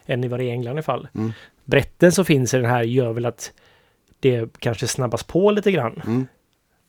Än 0.07 0.25
i 0.25 0.29
vad 0.29 0.41
det 0.41 0.45
är 0.45 0.47
i 0.47 0.51
England 0.51 0.73
i 0.73 0.77
alla 0.77 0.83
fall. 0.83 1.09
Mm. 1.15 1.33
Brätten 1.65 2.13
som 2.13 2.25
finns 2.25 2.55
i 2.55 2.57
den 2.57 2.71
här 2.71 2.83
gör 2.83 3.13
väl 3.13 3.27
att 3.27 3.53
det 4.21 4.59
kanske 4.59 4.87
snabbas 4.87 5.23
på 5.23 5.51
lite 5.51 5.73
grann. 5.73 6.03
Mm. 6.07 6.27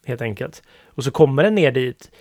Helt 0.05 0.21
enkelt. 0.21 0.63
Och 0.97 1.03
så 1.03 1.11
kommer 1.11 1.43
den 1.43 1.55
ner 1.55 1.71
dit. 1.71 2.11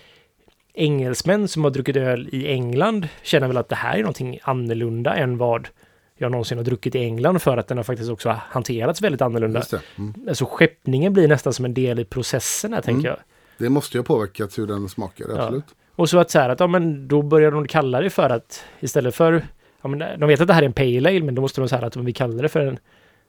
Engelsmän 0.74 1.48
som 1.48 1.64
har 1.64 1.70
druckit 1.70 1.96
öl 1.96 2.28
i 2.32 2.46
England 2.48 3.08
känner 3.22 3.46
väl 3.46 3.56
att 3.56 3.68
det 3.68 3.74
här 3.76 3.94
är 3.94 4.00
någonting 4.00 4.38
annorlunda 4.42 5.14
än 5.16 5.38
vad 5.38 5.68
jag 6.16 6.30
någonsin 6.30 6.58
har 6.58 6.64
druckit 6.64 6.94
i 6.94 6.98
England 6.98 7.38
för 7.42 7.56
att 7.56 7.68
den 7.68 7.76
har 7.76 7.84
faktiskt 7.84 8.10
också 8.10 8.36
hanterats 8.48 9.02
väldigt 9.02 9.22
annorlunda. 9.22 9.62
Mm. 9.98 10.14
Alltså 10.28 10.46
skeppningen 10.46 11.12
blir 11.12 11.28
nästan 11.28 11.52
som 11.52 11.64
en 11.64 11.74
del 11.74 11.98
i 11.98 12.04
processen 12.04 12.72
här, 12.72 12.80
tänker 12.80 13.08
jag. 13.08 13.16
det 13.58 13.68
måste 13.68 13.96
ju 13.96 14.00
ha 14.00 14.04
påverkat 14.04 14.58
hur 14.58 14.66
den 14.66 14.88
smakar, 14.88 15.26
Ja. 15.28 15.42
absolut. 15.42 15.64
Och 15.96 16.10
så 16.10 16.18
att 16.18 16.30
så 16.30 16.38
här 16.38 16.48
att, 16.48 16.60
ja 16.60 16.66
men 16.66 17.08
då 17.08 17.22
börjar 17.22 17.50
de 17.50 17.68
kalla 17.68 18.00
det 18.00 18.10
för 18.10 18.30
att 18.30 18.64
istället 18.80 19.14
för, 19.14 19.46
ja 19.82 19.88
men 19.88 19.98
de 20.20 20.26
vet 20.28 20.40
att 20.40 20.46
det 20.46 20.54
här 20.54 20.62
är 20.62 20.66
en 20.66 20.72
pale 20.72 21.08
ale, 21.08 21.22
men 21.22 21.34
då 21.34 21.42
måste 21.42 21.60
de 21.60 21.68
säga 21.68 21.86
att 21.86 21.96
vi 21.96 22.12
kallar 22.12 22.42
det 22.42 22.48
för 22.48 22.60
en, 22.60 22.78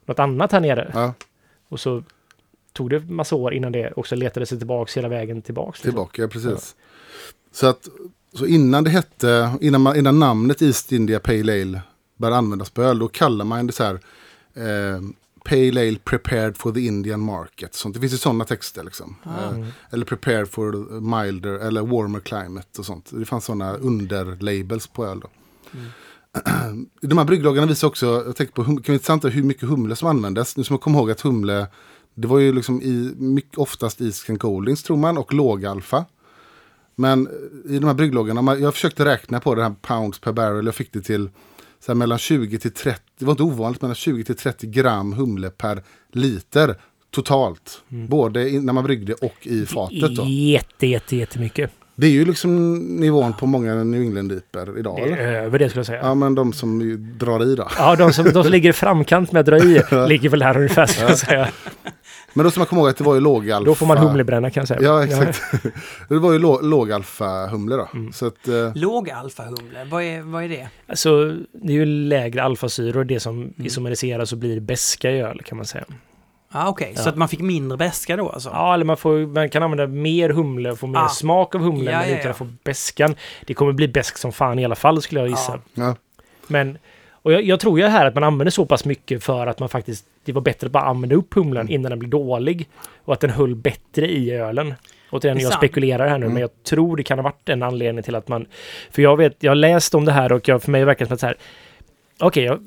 något 0.05 0.19
annat 0.19 0.51
här 0.51 0.59
nere. 0.59 0.91
Ja, 0.93 1.13
Och 1.69 1.79
så 1.79 2.03
tog 2.77 2.89
det 2.89 2.99
massa 2.99 3.35
år 3.35 3.53
innan 3.53 3.71
det 3.71 3.93
också 3.95 4.15
letade 4.15 4.45
sig 4.45 4.57
tillbaks 4.57 4.97
hela 4.97 5.07
vägen 5.07 5.41
tillbaks. 5.41 5.79
liksom. 5.79 5.91
tillbaka, 5.91 6.21
ja, 6.21 6.27
precis. 6.27 6.75
Så 7.51 7.67
att 7.67 7.89
så 8.33 8.45
innan 8.45 8.83
det 8.83 8.89
hette, 8.89 9.51
innan, 9.61 9.81
man, 9.81 9.95
innan 9.95 10.19
namnet 10.19 10.61
East 10.61 10.91
India 10.91 11.19
Pale 11.19 11.61
Ale 11.61 11.81
började 12.17 12.37
användas 12.37 12.69
på 12.69 12.81
öl, 12.81 12.99
då 12.99 13.07
kallar 13.07 13.45
man 13.45 13.67
det 13.67 13.73
så 13.73 13.83
här 13.83 13.99
eh, 14.53 15.01
Pale 15.43 15.87
Ale 15.87 15.97
prepared 16.03 16.57
for 16.57 16.71
the 16.71 16.79
Indian 16.79 17.19
market. 17.19 17.73
Sånt. 17.73 17.95
Det 17.95 18.01
finns 18.01 18.13
ju 18.13 18.17
sådana 18.17 18.45
texter 18.45 18.83
liksom. 18.83 19.15
Eh, 19.25 19.67
eller 19.89 20.05
prepared 20.05 20.49
for 20.49 20.71
milder 20.99 21.53
eller 21.53 21.81
warmer 21.81 22.19
climate 22.19 22.79
och 22.79 22.85
sånt. 22.85 23.09
Det 23.11 23.25
fanns 23.25 23.45
sådana 23.45 23.73
underlabels 23.73 24.87
på 24.87 25.05
öl 25.05 25.19
då. 25.19 25.29
De 27.01 27.17
här 27.17 27.25
bryggloggarna 27.25 27.67
visar 27.67 27.87
också, 27.87 28.05
jag 28.05 28.35
tänkte 28.35 28.55
på, 28.55 28.63
kan 28.63 28.73
vara 28.73 28.93
intressant 28.93 29.25
hur 29.25 29.43
mycket 29.43 29.69
humle 29.69 29.95
som 29.95 30.07
användes. 30.07 30.57
Nu 30.57 30.63
ska 30.63 30.73
man 30.73 30.79
komma 30.79 30.97
ihåg 30.97 31.11
att 31.11 31.21
humle, 31.21 31.67
det 32.17 32.27
var 32.27 32.39
ju 32.39 32.53
liksom 32.53 32.81
i, 32.81 33.13
mycket, 33.17 33.57
oftast 33.57 34.01
i 34.01 34.07
St. 34.07 34.33
Goldings 34.33 34.83
tror 34.83 34.97
man 34.97 35.17
och 35.17 35.33
lågalfa. 35.33 36.05
Men 36.95 37.27
i 37.69 37.79
de 37.79 37.85
här 37.85 37.93
bryggloggarna, 37.93 38.57
jag 38.57 38.73
försökte 38.73 39.05
räkna 39.05 39.39
på 39.39 39.55
det 39.55 39.63
här 39.63 39.75
pounds 39.81 40.19
per 40.19 40.31
barrel, 40.31 40.65
jag 40.65 40.75
fick 40.75 40.93
det 40.93 41.01
till 41.01 41.29
så 41.79 41.91
här, 41.91 41.95
mellan 41.95 42.17
20 42.17 42.59
till 42.59 42.71
30, 42.71 43.01
det 43.19 43.25
var 43.25 43.31
inte 43.31 43.43
ovanligt, 43.43 43.81
mellan 43.81 43.95
20 43.95 44.23
till 44.23 44.35
30 44.35 44.67
gram 44.67 45.13
humle 45.13 45.49
per 45.49 45.83
liter 46.11 46.75
totalt. 47.11 47.81
Både 47.87 48.49
i, 48.49 48.59
när 48.59 48.73
man 48.73 48.83
bryggde 48.83 49.13
och 49.13 49.47
i 49.47 49.65
fatet 49.65 50.15
då. 50.15 50.25
Jätte, 50.25 50.87
jätte, 50.87 51.15
jättemycket. 51.15 51.71
Det 51.99 52.07
är 52.07 52.11
ju 52.11 52.25
liksom 52.25 52.75
nivån 52.77 53.33
på 53.33 53.45
många 53.45 53.83
New 53.83 54.01
England-diper 54.01 54.79
idag. 54.79 54.99
Det 55.03 55.13
är 55.13 55.43
över 55.43 55.59
det 55.59 55.69
skulle 55.69 55.79
jag 55.79 55.85
säga. 55.85 55.99
Ja, 56.03 56.15
men 56.15 56.35
de 56.35 56.53
som 56.53 56.81
ju 56.81 56.97
drar 56.97 57.43
i 57.43 57.55
då. 57.55 57.67
Ja, 57.77 57.95
de 57.95 58.13
som, 58.13 58.25
de 58.25 58.43
som 58.43 58.51
ligger 58.51 58.69
i 58.69 58.73
framkant 58.73 59.31
med 59.31 59.39
att 59.39 59.45
dra 59.45 59.57
i 59.57 59.81
ligger 60.07 60.29
väl 60.29 60.41
här 60.41 60.57
ungefär, 60.57 60.85
ska 60.85 61.01
jag 61.01 61.17
säga. 61.17 61.47
Men 62.33 62.43
då 62.43 62.51
ska 62.51 62.59
man 62.59 62.67
komma 62.67 62.81
ihåg 62.81 62.89
att 62.89 62.97
det 62.97 63.03
var 63.03 63.15
ju 63.15 63.21
lågalfa. 63.21 63.65
Då 63.65 63.75
får 63.75 63.85
man 63.85 63.97
humlebränna 63.97 64.49
kan 64.49 64.61
jag 64.61 64.67
säga. 64.67 64.81
Ja, 64.81 65.03
exakt. 65.03 65.41
det 66.09 66.19
var 66.19 66.33
ju 66.33 66.39
lå, 66.39 66.61
lågalfa-humle 66.61 67.75
då. 67.75 67.89
Mm. 67.93 68.13
Så 68.13 68.27
att, 68.27 68.47
eh, 68.47 68.75
Låg 68.75 69.09
alfahumle, 69.09 69.87
vad 69.91 70.03
är, 70.03 70.21
vad 70.21 70.43
är 70.43 70.49
det? 70.49 70.67
Alltså, 70.87 71.35
det 71.51 71.73
är 71.73 71.77
ju 71.77 71.85
lägre 71.85 72.43
alfasyror, 72.43 73.03
det 73.03 73.19
som 73.19 73.53
isomeriseras 73.57 74.31
och 74.31 74.37
blir 74.37 74.59
beska 74.59 75.11
i 75.11 75.21
öl 75.21 75.41
kan 75.45 75.57
man 75.57 75.65
säga. 75.65 75.85
Ah, 76.49 76.67
Okej, 76.69 76.93
Ja. 76.95 77.01
så 77.01 77.09
att 77.09 77.15
man 77.15 77.29
fick 77.29 77.39
mindre 77.39 77.77
beska 77.77 78.15
då 78.17 78.29
alltså? 78.29 78.49
Ja, 78.49 78.73
eller 78.73 78.85
man, 78.85 78.97
får, 78.97 79.17
man 79.27 79.49
kan 79.49 79.63
använda 79.63 79.87
mer 79.87 80.29
humle 80.29 80.71
och 80.71 80.79
få 80.79 80.87
mer 80.87 80.99
Ah. 80.99 81.07
smak 81.09 81.55
av 81.55 81.61
humlen 81.61 81.93
Ja, 81.93 81.99
men 81.99 82.09
ja, 82.09 82.15
utan 82.15 82.25
ja. 82.25 82.31
att 82.31 82.37
få 82.37 82.47
beskan. 82.63 83.15
Det 83.45 83.53
kommer 83.53 83.71
bli 83.73 83.87
besk 83.87 84.17
som 84.17 84.31
fan 84.31 84.59
i 84.59 84.65
alla 84.65 84.75
fall 84.75 85.01
skulle 85.01 85.21
jag 85.21 85.29
gissa. 85.29 85.59
Men, 86.47 86.77
och 87.11 87.33
jag, 87.33 87.43
jag 87.43 87.59
tror 87.59 87.79
ju 87.79 87.85
här 87.85 88.05
att 88.05 88.13
man 88.15 88.23
använder 88.23 88.51
så 88.51 88.65
pass 88.65 88.85
mycket 88.85 89.23
för 89.23 89.47
att 89.47 89.59
man 89.59 89.69
faktiskt, 89.69 90.05
det 90.25 90.31
var 90.33 90.41
bättre 90.41 90.65
att 90.67 90.71
bara 90.71 90.83
använda 90.83 91.15
upp 91.15 91.33
humlen 91.33 91.61
Mm. 91.61 91.73
innan 91.73 91.89
den 91.89 91.99
blev 91.99 92.09
dålig. 92.11 92.69
Och 93.05 93.13
att 93.13 93.19
den 93.19 93.29
höll 93.29 93.55
bättre 93.55 94.07
i 94.07 94.31
ölen. 94.31 94.73
Återigen, 95.11 95.39
jag 95.39 95.53
spekulerar 95.53 96.07
här 96.07 96.17
nu, 96.17 96.25
Mm. 96.25 96.33
men 96.33 96.41
jag 96.41 96.63
tror 96.63 96.97
det 96.97 97.03
kan 97.03 97.17
ha 97.19 97.23
varit 97.23 97.49
en 97.49 97.63
anledning 97.63 98.03
till 98.03 98.15
att 98.15 98.27
man... 98.27 98.45
För 98.91 99.01
jag 99.01 99.17
vet, 99.17 99.35
jag 99.43 99.51
har 99.51 99.55
läst 99.55 99.95
om 99.95 100.05
det 100.05 100.11
här 100.11 100.31
och 100.31 100.47
jag, 100.47 100.63
för 100.63 100.71
mig 100.71 100.85
verkar 100.85 101.05
det 101.05 101.07
som 101.07 101.13
att 101.13 101.19
så 101.19 101.25
här... 101.27 101.37
Okej, 102.19 102.43
jag- 102.43 102.59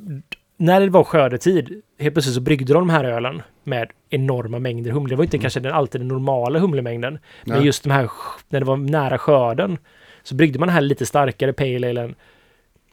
när 0.61 0.81
det 0.81 0.91
var 0.91 1.05
skördetid, 1.05 1.83
helt 1.99 2.15
plötsligt 2.15 2.35
så 2.35 2.41
bryggde 2.41 2.73
de 2.73 2.79
de 2.79 2.91
här 2.91 3.05
ölen 3.05 3.43
med 3.65 3.91
enorma 4.11 4.59
mängder 4.59 4.91
humle. 4.91 5.13
Det 5.13 5.17
var 5.17 5.25
inte 5.25 5.39
kanske 5.39 5.61
den, 5.61 5.73
alltid 5.73 6.01
den 6.01 6.09
normala 6.09 6.59
humlemängden. 6.59 7.19
Men 7.45 7.57
Nej. 7.57 7.67
just 7.67 7.83
de 7.83 7.91
här, 7.91 8.11
när 8.49 8.61
det 8.61 8.67
var 8.67 8.77
nära 8.77 9.19
skörden, 9.19 9.79
så 10.23 10.35
bryggde 10.35 10.59
man 10.59 10.69
den 10.69 10.75
här 10.75 10.81
lite 10.81 11.07
starkare 11.07 11.53
pale 11.53 11.91
alen 11.91 12.15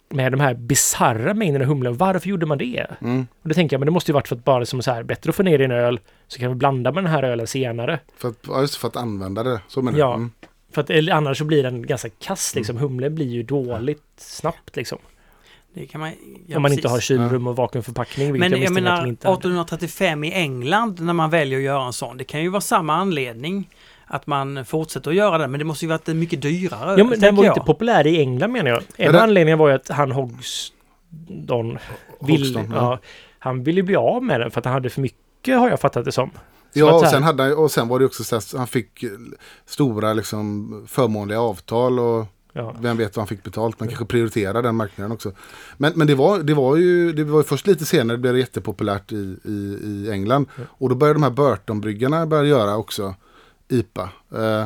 med 0.10 0.32
de 0.32 0.40
här 0.40 0.54
bisarra 0.54 1.34
mängderna 1.34 1.66
humle. 1.66 1.90
Varför 1.90 2.30
gjorde 2.30 2.46
man 2.46 2.58
det? 2.58 2.88
Mm. 3.02 3.28
Och 3.42 3.50
då 3.50 3.54
tänker 3.54 3.74
jag, 3.74 3.80
men 3.80 3.86
det 3.86 3.92
måste 3.92 4.12
ju 4.12 4.14
varit 4.14 4.28
för 4.28 4.36
att 4.36 4.44
bara 4.44 4.66
som 4.66 4.82
så 4.82 4.92
här, 4.92 5.04
bättre 5.04 5.30
att 5.30 5.36
få 5.36 5.44
ner 5.44 5.60
i 5.62 5.64
en 5.66 5.72
öl, 5.72 6.00
så 6.28 6.40
kan 6.40 6.50
vi 6.50 6.56
blanda 6.56 6.92
med 6.92 7.04
den 7.04 7.12
här 7.12 7.24
ölen 7.24 7.48
senare. 7.48 8.00
För, 8.18 8.30
att, 8.30 8.40
ja, 8.48 8.62
just 8.62 8.76
för 8.76 8.88
att 8.88 8.96
använda 8.96 9.44
det. 9.44 9.62
Så 9.68 9.82
menar 9.82 10.00
Ja. 10.00 10.06
jag. 10.06 10.16
Mm. 10.16 10.32
För 10.72 10.82
att 10.82 11.10
annars 11.12 11.38
så 11.38 11.46
blir 11.46 11.64
den 11.64 11.86
ganska 11.86 12.10
kass 12.10 12.56
liksom. 12.56 12.78
Humlen 12.78 13.16
blir 13.16 13.28
ju 13.28 13.44
dåligt 13.44 14.04
snabbt 14.18 14.76
liksom. 14.76 14.98
Det 15.74 15.86
kan 15.86 16.02
man... 16.02 16.12
ja, 16.48 16.56
Om 16.56 16.62
man 16.62 16.72
inte 16.72 16.82
precis. 16.82 16.92
har 16.92 17.00
kylrum 17.00 17.48
och 17.48 17.56
vakuumförpackning. 17.56 18.40
Men 18.40 18.52
jag 18.52 18.64
att 18.66 18.74
menar 18.74 19.02
de 19.02 19.10
inte 19.10 19.28
hade. 19.28 19.38
1835 19.38 20.24
i 20.24 20.34
England 20.34 21.00
när 21.00 21.14
man 21.14 21.30
väljer 21.30 21.58
att 21.58 21.64
göra 21.64 21.86
en 21.86 21.94
sån. 21.94 22.18
Det 22.18 22.24
kan 22.24 22.42
ju 22.42 22.50
vara 22.50 22.62
samma 22.62 22.94
anledning 22.96 23.70
att 24.06 24.28
man 24.28 24.66
fortsätter 24.66 25.10
att 25.12 25.16
göra 25.18 25.38
det. 25.38 25.48
Men 25.48 25.60
det 25.60 25.64
måste 25.66 25.86
ju 25.86 25.90
varit 25.90 26.08
mycket 26.08 26.42
dyrare. 26.42 26.96
Ja, 26.98 27.04
men 27.04 27.20
den 27.20 27.36
var 27.36 27.44
ju 27.44 27.48
jag. 27.48 27.58
inte 27.58 27.66
populär 27.66 28.08
i 28.08 28.20
England 28.20 28.52
menar 28.52 28.70
jag. 28.70 28.84
En 28.96 29.14
det- 29.14 29.22
anledningarna 29.24 29.60
var 29.60 29.70
ju 29.70 29.76
att 29.76 29.90
han 29.90 30.12
Hogston 30.12 31.78
vill, 32.22 32.42
Hogston, 32.42 32.72
ja. 32.72 32.76
ja. 32.76 33.00
han 33.40 33.64
ville 33.64 33.80
ju 33.80 33.84
bli 33.84 33.96
av 33.96 34.24
med 34.24 34.40
den 34.40 34.52
för 34.52 34.60
att 34.60 34.66
han 34.66 34.74
hade 34.74 34.90
för 34.90 35.02
mycket 35.02 35.60
har 35.60 35.70
jag 35.70 35.80
fattat 35.80 36.06
det 36.06 36.12
som. 36.12 36.32
Ja, 36.74 36.94
och 36.94 37.08
sen, 37.08 37.24
hade 37.24 37.44
han, 37.44 37.54
och 37.58 37.72
sen 37.72 37.88
var 37.88 38.00
det 38.00 38.06
också 38.06 38.24
så 38.24 38.36
att 38.36 38.54
han 38.58 38.68
fick 38.68 39.04
stora 39.66 40.14
liksom, 40.14 40.84
förmånliga 40.88 41.42
avtal 41.42 42.00
och 42.00 42.26
Ja. 42.58 42.76
vem 42.82 42.98
vet 42.98 43.16
vad 43.16 43.22
han 43.22 43.28
fick 43.28 43.44
betalt. 43.44 43.80
Man 43.80 43.90
kanske 43.90 44.06
prioriterar 44.06 44.62
den 44.64 44.76
marknaden 44.76 45.12
också. 45.12 45.32
Men, 45.78 45.94
men 45.96 46.08
det, 46.08 46.16
var, 46.16 46.40
det, 46.40 46.54
var 46.54 46.76
ju, 46.76 47.14
det 47.14 47.24
var 47.24 47.40
ju 47.40 47.44
först 47.44 47.68
lite 47.68 47.86
senare 47.86 48.18
blev 48.18 48.34
det 48.34 48.40
jättepopulärt 48.40 49.12
i, 49.12 49.38
i, 49.44 49.80
i 49.84 50.12
England. 50.12 50.46
Och 50.68 50.90
då 50.90 50.96
började 50.96 51.20
de 51.20 51.24
här 51.24 51.30
Burton-bryggarna 51.30 52.26
börja 52.26 52.44
göra 52.44 52.78
också 52.78 53.16
IPA. 53.70 54.10
Eh, 54.36 54.66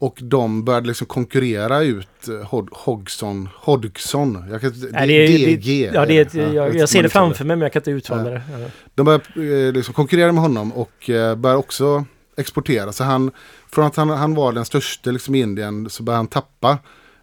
och 0.00 0.18
de 0.22 0.64
började 0.64 0.86
liksom 0.86 1.06
konkurrera 1.06 1.82
ut 1.82 2.28
eh, 2.28 2.34
Hod, 2.48 2.68
Hodgson. 2.72 3.48
Hodgson. 3.56 4.44
Jag 4.50 4.60
kan, 4.60 4.72
Nej, 4.90 5.06
det 5.08 5.14
är, 5.14 5.56
DG. 5.56 5.90
det, 5.90 5.94
ja, 5.94 6.06
det 6.06 6.34
är 6.34 6.38
Ja, 6.40 6.52
jag, 6.52 6.76
jag 6.76 6.88
ser 6.88 7.02
det 7.02 7.08
framför 7.08 7.44
mig 7.44 7.56
men 7.56 7.62
jag 7.62 7.72
kan 7.72 7.80
inte 7.80 7.90
uttala 7.90 8.22
Ja. 8.24 8.30
det. 8.30 8.42
Ja. 8.60 8.68
De 8.94 9.04
började 9.06 9.66
eh, 9.66 9.72
liksom 9.72 9.94
konkurrera 9.94 10.32
med 10.32 10.42
honom 10.42 10.72
och 10.72 11.10
eh, 11.10 11.34
började 11.34 11.58
också 11.58 12.04
exportera. 12.36 12.92
Så 12.92 13.04
han, 13.04 13.30
från 13.70 13.86
att 13.86 13.96
han, 13.96 14.08
han 14.10 14.34
var 14.34 14.52
den 14.52 14.64
största 14.64 15.10
liksom, 15.10 15.34
i 15.34 15.40
Indien 15.40 15.90
så 15.90 16.02
började 16.02 16.18
han 16.18 16.26
tappa 16.26 16.78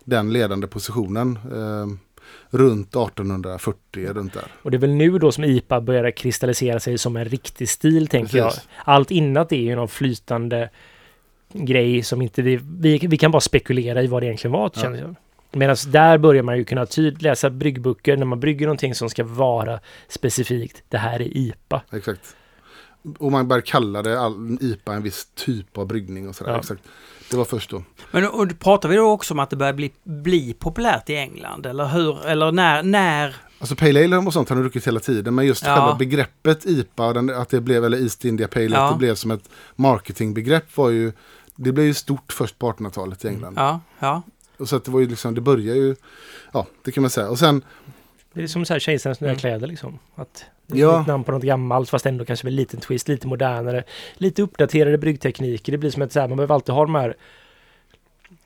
den 0.06 0.34
ledande 0.34 0.68
positionen. 0.68 1.39
Eh, 1.51 1.88
runt 2.49 2.88
1840, 2.88 4.14
runt 4.14 4.34
där. 4.34 4.43
Och 4.62 4.72
det 4.72 4.78
är 4.78 4.80
väl 4.80 4.93
nu 4.93 5.18
då 5.20 5.32
som 5.32 5.43
IPA 5.43 5.82
börjar 5.82 6.12
kristallisera 6.12 6.80
sig 6.80 6.97
som 6.97 7.16
en 7.16 7.26
riktig 7.26 7.70
stil, 7.70 8.08
tänker 8.08 8.41
Precis. 8.41 8.62
jag. 8.76 8.93
Allt 8.93 9.12
innan 9.12 9.45
det 9.49 9.56
är 9.56 9.62
ju 9.62 9.76
någon 9.76 9.88
flytande 9.88 10.70
grej 11.53 12.03
som 12.03 12.22
inte 12.22 12.41
vi... 12.41 12.60
Vi, 12.80 12.97
vi 12.97 13.18
kan 13.18 13.32
bara 13.32 13.41
spekulera 13.41 14.01
i 14.03 14.08
vad 14.08 14.22
det 14.22 14.26
egentligen 14.26 14.51
var, 14.51 14.70
känner 14.70 14.99
jag. 14.99 15.16
Medan 15.51 15.76
där 15.88 16.18
börjar 16.18 16.43
man 16.43 16.58
ju 16.58 16.66
kunna 16.66 16.86
tydligt 16.86 17.22
läsa 17.22 17.49
bryggböcker 17.49 18.18
när 18.18 18.26
man 18.26 18.39
brygger 18.39 18.66
någonting 18.66 18.95
som 18.95 19.10
ska 19.10 19.24
vara 19.24 19.80
specifikt. 20.08 20.84
Det 20.89 20.97
här 20.97 21.22
är 21.22 21.38
IPA. 21.38 21.82
Exakt. 21.91 22.36
Och 23.18 23.32
man 23.32 23.47
började 23.47 23.68
kalla 23.68 24.01
det 24.01 24.20
all, 24.20 24.58
IPA 24.62 24.93
en 24.93 25.03
viss 25.03 25.28
typ 25.36 25.78
av 25.78 25.88
bryggning 25.88 26.30
och 26.30 26.36
sådär. 26.36 26.51
Ja. 26.51 26.60
Exakt. 26.60 26.82
Det 27.32 27.38
var 27.38 27.45
först 27.45 27.69
då. 27.69 27.84
Men 28.11 28.28
och, 28.28 28.59
pratar 28.59 28.89
vi 28.89 28.95
då 28.95 29.11
också 29.11 29.34
om 29.34 29.39
att 29.39 29.49
det 29.49 29.55
börjar 29.55 29.73
bli, 29.73 29.91
bli 30.03 30.53
populärt 30.53 31.09
i 31.09 31.15
England? 31.15 31.65
Eller 31.65 31.86
hur? 31.86 32.26
Eller 32.26 32.51
när? 32.51 32.84
när 32.84 33.36
Alltså 33.59 33.76
Pale 33.76 34.03
Ale 34.03 34.17
och 34.17 34.34
sånt 34.34 34.49
har 34.49 34.55
de 34.55 34.61
druckit 34.61 34.88
hela 34.88 34.99
tiden. 34.99 35.36
Men 35.36 35.45
just 35.45 35.65
Ja. 35.65 35.76
själva 35.76 35.95
begreppet 35.95 36.65
IPA, 36.65 37.13
den, 37.13 37.30
att 37.30 37.49
det 37.49 37.61
blev, 37.61 37.86
eller 37.86 37.97
East 38.03 38.26
India 38.26 38.47
Pale 38.47 38.65
Ale, 38.65 38.76
Ja. 38.76 38.86
att 38.88 38.93
det 38.93 38.97
blev 38.97 39.15
som 39.15 39.32
ett 39.32 39.49
marketingbegrepp 39.76 40.78
var 40.78 40.89
ju, 40.89 41.11
det 41.55 41.71
blev 41.71 41.86
ju 41.86 41.93
stort 41.93 42.34
först 42.34 42.59
på 42.59 42.71
1800-talet 42.71 43.26
i 43.26 43.28
England. 43.28 43.53
ja, 43.57 43.80
ja. 43.99 44.21
Och 44.57 44.69
så 44.69 44.76
att 44.76 44.86
det 44.86 44.91
var 44.91 44.99
ju 44.99 45.07
liksom, 45.07 45.36
det 45.36 45.41
började 45.41 45.80
ju, 45.80 45.95
ja 46.53 46.67
det 46.84 46.91
kan 46.91 47.01
man 47.01 47.09
säga. 47.09 47.30
Och 47.30 47.39
sen, 47.39 47.61
Det 48.34 48.43
är 48.43 48.47
som 48.47 48.65
så 48.65 48.73
här 48.73 48.80
kejsarens 48.80 49.19
nya 49.21 49.30
Mm. 49.32 49.39
kläder 49.39 49.67
liksom. 49.67 49.99
Att 50.15 50.45
Ja. 50.68 51.01
ett 51.01 51.07
namn 51.07 51.24
på 51.24 51.32
något 51.32 51.43
gammalt 51.43 51.89
fast 51.89 52.05
ändå 52.05 52.26
kanske 52.26 52.45
med 52.45 52.51
en 52.51 52.55
liten 52.55 52.80
twist, 52.80 53.07
lite 53.07 53.28
modernare. 53.28 53.84
Lite 54.13 54.41
uppdaterade 54.41 54.97
bryggtekniker. 54.97 55.72
Det 55.72 55.78
blir 55.78 55.89
som 55.91 56.01
ett 56.01 56.11
så 56.11 56.20
här, 56.20 56.28
man 56.28 56.38
behöver 56.38 56.55
alltid 56.55 56.76
ha 56.76 56.86
de 56.86 56.95
här 56.95 57.16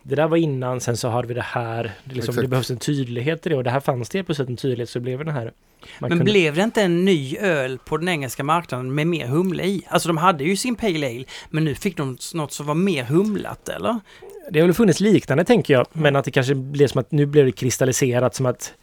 det 0.03 0.15
där 0.15 0.27
var 0.27 0.37
innan, 0.37 0.81
sen 0.81 0.97
så 0.97 1.07
hade 1.09 1.27
vi 1.27 1.33
det 1.33 1.41
här. 1.41 1.91
Det, 2.03 2.15
liksom, 2.15 2.35
det 2.35 2.47
behövs 2.47 2.71
en 2.71 2.77
tydlighet 2.77 3.45
i 3.45 3.49
det 3.49 3.55
och 3.55 3.63
det 3.63 3.69
här 3.69 3.79
fanns 3.79 4.09
det 4.09 4.17
helt 4.17 4.27
plötsligt 4.27 4.49
en 4.49 4.57
tydlighet 4.57 4.89
så 4.89 4.99
blev 4.99 5.17
det 5.17 5.23
den 5.25 5.33
här. 5.33 5.43
Man 5.43 5.51
Men 5.99 6.09
kunde- 6.09 6.23
blev 6.23 6.55
det 6.55 6.63
inte 6.63 6.81
en 6.81 7.05
ny 7.05 7.37
öl 7.37 7.77
på 7.85 7.97
den 7.97 8.07
engelska 8.09 8.43
marknaden 8.43 8.95
med 8.95 9.07
mer 9.07 9.27
humle 9.27 9.63
i? 9.63 9.81
Alltså 9.87 10.09
de 10.09 10.17
hade 10.17 10.43
ju 10.43 10.55
sin 10.55 10.75
Pale 10.75 11.07
Ale, 11.07 11.23
men 11.49 11.65
nu 11.65 11.75
fick 11.75 11.97
de 11.97 12.17
något 12.33 12.51
som 12.51 12.65
var 12.65 12.75
mer 12.75 13.03
humlat, 13.03 13.69
eller? 13.69 13.99
Det 14.51 14.59
har 14.59 14.67
väl 14.67 14.73
funnits 14.75 14.99
liknande 14.99 15.43
tänker 15.45 15.73
jag, 15.73 15.85
men 15.93 16.15
att 16.15 16.25
det 16.25 16.31
kanske 16.31 16.55
blev 16.55 16.87
som 16.87 16.99
att 16.99 17.11
nu 17.11 17.25
blev 17.25 17.45
det 17.45 17.51
kristalliserat 17.51 18.35
som 18.35 18.45
att 18.45 18.73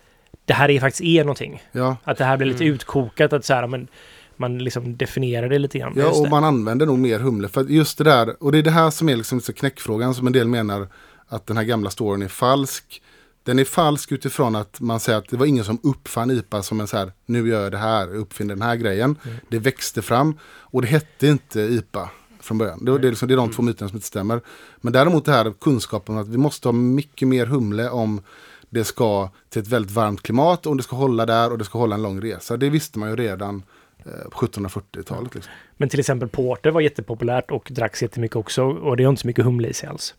det 0.44 0.52
här 0.54 0.70
är 0.70 0.80
faktiskt 0.80 1.02
är 1.02 1.24
någonting. 1.24 1.62
ja. 1.72 1.96
Att 2.04 2.18
det 2.18 2.24
här 2.24 2.36
blir 2.36 2.46
lite 2.46 2.64
Mm. 2.64 2.74
utkokat, 2.74 3.32
att 3.32 3.44
så 3.44 3.54
här, 3.54 3.66
men 3.66 3.88
man 4.36 4.58
liksom 4.58 4.96
definierar 4.96 5.48
det 5.48 5.58
lite 5.58 5.78
grann. 5.78 5.92
Ja, 5.96 6.10
och 6.10 6.24
det. 6.24 6.30
man 6.30 6.44
använder 6.44 6.86
nog 6.86 6.98
mer 6.98 7.18
humle. 7.18 7.48
För 7.48 7.64
just 7.64 7.98
det 7.98 8.04
där, 8.04 8.42
och 8.42 8.52
det 8.52 8.58
är 8.58 8.62
det 8.62 8.70
här 8.70 8.90
som 8.90 9.08
är 9.08 9.16
liksom 9.16 9.40
så 9.40 9.52
knäckfrågan 9.52 10.14
som 10.14 10.26
en 10.26 10.32
del 10.32 10.48
menar 10.48 10.88
att 11.28 11.46
den 11.46 11.56
här 11.56 11.64
gamla 11.64 11.90
storyn 11.90 12.22
är 12.22 12.28
falsk. 12.28 13.02
Den 13.44 13.58
är 13.58 13.64
falsk 13.64 14.12
utifrån 14.12 14.56
att 14.56 14.80
man 14.80 15.00
säger 15.00 15.18
att 15.18 15.28
det 15.28 15.36
var 15.36 15.46
ingen 15.46 15.64
som 15.64 15.78
uppfann 15.82 16.30
IPA 16.30 16.62
som 16.62 16.80
en 16.80 16.86
så 16.86 16.96
här, 16.96 17.12
nu 17.26 17.48
gör 17.48 17.62
jag 17.62 17.72
det 17.72 17.78
här, 17.78 18.14
uppfinner 18.14 18.54
den 18.54 18.62
här 18.62 18.76
grejen. 18.76 19.16
Mm. 19.24 19.36
Det 19.48 19.58
växte 19.58 20.02
fram 20.02 20.38
och 20.44 20.82
det 20.82 20.88
hette 20.88 21.26
inte 21.26 21.60
IPA 21.60 22.10
från 22.40 22.58
början. 22.58 22.84
Det, 22.84 22.98
det, 22.98 23.08
är 23.08 23.10
liksom, 23.10 23.28
det 23.28 23.34
är 23.34 23.36
de 23.36 23.52
två 23.52 23.62
myterna 23.62 23.88
som 23.88 23.96
inte 23.96 24.06
stämmer. 24.06 24.40
Men 24.80 24.92
däremot 24.92 25.24
det 25.24 25.32
här 25.32 25.52
kunskapen 25.60 26.18
att 26.18 26.28
vi 26.28 26.38
måste 26.38 26.68
ha 26.68 26.72
mycket 26.72 27.28
mer 27.28 27.46
humle 27.46 27.90
om 27.90 28.22
det 28.70 28.84
ska 28.84 29.30
till 29.48 29.62
ett 29.62 29.68
väldigt 29.68 29.92
varmt 29.92 30.22
klimat 30.22 30.66
och 30.66 30.76
det 30.76 30.82
ska 30.82 30.96
hålla 30.96 31.26
där 31.26 31.52
och 31.52 31.58
det 31.58 31.64
ska 31.64 31.78
hålla 31.78 31.94
en 31.94 32.02
lång 32.02 32.20
resa. 32.20 32.56
Det 32.56 32.70
visste 32.70 32.98
man 32.98 33.10
ju 33.10 33.16
redan 33.16 33.62
eh, 33.98 34.30
på 34.30 34.46
1740-talet. 34.46 35.34
Liksom. 35.34 35.52
Men 35.76 35.88
till 35.88 36.00
exempel 36.00 36.28
porter 36.28 36.70
var 36.70 36.80
jättepopulärt 36.80 37.50
och 37.50 37.68
dracks 37.70 38.02
jättemycket 38.02 38.36
också 38.36 38.64
och 38.64 38.96
det 38.96 39.04
har 39.04 39.10
inte 39.10 39.22
så 39.22 39.26
mycket 39.26 39.44
humle 39.44 39.68
i 39.68 39.74
sig 39.74 39.88
alls. 39.88 40.14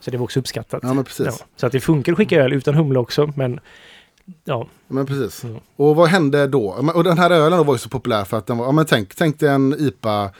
Så 0.00 0.10
det 0.10 0.16
var 0.16 0.24
också 0.24 0.40
uppskattat. 0.40 0.80
Ja, 0.82 0.94
men 0.94 1.04
precis. 1.04 1.26
Ja, 1.26 1.46
så 1.56 1.66
att 1.66 1.72
det 1.72 1.80
funkar 1.80 2.12
att 2.12 2.18
skicka 2.18 2.36
öl 2.36 2.52
utan 2.52 2.74
humle 2.74 2.98
också, 2.98 3.32
men 3.36 3.60
ja, 4.44 4.68
Men 4.88 5.06
precis. 5.06 5.44
Mm. 5.44 5.56
Och 5.76 5.96
vad 5.96 6.08
hände 6.08 6.46
då? 6.46 6.92
Och 6.94 7.04
den 7.04 7.18
här 7.18 7.30
ölen 7.30 7.58
då 7.58 7.64
var 7.64 7.74
ju 7.74 7.78
så 7.78 7.88
populär 7.88 8.24
för 8.24 8.36
att 8.38 8.46
den 8.46 8.58
var, 8.58 8.66
ja 8.66 8.72
men 8.72 8.86
tänk, 8.86 9.14
tänk 9.14 9.38
dig 9.38 9.48
en 9.48 9.74
IPA 9.78 10.30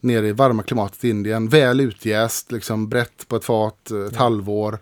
nere 0.00 0.28
i 0.28 0.32
varma 0.32 0.62
klimatet 0.62 1.04
i 1.04 1.08
Indien. 1.08 1.48
Väl 1.48 1.80
utjäst, 1.80 2.52
liksom 2.52 2.88
brett 2.88 3.28
på 3.28 3.36
ett 3.36 3.44
fat, 3.44 3.90
ett 3.90 4.16
halvår. 4.16 4.78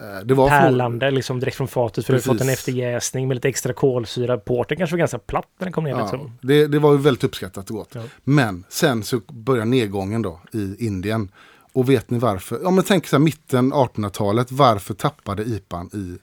Eh, 0.00 0.20
Det 0.24 0.34
var 0.34 0.48
pärlande 0.48 1.10
liksom 1.10 1.40
direkt 1.40 1.56
från 1.56 1.68
fatet 1.68 2.06
för 2.06 2.12
du 2.12 2.16
har 2.18 2.22
fått 2.22 2.32
en 2.32 2.38
Precis. 2.38 2.58
efterjäsning 2.58 3.28
med 3.28 3.34
lite 3.34 3.48
extra 3.48 3.72
kolsyra. 3.72 4.38
Porter 4.38 4.76
kanske 4.76 4.94
var 4.96 4.98
ganska 4.98 5.18
platt 5.18 5.48
när 5.58 5.64
den 5.66 5.72
kom 5.72 5.84
ner. 5.84 5.90
Ja, 5.90 6.00
Liksom. 6.00 6.38
det, 6.42 6.66
det 6.66 6.78
var 6.78 6.92
ju 6.92 6.98
väldigt 6.98 7.24
uppskattat 7.24 7.70
och 7.70 7.76
gott. 7.76 7.90
Ja. 7.94 8.02
Men 8.24 8.64
sen 8.68 9.02
så 9.02 9.20
börjar 9.28 9.64
nedgången 9.64 10.22
då 10.22 10.40
i 10.52 10.86
Indien. 10.86 11.32
Och 11.72 11.90
vet 11.90 12.10
ni 12.10 12.18
varför? 12.18 12.60
Ja 12.62 12.70
men 12.70 12.84
tänk 12.84 13.06
så 13.06 13.16
här 13.16 13.20
mitten 13.24 13.72
1800-talet. 13.72 14.52
Varför 14.52 14.94
tappade 14.94 15.42
IPAn 15.42 15.90
i 15.92 16.18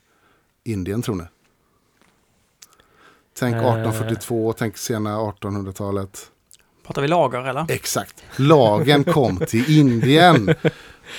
Indien 0.71 1.01
tror 1.01 1.15
ni? 1.15 1.23
Tänk 3.39 3.55
Eh. 3.55 3.59
1842, 3.59 4.53
tänk 4.57 4.78
sena 4.78 5.17
1800-talet. 5.19 6.32
Pratar 6.86 7.01
vi 7.01 7.07
lager, 7.07 7.39
eller? 7.49 7.65
Exakt. 7.69 8.23
Lagen 8.36 9.03
kom 9.03 9.38
till 9.38 9.80
Indien. 9.80 10.55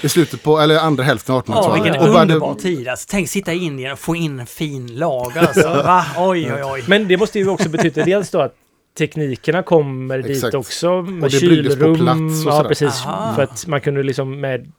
I 0.02 0.08
slutet 0.08 0.42
på, 0.42 0.58
eller 0.58 0.78
andra 0.78 1.04
hälften 1.04 1.34
av 1.34 1.44
Åh, 1.46 1.54
1800-talet. 1.54 1.84
vilken 1.84 2.08
Och 2.08 2.20
underbar 2.20 2.54
tid 2.54 2.88
alltså. 2.88 3.06
Tänk 3.10 3.28
sitta 3.28 3.52
i 3.52 3.64
Indien 3.64 3.92
och 3.92 3.98
få 3.98 4.16
in 4.16 4.40
en 4.40 4.46
fin 4.46 4.86
lager 4.86 5.40
alltså. 5.40 5.68
Va? 5.68 6.06
Oj, 6.18 6.52
oj, 6.52 6.62
oj. 6.64 6.84
Men 6.88 7.08
det 7.08 7.16
måste 7.16 7.38
ju 7.38 7.48
också 7.48 7.68
betyda 7.68 8.04
dels 8.04 8.30
då 8.30 8.40
att 8.40 8.54
teknikerna 8.98 9.62
kommer 9.62 10.18
dit 10.18 10.30
Exakt. 10.30 10.54
också 10.54 11.02
med 11.02 11.24
Och 11.24 11.30
det 11.30 11.40
bryggdes 11.40 11.74
på 11.74 11.80
kylrum. 11.80 11.96
plats 11.96 12.46
och 12.46 12.52
ja, 12.52 12.56
sådär. 12.56 12.68
precis. 12.68 13.06
Aha. 13.06 13.34
För 13.34 13.42
att 13.42 13.66
man 13.66 13.80
kunde 13.80 14.02
liksom 14.02 14.40
med... 14.40 14.72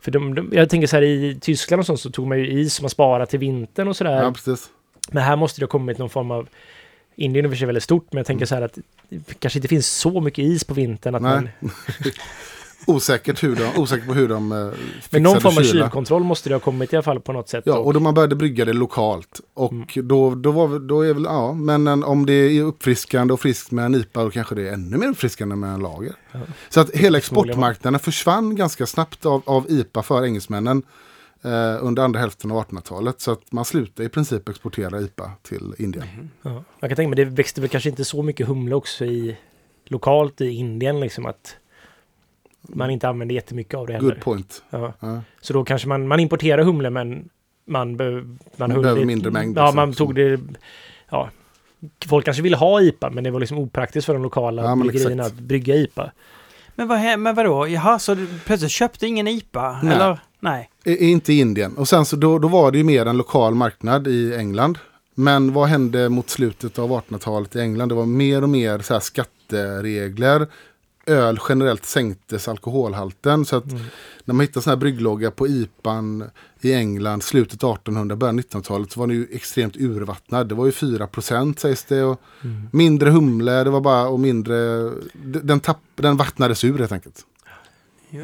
För 0.00 0.10
de, 0.10 0.34
de, 0.34 0.48
jag 0.52 0.70
tänker 0.70 0.86
så 0.86 0.96
här 0.96 1.02
i 1.02 1.38
Tyskland 1.40 1.80
och 1.80 1.86
sånt 1.86 2.00
så 2.00 2.10
tog 2.10 2.26
man 2.26 2.38
ju 2.38 2.60
is 2.60 2.74
som 2.74 2.82
man 2.82 2.90
sparade 2.90 3.26
till 3.26 3.38
vintern 3.38 3.88
och 3.88 3.96
sådär. 3.96 4.22
Ja, 4.22 4.32
precis. 4.32 4.68
Men 5.10 5.22
här 5.22 5.36
måste 5.36 5.60
det 5.60 5.64
ha 5.64 5.68
kommit 5.68 5.98
någon 5.98 6.10
form 6.10 6.30
av... 6.30 6.48
Indien 7.18 7.44
är 7.44 7.48
för 7.50 7.56
sig 7.56 7.66
väldigt 7.66 7.84
stort, 7.84 8.06
men 8.10 8.18
jag 8.18 8.26
tänker 8.26 8.46
så 8.46 8.54
här 8.54 8.62
att 8.62 8.78
det 9.08 9.40
kanske 9.40 9.58
inte 9.58 9.68
finns 9.68 9.86
så 9.86 10.20
mycket 10.20 10.44
is 10.44 10.64
på 10.64 10.74
vintern 10.74 11.14
att 11.14 11.22
Nej. 11.22 11.32
man... 11.32 11.48
Osäkert, 12.86 13.42
hur 13.42 13.56
de, 13.56 13.80
osäkert 13.82 14.06
på 14.06 14.14
hur 14.14 14.28
de 14.28 14.52
eh, 14.52 14.58
Men 15.10 15.22
någon 15.22 15.34
fixade 15.34 15.40
form 15.54 15.58
av 15.58 15.62
kylkontroll 15.72 16.24
måste 16.24 16.48
det 16.48 16.54
ha 16.54 16.60
kommit 16.60 16.92
i 16.92 16.96
alla 16.96 17.02
fall 17.02 17.20
på 17.20 17.32
något 17.32 17.48
sätt. 17.48 17.64
Ja, 17.66 17.78
Och- 17.78 17.86
och 17.86 17.94
då 17.94 18.00
man 18.00 18.14
började 18.14 18.36
brygga 18.36 18.64
det 18.64 18.72
lokalt. 18.72 19.40
Och 19.54 19.72
Mm. 19.72 20.08
då, 20.08 20.34
då, 20.34 20.50
var, 20.50 20.78
då 20.78 21.02
är 21.02 21.14
väl, 21.14 21.24
ja, 21.24 21.52
men 21.52 21.86
en, 21.86 22.04
om 22.04 22.26
det 22.26 22.32
är 22.32 22.62
uppfriskande 22.62 23.32
och 23.34 23.40
friskt 23.40 23.70
med 23.70 23.84
en 23.84 23.94
IPA, 23.94 24.22
då 24.24 24.30
kanske 24.30 24.54
det 24.54 24.68
är 24.68 24.72
ännu 24.72 24.96
mer 24.96 25.08
uppfriskande 25.08 25.56
med 25.56 25.74
en 25.74 25.80
lager. 25.80 26.12
Ja. 26.32 26.40
Så 26.68 26.80
att 26.80 26.90
hela 26.90 27.18
exportmarknaden 27.18 28.00
försvann 28.00 28.56
ganska 28.56 28.86
snabbt 28.86 29.26
av, 29.26 29.42
av 29.46 29.70
IPA 29.70 30.02
för 30.02 30.24
engelsmännen 30.24 30.82
eh, 31.42 31.76
under 31.80 32.02
andra 32.02 32.20
hälften 32.20 32.50
av 32.50 32.64
1800-talet. 32.64 33.20
Så 33.20 33.30
att 33.32 33.52
man 33.52 33.64
slutade 33.64 34.06
i 34.06 34.08
princip 34.08 34.48
exportera 34.48 35.00
IPA 35.00 35.30
till 35.42 35.74
Indien. 35.78 36.30
Ja. 36.42 36.64
Jag 36.80 36.90
kan 36.90 36.96
tänka 36.96 37.08
mig, 37.08 37.16
det 37.16 37.30
växte 37.30 37.60
väl 37.60 37.70
kanske 37.70 37.88
inte 37.90 38.04
så 38.04 38.22
mycket 38.22 38.46
humle 38.46 38.74
också 38.74 39.04
i 39.04 39.36
lokalt 39.88 40.40
i 40.40 40.48
Indien 40.48 41.00
liksom 41.00 41.26
att 41.26 41.56
man 42.68 42.90
inte 42.90 43.08
använde 43.08 43.34
jättemycket 43.34 43.74
av 43.74 43.86
det 43.86 43.92
heller. 43.92 44.08
Good 44.08 44.20
point. 44.20 44.62
Ja. 44.70 44.92
Ja. 45.00 45.20
Så 45.40 45.52
då 45.52 45.64
kanske 45.64 45.88
man, 45.88 46.08
man 46.08 46.20
importerar 46.20 46.62
humle 46.62 46.90
men 46.90 47.28
man, 47.66 47.96
be, 47.96 48.10
man, 48.12 48.24
Man 48.56 48.82
behöver 48.82 49.04
mindre 49.04 49.30
mängd, 49.30 49.58
Ja, 49.58 49.72
man 49.72 49.92
tog 49.92 50.14
det... 50.14 50.40
Ja. 51.10 51.30
Folk 52.06 52.24
kanske 52.24 52.42
ville 52.42 52.56
ha 52.56 52.80
IPA 52.80 53.10
men 53.10 53.24
det 53.24 53.30
var 53.30 53.40
liksom 53.40 53.58
opraktiskt 53.58 54.06
för 54.06 54.12
de 54.12 54.22
lokala 54.22 54.62
Ja, 54.62 54.76
bryggerierna 54.76 55.22
att 55.24 55.34
brygga 55.34 55.74
IPA. 55.74 56.12
Men, 56.74 56.88
vad, 56.88 57.18
men 57.18 57.34
vadå? 57.34 57.68
Jaha, 57.68 57.98
så 57.98 58.14
du 58.14 58.26
plötsligt 58.44 58.70
köpte 58.70 59.06
ingen 59.06 59.28
IPA? 59.28 59.80
Nej. 59.82 59.94
Eller? 59.94 60.18
Nej. 60.40 60.70
I- 60.84 61.10
inte 61.10 61.32
i 61.32 61.38
Indien. 61.40 61.76
Och 61.76 61.88
sen 61.88 62.04
så 62.04 62.16
då, 62.16 62.38
då 62.38 62.48
var 62.48 62.70
det 62.72 62.78
ju 62.78 62.84
mer 62.84 63.06
en 63.06 63.16
lokal 63.16 63.54
marknad 63.54 64.06
i 64.08 64.34
England. 64.34 64.78
Men 65.14 65.52
vad 65.52 65.68
hände 65.68 66.08
mot 66.08 66.30
slutet 66.30 66.78
av 66.78 66.90
1800-talet 66.90 67.56
i 67.56 67.60
England? 67.60 67.88
Det 67.88 67.94
var 67.94 68.06
mer 68.06 68.42
och 68.42 68.48
mer 68.48 68.78
så 68.78 68.94
här 68.94 69.00
skatteregler. 69.00 70.46
Öl 71.06 71.38
generellt 71.48 71.84
sänktes 71.84 72.48
alkoholhalten. 72.48 73.44
Så 73.44 73.56
att 73.56 73.72
Mm. 73.72 73.82
när 74.24 74.34
man 74.34 74.46
hittar 74.46 74.60
sån 74.60 74.70
här 74.70 74.76
brygglogga 74.76 75.30
på 75.30 75.46
IPAn 75.48 76.24
i 76.60 76.72
England 76.72 77.22
slutet 77.22 77.62
1800, 77.64 78.16
början 78.16 78.36
1900-talet 78.40 78.92
så 78.92 79.00
var 79.00 79.06
den 79.06 79.16
ju 79.16 79.26
extremt 79.32 79.76
urvattnad. 79.76 80.48
Det 80.48 80.54
var 80.54 80.66
ju 80.66 80.72
4% 80.72 81.58
sägs 81.58 81.84
det. 81.84 82.02
Och 82.02 82.20
Mm. 82.44 82.68
Mindre 82.72 83.10
humle, 83.10 83.64
det 83.64 83.70
var 83.70 83.80
bara 83.80 84.08
och 84.08 84.20
mindre... 84.20 84.90
Den, 85.24 85.60
tapp, 85.60 85.80
den 85.94 86.16
vattnades 86.16 86.64
ur 86.64 86.78
helt 86.78 86.92
enkelt. 86.92 87.26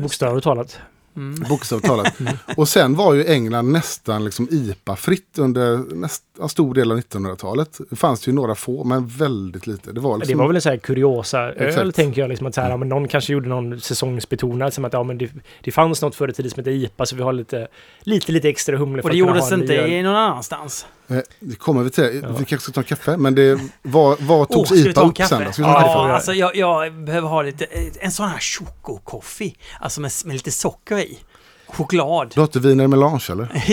Bokstavligt 0.01 0.45
talat. 0.45 0.79
Mm. 1.17 1.45
Bokstavligt 1.49 1.89
talat. 1.89 2.15
Och 2.57 2.69
sen 2.69 2.95
var 2.95 3.15
ju 3.15 3.25
England 3.25 3.73
nästan 3.73 4.25
liksom 4.25 4.49
IPA-fritt 4.51 5.39
under 5.39 5.95
näst, 5.95 6.23
en 6.41 6.49
stor 6.49 6.75
del 6.75 6.93
av 6.93 6.99
1900-talet. 6.99 7.81
Det 7.91 7.97
fanns 7.97 8.29
ju 8.29 8.33
några 8.33 8.55
få, 8.55 8.85
men 8.85 9.07
väldigt 9.07 9.67
lite. 9.67 9.93
Det 9.93 10.01
var, 10.01 10.19
liksom, 10.19 10.33
Det 10.33 10.39
var 10.39 10.47
väl 10.47 10.57
en 10.57 10.63
sån 10.63 10.71
här 10.71 10.77
kuriosa 10.77 11.41
öl 11.41 11.69
Exakt. 11.69 11.97
tänker 11.97 12.21
jag. 12.21 12.29
Liksom 12.29 12.47
att 12.47 12.55
så 12.55 12.61
här, 12.61 12.71
ja, 12.71 12.77
men 12.77 12.89
någon 12.89 13.09
kanske 13.09 13.33
gjorde 13.33 13.49
någon 13.49 13.81
säsongsbetonad 13.81 14.75
som 14.75 14.85
att 14.85 14.93
ja, 14.93 15.03
men 15.03 15.19
det, 15.19 15.31
det 15.61 15.71
fanns 15.71 16.03
något 16.03 16.15
förr 16.15 16.29
i 16.29 16.33
tiden 16.33 16.51
som 16.51 16.61
hette 16.61 16.71
IPA 16.71 17.07
så 17.07 17.17
vi 17.17 17.23
har 17.23 17.33
lite, 17.33 17.69
lite, 18.01 18.33
lite 18.33 18.49
extra 18.49 18.77
humle 18.77 19.03
för 19.03 19.09
Och 19.09 19.13
det 19.13 19.19
gjordes 19.19 19.53
inte 19.53 20.03
någon 20.03 20.17
annanstans. 20.17 20.87
Eh, 21.13 21.19
Det 21.41 21.57
kommer 21.57 21.83
vi 21.83 21.91
till. 21.91 22.21
Ja. 22.23 22.29
Vi 22.39 22.45
kanske 22.45 22.59
ska 22.59 22.73
ta 22.73 22.81
en 22.81 22.85
kaffe. 22.85 23.17
Men 23.17 23.35
det 23.35 23.61
var, 23.83 24.17
vad 24.21 24.49
togs 24.49 24.71
vi 24.71 24.91
IPA 24.91 25.01
upp 25.03 25.17
sen? 25.17 25.45
då? 25.45 25.53
Ska 25.53 25.63
vi 25.63 25.69
ta 25.73 25.79
en 25.81 25.87
Ja, 25.87 25.93
kaffe? 26.03 26.15
alltså 26.15 26.33
jag, 26.35 26.57
jag 26.57 26.95
behöver 27.05 27.29
ha 27.29 27.43
lite, 27.43 27.65
en 28.01 28.13
sån 28.13 28.29
här 28.29 28.39
chokokoffe. 28.41 29.51
Alltså 29.81 30.01
med, 30.01 30.11
med 30.25 30.33
lite 30.35 30.51
socker 30.51 30.99
i. 30.99 31.19
Choklad. 31.67 32.31
Du 32.35 32.41
har 32.41 32.47
inte 32.47 32.61
viner 32.61 32.87
melange 32.87 33.27
eller? 33.31 33.49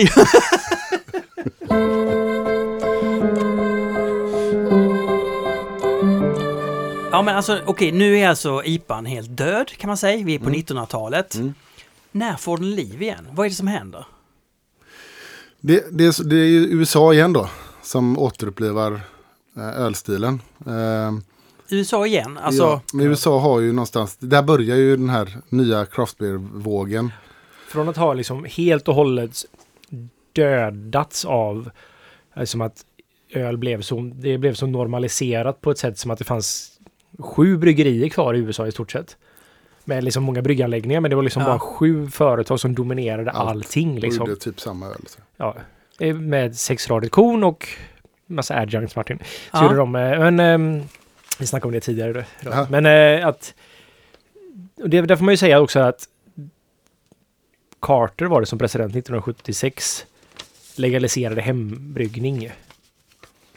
Ja 7.12 7.22
men 7.22 7.36
alltså 7.36 7.60
okej, 7.66 7.92
nu 7.92 8.18
är 8.18 8.28
alltså 8.28 8.64
IPAn 8.64 9.06
helt 9.06 9.36
död 9.36 9.70
kan 9.78 9.88
man 9.88 9.96
säga. 9.96 10.24
Vi 10.24 10.34
är 10.34 10.38
på 10.38 10.50
1900-talet. 10.50 11.34
Mm. 11.34 11.54
När 12.12 12.36
får 12.36 12.56
den 12.56 12.70
liv 12.74 13.02
igen? 13.02 13.28
Vad 13.32 13.46
är 13.46 13.50
det 13.50 13.56
som 13.56 13.66
händer? 13.66 14.06
Det, 15.60 15.84
det, 15.90 16.04
är, 16.04 16.24
det 16.28 16.36
är 16.36 16.46
ju 16.46 16.58
USA 16.66 17.12
igen 17.12 17.32
då. 17.32 17.48
Som 17.82 18.18
återupplivar 18.18 19.00
eh, 19.56 19.80
ölstilen. 19.80 20.40
Eh, 20.66 21.12
USA 21.70 22.06
igen? 22.06 22.38
Alltså, 22.42 22.62
ja, 22.62 22.80
men 22.92 23.06
USA 23.06 23.38
har 23.40 23.60
ju 23.60 23.72
någonstans, 23.72 24.16
där 24.20 24.42
börjar 24.42 24.76
ju 24.76 24.96
den 24.96 25.08
här 25.08 25.38
nya 25.48 25.86
craft 25.86 26.18
beer-vågen. 26.18 27.12
Från 27.68 27.88
att 27.88 27.96
ha 27.96 28.14
liksom 28.14 28.44
helt 28.50 28.88
och 28.88 28.94
hållet 28.94 29.36
dödats 30.32 31.24
av 31.24 31.70
eh, 32.36 32.44
som 32.44 32.60
att 32.60 32.84
öl 33.32 33.56
blev 33.58 33.82
så, 33.82 34.10
det 34.14 34.38
blev 34.38 34.54
så 34.54 34.66
normaliserat 34.66 35.60
på 35.60 35.70
ett 35.70 35.78
sätt 35.78 35.98
som 35.98 36.10
att 36.10 36.18
det 36.18 36.24
fanns 36.24 36.70
sju 37.18 37.56
bryggerier 37.56 38.08
kvar 38.08 38.34
i 38.34 38.38
USA 38.38 38.66
i 38.66 38.72
stort 38.72 38.90
sett. 38.92 39.16
Med 39.84 40.04
liksom 40.04 40.22
många 40.22 40.42
brygganläggningar 40.42 41.00
men 41.00 41.10
det 41.10 41.16
var 41.16 41.22
liksom 41.22 41.42
Ja. 41.42 41.48
bara 41.48 41.58
sju 41.58 42.08
företag 42.08 42.60
som 42.60 42.74
dominerade 42.74 43.30
Allt. 43.30 43.50
allting. 43.50 43.92
Och 43.94 43.98
Liksom. 44.00 44.26
gjorde 44.28 44.40
typ 44.40 44.60
samma 44.60 44.86
öl. 44.86 45.04
Så. 45.08 45.18
Ja, 45.40 45.54
med 46.14 46.56
sexradigt 46.56 47.12
korn 47.12 47.44
och 47.44 47.68
massa 48.26 48.54
adjuncts 48.56 48.96
Martin. 48.96 49.18
Så 49.18 49.24
Ja. 49.52 49.62
gjorde 49.62 49.76
de, 49.76 49.96
eh, 49.96 50.18
men 50.18 50.40
ehm, 50.40 50.82
vi 51.38 51.46
snackade 51.46 51.66
om 51.66 51.72
det 51.72 51.80
tidigare. 51.80 52.12
Då. 52.12 52.22
Ja. 52.50 52.66
Men 52.70 52.86
eh, 52.86 53.26
att, 53.26 53.54
och 54.82 54.90
det, 54.90 55.00
där 55.00 55.16
får 55.16 55.24
man 55.24 55.32
ju 55.34 55.38
säga 55.38 55.60
också 55.60 55.80
att 55.80 56.08
Carter 57.80 58.26
var 58.26 58.40
det 58.40 58.46
som 58.46 58.58
president 58.58 58.90
1976 58.90 60.06
legaliserade 60.76 61.40
hembryggning. 61.40 62.50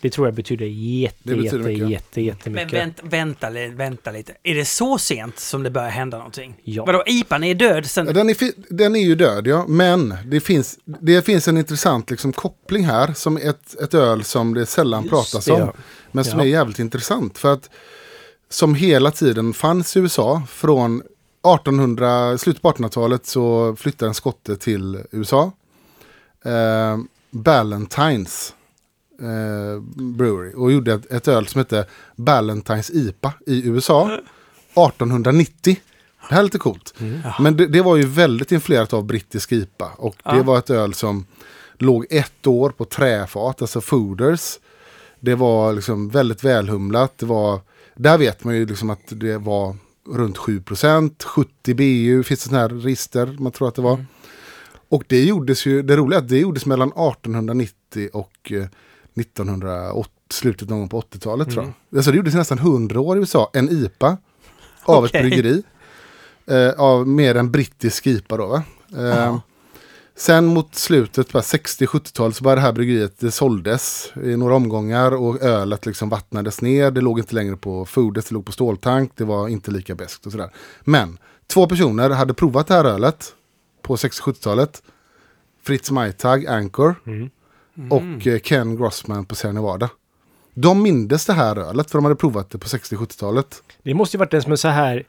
Det 0.04 0.10
tror 0.10 0.28
jag 0.28 0.34
betyder 0.34 0.66
jätte, 0.66 1.18
Det 1.24 1.36
betyder 1.36 1.70
jätte, 1.70 1.70
mycket. 1.70 1.90
jätte, 1.90 2.10
men 2.16 2.24
jättemycket. 2.26 2.74
vänt, 2.74 2.98
vänta, 3.04 3.50
vänta 3.76 4.12
lite. 4.12 4.34
Är 4.44 4.56
det 4.56 4.66
så 4.66 4.98
sent 4.98 5.40
som 5.40 5.64
det 5.64 5.70
börjar 5.70 5.90
hända 5.90 6.18
någonting? 6.18 6.56
Ja. 6.64 6.86
Vadå, 6.86 7.04
IPAn 7.06 7.44
är 7.44 7.56
död 7.56 7.86
sen... 7.86 8.06
Ja, 8.08 8.14
Den 8.14 8.30
är, 8.30 8.36
den 8.74 8.96
är 8.96 9.00
ju 9.00 9.16
död 9.16 9.48
ja, 9.48 9.66
men 9.68 10.16
det 10.26 10.40
finns, 10.40 10.80
det 10.86 11.26
finns 11.26 11.48
en 11.48 11.58
intressant 11.58 12.10
liksom, 12.10 12.34
koppling 12.34 12.86
här. 12.86 13.14
Som 13.14 13.38
ett, 13.38 13.82
ett 13.82 13.94
öl 13.94 14.24
som 14.24 14.54
det 14.54 14.66
sällan 14.66 15.10
pratas 15.10 15.46
det, 15.46 15.52
om. 15.52 15.60
ja. 15.60 15.74
Men 16.12 16.26
som 16.26 16.40
Ja. 16.40 16.46
är 16.46 16.50
jävligt 16.50 16.80
intressant. 16.80 17.38
För 17.38 17.54
att 17.54 17.70
som 18.50 18.76
hela 18.76 19.12
tiden 19.12 19.54
fanns 19.54 19.98
i 19.98 20.00
USA 20.00 20.42
från 20.50 21.02
1800, 21.46 22.38
slutet 22.38 22.62
på 22.62 22.72
1800-talet 22.72 23.26
så 23.26 23.76
flyttade 23.76 24.10
en 24.10 24.14
skotte 24.16 24.56
till 24.56 25.04
USA. 25.12 25.52
Eh, 26.46 26.98
Ballantines 27.32 28.54
eh, 29.22 29.82
Brewery 29.96 30.54
och 30.56 30.72
gjorde 30.72 30.94
ett, 30.94 31.12
ett 31.12 31.28
öl 31.28 31.48
som 31.48 31.60
hette 31.60 31.86
Ballantines 32.16 32.90
IPA 32.90 33.34
i 33.48 33.68
USA 33.68 34.06
1890. 34.74 35.78
Det 36.30 36.34
här 36.36 36.40
är 36.40 36.44
lite 36.44 36.58
coolt. 36.60 36.94
Men 37.40 37.58
det, 37.58 37.68
det 37.68 37.82
var 37.82 37.96
ju 37.98 38.06
väldigt 38.06 38.52
influerat 38.52 38.94
av 38.94 39.04
brittisk 39.06 39.52
IPA 39.52 39.92
och 39.98 40.16
det 40.24 40.36
Ja. 40.38 40.44
var 40.44 40.58
ett 40.58 40.70
öl 40.70 40.94
som 40.94 41.26
låg 41.78 42.06
ett 42.10 42.48
år 42.48 42.70
på 42.70 42.86
träfat, 42.86 43.62
alltså 43.62 43.82
fooders. 43.82 44.60
Det 45.20 45.36
var 45.36 45.74
liksom 45.74 46.10
väldigt 46.10 46.44
välhumlat. 46.44 47.18
Det 47.18 47.26
var, 47.26 47.60
där 47.96 48.18
vet 48.18 48.44
man 48.44 48.56
ju 48.56 48.66
liksom 48.66 48.90
att 48.90 49.00
det 49.08 49.38
var 49.38 49.76
runt 50.10 50.38
7% 50.38 51.24
70 51.24 51.74
BU 51.74 52.24
finns 52.24 52.40
det 52.44 52.50
sådana 52.50 52.62
här 52.62 52.70
register 52.70 53.36
man 53.40 53.52
tror 53.52 53.68
att 53.68 53.76
det 53.76 53.82
var. 53.82 54.06
Och 54.90 55.04
det 55.08 55.24
gjordes 55.24 55.66
ju, 55.66 55.82
det 55.82 55.96
roliga 55.98 56.20
är 56.20 56.24
att 56.24 56.30
det 56.30 56.40
gjordes 56.40 56.66
mellan 56.66 56.88
1890 56.90 58.10
och 58.14 58.52
eh, 59.16 59.22
1980, 59.22 60.10
slutet 60.32 60.70
någon 60.70 60.80
gång 60.80 60.90
på 60.90 61.02
80-talet 61.02 61.50
tror 61.52 61.64
jag. 61.64 61.98
Alltså 61.98 62.12
det 62.12 62.18
gjordes 62.18 62.34
nästan 62.34 62.58
100 62.58 63.00
år 63.00 63.18
i 63.18 63.20
USA, 63.20 63.50
en 63.54 63.70
IPA 63.70 64.18
av 64.84 65.04
Okej. 65.04 65.20
ett 65.22 65.30
bryggeri. 65.30 65.64
Eh, 66.48 66.70
av 66.70 67.08
mer 67.08 67.36
en 67.36 67.52
brittisk 67.52 68.08
IPA 68.08 68.38
då 68.38 68.48
va. 68.48 68.64
Eh. 68.98 69.38
Sen 70.16 70.46
mot 70.46 70.76
slutet 70.76 71.32
på 71.32 71.40
60-70-talet 71.40 72.36
så 72.36 72.44
började 72.44 72.62
det 72.62 72.66
här 72.66 72.72
bryggeriet, 72.74 73.20
det 73.20 73.32
såldes 73.32 74.12
i 74.24 74.36
några 74.38 74.56
omgångar 74.56 75.12
och 75.12 75.42
ölet 75.42 75.86
liksom 75.86 76.10
vattnades 76.10 76.62
ner. 76.62 76.92
Det 76.92 77.02
låg 77.02 77.20
inte 77.20 77.36
längre 77.36 77.58
på 77.58 77.86
fooders, 77.86 78.26
det 78.26 78.34
låg 78.34 78.46
på 78.46 78.52
ståltank. 78.52 79.12
Det 79.16 79.24
var 79.24 79.48
inte 79.48 79.72
lika 79.72 79.96
beskt 79.96 80.26
och 80.26 80.32
sådär. 80.32 80.50
Men 80.82 81.18
två 81.48 81.68
personer 81.68 82.10
hade 82.10 82.34
provat 82.34 82.68
det 82.68 82.74
här 82.74 82.86
ölet 82.86 83.34
på 83.82 83.96
60-70-talet. 83.96 84.84
Fritz 85.64 85.92
Maytag, 85.92 86.46
Anchor 86.46 86.96
Mm. 87.06 87.30
Och 87.90 88.28
eh, 88.28 88.40
Ken 88.40 88.76
Grossman 88.78 89.26
på 89.26 89.36
Sierra 89.36 89.54
Nevada. 89.54 89.90
De 90.54 90.82
mindes 90.84 91.26
det 91.26 91.34
här 91.34 91.58
ölet 91.58 91.92
för 91.92 91.98
de 91.98 92.06
hade 92.06 92.16
provat 92.16 92.50
det 92.50 92.58
på 92.58 92.68
60-70-talet. 92.68 93.64
Det 93.84 93.94
måste 93.94 94.18
ju 94.18 94.20
varit 94.20 94.34
en 94.34 94.42
som 94.42 94.52
en 94.52 94.58
så 94.58 94.68
här 94.68 95.04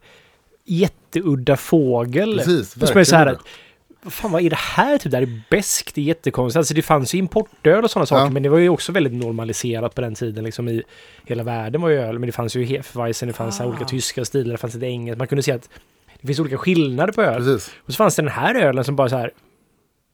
jätteudda 0.64 1.56
fågel. 1.56 2.38
Precis, 2.38 2.70
Som 2.72 2.98
är 2.98 3.04
så 3.04 3.16
här 3.16 3.26
verkligen. 3.26 3.40
att, 3.40 4.04
vad 4.04 4.12
fan 4.12 4.32
vad 4.32 4.42
är 4.42 4.50
det 4.50 4.57
här? 4.57 4.99
Typ, 4.99 5.11
det 5.11 5.16
här 5.16 5.22
är 5.22 5.42
bäst, 5.50 5.95
det 5.95 6.00
är 6.00 6.04
jättekonstigt. 6.04 6.57
Alltså 6.58 6.74
det 6.74 6.82
fanns 6.82 7.14
ju 7.14 7.18
importöl 7.18 7.84
och 7.84 7.91
sådana 7.91 8.07
saker, 8.07 8.22
Ja. 8.24 8.30
men 8.30 8.42
det 8.42 8.49
var 8.49 8.58
ju 8.58 8.68
också 8.68 8.92
väldigt 8.92 9.12
normaliserat 9.12 9.95
på 9.95 10.00
den 10.00 10.14
tiden. 10.14 10.45
Liksom 10.45 10.68
i 10.68 10.82
hela 11.24 11.42
världen 11.42 11.80
var 11.80 11.88
ju 11.88 11.96
öl, 12.00 12.18
men 12.18 12.26
det 12.26 12.32
fanns 12.32 12.57
ju 12.57 12.64
Hefeweizen, 12.64 13.28
det 13.28 13.32
fanns 13.34 13.61
Ah. 13.61 13.66
olika 13.66 13.84
tyska 13.84 14.24
stilar, 14.24 14.53
det 14.53 14.58
fanns 14.58 14.74
lite 14.74 14.86
engelskt. 14.86 15.18
Man 15.18 15.26
kunde 15.28 15.42
se 15.42 15.53
att 15.53 15.68
det 16.20 16.26
finns 16.26 16.41
olika 16.41 16.58
skillnader 16.58 17.12
på 17.12 17.22
öl. 17.22 17.45
Precis. 17.45 17.70
Och 17.86 17.92
så 17.92 17.96
fanns 17.96 18.16
det 18.16 18.22
den 18.22 18.30
här 18.30 18.54
ölen 18.54 18.84
som 18.84 18.96
bara 18.96 19.08
så 19.08 19.16
här 19.16 19.30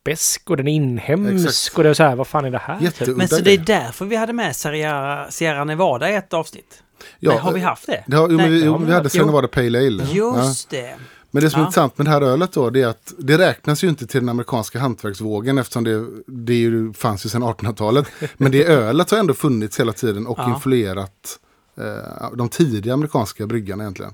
besk 0.04 0.50
och 0.50 0.56
den 0.56 0.68
är 0.68 0.72
inhemsk 0.72 1.46
Exakt. 1.48 1.76
och 1.78 1.84
det 1.84 1.90
är 1.90 1.94
så 1.94 2.02
här, 2.02 2.16
vad 2.16 2.26
fan 2.26 2.44
är 2.44 2.50
det 2.50 2.58
här? 2.58 2.74
Typ. 2.74 2.84
Jätteudda 2.84 3.16
Men 3.18 3.28
så 3.28 3.40
det 3.40 3.50
är 3.50 3.58
därför 3.58 4.04
vi 4.06 4.16
hade 4.16 4.32
med 4.32 4.56
Sierra, 4.56 5.30
Sierra 5.30 5.64
Nevada 5.64 6.10
i 6.10 6.14
ett 6.14 6.34
avsnitt? 6.34 6.82
Ja, 7.18 7.30
Men 7.32 7.40
har 7.42 7.52
vi 7.52 7.60
haft 7.60 7.86
det? 7.86 8.04
Det 8.06 8.16
har, 8.16 8.28
jo, 8.28 8.36
men, 8.36 8.50
Nej. 8.50 8.64
jo, 8.64 8.78
vi 8.78 8.92
hade 8.92 9.10
Sierra. 9.10 9.26
Nevada 9.26 9.48
Pale 9.48 9.78
Ale. 9.86 10.04
Ja. 10.12 10.44
Just 10.46 10.70
det. 10.70 10.94
Men 11.30 11.42
det 11.42 11.50
som 11.50 11.58
är 11.60 11.62
Ja. 11.62 11.66
intressant 11.66 11.98
med 11.98 12.06
det 12.06 12.10
här 12.10 12.22
ölet 12.22 12.52
då, 12.52 12.70
det 12.70 12.82
är 12.82 12.86
att 12.86 13.12
det 13.18 13.38
räknas 13.38 13.84
ju 13.84 13.88
inte 13.88 14.06
till 14.06 14.20
den 14.20 14.28
amerikanska 14.28 14.78
hantverksvågen 14.78 15.58
eftersom 15.58 15.84
det, 15.84 16.06
det 16.26 16.54
ju, 16.54 16.92
fanns 16.92 17.26
ju 17.26 17.28
sedan 17.28 17.42
1800-talet. 17.42 18.06
Men 18.36 18.52
det 18.52 18.64
ölet 18.64 19.10
har 19.10 19.18
ändå 19.18 19.34
funnits 19.34 19.80
hela 19.80 19.92
tiden 19.92 20.26
och 20.26 20.38
Ja. 20.38 20.54
influerat 20.54 21.38
eh, 21.78 22.30
de 22.36 22.48
tidiga 22.48 22.94
amerikanska 22.94 23.46
bryggarna 23.46 23.82
egentligen. 23.82 24.12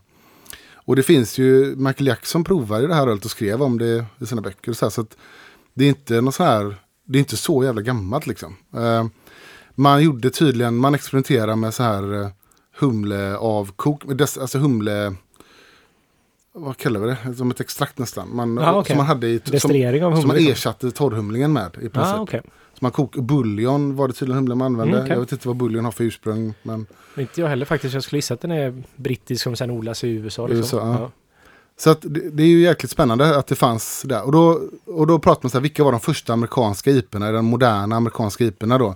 Och 0.75 0.97
det 0.97 1.03
finns 1.03 1.39
ju, 1.39 1.77
Michael 1.77 2.07
Jackson 2.07 2.45
provade 2.45 2.83
ju 2.83 2.89
det 2.89 2.95
här 2.95 3.07
ölet 3.09 3.25
och 3.25 3.31
skrev 3.31 3.63
om 3.63 3.79
det 3.79 4.05
i 4.21 4.27
sina 4.27 4.41
böcker. 4.41 4.73
Så 4.73 4.85
här, 4.85 4.91
så 4.91 5.01
att 5.01 5.17
det 5.77 5.85
är 5.85 5.89
inte 5.89 6.21
något 6.21 6.35
så 6.35 6.45
här, 6.45 6.77
det 7.05 7.19
är 7.19 7.21
inte 7.21 7.37
så 7.37 7.65
jävla 7.65 7.83
gammalt 7.83 8.27
liksom. 8.27 8.57
Eh, 8.77 9.07
man 9.75 10.03
gjorde 10.03 10.31
tydligen, 10.31 10.77
man 10.77 10.95
experimenterade 10.95 11.57
med 11.57 11.75
så 11.75 11.83
här 11.83 12.23
eh, 12.23 12.29
humle 12.79 13.37
av 13.37 13.73
kok, 13.77 14.05
dess- 14.05 14.39
alltså 14.41 14.59
humle 14.59 15.15
vad 16.53 16.77
kallar 16.77 17.01
vi 17.01 17.07
det? 17.07 17.35
Som 17.35 17.51
ett 17.51 17.61
extrakt 17.61 17.99
nästan. 17.99 18.37
Man, 18.37 18.57
Ja, 18.57 18.79
okej. 18.79 18.89
Som 18.89 18.97
man 18.97 19.07
hade 19.07 19.27
i... 19.29 19.41
Som, 19.45 19.55
av 19.55 20.17
som 20.17 20.27
man 20.29 20.37
liksom. 20.37 20.53
ersatte 20.53 20.91
torrhumlingen 20.91 21.53
med 21.53 21.67
i 21.69 21.89
princip. 21.89 21.97
ah, 21.97 22.21
okej. 22.21 22.41
Så 22.73 22.79
man 22.81 22.91
kok, 22.93 23.17
buljon 23.17 23.97
var 23.97 24.09
det 24.09 24.15
tydligen 24.15 24.39
humlen 24.39 24.59
man 24.59 24.67
använde. 24.67 24.93
Mm, 24.93 25.05
okej. 25.05 25.13
Jag 25.15 25.21
vet 25.21 25.33
inte 25.33 25.49
vad 25.49 25.57
buljon 25.57 25.85
har 25.85 25.93
för 25.93 26.05
ursprung. 26.05 26.55
Men, 26.63 26.87
Inte 27.17 27.41
jag 27.41 27.49
heller 27.49 27.67
faktiskt. 27.67 27.95
Jag 27.95 28.03
skulle 28.03 28.19
gissa 28.19 28.35
att 28.35 28.41
den 28.41 28.51
är 28.51 28.83
brittisk 28.97 29.43
som 29.43 29.57
sen 29.57 29.71
odlas 29.71 30.05
i 30.05 30.09
USA. 30.09 30.47
Liksom. 30.47 30.59
USA, 30.59 30.99
ja. 31.01 31.11
Så 31.79 31.91
att 31.91 32.03
det, 32.03 32.31
det 32.31 32.43
är 32.43 32.47
ju 32.47 32.61
jäkligt 32.61 32.91
spännande 32.91 33.39
att 33.39 33.47
det 33.47 33.55
fanns 33.55 34.03
där. 34.03 34.23
Och 34.23 34.33
då, 34.33 34.61
och 34.85 35.07
då 35.07 35.19
pratar 35.19 35.41
man 35.43 35.51
så 35.51 35.57
här, 35.57 35.63
vilka 35.63 35.85
var 35.85 35.93
de 35.93 36.01
första 36.01 36.33
amerikanska 36.33 36.91
iporna, 36.91 37.33
den 37.33 37.45
moderna 37.45 37.97
amerikanska 37.97 38.45
iporna 38.45 38.79
då? 38.79 38.95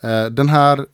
Eh, 0.00 0.26
den 0.26 0.48
här 0.48 0.86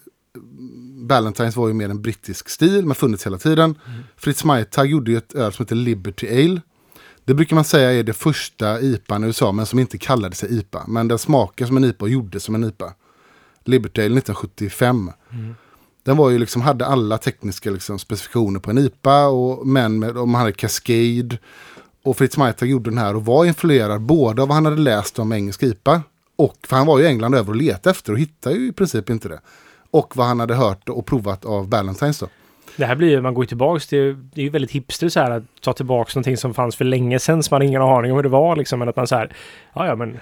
Ballantines 1.07 1.57
var 1.57 1.69
ju 1.69 1.75
mer 1.75 1.89
en 1.89 2.03
brittisk 2.03 2.49
stil, 2.49 2.87
men 2.87 2.95
funnits 2.95 3.27
hela 3.27 3.39
tiden. 3.39 3.79
Fritz 4.17 4.45
Maytag 4.45 4.87
gjorde 4.87 5.11
ju 5.11 5.17
ett 5.17 5.35
öl 5.35 5.53
som 5.53 5.65
heter 5.65 5.77
Liberty 5.77 6.29
Ale. 6.29 6.61
Det 7.25 7.35
brukar 7.35 7.55
man 7.55 7.65
säga 7.65 7.93
är 7.93 8.03
det 8.03 8.13
första 8.13 8.81
IPAn 8.81 9.25
i 9.25 9.27
USA, 9.27 9.53
men 9.53 9.67
som 9.67 9.79
inte 9.79 9.99
kallade 9.99 10.35
sig 10.35 10.59
IPA. 10.59 10.85
Men 10.89 11.09
den 11.09 11.19
smakar 11.19 11.67
som 11.67 11.77
en 11.77 11.85
IPA 11.85 12.05
och 12.05 12.09
gjorde 12.09 12.41
som 12.41 12.55
en 12.55 12.65
IPA. 12.65 12.95
Liberty 13.65 14.01
Ale 14.01 14.19
1975. 14.19 15.13
Den 16.03 16.17
var 16.17 16.31
ju 16.31 16.39
liksom, 16.39 16.63
hade 16.63 16.87
alla 16.87 17.19
tekniska 17.19 17.71
liksom, 17.71 17.99
specifikationer 17.99 18.61
på 18.61 18.71
en 18.71 18.79
IPA, 18.79 19.27
och, 19.27 19.67
men 19.67 19.99
med, 19.99 20.17
och 20.17 20.29
man 20.29 20.41
hade 20.41 20.53
Cascade. 20.53 21.39
Och 22.03 22.17
Fritz 22.17 22.37
Meitag 22.37 22.69
gjorde 22.69 22.91
den 22.91 22.99
här 22.99 23.17
och 23.17 23.25
var 23.25 23.45
influerad 23.45 24.01
både 24.01 24.43
av 24.43 24.49
vad 24.49 24.55
han 24.55 24.65
hade 24.65 24.81
läst 24.81 25.19
om 25.19 25.33
engelsk 25.33 25.63
IPA, 25.63 26.03
och 26.37 26.57
för 26.67 26.77
han 26.77 26.87
var 26.87 26.99
ju 26.99 27.05
i 27.05 27.09
England 27.09 27.35
över 27.35 27.51
och 27.51 27.57
letade 27.57 27.91
efter 27.91 28.13
och 28.13 28.19
hittade 28.19 28.57
ju 28.57 28.69
i 28.69 28.73
princip 28.73 29.11
inte 29.11 29.29
det. 29.29 29.41
Och 29.91 30.17
vad 30.17 30.27
han 30.27 30.41
hade 30.41 30.55
hört 30.55 30.89
och 30.89 31.07
provat 31.07 31.45
av 31.45 31.69
Ballantines 31.69 32.19
då. 32.19 32.29
Det 32.77 32.85
här 32.85 32.97
blir 32.97 33.11
ju, 33.11 33.21
man 33.21 33.35
går 33.35 33.45
ju 33.45 33.49
tillbaks 33.49 33.87
till, 33.87 34.17
det 34.35 34.41
är 34.41 34.45
ju 34.45 34.51
väldigt 34.51 34.71
hipster 34.71 35.09
så 35.09 35.21
här 35.21 35.31
att 35.31 35.43
ta 35.61 35.73
tillbaks 35.73 36.15
någonting 36.15 36.37
som 36.37 36.55
fanns 36.55 36.77
för 36.77 36.85
länge 36.85 37.19
sedan 37.19 37.43
som 37.43 37.55
man 37.55 37.63
har 37.63 37.69
ingen 37.69 37.83
aning 37.83 38.11
om 38.11 38.17
hur 38.17 38.23
det 38.23 38.29
var 38.29 38.57
liksom. 38.57 38.79
Men 38.79 38.89
att 38.89 38.97
man 38.97 39.07
så 39.07 39.17
här, 39.17 39.33
ja 39.75 39.87
ja 39.87 39.97
men 39.97 40.21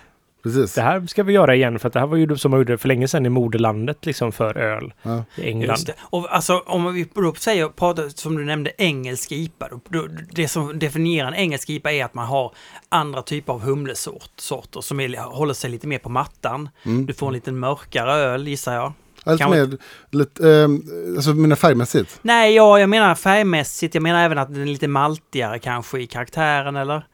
Precis. 0.55 0.75
det 0.75 0.83
här 0.83 1.07
ska 1.07 1.23
vi 1.23 1.33
göra 1.33 1.55
igen 1.55 1.79
för 1.79 1.87
att 1.89 1.93
det 1.93 2.01
här 2.01 2.07
var 2.07 2.17
ju 2.17 2.37
som 2.37 2.51
man 2.51 2.61
gjorde 2.61 2.79
för 2.79 2.89
länge 2.89 3.09
sedan 3.09 3.27
i 3.27 3.29
moderlandet 3.29 4.07
liksom 4.07 4.33
för 4.33 4.59
öl 4.59 4.93
Ja. 5.03 5.25
i 5.37 5.49
England. 5.49 5.71
Just 5.71 5.87
det. 5.87 5.95
Och 6.01 6.35
alltså 6.35 6.63
om 6.67 6.95
vi 6.95 7.09
då 7.15 7.35
säger, 7.35 7.69
pratar, 7.69 8.09
som 8.09 8.37
du 8.37 8.45
nämnde, 8.45 8.71
engelsk 8.79 9.33
IPA. 9.33 9.69
Då, 9.71 9.81
då, 9.89 10.09
det 10.33 10.49
som 10.49 10.79
definierar 10.79 11.29
en 11.29 11.35
engelsk 11.35 11.71
IPA 11.71 11.93
är 11.93 12.05
att 12.05 12.15
man 12.15 12.27
har 12.27 12.53
andra 12.89 13.23
typer 13.23 13.53
av 13.53 13.61
humlesorter 13.63 14.81
som 14.81 15.01
är, 15.01 15.17
håller 15.19 15.55
sig 15.55 15.71
lite 15.71 15.87
mer 15.87 15.99
på 15.99 16.09
mattan. 16.09 16.69
Mm. 16.85 17.07
Du 17.07 17.15
får 17.15 17.27
en 17.27 17.33
lite 17.33 17.53
mörkare 17.53 18.13
öl 18.13 18.49
gissar 18.49 18.75
jag. 18.75 18.93
Lite 19.27 19.39
Kan 19.39 19.51
man- 19.51 19.59
mer, 19.59 19.79
lite, 20.11 20.51
ehm, 20.51 20.83
alltså 21.17 21.31
mina 21.35 21.57
färgmässigt. 21.57 22.19
Nej, 22.23 22.55
ja, 22.55 22.81
jag 22.81 22.91
menar 22.91 23.15
färgmässigt. 23.15 23.95
Jag 23.95 24.03
menar 24.03 24.25
även 24.25 24.39
att 24.39 24.55
den 24.55 24.63
är 24.63 24.67
lite 24.67 24.89
maltigare 24.89 25.59
kanske 25.59 26.01
i 26.01 26.07
karaktären 26.07 26.77
eller? 26.77 27.07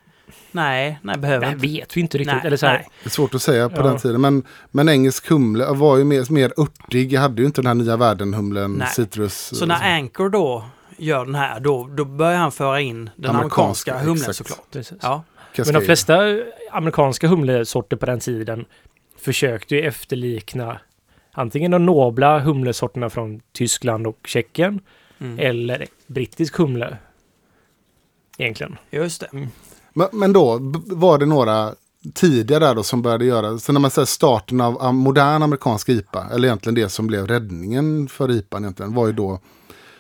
Nej, 0.53 0.99
nej 1.03 1.19
behöver 1.19 1.47
Det 1.47 1.53
inte. 1.53 1.67
vet 1.67 1.97
vi 1.97 2.01
inte 2.01 2.19
riktigt. 2.19 2.35
Nej, 2.35 2.47
Eller 2.47 2.57
så 2.57 2.67
här, 2.67 2.75
nej. 2.75 2.89
Det 3.03 3.09
är 3.09 3.11
svårt 3.11 3.35
att 3.35 3.43
säga 3.43 3.69
på 3.69 3.77
Ja. 3.77 3.83
den 3.83 3.99
tiden. 3.99 4.21
Men, 4.21 4.43
men 4.71 4.89
engelsk 4.89 5.29
humle 5.31 5.67
var 5.67 5.97
ju 5.97 6.05
mer, 6.05 6.33
mer 6.33 6.53
örtig. 6.61 7.13
Jag 7.13 7.21
hade 7.21 7.43
ju 7.43 7.47
inte 7.47 7.61
den 7.61 7.67
här 7.67 7.75
nya 7.75 7.97
världen-humlen, 7.97 8.73
Nej. 8.73 8.89
citrus. 8.89 9.35
Så 9.59 9.67
när 9.67 9.97
Anchor 9.99 10.29
då 10.29 10.65
gör 10.99 11.25
den 11.25 11.35
här, 11.35 11.61
då, 11.61 11.87
då 11.97 12.05
börjar 12.05 12.39
han 12.39 12.53
föra 12.53 12.81
in 12.81 13.11
den 13.17 13.31
Amerikanska, 13.31 13.93
amerikanska 13.93 13.99
humlen 13.99 14.17
exakt. 14.31 14.37
såklart. 14.37 14.71
precis. 14.73 14.99
Ja, 15.03 15.25
Cascade. 15.55 15.73
Men 15.73 15.81
de 15.81 15.87
flesta 15.87 16.19
amerikanska 16.73 17.29
humlesorter 17.29 17.97
på 17.97 18.07
den 18.07 18.21
tiden 18.21 18.65
försökte 19.19 19.75
ju 19.77 19.83
efterlikna 19.83 20.79
antingen 21.33 21.71
de 21.71 21.87
nobla 21.87 22.41
humlesorterna 22.41 23.11
från 23.11 23.41
Tyskland 23.53 24.07
och 24.07 24.19
Tjeckien 24.25 24.81
mm. 25.19 25.39
eller 25.39 25.87
brittisk 26.07 26.57
humle. 26.57 26.97
Egentligen. 28.39 28.77
just 28.91 29.21
det. 29.21 29.49
Men, 29.95 30.09
men 30.13 30.33
då 30.33 30.59
var 30.87 31.19
det 31.19 31.27
några 31.27 31.75
tidigare 32.15 32.65
där 32.65 32.75
då 32.75 32.83
som 32.83 33.03
började 33.03 33.25
göra, 33.25 33.59
så 33.59 33.73
när 33.73 33.81
man 33.81 33.91
säger 33.91 34.07
starten 34.07 34.61
av 34.61 34.95
modern 34.95 35.43
amerikansk 35.43 35.89
IPA, 35.89 36.27
eller 36.35 36.49
egentligen 36.49 36.75
det 36.75 36.89
som 36.89 37.07
blev 37.07 37.27
räddningen 37.27 38.09
för 38.09 38.31
IPA 38.31 38.59
egentligen, 38.59 38.95
var 38.95 39.07
ju 39.07 39.13
då 39.13 39.39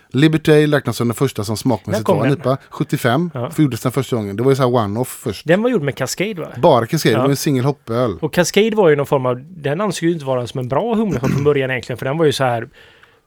Liberty 0.08 0.52
Ale 0.64 0.76
räknas 0.76 0.96
som 0.96 1.08
den 1.08 1.14
första 1.14 1.44
som 1.44 1.56
smakmässigt 1.56 2.08
var 2.08 2.26
en? 2.26 2.32
IPA. 2.32 2.56
75 2.70 3.30
Ja. 3.34 3.50
gjordes 3.58 3.80
den 3.80 3.92
första 3.92 4.16
gången. 4.16 4.36
Det 4.36 4.42
var 4.42 4.50
ju 4.50 4.56
så 4.56 4.62
här 4.62 4.70
one-off 4.70 5.08
först. 5.08 5.46
Den 5.46 5.62
var 5.62 5.70
gjord 5.70 5.82
med 5.82 5.96
Cascade 5.96 6.34
va? 6.34 6.48
Bara 6.62 6.86
Cascade, 6.86 7.14
det 7.14 7.18
Ja. 7.18 7.22
var 7.22 7.28
ju 7.28 7.32
en 7.32 7.36
single 7.36 7.62
hoppöl. 7.66 8.18
Och 8.20 8.32
Cascade 8.32 8.76
var 8.76 8.88
ju 8.88 8.96
någon 8.96 9.06
form 9.06 9.26
av, 9.26 9.40
den 9.48 9.80
ansågs 9.80 10.02
ju 10.02 10.12
inte 10.12 10.24
vara 10.24 10.46
som 10.46 10.60
en 10.60 10.68
bra 10.68 10.94
humle 10.94 11.20
från 11.20 11.44
början 11.44 11.70
egentligen, 11.70 11.98
för 11.98 12.06
den 12.06 12.18
var 12.18 12.24
ju 12.24 12.32
så 12.32 12.44
här, 12.44 12.68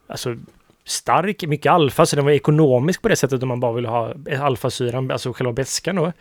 alltså 0.07 0.35
stark, 0.85 1.43
mycket 1.47 1.71
alfa, 1.71 2.05
så 2.05 2.15
den 2.15 2.25
var 2.25 2.31
ekonomisk 2.31 3.01
på 3.01 3.07
det 3.09 3.15
sättet 3.15 3.41
om 3.43 3.47
man 3.49 3.59
bara 3.59 3.73
ville 3.73 3.87
ha 3.87 4.13
alfasyran, 4.41 5.11
alltså 5.11 5.33
själva 5.33 5.53
beskan 5.53 5.95
då. 5.95 6.13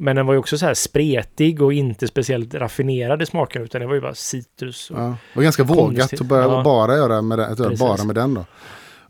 Men 0.00 0.16
den 0.16 0.26
var 0.26 0.34
ju 0.34 0.38
också 0.38 0.58
så 0.58 0.66
här 0.66 0.74
spretig 0.74 1.62
och 1.62 1.72
inte 1.72 2.08
speciellt 2.08 2.54
raffinerad 2.54 3.22
i 3.22 3.26
smaken, 3.26 3.62
utan 3.62 3.80
det 3.80 3.86
var 3.86 3.94
ju 3.94 4.00
bara 4.00 4.14
citrus. 4.14 4.90
Och, 4.90 4.98
Ja. 5.00 5.16
Var 5.34 5.42
ganska 5.42 5.64
vågat 5.64 6.12
att 6.12 6.20
börja 6.20 6.42
Ja. 6.44 6.62
bara 6.64 6.96
göra 6.96 7.22
med 7.22 7.38
den, 7.38 7.56
Precis. 7.56 7.78
bara 7.80 8.04
med 8.04 8.14
den 8.14 8.34
då. 8.34 8.44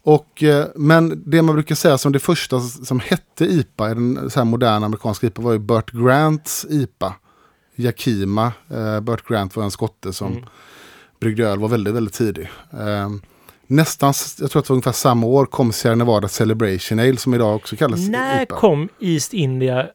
Och, 0.02 0.42
eh, 0.42 0.66
men 0.74 1.22
det 1.30 1.42
man 1.42 1.54
brukar 1.54 1.74
säga 1.74 1.98
som 1.98 2.12
det 2.12 2.18
första 2.18 2.60
som 2.60 3.00
hette 3.00 3.44
IPA, 3.44 3.90
i 3.90 3.94
den 3.94 4.30
så 4.30 4.40
här 4.40 4.44
moderna 4.44 4.86
amerikanska 4.86 5.26
IPA, 5.26 5.42
var 5.42 5.52
ju 5.52 5.58
Burt 5.58 5.90
Grants 5.90 6.66
IPA. 6.70 7.14
Yakima. 7.76 8.52
Eh, 8.70 9.00
Burt 9.00 9.28
Grant 9.28 9.56
var 9.56 9.64
en 9.64 9.70
skotte 9.70 10.12
som 10.12 10.32
Mm. 10.32 10.44
bryggde 11.20 11.46
öl, 11.48 11.58
var 11.58 11.68
väldigt, 11.68 11.94
väldigt 11.94 12.14
tidig. 12.14 12.48
Eh, 12.72 13.08
nästan, 13.66 14.12
jag 14.40 14.50
tror 14.50 14.60
att 14.60 14.66
det 14.66 14.70
var 14.70 14.74
ungefär 14.74 14.92
samma 14.92 15.26
år, 15.26 15.46
kom 15.46 15.72
Sierra 15.72 15.94
Nevada 15.94 16.28
Celebration 16.28 16.98
Ale 16.98 17.16
som 17.16 17.34
idag 17.34 17.56
också 17.56 17.76
kallas 17.76 18.08
När 18.08 18.42
IPA. 18.42 18.56
kom 18.56 18.88
East 19.00 19.32
India 19.34 19.86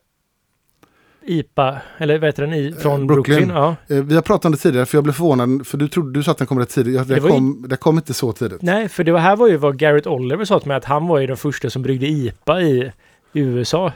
IPA, 1.26 1.78
eller 1.98 2.20
vad 2.20 2.28
heter 2.28 2.44
den, 2.44 2.54
i, 2.54 2.74
från 2.80 3.02
Eh, 3.02 3.08
Brooklyn? 3.08 3.36
Brooklyn. 3.48 3.50
Ja. 3.90 3.96
Eh, 3.96 4.04
vi 4.04 4.16
har 4.16 4.22
pratat 4.22 4.46
om 4.46 4.52
det 4.52 4.58
tidigare, 4.58 4.86
för 4.86 4.98
jag 4.98 5.04
blev 5.04 5.14
förvånad, 5.14 5.68
för 5.68 5.78
du 5.78 5.88
trodde 5.88 6.20
du 6.20 6.24
sa 6.24 6.32
att 6.32 6.38
den 6.38 6.48
kom 6.48 6.60
rätt 6.60 6.70
tidigt. 6.70 7.08
Det 7.08 7.14
Det, 7.16 7.20
var 7.20 7.30
ju- 7.30 7.36
kom, 7.36 7.66
det 7.70 7.76
kom 7.78 7.98
inte 7.98 8.14
så 8.14 8.32
tidigt. 8.32 8.62
Nej, 8.62 8.90
för 8.90 9.04
det 9.04 9.20
här 9.20 9.36
var 9.36 9.48
ju 9.48 9.58
vad 9.58 9.78
Garrett 9.80 10.08
Oliver 10.08 10.46
sa 10.46 10.60
till 10.60 10.68
mig, 10.68 10.78
att 10.78 10.86
han 10.86 11.08
var 11.08 11.20
ju 11.20 11.28
den 11.28 11.38
första 11.38 11.70
som 11.70 11.82
bryggde 11.82 12.06
IPA 12.08 12.62
i 12.62 12.92
USA. 13.34 13.92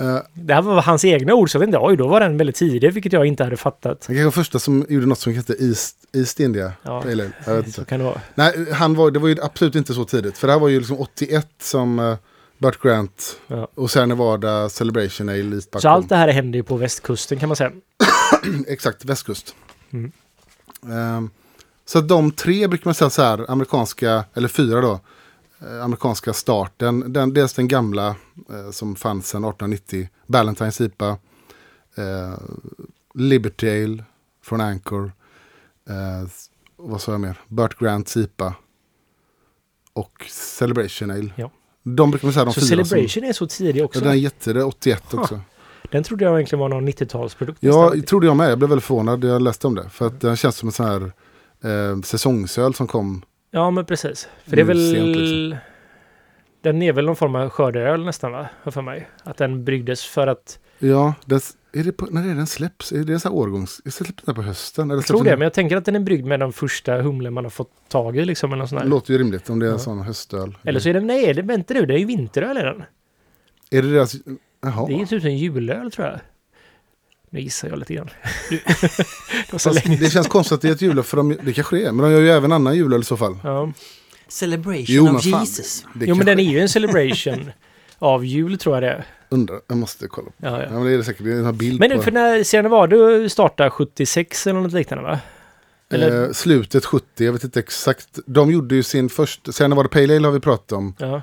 Eh, 0.00 0.16
Det 0.34 0.54
här 0.54 0.62
var 0.62 0.82
hans 0.82 1.04
egna 1.04 1.34
ord, 1.34 1.50
så 1.50 1.56
jag 1.56 1.62
tänkte 1.62 1.78
oj, 1.82 1.96
då 1.96 2.08
var 2.08 2.20
den 2.20 2.36
väldigt 2.36 2.56
tidig, 2.56 2.92
vilket 2.92 3.12
jag 3.12 3.26
inte 3.26 3.44
hade 3.44 3.56
fattat. 3.56 4.04
Han 4.06 4.16
kanske 4.16 4.24
var 4.24 4.30
första 4.30 4.58
som 4.58 4.86
gjorde 4.88 5.06
något 5.06 5.18
som 5.18 5.32
hette 5.34 5.52
East, 5.64 5.96
East 6.12 6.40
India. 6.40 6.72
Ja. 6.82 7.04
Eller, 7.08 7.30
jag 7.46 7.54
vet 7.54 7.64
Så 7.72 7.80
inte. 7.80 7.88
kan 7.90 7.98
det 7.98 8.04
vara. 8.04 8.20
Nej, 8.34 8.72
han 8.72 8.94
var, 8.94 9.10
det 9.10 9.18
var 9.18 9.28
ju 9.28 9.36
absolut 9.42 9.74
inte 9.74 9.94
så 9.94 10.04
tidigt. 10.04 10.38
För 10.38 10.46
det 10.46 10.52
här 10.52 10.60
var 10.60 10.68
ju 10.68 10.78
liksom 10.78 10.98
81 11.00 11.48
som 11.62 11.98
uh, 11.98 12.16
Burt 12.60 12.82
Grant 12.82 13.40
Ja. 13.46 13.68
och 13.74 13.90
sen 13.90 14.08
Nevada 14.08 14.68
Celebration 14.68 15.28
East 15.28 15.70
Buck 15.70 15.82
Så 15.82 15.88
allt 15.88 16.08
det 16.08 16.16
här 16.16 16.28
hände 16.28 16.58
ju 16.58 16.64
på 16.64 16.76
västkusten 16.76 17.38
kan 17.38 17.48
man 17.48 17.56
säga. 17.56 17.72
Exakt, 18.66 19.04
västkust. 19.04 19.54
Mm. 19.90 20.12
Ehm, 20.90 21.30
så 21.84 22.00
de 22.00 22.30
tre 22.32 22.68
brukar 22.68 22.84
man 22.84 22.94
säga 22.94 23.10
så 23.10 23.22
här, 23.22 23.50
amerikanska, 23.50 24.24
eller 24.34 24.48
fyra 24.48 24.80
då, 24.80 25.00
eh, 25.60 25.84
amerikanska 25.84 26.32
starten. 26.32 27.12
Den, 27.12 27.34
dels 27.34 27.54
den 27.54 27.68
gamla 27.68 28.08
eh, 28.50 28.70
som 28.70 28.96
fanns 28.96 29.28
sedan 29.28 29.44
1890, 29.44 30.08
Ballantines 30.26 30.80
IPA, 30.80 31.18
eh, 31.94 32.34
Liberty 33.14 33.84
Ale 33.84 34.04
från 34.42 34.60
Anchor, 34.60 35.12
eh, 35.88 36.28
vad 36.76 37.00
sa 37.00 37.12
jag 37.12 37.20
mer, 37.20 37.40
Burt 37.48 37.78
Grants 37.78 38.16
IPA 38.16 38.54
och 39.92 40.26
Celebration 40.30 41.10
Ale. 41.10 41.30
Ja. 41.36 41.50
De 41.82 42.10
brukar 42.10 42.26
man 42.26 42.32
säga 42.32 42.44
de 42.44 42.54
Så 42.54 42.60
fyra 42.60 42.84
Celebration 42.84 43.24
är 43.24 43.32
så 43.32 43.46
tidig 43.46 43.76
som... 43.76 43.84
också. 43.84 43.98
Ja, 43.98 44.04
den 44.04 44.12
är 44.12 44.16
jättetidig, 44.16 44.66
81 44.66 45.02
Ha. 45.12 45.20
också. 45.20 45.40
Den 45.90 46.02
trodde 46.02 46.24
jag 46.24 46.34
egentligen 46.34 46.60
var 46.60 46.68
någon 46.68 46.88
90-talsprodukt. 46.88 47.56
Ja, 47.60 47.82
nästan. 47.84 48.02
trodde 48.02 48.26
jag 48.26 48.36
med. 48.36 48.50
Jag 48.50 48.58
blev 48.58 48.68
väldigt 48.68 48.84
förvånad. 48.84 49.24
Jag 49.24 49.42
läste 49.42 49.66
om 49.66 49.74
det. 49.74 49.88
För 49.90 50.06
att 50.06 50.20
den 50.20 50.36
känns 50.36 50.56
som 50.56 50.68
en 50.68 50.72
sån 50.72 50.86
här 50.86 51.12
eh, 51.92 52.00
säsongsöl 52.00 52.74
som 52.74 52.86
kom. 52.86 53.22
ja, 53.50 53.70
men 53.70 53.84
precis. 53.84 54.28
För 54.46 54.56
det 54.56 54.62
är 54.62 54.66
väl... 54.66 54.92
sent, 54.94 55.16
liksom. 55.16 55.56
Den 56.62 56.82
är 56.82 56.92
väl 56.92 57.04
någon 57.06 57.16
form 57.16 57.34
av 57.34 57.48
skördeöl 57.48 58.04
nästan, 58.04 58.32
va? 58.32 58.48
För 58.64 58.82
mig. 58.82 59.08
Att 59.24 59.36
den 59.36 59.64
bryggdes 59.64 60.04
för 60.04 60.26
att... 60.26 60.58
Ja, 60.78 61.14
den, 61.24 61.40
är 61.72 61.84
det 61.84 61.92
på, 61.92 62.06
när 62.10 62.28
är 62.30 62.34
den 62.34 62.46
släpps? 62.46 62.92
Är 62.92 63.04
det 63.04 63.20
sån 63.20 63.32
här 63.32 63.38
årgångs... 63.38 63.80
Släpps 63.94 64.22
den 64.24 64.34
på 64.34 64.42
hösten? 64.42 64.90
Eller 64.90 64.98
Jag 64.98 65.06
tror 65.06 65.24
det, 65.24 65.30
den- 65.30 65.38
men 65.38 65.46
jag 65.46 65.52
tänker 65.52 65.76
att 65.76 65.84
den 65.84 65.96
är 65.96 66.00
bryggd 66.00 66.26
med 66.26 66.40
den 66.40 66.52
första 66.52 67.02
humlen 67.02 67.32
man 67.32 67.44
har 67.44 67.50
fått 67.50 67.70
tag 67.88 68.16
i 68.16 68.24
liksom. 68.24 68.52
Eller, 68.52 68.66
sån 68.66 68.88
låter 68.88 69.12
ju 69.12 69.18
rimligt 69.18 69.50
om 69.50 69.58
det 69.58 69.66
är 69.66 69.70
en 69.70 69.74
Ja. 69.76 69.78
sån 69.78 70.00
höstöl. 70.00 70.58
eller 70.64 70.80
så 70.80 70.88
är 70.88 70.94
det... 70.94 71.00
Nej, 71.00 71.34
det, 71.34 71.42
vänta 71.42 71.74
nu. 71.74 71.86
Det 71.86 71.94
är 71.94 71.98
ju 71.98 72.04
vinteröl 72.04 72.58
i 72.58 72.60
den. 72.62 72.82
Är 73.70 73.82
det 73.82 73.92
deras... 73.92 74.14
Jaha. 74.62 74.86
Det 74.86 74.92
är 74.94 74.98
ju 74.98 75.06
typ 75.06 75.24
en 75.24 75.38
julöl 75.38 75.90
tror 75.90 76.06
jag. 76.06 76.20
Nu 77.30 77.40
gissar 77.40 77.68
jag 77.68 77.78
lite 77.78 77.94
grann. 77.94 78.10
det 79.50 79.58
så 79.58 79.70
det 79.72 80.12
känns 80.12 80.26
konstigt 80.28 80.52
att 80.54 80.62
det 80.62 80.68
är 80.68 80.72
ett 80.72 80.82
julöl 80.82 81.04
för 81.04 81.16
de, 81.16 81.36
det 81.42 81.52
kanske 81.52 81.78
är. 81.88 81.92
Men 81.92 82.04
de 82.04 82.12
gör 82.12 82.20
ju 82.20 82.28
även 82.30 82.52
annan 82.52 82.76
julöl 82.76 83.00
i 83.00 83.04
så 83.04 83.16
fall. 83.16 83.38
Ja. 83.44 83.72
Celebration 84.28 84.84
Jo, 84.88 85.16
of 85.16 85.22
fan. 85.30 85.40
Jesus. 85.40 85.84
Det 85.94 86.06
Jo, 86.06 86.14
men 86.14 86.26
den 86.26 86.38
är 86.40 86.44
ju 86.52 86.60
en 86.60 86.68
celebration 86.68 87.50
av 87.98 88.24
jul 88.24 88.58
tror 88.58 88.76
jag 88.76 88.82
det 88.82 88.88
är. 88.90 89.04
Undrar, 89.32 89.60
jag 89.66 89.76
måste 89.78 90.06
kolla. 90.08 90.26
på. 90.30 90.32
Ja, 90.36 90.50
Ja, 90.50 90.62
ja. 90.62 90.70
men 90.70 90.84
det 90.84 90.90
är 90.92 90.98
det 90.98 91.04
säkert. 91.04 91.24
Det 91.24 91.32
är 91.32 91.36
en 91.48 91.56
bild 91.56 91.80
Men 91.80 91.90
på... 91.96 92.02
för 92.02 92.10
när 92.12 92.42
Sierra 92.42 92.62
Nevada 92.62 93.28
startade 93.28 93.70
76 93.70 94.46
eller 94.46 94.60
något 94.60 94.72
liknande 94.72 95.04
va? 95.04 95.20
eller- 95.92 96.24
eh, 96.26 96.32
slutet 96.32 96.84
70, 96.84 97.24
jag 97.24 97.32
vet 97.32 97.44
inte 97.44 97.60
exakt. 97.60 98.18
De 98.26 98.50
gjorde 98.50 98.74
ju 98.74 98.82
sin 98.82 99.08
första... 99.08 99.52
Sen 99.52 99.76
var 99.76 99.82
det 99.82 99.88
Pale 99.88 100.16
Ale 100.16 100.26
har 100.28 100.32
vi 100.32 100.40
pratat 100.40 100.72
om. 100.72 100.94
Ja, 100.98 101.22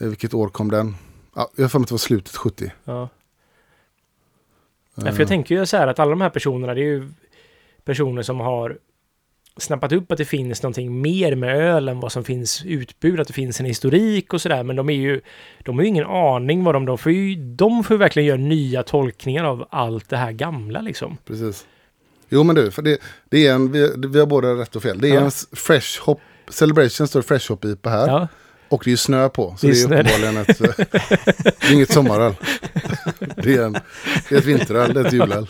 Eh, 0.00 0.08
vilket 0.08 0.34
år 0.34 0.48
kom 0.48 0.70
den? 0.70 0.94
Ja, 1.36 1.50
jag 1.56 1.64
har 1.64 1.68
för 1.68 1.78
mig 1.78 1.84
att 1.84 1.88
det 1.88 1.92
var 1.94 1.98
slutet 1.98 2.36
70. 2.36 2.72
ja. 2.84 3.08
Eh, 4.98 5.12
för 5.12 5.18
jag 5.20 5.28
tänker 5.28 5.54
ju 5.54 5.66
så 5.66 5.76
här 5.76 5.86
att 5.86 5.98
alla 5.98 6.10
de 6.10 6.20
här 6.20 6.30
personerna, 6.30 6.74
det 6.74 6.80
är 6.80 6.84
ju 6.84 7.08
personer 7.84 8.22
som 8.22 8.40
har 8.40 8.78
snappat 9.56 9.92
upp 9.92 10.12
att 10.12 10.18
det 10.18 10.24
finns 10.24 10.62
någonting 10.62 11.00
mer 11.02 11.34
med 11.34 11.56
öl 11.56 11.88
än 11.88 12.00
vad 12.00 12.12
som 12.12 12.24
finns 12.24 12.64
utbud, 12.64 13.20
att 13.20 13.26
det 13.26 13.32
finns 13.32 13.60
en 13.60 13.66
historik 13.66 14.32
och 14.34 14.40
sådär. 14.42 14.62
Men 14.62 14.76
de 14.76 14.90
är 14.90 14.94
ju, 14.94 15.20
de 15.64 15.76
har 15.76 15.82
ju 15.82 15.88
ingen 15.88 16.06
aning 16.06 16.64
vad 16.64 16.74
de, 16.74 16.86
de 16.86 16.98
får 16.98 17.12
ju, 17.12 17.34
de 17.34 17.84
får 17.84 17.94
ju 17.94 17.98
verkligen 17.98 18.26
göra 18.28 18.38
nya 18.38 18.82
tolkningar 18.82 19.44
av 19.44 19.66
allt 19.70 20.08
det 20.08 20.16
här 20.16 20.32
gamla 20.32 20.80
liksom. 20.80 21.16
Precis. 21.26 21.66
Jo 22.28 22.42
men 22.42 22.56
du, 22.56 22.70
för 22.70 22.82
det, 22.82 22.98
det 23.28 23.46
är 23.46 23.54
en, 23.54 23.72
vi, 23.72 23.92
vi 24.08 24.18
har 24.18 24.26
båda 24.26 24.48
rätt 24.54 24.76
och 24.76 24.82
fel. 24.82 24.98
Det 25.00 25.08
är 25.08 25.14
Ja. 25.14 25.20
en 25.20 25.30
fresh 25.52 26.00
hop 26.02 26.20
Celebration 26.48 27.08
står 27.08 27.22
Fresh 27.22 27.48
Hop 27.52 27.64
IPA 27.64 27.90
här. 27.90 28.06
Ja. 28.06 28.28
Och 28.68 28.82
det 28.84 28.88
är 28.88 28.92
ju 28.92 28.96
snö 28.96 29.28
på. 29.28 29.54
Så 29.58 29.66
Det 29.66 29.72
det 29.72 29.78
är 29.78 29.84
är, 29.84 29.86
snö. 29.86 30.00
uppenbarligen 30.00 30.36
ett... 30.36 30.58
det 31.60 31.66
är 31.68 31.72
inget 31.72 31.92
sommaröl. 31.92 32.34
Det 33.36 33.54
är, 33.54 33.62
en, 33.64 33.72
det 34.28 34.34
är 34.34 34.38
ett 34.38 34.44
vinteröl, 34.44 34.94
det 34.94 35.00
är 35.00 35.04
ett 35.06 35.12
julöl. 35.12 35.46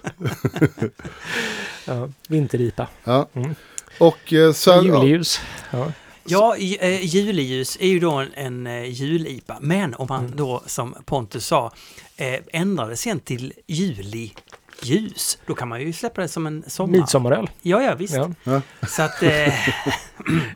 Ja. 1.87 2.09
Vinteripa. 2.29 2.87
Ja. 3.05 3.29
Mm. 3.35 3.55
Och 4.01 4.33
eh, 4.33 4.53
så... 4.53 4.71
Ja, 4.71 4.83
Juleljus. 4.83 5.41
Ja. 5.71 5.93
Ja, 6.25 6.57
eh, 6.57 7.05
juleljus 7.07 7.77
är 7.81 7.87
ju 7.89 7.99
då 8.01 8.11
en, 8.13 8.29
en 8.35 8.67
eh, 8.67 8.85
julipa. 8.91 9.59
Men 9.61 9.95
om 9.95 10.07
man 10.11 10.33
då, 10.37 10.63
som 10.67 10.95
Pontus 11.05 11.47
sa, 11.47 11.73
eh, 12.17 12.35
ändrar 12.53 12.89
det 12.89 12.97
sen 12.97 13.21
till 13.21 13.53
juliljus, 13.67 15.39
då 15.47 15.55
kan 15.55 15.69
man 15.69 15.81
ju 15.81 15.93
släppa 15.93 16.21
det 16.21 16.29
som 16.29 16.47
en 16.47 16.65
sommar. 16.67 16.93
Midsommaröl. 16.99 17.51
Ja, 17.63 17.83
ja, 17.83 17.95
visst. 17.95 18.15
Ja. 18.45 18.61
Så 18.89 19.03
att, 19.03 19.23
eh, 19.23 19.29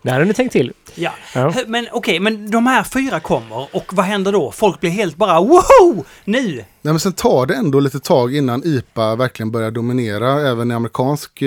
Det 0.02 0.10
här 0.10 0.18
har 0.18 0.24
ni 0.24 0.34
tänkt 0.34 0.52
till. 0.52 0.72
ja. 0.94 1.12
Ja. 1.34 1.54
Men 1.66 1.88
okej, 1.92 2.20
men 2.20 2.50
de 2.50 2.66
här 2.66 2.82
fyra 2.84 3.20
kommer 3.20 3.76
och 3.76 3.92
vad 3.94 4.06
händer 4.06 4.32
då? 4.32 4.50
Folk 4.52 4.80
blir 4.80 4.90
helt 4.90 5.16
bara 5.16 5.40
wow! 5.40 6.06
Nu! 6.24 6.54
Nej, 6.56 6.64
men 6.82 7.00
sen 7.00 7.12
tar 7.12 7.46
det 7.46 7.54
ändå 7.54 7.80
lite 7.80 8.00
tag 8.00 8.36
innan 8.36 8.62
IPA 8.64 9.16
verkligen 9.16 9.50
börjar 9.50 9.70
dominera 9.70 10.48
även 10.48 10.70
i 10.70 10.74
amerikansk... 10.74 11.42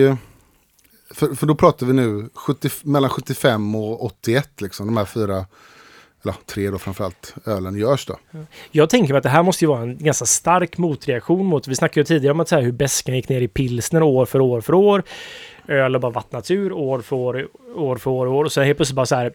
För, 1.11 1.35
för 1.35 1.47
då 1.47 1.55
pratar 1.55 1.85
vi 1.85 1.93
nu 1.93 2.29
70, 2.33 2.69
mellan 2.83 3.09
75 3.09 3.75
och 3.75 4.05
81, 4.05 4.61
liksom, 4.61 4.85
de 4.85 4.97
här 4.97 5.05
fyra, 5.05 5.45
eller 6.23 6.35
tre 6.45 6.69
då 6.69 6.77
framförallt, 6.77 7.35
ölen 7.45 7.75
görs 7.75 8.05
då. 8.05 8.17
Jag 8.71 8.89
tänker 8.89 9.13
mig 9.13 9.17
att 9.17 9.23
det 9.23 9.29
här 9.29 9.43
måste 9.43 9.65
ju 9.65 9.69
vara 9.69 9.81
en 9.81 9.97
ganska 9.97 10.25
stark 10.25 10.77
motreaktion 10.77 11.45
mot, 11.45 11.67
vi 11.67 11.75
snackade 11.75 11.99
ju 11.99 12.03
tidigare 12.03 12.31
om 12.31 12.39
att 12.39 12.49
så 12.49 12.55
här, 12.55 12.61
hur 12.61 12.71
bäskan 12.71 13.15
gick 13.15 13.29
ner 13.29 13.41
i 13.41 13.47
pilsner 13.47 14.03
år 14.03 14.25
för 14.25 14.41
år 14.41 14.61
för 14.61 14.73
år. 14.73 15.03
Öl 15.67 15.93
har 15.93 15.99
bara 15.99 16.11
vattnats 16.11 16.51
ur 16.51 16.71
år 16.71 17.01
för 17.01 17.15
år, 17.15 17.47
år 17.75 17.95
för 17.95 18.11
år, 18.11 18.27
år. 18.27 18.43
Och 18.43 18.51
så 18.51 18.61
helt 18.61 18.77
plötsligt 18.77 18.95
bara 18.95 19.05
så 19.05 19.15
här, 19.15 19.33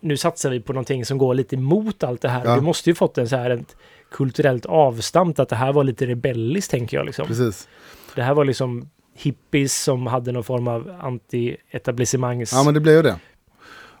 nu 0.00 0.16
satsar 0.16 0.50
vi 0.50 0.60
på 0.60 0.72
någonting 0.72 1.04
som 1.04 1.18
går 1.18 1.34
lite 1.34 1.56
emot 1.56 2.04
allt 2.04 2.20
det 2.20 2.28
här. 2.28 2.44
Ja. 2.44 2.54
Vi 2.54 2.60
måste 2.60 2.90
ju 2.90 2.94
fått 2.94 3.18
en 3.18 3.28
så 3.28 3.36
här 3.36 3.50
ett 3.50 3.76
kulturellt 4.10 4.66
avstamp 4.66 5.38
att 5.38 5.48
det 5.48 5.56
här 5.56 5.72
var 5.72 5.84
lite 5.84 6.06
rebelliskt 6.06 6.70
tänker 6.70 6.96
jag 6.96 7.06
liksom. 7.06 7.26
Precis. 7.26 7.68
Det 8.14 8.22
här 8.22 8.34
var 8.34 8.44
liksom 8.44 8.90
hippies 9.18 9.82
som 9.82 10.06
hade 10.06 10.32
någon 10.32 10.44
form 10.44 10.68
av 10.68 10.88
anti-etablissemangs... 11.02 12.50
Ja, 12.52 12.64
men 12.64 12.74
det 12.74 12.80
blev 12.80 12.96
ju 12.96 13.02
det. 13.02 13.18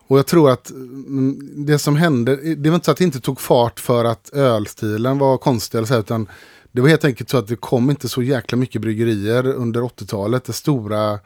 Och 0.06 0.18
jag 0.18 0.26
tror 0.26 0.50
att 0.50 0.70
mm, 0.70 1.64
det 1.66 1.78
som 1.78 1.96
hände, 1.96 2.54
det 2.54 2.70
var 2.70 2.74
inte 2.74 2.84
så 2.84 2.90
att 2.90 2.96
det 2.96 3.04
inte 3.04 3.20
tog 3.20 3.40
fart 3.40 3.80
för 3.80 4.04
att 4.04 4.30
ölstilen 4.32 5.18
var 5.18 5.38
konstig 5.38 5.78
eller 5.78 5.86
så, 5.86 5.94
här, 5.94 6.00
utan 6.00 6.28
det 6.72 6.80
var 6.80 6.88
helt 6.88 7.04
enkelt 7.04 7.30
så 7.30 7.38
att 7.38 7.48
det 7.48 7.56
kom 7.56 7.90
inte 7.90 8.08
så 8.08 8.22
jäkla 8.22 8.58
mycket 8.58 8.82
bryggerier 8.82 9.46
under 9.46 9.80
80-talet. 9.80 10.44
Det 10.44 10.52
stora 10.52 11.18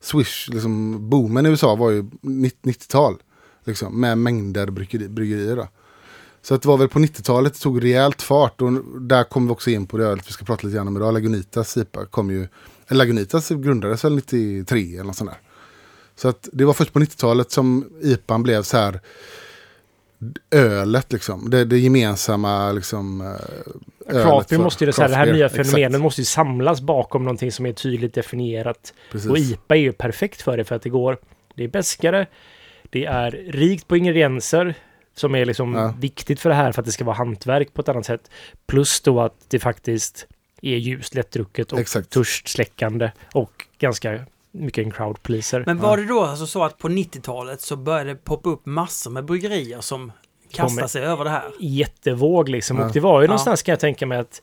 swish, 0.00 0.48
liksom 0.48 1.08
boomen 1.10 1.46
i 1.46 1.48
USA 1.48 1.74
var 1.74 1.90
ju 1.90 2.02
90-tal. 2.22 3.16
Liksom, 3.64 4.00
med 4.00 4.18
mängder 4.18 4.70
bryggerier. 5.08 5.56
Då. 5.56 5.68
Så 6.42 6.54
att 6.54 6.62
det 6.62 6.68
var 6.68 6.76
väl 6.76 6.88
på 6.88 6.98
90-talet 6.98 7.54
det 7.54 7.60
tog 7.60 7.84
rejält 7.84 8.22
fart 8.22 8.62
och 8.62 8.72
där 9.00 9.24
kom 9.24 9.46
vi 9.46 9.52
också 9.52 9.70
in 9.70 9.86
på 9.86 9.96
det 9.96 10.04
ölet 10.04 10.28
vi 10.28 10.32
ska 10.32 10.44
prata 10.44 10.66
lite 10.66 10.76
grann 10.76 10.88
om 10.88 10.96
idag. 10.96 11.14
Lagunitas 11.14 11.76
IPA 11.76 12.06
kom 12.06 12.30
ju, 12.30 12.48
Lagunitas 12.90 13.48
grundades 13.48 14.04
väl 14.04 14.14
93 14.14 14.94
eller 14.94 15.04
något 15.04 15.16
sånt 15.16 15.30
där. 15.30 15.38
Så 16.16 16.28
att 16.28 16.48
det 16.52 16.64
var 16.64 16.72
först 16.72 16.92
på 16.92 16.98
90-talet 16.98 17.50
som 17.50 17.90
IPAn 18.02 18.42
blev 18.42 18.62
så 18.62 18.76
här 18.76 19.00
ölet 20.50 21.12
liksom. 21.12 21.50
Det, 21.50 21.64
det 21.64 21.78
gemensamma 21.78 22.72
liksom. 22.72 23.20
eh, 24.06 24.22
Craft 24.22 24.48
beer 24.48 24.60
måste 24.60 24.84
ju 24.84 24.90
det, 24.90 25.02
här, 25.02 25.08
det 25.08 25.14
här 25.16 25.32
nya 25.32 25.46
exakt. 25.46 25.98
måste 25.98 26.20
ju 26.20 26.24
samlas 26.24 26.80
bakom 26.80 27.24
någonting 27.24 27.52
som 27.52 27.66
är 27.66 27.72
tydligt 27.72 28.14
definierat. 28.14 28.94
Precis. 29.12 29.30
Och 29.30 29.38
IPA 29.38 29.76
är 29.76 29.80
ju 29.80 29.92
perfekt 29.92 30.42
för 30.42 30.56
det 30.56 30.64
för 30.64 30.74
att 30.74 30.82
det 30.82 30.90
går, 30.90 31.18
det 31.54 31.64
är 31.64 31.68
bäskare, 31.68 32.26
det 32.90 33.04
är 33.04 33.30
rikt 33.30 33.88
på 33.88 33.96
ingredienser 33.96 34.74
som 35.16 35.34
är 35.34 35.44
liksom 35.44 35.74
Ja. 35.74 35.94
viktigt 35.98 36.40
för 36.40 36.48
det 36.48 36.54
här 36.54 36.72
för 36.72 36.82
att 36.82 36.86
det 36.86 36.92
ska 36.92 37.04
vara 37.04 37.16
hantverk 37.16 37.74
på 37.74 37.80
ett 37.80 37.88
annat 37.88 38.06
sätt. 38.06 38.30
Plus 38.66 39.00
då 39.00 39.20
att 39.20 39.34
det 39.48 39.58
faktiskt 39.58 40.26
är 40.62 40.76
ljust, 40.76 41.14
lättdrucket 41.14 41.72
och 41.72 41.78
Exakt. 41.80 42.10
törstsläckande 42.10 43.10
och 43.34 43.64
ganska 43.78 44.24
mycket 44.52 44.84
en 44.84 44.90
crowd 44.90 45.22
pleaser. 45.22 45.62
Men 45.66 45.78
var 45.78 45.96
det 45.96 46.04
då 46.06 46.20
alltså 46.24 46.46
så 46.46 46.64
att 46.64 46.78
på 46.78 46.88
90-talet 46.88 47.60
så 47.60 47.76
började 47.76 48.10
det 48.10 48.16
poppa 48.16 48.48
upp 48.50 48.66
massor 48.66 49.10
med 49.10 49.24
bryggerier 49.24 49.80
som 49.80 50.12
kastar 50.52 50.68
Kommer- 50.68 50.86
sig 50.88 51.02
över 51.02 51.24
det 51.24 51.30
här? 51.30 51.42
jättevåg 51.60 52.48
liksom. 52.48 52.78
Ja. 52.78 52.86
Och 52.86 52.92
det 52.92 53.00
var 53.00 53.20
ju 53.20 53.24
Ja. 53.24 53.28
någonstans 53.28 53.62
kan 53.62 53.72
jag 53.72 53.80
tänka 53.80 54.06
mig 54.06 54.18
att 54.18 54.42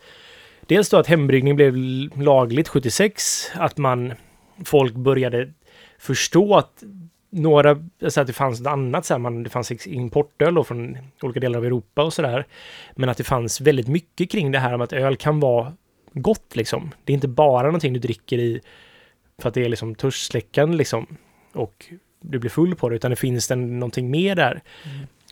dels 0.68 0.90
då 0.90 0.98
att 0.98 1.08
hembryggning 1.08 1.56
blev 1.56 1.76
lagligt 2.18 2.68
76, 2.68 3.52
att 3.54 3.78
man 3.78 4.14
folk 4.66 4.94
började 4.94 5.54
förstå 6.00 6.56
att 6.56 6.84
några, 7.30 7.78
alltså 8.04 8.22
att 8.22 8.28
det 8.28 8.34
fanns 8.34 8.60
något 8.60 8.72
annat, 8.72 9.06
så 9.06 9.14
här, 9.14 9.20
man, 9.20 9.44
det 9.44 9.50
fanns 9.50 9.88
importöl 9.88 10.64
från 10.64 10.98
olika 11.22 11.40
delar 11.40 11.60
av 11.60 11.66
Europa 11.66 12.04
och 12.04 12.14
sådär. 12.14 12.46
Men 12.96 13.10
att 13.10 13.18
det 13.18 13.24
fanns 13.24 13.62
väldigt 13.62 13.88
mycket 13.88 14.32
kring 14.32 14.52
det 14.52 14.60
här 14.60 14.74
om 14.74 14.82
att 14.82 14.94
öl 14.94 15.16
kan 15.16 15.40
vara 15.40 15.74
gott 16.22 16.56
liksom. 16.56 16.92
Det 17.04 17.14
är 17.14 17.16
inte 17.16 17.28
bara 17.28 17.66
någonting 17.66 17.94
du 17.94 18.00
dricker 18.00 18.38
i 18.38 18.62
för 19.42 19.50
att 19.50 19.56
det 19.56 19.66
är 19.66 19.70
liksom 19.70 19.96
törstsläckande 19.96 20.78
liksom. 20.78 21.18
Och 21.54 21.86
du 22.22 22.40
blir 22.40 22.50
full 22.50 22.76
på 22.76 22.90
det, 22.90 22.96
utan 22.96 23.10
det 23.10 23.16
finns 23.16 23.48
det 23.48 23.56
någonting 23.56 24.12
mer 24.12 24.36
där. 24.36 24.62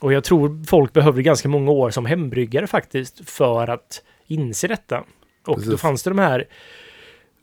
Och 0.01 0.14
jag 0.14 0.23
tror 0.23 0.64
folk 0.68 0.93
behövde 0.93 1.22
ganska 1.23 1.49
många 1.49 1.72
år 1.72 1.89
som 1.89 2.05
hembryggare 2.05 2.68
faktiskt 2.68 3.30
för 3.30 3.69
att 3.69 4.03
inse 4.27 4.68
detta. 4.68 4.99
Och 5.45 5.55
då 5.57 5.64
Precis. 5.64 5.81
fanns 5.81 6.03
det 6.03 6.10
de 6.10 6.19
här 6.19 6.47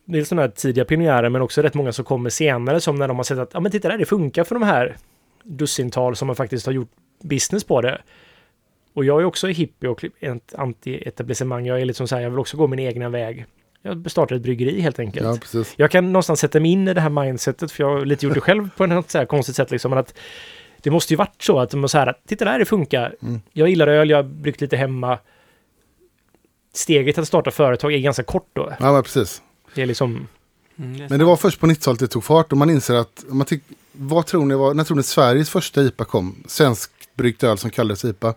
Dels 0.04 0.28
de 0.28 0.38
här 0.38 0.48
tidiga 0.48 0.84
pionjärer 0.84 1.28
men 1.28 1.42
också 1.42 1.62
rätt 1.62 1.74
många 1.74 1.92
som 1.92 2.04
kommer 2.04 2.30
senare 2.30 2.80
som 2.80 2.96
när 2.96 3.08
de 3.08 3.16
har 3.16 3.24
sett 3.24 3.38
att 3.38 3.50
ja 3.54 3.60
men 3.60 3.72
titta 3.72 3.88
där, 3.88 3.98
det 3.98 4.06
funkar 4.06 4.44
för 4.44 4.54
de 4.54 4.62
här 4.62 4.96
dussintal 5.42 6.16
som 6.16 6.28
har 6.28 6.34
faktiskt 6.34 6.66
har 6.66 6.72
gjort 6.72 6.90
business 7.22 7.64
på 7.64 7.80
det. 7.80 8.02
Och 9.00 9.04
jag 9.04 9.20
är 9.20 9.24
också 9.24 9.46
hippie 9.46 9.88
och 9.88 10.04
anti-etablissemang. 10.52 11.66
Jag 11.66 11.80
är 11.80 11.84
liksom 11.84 12.08
så 12.08 12.14
här, 12.14 12.22
jag 12.22 12.30
vill 12.30 12.38
också 12.38 12.56
gå 12.56 12.66
min 12.66 12.78
egna 12.78 13.08
väg. 13.08 13.46
Jag 13.82 14.10
startar 14.10 14.36
ett 14.36 14.42
bryggeri 14.42 14.80
helt 14.80 14.98
enkelt. 14.98 15.26
Ja, 15.26 15.36
precis. 15.40 15.74
Jag 15.76 15.90
kan 15.90 16.12
någonstans 16.12 16.40
sätta 16.40 16.60
mig 16.60 16.70
in 16.70 16.88
i 16.88 16.94
det 16.94 17.00
här 17.00 17.10
mindsetet, 17.10 17.72
för 17.72 17.84
jag 17.84 17.90
har 17.90 18.04
lite 18.04 18.26
gjort 18.26 18.34
det 18.34 18.40
själv 18.40 18.70
på 18.76 18.86
något 18.86 19.10
så 19.10 19.18
här 19.18 19.24
konstigt 19.24 19.56
sätt. 19.56 19.70
Liksom, 19.70 19.90
men 19.90 19.98
att 19.98 20.14
det 20.82 20.90
måste 20.90 21.12
ju 21.12 21.16
varit 21.16 21.42
så 21.42 21.58
att 21.58 21.70
de 21.70 21.88
så 21.88 21.98
här, 21.98 22.06
att, 22.06 22.26
titta 22.26 22.44
där, 22.44 22.58
det 22.58 22.64
funkar. 22.64 23.16
Mm. 23.22 23.40
Jag 23.52 23.68
gillar 23.68 23.88
öl, 23.88 24.10
jag 24.10 24.18
har 24.18 24.22
bryggt 24.22 24.60
lite 24.60 24.76
hemma. 24.76 25.18
Steget 26.72 27.18
att 27.18 27.28
starta 27.28 27.50
företag 27.50 27.92
är 27.92 27.98
ganska 27.98 28.22
kort 28.22 28.48
då. 28.52 28.72
Ja, 28.80 28.92
men 28.92 29.02
precis. 29.02 29.42
Det 29.74 29.82
är 29.82 29.86
liksom, 29.86 30.26
Mm, 30.80 30.98
det 30.98 31.04
är 31.04 31.08
Men 31.08 31.18
det 31.18 31.24
var 31.24 31.36
först 31.36 31.60
på 31.60 31.66
90-talet 31.66 32.00
det 32.00 32.08
tog 32.08 32.24
fart 32.24 32.52
och 32.52 32.58
man 32.58 32.70
inser 32.70 32.94
att, 32.94 33.24
man 33.28 33.46
tyck, 33.46 33.62
vad 33.92 34.26
tror 34.26 34.44
ni 34.44 34.54
var, 34.54 34.74
när 34.74 34.84
tror 34.84 34.96
ni 34.96 35.02
Sveriges 35.02 35.50
första 35.50 35.82
IPA 35.82 36.04
kom? 36.04 36.42
Svensk 36.46 36.90
bryggt 37.14 37.42
öl 37.42 37.58
som 37.58 37.70
kallades 37.70 38.04
IPA. 38.04 38.34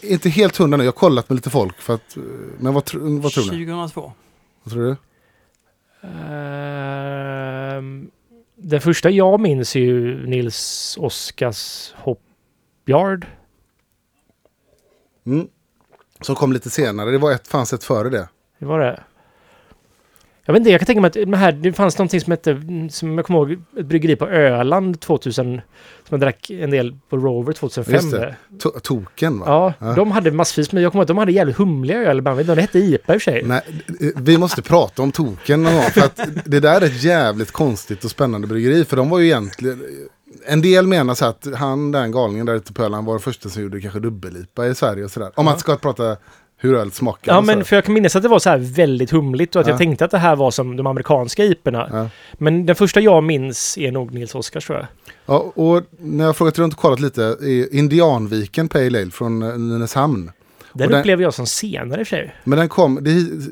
Inte 0.00 0.28
helt 0.28 0.56
hundra 0.56 0.76
nu, 0.76 0.84
jag 0.84 0.92
har 0.92 0.98
kollat 0.98 1.28
med 1.28 1.36
lite 1.36 1.50
folk 1.50 1.80
för 1.80 1.94
att, 1.94 2.16
men 2.58 2.74
vad, 2.74 2.94
vad 2.94 3.32
tror 3.32 3.52
ni? 3.52 3.66
2002. 3.66 4.12
Vad 4.62 4.72
tror 4.72 4.84
du? 4.84 4.96
Ehm, 6.08 8.10
den 8.56 8.80
första 8.80 9.10
jag 9.10 9.40
minns 9.40 9.76
är 9.76 9.80
ju 9.80 10.26
Nils 10.26 10.96
Oskars 11.00 11.92
Hopyard. 11.96 13.26
Mm. 15.26 15.48
Som 16.20 16.34
kom 16.34 16.52
lite 16.52 16.70
senare, 16.70 17.10
det 17.10 17.18
var 17.18 17.32
ett, 17.32 17.48
fanns 17.48 17.72
ett 17.72 17.84
före 17.84 18.10
det. 18.10 18.28
Det 18.58 18.66
var 18.66 18.80
det. 18.80 19.02
Jag 20.44 20.52
vet 20.52 20.60
inte, 20.60 20.70
jag 20.70 20.80
kan 20.80 20.86
tänka 20.86 21.00
mig 21.00 21.08
att 21.08 21.30
det, 21.30 21.36
här, 21.36 21.52
det 21.52 21.72
fanns 21.72 21.98
någonting 21.98 22.20
som 22.20 22.30
hette, 22.30 22.62
som 22.90 23.16
jag 23.18 23.26
kommer 23.26 23.38
ihåg, 23.38 23.52
ett 23.78 23.86
bryggeri 23.86 24.16
på 24.16 24.28
Öland 24.28 25.00
2000, 25.00 25.44
som 25.44 25.60
jag 26.10 26.20
drack 26.20 26.50
en 26.50 26.70
del 26.70 26.96
på 27.10 27.16
Rover 27.16 27.52
2005. 27.52 27.94
Just 27.94 28.10
det. 28.10 28.36
To- 28.62 28.80
token 28.82 29.38
va? 29.38 29.44
Ja, 29.48 29.74
Ja. 29.88 29.94
de 29.94 30.10
hade 30.10 30.30
massvis, 30.30 30.72
men 30.72 30.82
jag 30.82 30.92
kommer 30.92 31.00
ihåg 31.00 31.04
att 31.04 31.08
de 31.08 31.18
hade 31.18 31.32
jävligt 31.32 31.56
humliga 31.56 31.98
öl 31.98 32.18
ibland. 32.18 32.34
Jag 32.34 32.36
vet 32.36 32.42
inte 32.44 32.52
om 32.52 32.56
det 32.56 32.62
hette 32.62 32.78
IPA 32.78 33.14
i 33.14 33.16
och 33.16 33.22
för 33.22 33.30
sig. 33.30 33.42
Nej, 33.44 33.60
vi 34.16 34.38
måste 34.38 34.62
prata 34.62 35.02
om 35.02 35.12
token 35.12 35.62
någon 35.62 35.74
gång. 35.74 35.82
För 35.82 36.00
att 36.00 36.20
det 36.44 36.60
där 36.60 36.80
är 36.80 36.86
ett 36.86 37.02
jävligt 37.02 37.50
konstigt 37.52 38.04
och 38.04 38.10
spännande 38.10 38.46
bryggeri. 38.46 38.84
För 38.84 38.96
de 38.96 39.08
var 39.10 39.18
ju 39.18 39.24
egentligen... 39.26 39.82
En 40.46 40.62
del 40.62 40.86
menar 40.86 41.14
så 41.14 41.24
att 41.26 41.46
han, 41.56 41.92
den 41.92 42.12
galningen 42.12 42.46
där 42.46 42.54
ute 42.54 42.72
på 42.72 42.82
Öland, 42.82 43.06
var 43.06 43.14
den 43.14 43.20
första 43.20 43.48
som 43.48 43.62
gjorde 43.62 43.80
kanske 43.80 44.00
dubbellipa 44.00 44.66
i 44.66 44.74
Sverige 44.74 45.04
och 45.04 45.10
sådär. 45.10 45.30
Om 45.34 45.44
man 45.44 45.58
ska 45.58 45.76
prata 45.76 46.16
hur 46.62 46.74
öl 46.74 46.92
smakar. 46.92 47.32
Ja, 47.32 47.40
men 47.40 47.54
sådär. 47.54 47.64
för 47.64 47.76
jag 47.76 47.84
kan 47.84 47.94
minnas 47.94 48.16
att 48.16 48.22
det 48.22 48.28
var 48.28 48.38
så 48.38 48.50
här 48.50 48.58
väldigt 48.58 49.10
humligt 49.10 49.56
och 49.56 49.60
att 49.60 49.66
Ja. 49.66 49.72
jag 49.72 49.78
tänkte 49.78 50.04
att 50.04 50.10
det 50.10 50.18
här 50.18 50.36
var 50.36 50.50
som 50.50 50.76
de 50.76 50.86
amerikanska 50.86 51.44
IPorna. 51.44 51.88
Ja. 51.92 52.08
Men 52.32 52.66
den 52.66 52.76
första 52.76 53.00
jag 53.00 53.24
minns 53.24 53.78
är 53.78 53.92
nog 53.92 54.14
Nils 54.14 54.34
Oskars 54.34 54.66
tror 54.66 54.78
jag. 54.78 54.86
Ja, 55.26 55.52
och 55.54 55.82
när 55.98 56.24
jag 56.24 56.36
frågat 56.36 56.58
runt 56.58 56.74
och 56.74 56.80
kollat 56.80 57.00
lite, 57.00 57.36
Indianviken 57.72 58.68
Pale 58.68 59.00
Ale 59.02 59.10
från 59.10 59.42
eh, 59.42 59.58
Nynäshamn. 59.58 60.30
Den 60.72 60.90
den- 60.90 61.00
upplevde 61.00 61.24
jag 61.24 61.34
som 61.34 61.46
senare 61.46 62.00
i 62.00 62.02
och 62.02 62.06
för 62.08 62.16
sig. 62.16 62.34
Men 62.44 62.58
den 62.58 62.68
kom, 62.68 62.98
det, 63.00 63.10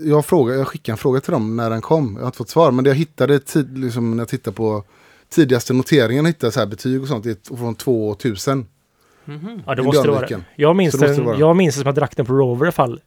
jag, 0.09 0.27
frågade, 0.27 0.59
jag 0.59 0.69
skickade 0.69 0.95
en 0.95 0.99
fråga 0.99 1.21
till 1.21 1.33
dem 1.33 1.57
när 1.57 1.71
den 1.71 1.81
kom. 1.81 2.13
Jag 2.15 2.21
har 2.23 2.27
inte 2.27 2.39
fått 2.39 2.49
svar, 2.49 2.71
men 2.71 2.85
det 2.85 2.91
jag 2.91 2.95
hittade 2.95 3.39
tid, 3.39 3.79
liksom, 3.79 4.11
när 4.11 4.19
jag 4.19 4.29
tittade 4.29 4.55
på 4.57 4.85
tidigaste 5.29 5.73
noteringen, 5.73 6.27
hittade 6.27 6.53
så 6.53 6.61
här 6.61 6.67
betyg 6.67 7.03
och 7.03 7.09
sånt 7.09 7.27
från 7.59 7.75
2000. 7.75 8.67
Mhm. 9.25 9.63
Ja, 9.67 9.75
det 9.75 9.83
måste 9.83 10.03
det 10.09 10.11
vara 10.13 10.27
det. 10.27 10.41
Jag 10.57 10.77
minns, 10.77 10.93
Så 10.93 10.99
det 10.99 11.03
måste 11.07 11.15
den, 11.21 11.25
det 11.25 11.31
vara. 11.31 11.39
jag 11.41 11.57
minns 11.57 11.75
det 11.75 11.81
som 11.81 11.91
att 11.91 11.97
jag 11.97 12.01
drack 12.03 12.17
den 12.17 12.27
på 12.27 12.33
Rover 12.33 12.65
i 12.65 12.67
alla 12.67 12.73
fall. 12.73 13.01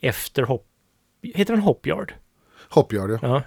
Efter 0.00 0.42
Hop... 0.42 0.64
Heter 1.34 1.54
den 1.54 1.62
Hopyard? 1.62 2.12
Hopyard 2.68 3.10
ja. 3.10 3.18
Ja. 3.22 3.42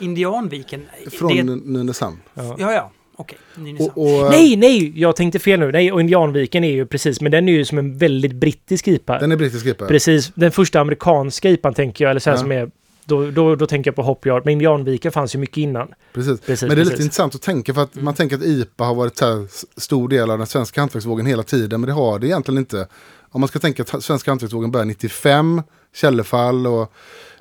Indianviken. 0.00 0.86
Från 1.12 1.36
det, 1.36 1.42
Nynäshamn. 1.42 2.20
ja. 2.34 2.56
ja, 2.58 2.72
ja. 2.72 2.90
Okej. 3.16 3.38
Och, 3.78 3.98
och, 3.98 4.30
Nej, 4.30 4.56
nej! 4.56 5.00
Jag 5.00 5.16
tänkte 5.16 5.38
fel 5.38 5.60
nu. 5.60 5.72
Nej, 5.72 5.92
och 5.92 6.00
Indianviken 6.00 6.64
är 6.64 6.70
ju 6.70 6.86
precis, 6.86 7.20
men 7.20 7.32
den 7.32 7.48
är 7.48 7.52
ju 7.52 7.64
som 7.64 7.78
en 7.78 7.98
väldigt 7.98 8.32
brittisk 8.32 8.88
IPA. 8.88 9.18
Den 9.18 9.32
är 9.32 9.36
brittisk 9.36 9.66
IPA. 9.66 9.86
Precis. 9.86 10.32
Den 10.34 10.52
första 10.52 10.80
amerikanska 10.80 11.48
IPan 11.50 11.74
tänker 11.74 12.04
jag, 12.04 12.10
eller 12.10 12.20
så 12.20 12.30
här 12.30 12.36
Ja. 12.36 12.40
som 12.40 12.52
är... 12.52 12.70
Då, 13.04 13.30
då, 13.30 13.56
då 13.56 13.66
tänker 13.66 13.88
jag 13.88 13.96
på 13.96 14.02
Hop 14.02 14.26
Yard. 14.26 14.42
Men 14.44 14.52
Indianviken 14.52 15.12
fanns 15.12 15.34
ju 15.34 15.38
mycket 15.38 15.56
innan. 15.56 15.88
Precis. 16.12 16.40
Precis, 16.40 16.68
Men 16.68 16.68
det 16.68 16.74
är 16.74 16.76
lite 16.76 16.90
precis. 16.90 17.04
intressant 17.04 17.34
att 17.34 17.42
tänka 17.42 17.74
för 17.74 17.82
att 17.82 17.94
man 17.94 18.14
tänker 18.14 18.36
att 18.36 18.42
IPA 18.42 18.84
har 18.84 18.94
varit 18.94 19.20
här 19.20 19.46
stor 19.80 20.08
del 20.08 20.30
av 20.30 20.38
den 20.38 20.46
svenska 20.46 20.80
hantverksvågen 20.80 21.26
hela 21.26 21.42
tiden. 21.42 21.80
Men 21.80 21.88
det 21.88 21.94
har 21.94 22.18
det 22.18 22.26
egentligen 22.26 22.58
inte. 22.58 22.88
Om 23.30 23.40
man 23.40 23.48
ska 23.48 23.58
tänka 23.58 23.82
att 23.82 24.04
svenska 24.04 24.30
hantverksvågen 24.30 24.70
började 24.70 24.88
95, 24.88 25.62
Källefall 25.94 26.66
och 26.66 26.92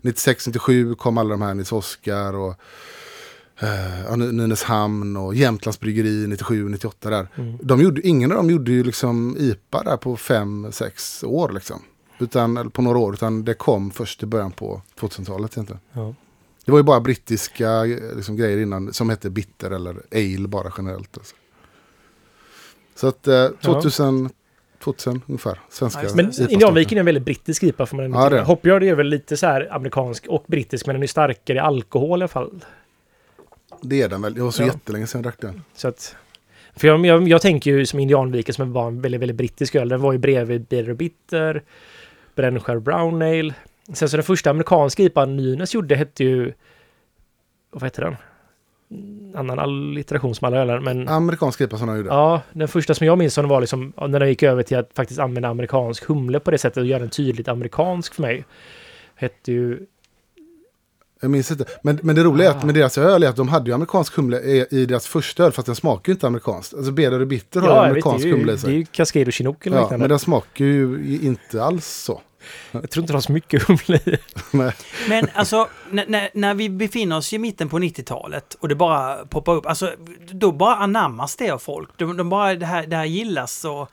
96-97 0.01 0.95
kom 0.95 1.17
alla 1.17 1.29
de 1.29 1.41
här 1.41 1.53
Nils 1.53 1.71
Oskar 1.71 2.35
och 2.35 2.55
eh, 3.59 4.17
Nynäshamn 4.17 5.17
och 5.17 5.35
Jämtlands 5.35 5.79
bryggeri 5.79 6.27
97-98 6.27 6.91
där. 6.99 7.27
Mm. 7.35 7.57
De 7.61 7.81
gjorde, 7.81 8.07
ingen 8.07 8.31
av 8.31 8.37
dem 8.37 8.49
gjorde 8.49 8.71
ju 8.71 8.83
liksom 8.83 9.35
IPA 9.39 9.83
där 9.83 9.97
på 9.97 10.15
5-6 10.15 11.25
år 11.25 11.49
liksom. 11.49 11.81
Utan, 12.19 12.71
på 12.71 12.81
några 12.81 12.97
år, 12.97 13.13
utan 13.13 13.45
det 13.45 13.53
kom 13.53 13.91
först 13.91 14.23
i 14.23 14.25
början 14.25 14.51
på 14.51 14.81
2000-talet 14.99 15.53
egentligen. 15.53 15.79
Ja. 15.93 16.13
Det 16.65 16.71
var 16.71 16.79
ju 16.79 16.83
bara 16.83 16.99
brittiska 16.99 17.69
eh, 17.85 18.15
liksom, 18.15 18.35
grejer 18.37 18.57
innan 18.57 18.93
som 18.93 19.09
hette 19.09 19.29
bitter 19.29 19.71
eller 19.71 19.95
ale 20.11 20.47
bara 20.47 20.71
generellt. 20.77 21.17
Alltså. 21.17 21.35
Så 22.95 23.07
att 23.07 23.27
eh, 23.27 23.47
2000, 23.61 24.29
2000 24.83 25.21
ungefär, 25.27 25.59
svenska 25.69 26.03
Ja. 26.03 26.09
Men. 26.15 26.31
Indianviken 26.49 26.97
är 26.97 26.99
en 26.99 27.05
väldigt 27.05 27.23
brittisk 27.25 27.63
IPA 27.63 27.85
får 27.85 27.95
man 27.97 28.05
ändå 28.05 28.17
Ja, 28.19 28.57
ja, 28.63 28.79
det 28.79 28.89
är 28.89 28.95
väl 28.95 29.07
lite 29.07 29.37
så 29.37 29.45
här 29.47 29.73
amerikansk 29.75 30.27
och 30.27 30.43
brittisk, 30.47 30.85
men 30.85 30.93
den 30.95 31.03
är 31.03 31.07
starkare 31.07 31.57
i 31.57 31.59
alkohol 31.59 32.09
i 32.09 32.23
alla 32.23 32.27
fall. 32.27 32.65
Det 33.81 34.01
är 34.01 34.09
den 34.09 34.21
väl, 34.21 34.33
det 34.33 34.41
var 34.41 34.51
så 34.51 34.61
Ja. 34.61 34.65
jättelänge 34.67 35.07
sedan 35.07 35.19
jag 35.19 35.23
drack 35.23 35.41
den. 35.41 35.63
Så 35.75 35.87
att, 35.87 36.15
för 36.75 36.87
jag, 36.87 37.05
jag, 37.05 37.27
jag 37.27 37.41
tänker 37.41 37.71
ju 37.71 37.85
som 37.85 37.99
Indianviken 37.99 38.53
som 38.55 38.73
var 38.73 38.87
en 38.87 39.01
väldigt, 39.01 39.21
väldigt 39.21 39.37
brittisk 39.37 39.75
öl. 39.75 39.89
Den 39.89 40.01
var 40.01 40.11
ju 40.11 40.17
bredvid 40.17 40.61
Bitter 40.61 40.89
och 40.89 40.95
Bitter, 40.95 41.63
Brännskär 42.35 42.79
Brown 42.79 43.21
Ale. 43.21 43.53
Sen 43.93 44.09
så 44.09 44.17
den 44.17 44.23
första 44.23 44.49
amerikanska 44.49 45.03
IPAn 45.03 45.35
Nynäs 45.35 45.73
gjorde 45.73 45.95
hette 45.95 46.23
ju... 46.23 46.53
Vad 47.71 47.83
heter 47.83 48.01
den? 48.01 48.15
Mm, 48.91 49.35
Annan 49.35 49.59
allitteration 49.59 50.35
som 50.35 50.47
alla 50.47 50.57
ölar, 50.57 50.79
men... 50.79 51.07
Amerikansk 51.07 51.61
IPA 51.61 51.77
som 51.77 51.87
de 51.87 51.97
gjorde. 51.97 52.09
Ja, 52.09 52.41
den 52.53 52.67
första 52.67 52.93
som 52.93 53.07
jag 53.07 53.17
minns 53.17 53.33
som 53.33 53.47
var 53.47 53.61
liksom 53.61 53.93
när 54.07 54.19
de 54.19 54.27
gick 54.27 54.43
över 54.43 54.63
till 54.63 54.77
att 54.77 54.93
faktiskt 54.93 55.19
använda 55.19 55.49
amerikansk 55.49 56.05
humle 56.05 56.39
på 56.39 56.51
det 56.51 56.57
sättet 56.57 56.77
och 56.77 56.85
göra 56.85 56.99
den 56.99 57.09
tydligt 57.09 57.47
amerikansk 57.47 58.13
för 58.13 58.21
mig. 58.21 58.45
Hette 59.15 59.51
ju... 59.51 59.85
Jag 61.21 61.31
minns 61.31 61.51
inte. 61.51 61.65
Men, 61.81 61.99
men 62.03 62.15
det 62.15 62.23
roliga 62.23 62.49
är 62.49 62.53
Ah. 62.53 62.57
att 62.57 62.63
med 62.63 62.75
deras 62.75 62.97
öl 62.97 63.23
är 63.23 63.27
att 63.29 63.35
de 63.35 63.47
hade 63.47 63.69
ju 63.69 63.73
amerikansk 63.73 64.15
humle 64.15 64.37
i, 64.39 64.65
i 64.71 64.85
deras 64.85 65.07
första 65.07 65.43
öl 65.43 65.51
fast 65.51 65.65
den 65.65 65.75
smakar 65.75 66.09
ju 66.09 66.13
inte 66.13 66.27
amerikanskt. 66.27 66.73
Alltså 66.73 66.89
och 66.89 67.27
Bitter 67.27 67.59
har 67.61 67.67
ju 67.67 67.73
Ja, 67.73 67.75
jag 67.75 67.81
vet, 67.83 67.89
amerikansk 67.89 68.23
det, 68.23 68.29
är 68.29 68.31
ju, 68.33 68.37
humle 68.37 68.51
i 68.51 68.55
det 68.55 68.59
är 68.59 68.61
sig. 68.61 68.73
ju 68.73 68.85
Cascade 68.85 69.25
och 69.25 69.33
Chinook 69.33 69.65
eller 69.67 69.77
Ja, 69.77 69.81
liknande. 69.83 70.01
men 70.03 70.09
den 70.09 70.19
smakar 70.19 70.65
ju 70.65 71.19
inte 71.21 71.63
alls 71.63 71.85
så. 71.87 72.21
Jag 72.71 72.89
tror 72.89 73.03
inte 73.03 73.13
de 73.13 73.15
har 73.15 73.21
så 73.21 73.31
mycket 73.31 73.63
humle 73.63 73.99
i. 74.05 74.17
Men 75.09 75.27
alltså, 75.33 75.67
när, 75.91 76.05
när, 76.07 76.29
när 76.33 76.53
vi 76.53 76.69
befinner 76.69 77.17
oss 77.17 77.33
i 77.33 77.37
mitten 77.37 77.69
på 77.69 77.79
90-talet 77.79 78.57
och 78.59 78.67
det 78.67 78.75
bara 78.75 79.15
poppar 79.25 79.53
upp, 79.55 79.65
alltså 79.65 79.93
då 80.31 80.51
bara 80.51 80.75
anammas 80.75 81.35
det 81.35 81.51
av 81.51 81.57
folk. 81.59 81.89
De, 81.97 82.17
de 82.17 82.29
bara, 82.29 82.55
det 82.55 82.65
här, 82.65 82.87
det 82.87 82.95
här 82.95 83.05
gillas 83.05 83.65
och... 83.65 83.89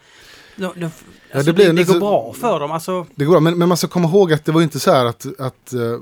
De, 0.57 0.73
de, 0.77 0.91
alltså, 1.37 1.53
det 1.53 1.55
blir 1.57 1.65
det, 1.67 1.73
det 1.73 1.85
går 1.85 1.95
lite- 1.95 2.01
bra 2.01 2.33
för 2.33 2.61
dem. 2.61 2.73
Alltså, 2.73 3.07
Det 3.15 3.25
går 3.25 3.33
bra, 3.33 3.41
men, 3.41 3.59
men 3.59 3.69
man 3.69 3.77
ska 3.77 3.89
komma 3.89 4.09
ihåg 4.09 4.33
att 4.33 4.45
det 4.45 4.53
var 4.53 4.63
inte 4.63 4.81
så 4.81 4.91
här 4.91 5.05
att, 5.05 5.27
att 5.39 5.75
uh, 5.75 5.99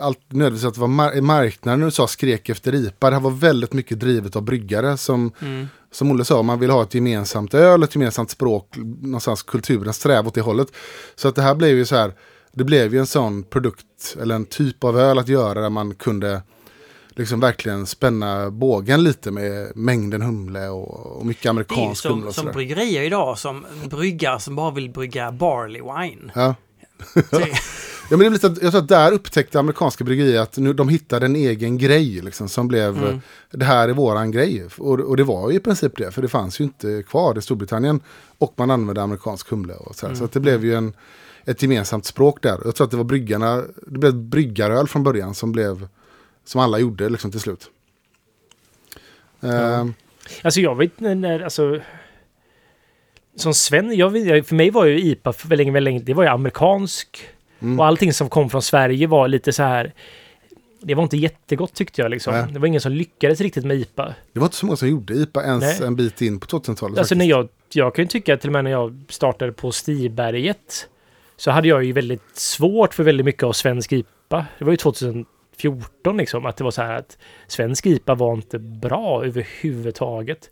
allt 0.00 0.18
nödvändigtvis 0.28 0.68
att 0.68 0.74
det 0.74 0.80
var 0.80 0.88
mar- 0.88 1.20
marknaden 1.20 1.82
USA 1.82 2.06
skrek 2.06 2.48
efter 2.48 2.74
IPA. 2.74 3.10
Det 3.10 3.16
här 3.16 3.22
var 3.22 3.30
väldigt 3.30 3.72
mycket 3.72 4.00
drivet 4.00 4.36
av 4.36 4.42
bryggare 4.42 4.96
som, 4.96 5.32
mm. 5.40 5.68
som 5.92 6.10
Olle 6.10 6.24
sa, 6.24 6.42
man 6.42 6.60
vill 6.60 6.70
ha 6.70 6.82
ett 6.82 6.94
gemensamt 6.94 7.54
öl, 7.54 7.82
ett 7.82 7.94
gemensamt 7.94 8.30
språk, 8.30 8.74
någonstans 9.00 9.42
kulturen 9.42 9.92
sträva 9.92 10.28
åt 10.28 10.34
det 10.34 10.40
hållet. 10.40 10.68
Så 11.14 11.28
att 11.28 11.34
det 11.34 11.42
här 11.42 11.54
blev 11.54 11.70
ju 11.76 11.84
så 11.84 11.96
här, 11.96 12.12
det 12.52 12.64
blev 12.64 12.94
ju 12.94 13.00
en 13.00 13.06
sån 13.06 13.42
produkt 13.42 14.16
eller 14.20 14.34
en 14.34 14.44
typ 14.44 14.84
av 14.84 14.98
öl 14.98 15.18
att 15.18 15.28
göra 15.28 15.60
där 15.60 15.70
man 15.70 15.94
kunde 15.94 16.42
liksom 17.16 17.40
verkligen 17.40 17.86
spänna 17.86 18.50
bågen 18.50 19.04
lite 19.04 19.30
med 19.30 19.72
mängden 19.76 20.22
humle 20.22 20.68
och, 20.68 21.16
och 21.16 21.26
mycket 21.26 21.42
Det 21.42 21.48
är 21.48 21.48
ju 21.48 21.50
amerikansk 21.50 22.06
humle 22.06 22.32
som, 22.32 22.44
som 22.44 22.52
bryggerier 22.52 23.02
idag 23.02 23.38
som 23.38 23.66
bryggar 23.90 24.38
som 24.38 24.56
bara 24.56 24.70
vill 24.70 24.90
brygga 24.90 25.32
barley 25.32 25.82
wine. 25.82 26.32
Ja. 26.34 26.54
Ja, 28.12 28.16
men 28.16 28.20
det 28.20 28.26
är 28.26 28.48
lite, 28.48 28.64
jag 28.64 28.72
tror 28.72 28.82
att 28.82 28.88
där 28.88 29.12
upptäckte 29.12 29.58
amerikanska 29.60 30.04
bryggerier 30.04 30.40
att 30.40 30.56
nu, 30.56 30.72
de 30.72 30.88
hittade 30.88 31.26
en 31.26 31.36
egen 31.36 31.78
grej 31.78 32.20
liksom, 32.20 32.48
som 32.48 32.68
blev, 32.68 32.96
Mm. 32.96 33.08
eh, 33.10 33.18
det 33.50 33.64
här 33.64 33.88
är 33.88 33.92
våran 33.92 34.30
grej. 34.30 34.64
Och, 34.78 35.00
och 35.00 35.16
det 35.16 35.24
var 35.24 35.50
ju 35.50 35.56
i 35.56 35.60
princip 35.60 35.96
det, 35.96 36.10
för 36.10 36.22
det 36.22 36.28
fanns 36.28 36.60
ju 36.60 36.64
inte 36.64 37.02
kvar 37.08 37.38
i 37.38 37.42
Storbritannien. 37.42 38.00
Och 38.38 38.54
man 38.56 38.70
använde 38.70 39.02
amerikansk 39.02 39.50
humle 39.50 39.74
och 39.74 39.96
så, 39.96 40.06
här. 40.06 40.14
så 40.14 40.28
det 40.32 40.40
blev 40.40 40.64
ju 40.64 40.74
en, 40.74 40.92
ett 41.44 41.62
gemensamt 41.62 42.06
språk 42.06 42.42
där. 42.42 42.58
Jag 42.64 42.74
tror 42.74 42.84
att 42.84 42.90
det 42.90 42.96
var 42.96 43.04
bryggarna, 43.04 43.62
det 43.86 43.98
blev 43.98 44.14
bryggaröl 44.14 44.88
från 44.88 45.02
början 45.02 45.34
som 45.34 45.52
blev, 45.52 45.88
som 46.44 46.60
alla 46.60 46.78
gjorde 46.78 47.08
liksom 47.08 47.30
till 47.30 47.40
slut. 47.40 47.70
Ehm, 49.42 49.94
Alltså 50.42 50.60
jag 50.60 50.74
vet 50.76 51.00
när- 51.00 51.40
alltså... 51.40 51.80
Som 53.36 53.54
Sven, 53.54 53.96
jag 53.96 54.10
vet, 54.10 54.48
för 54.48 54.54
mig 54.54 54.70
var 54.70 54.84
ju 54.84 55.00
IPA 55.00 55.32
för 55.32 55.56
länge, 55.56 55.70
väldigt 55.72 55.92
länge, 55.94 56.04
det 56.04 56.14
var 56.14 56.22
ju 56.22 56.28
amerikansk. 56.28 57.28
Mm. 57.60 57.80
Och 57.80 57.86
allting 57.86 58.12
som 58.12 58.28
kom 58.28 58.50
från 58.50 58.62
Sverige 58.62 59.06
var 59.06 59.28
lite 59.28 59.52
så 59.52 59.62
här... 59.62 59.92
Det 60.80 60.94
var 60.94 61.02
inte 61.02 61.16
jättegott 61.16 61.74
tyckte 61.74 62.02
jag 62.02 62.10
liksom. 62.10 62.34
Nej. 62.34 62.44
Det 62.52 62.58
var 62.58 62.66
ingen 62.66 62.80
som 62.80 62.92
lyckades 62.92 63.40
riktigt 63.40 63.64
med 63.64 63.76
IPA. 63.76 64.14
det 64.32 64.40
var 64.40 64.46
inte 64.46 64.56
så 64.56 64.66
många 64.66 64.76
som 64.76 64.88
gjorde 64.88 65.14
IPA 65.14 65.42
ens 65.44 65.80
Nej. 65.80 65.86
en 65.86 65.96
bit 65.96 66.22
in 66.22 66.40
på 66.40 66.46
2000-talet. 66.46 66.98
Alltså 66.98 67.14
när 67.14 67.24
jag, 67.24 67.48
jag 67.72 67.94
kan 67.94 68.04
ju 68.04 68.08
tycka 68.08 68.36
till 68.36 68.48
och 68.48 68.52
med 68.52 68.64
när 68.64 68.70
jag 68.70 69.04
startade 69.08 69.52
på 69.52 69.72
Stiberget 69.72 70.88
så 71.36 71.50
hade 71.50 71.68
jag 71.68 71.84
ju 71.84 71.92
väldigt 71.92 72.36
svårt 72.38 72.94
för 72.94 73.02
väldigt 73.04 73.26
mycket 73.26 73.42
av 73.42 73.52
svensk 73.52 73.92
IPA. 73.92 74.46
Det 74.58 74.64
var 74.64 74.72
ju 74.72 74.76
2014 75.62 76.16
liksom, 76.16 76.46
att 76.46 76.56
det 76.56 76.64
var 76.64 76.70
så 76.70 76.82
här 76.82 76.96
att 76.98 77.18
svensk 77.46 77.86
IPA 77.86 78.14
var 78.14 78.32
inte 78.34 78.58
bra 78.58 79.24
överhuvudtaget. 79.24 80.50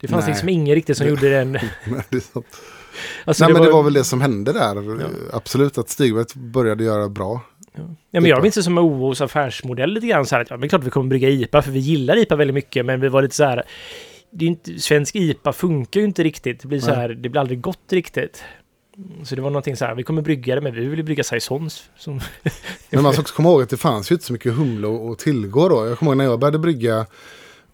Det 0.00 0.08
fanns 0.08 0.24
Nej. 0.24 0.32
liksom 0.32 0.48
ingen 0.48 0.74
riktigt 0.74 0.96
som 0.96 1.06
Det- 1.06 1.10
gjorde 1.10 1.30
den. 1.30 1.52
Nej, 1.86 2.02
det 2.10 2.16
är 2.16 2.20
sant. 2.20 2.46
Alltså, 3.24 3.44
Nej, 3.44 3.52
men 3.52 3.62
det 3.62 3.70
var 3.70 3.82
väl 3.82 3.92
det 3.92 4.04
som 4.04 4.20
hände 4.20 4.52
där. 4.52 4.76
Absolut 5.32 5.78
att 5.78 5.88
Stigberget 5.88 6.34
började 6.34 6.84
göra 6.84 7.08
bra. 7.08 7.40
Ja, 8.10 8.20
men 8.20 8.24
jag 8.24 8.42
minns 8.42 8.54
det 8.54 8.62
som 8.62 8.78
OOs 8.78 9.20
affärsmodell 9.20 9.92
lite 9.92 10.06
grann 10.06 10.26
så 10.26 10.34
här 10.34 10.42
att 10.42 10.50
ja, 10.50 10.56
men 10.56 10.60
det 10.60 10.68
klart 10.68 10.84
vi 10.84 10.90
kommer 10.90 11.08
brygga 11.08 11.28
IPA 11.28 11.62
för 11.62 11.70
vi 11.70 11.78
gillar 11.80 12.16
IPA 12.16 12.36
väldigt 12.36 12.54
mycket 12.54 12.86
men 12.86 13.00
vi 13.00 13.08
var 13.08 13.22
lite 13.22 13.34
så 13.34 13.44
här 13.44 13.62
det 14.32 14.44
är 14.44 14.48
inte, 14.48 14.78
svensk 14.78 15.16
IPA 15.16 15.52
funkar 15.52 16.00
ju 16.00 16.06
inte 16.06 16.22
riktigt. 16.22 16.60
Det 16.62 16.68
blir 16.68 16.80
så 16.80 16.86
Nej. 16.86 16.96
här, 16.96 17.08
det 17.08 17.28
blir 17.28 17.40
aldrig 17.40 17.60
gott 17.60 17.92
riktigt. 17.92 18.44
Så 19.24 19.34
det 19.34 19.42
var 19.42 19.50
någonting 19.50 19.76
så 19.76 19.84
här, 19.84 19.94
vi 19.94 20.02
kommer 20.02 20.22
brygga 20.22 20.54
det 20.54 20.60
men 20.60 20.74
vi 20.74 20.86
vill 20.86 21.04
brygga 21.04 21.24
saisons. 21.24 21.84
Som, 21.98 22.20
Men 22.90 23.02
man 23.02 23.12
ska 23.12 23.22
också 23.22 23.34
komma 23.34 23.48
ihåg 23.48 23.62
att 23.62 23.70
det 23.70 23.76
fanns 23.76 24.10
ju 24.10 24.14
inte 24.14 24.24
så 24.24 24.32
mycket 24.32 24.54
humle 24.54 25.12
att 25.12 25.18
tillgå 25.18 25.68
då. 25.68 25.86
Jag 25.86 25.98
kommer 25.98 26.12
ihåg 26.12 26.16
när 26.16 26.24
jag 26.24 26.40
började 26.40 26.58
brygga 26.58 27.06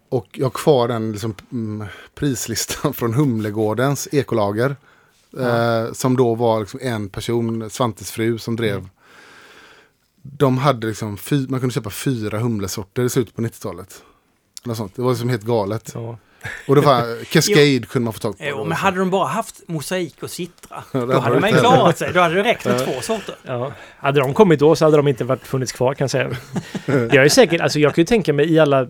och 0.09 0.27
jag 0.31 0.45
har 0.45 0.51
kvar 0.51 0.87
den 0.87 1.11
liksom, 1.11 1.35
mm, 1.51 1.87
prislistan 2.15 2.93
från 2.93 3.13
Humlegårdens 3.13 4.07
ekolager. 4.11 4.75
Eh, 5.39 5.93
som 5.93 6.17
då 6.17 6.35
var 6.35 6.59
liksom 6.59 6.79
en 6.83 7.09
person, 7.09 7.69
Svantes 7.69 8.11
fru, 8.11 8.37
som 8.37 8.55
drev. 8.55 8.87
De 10.21 10.57
hade 10.57 10.87
liksom, 10.87 11.17
fy, 11.17 11.47
man 11.47 11.59
kunde 11.59 11.73
köpa 11.73 11.89
fyra 11.89 12.39
humlesorter 12.39 13.03
i 13.03 13.09
slutet 13.09 13.35
på 13.35 13.41
90-talet. 13.41 14.03
Något 14.63 14.77
sånt. 14.77 14.95
Det 14.95 15.01
var 15.01 15.09
liksom 15.09 15.29
helt 15.29 15.43
galet. 15.43 15.91
ja. 15.93 16.17
Och 16.67 16.75
det 16.75 16.81
var 16.81 17.23
Cascade 17.31 17.79
kunde 17.89 18.03
man 18.03 18.13
få 18.13 18.19
tag 18.19 18.37
på. 18.37 18.43
jo, 18.47 18.63
men 18.63 18.77
hade 18.77 18.99
de 18.99 19.09
bara 19.09 19.27
haft 19.27 19.55
mosaik 19.67 20.23
och 20.23 20.29
citra, 20.29 20.83
Ja, 20.91 20.99
då 21.05 21.19
hade 21.19 21.39
man 21.39 21.49
ju 21.49 21.55
klarat 21.55 21.97
sig. 21.97 22.13
Då 22.13 22.19
hade 22.19 22.35
det 22.35 22.43
räckt 22.43 22.65
med 22.65 22.85
två 22.85 23.01
sorter. 23.01 23.35
Ja. 23.45 23.71
Hade 23.97 24.19
de 24.19 24.33
kommit 24.33 24.59
då 24.59 24.75
så 24.75 24.85
hade 24.85 24.97
de 24.97 25.07
inte 25.07 25.23
varit 25.23 25.47
funnits 25.47 25.71
kvar 25.71 25.93
kan 25.93 26.03
jag 26.05 26.11
säga. 26.11 26.29
jag 26.85 27.15
är 27.25 27.29
säker, 27.29 27.59
alltså 27.59 27.79
jag 27.79 27.95
kan 27.95 28.01
ju 28.01 28.05
tänka 28.05 28.33
mig 28.33 28.51
i 28.53 28.59
alla 28.59 28.87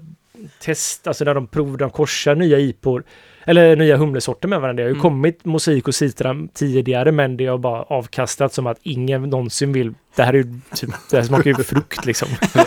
test, 0.60 1.08
alltså 1.08 1.24
när 1.26 1.34
de 1.34 1.48
provar, 1.48 1.78
de 1.78 1.90
korsar 1.90 2.36
nya 2.36 2.60
IPor 2.60 3.04
eller 3.46 3.76
nya 3.76 3.98
humlesorter 3.98 4.48
med 4.48 4.62
varandra. 4.62 4.84
Det 4.84 4.88
har 4.88 4.90
ju 4.90 4.94
Mm. 4.94 5.02
kommit 5.02 5.46
mosaik 5.46 5.88
och 5.88 5.96
citra 5.96 6.36
tidigare 6.54 7.12
men 7.12 7.38
det 7.38 7.46
har 7.46 7.58
bara 7.58 7.82
avkastat 7.84 8.54
som 8.54 8.68
att 8.68 8.78
ingen 8.84 9.22
någonsin 9.24 9.74
vill. 9.74 9.94
Det 10.16 10.24
här 10.24 10.34
är 10.34 10.38
ju 10.38 10.60
typ, 10.76 10.90
det 11.12 11.18
här 11.18 11.24
smakar 11.24 11.46
ju 11.58 11.64
frukt 11.64 12.06
liksom. 12.06 12.28
det 12.54 12.66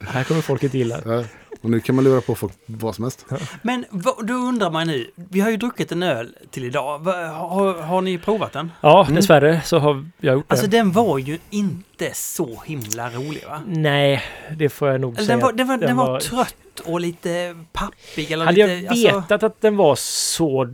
här 0.06 0.24
kommer 0.24 0.40
folk 0.40 0.62
inte 0.62 0.78
gilla. 0.78 1.24
Och 1.62 1.70
nu 1.70 1.80
kan 1.80 1.94
man 1.94 2.04
lura 2.04 2.20
på 2.20 2.34
folk 2.34 2.52
vad 2.66 2.94
som 2.94 3.04
helst. 3.04 3.26
Men 3.62 3.84
då 4.22 4.34
undrar 4.34 4.70
man 4.70 4.86
nu, 4.86 5.10
vi 5.14 5.40
har 5.40 5.50
ju 5.50 5.56
druckit 5.56 5.92
en 5.92 6.02
öl 6.02 6.34
till 6.50 6.64
idag. 6.64 6.98
Har, 6.98 7.82
har 7.82 8.00
ni 8.00 8.18
provat 8.18 8.52
den? 8.52 8.70
Ja, 8.80 9.02
Mm. 9.04 9.14
dessvärre 9.16 9.60
så 9.64 9.78
har 9.78 10.06
jag 10.20 10.34
gjort 10.34 10.44
Alltså 10.48 10.66
det. 10.66 10.76
den 10.76 10.92
var 10.92 11.18
ju 11.18 11.38
inte 11.50 12.10
så 12.14 12.62
himla 12.66 13.10
rolig 13.10 13.44
va? 13.48 13.62
Nej, 13.66 14.22
det 14.56 14.68
får 14.68 14.88
jag 14.88 15.00
nog 15.00 15.14
Eller 15.16 15.26
säga. 15.26 15.36
den 15.36 15.44
var, 15.46 15.52
den 15.52 15.68
var, 15.68 15.76
den 15.76 15.86
Den 15.88 15.96
var, 15.96 16.06
var- 16.10 16.20
trött 16.20 16.54
och 16.84 17.00
lite 17.00 17.56
pappig. 17.72 18.30
Eller 18.30 18.44
Hade 18.44 18.60
jag 18.60 18.68
lite, 18.70 18.88
alltså- 18.90 19.20
vetat 19.20 19.42
att 19.42 19.60
den 19.60 19.76
var 19.76 19.94
så 19.96 20.68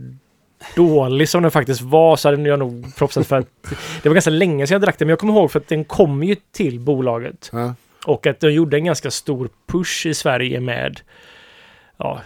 dålig 0.75 1.29
som 1.29 1.41
den 1.41 1.51
faktiskt 1.51 1.81
var 1.81 2.15
så 2.15 2.29
hade 2.29 2.49
jag 2.49 2.59
nog 2.59 2.95
propsat 2.95 3.27
för 3.27 3.37
att 3.37 3.47
det 4.03 4.09
var 4.09 4.13
ganska 4.13 4.29
länge 4.31 4.67
sedan 4.67 4.75
jag 4.75 4.81
drack 4.81 4.99
den. 4.99 5.05
Men 5.05 5.09
jag 5.09 5.19
kommer 5.19 5.33
ihåg 5.33 5.51
för 5.51 5.59
att 5.59 5.67
den 5.67 5.85
kom 5.85 6.23
ju 6.23 6.35
till 6.51 6.79
bolaget. 6.79 7.49
Ja. 7.53 7.73
Och 8.09 8.27
att 8.27 8.39
de 8.39 8.51
gjorde 8.51 8.77
en 8.77 8.85
ganska 8.85 9.11
stor 9.11 9.49
push 9.67 10.05
i 10.05 10.13
Sverige 10.13 10.59
med 10.59 11.01
ja, 11.97 12.21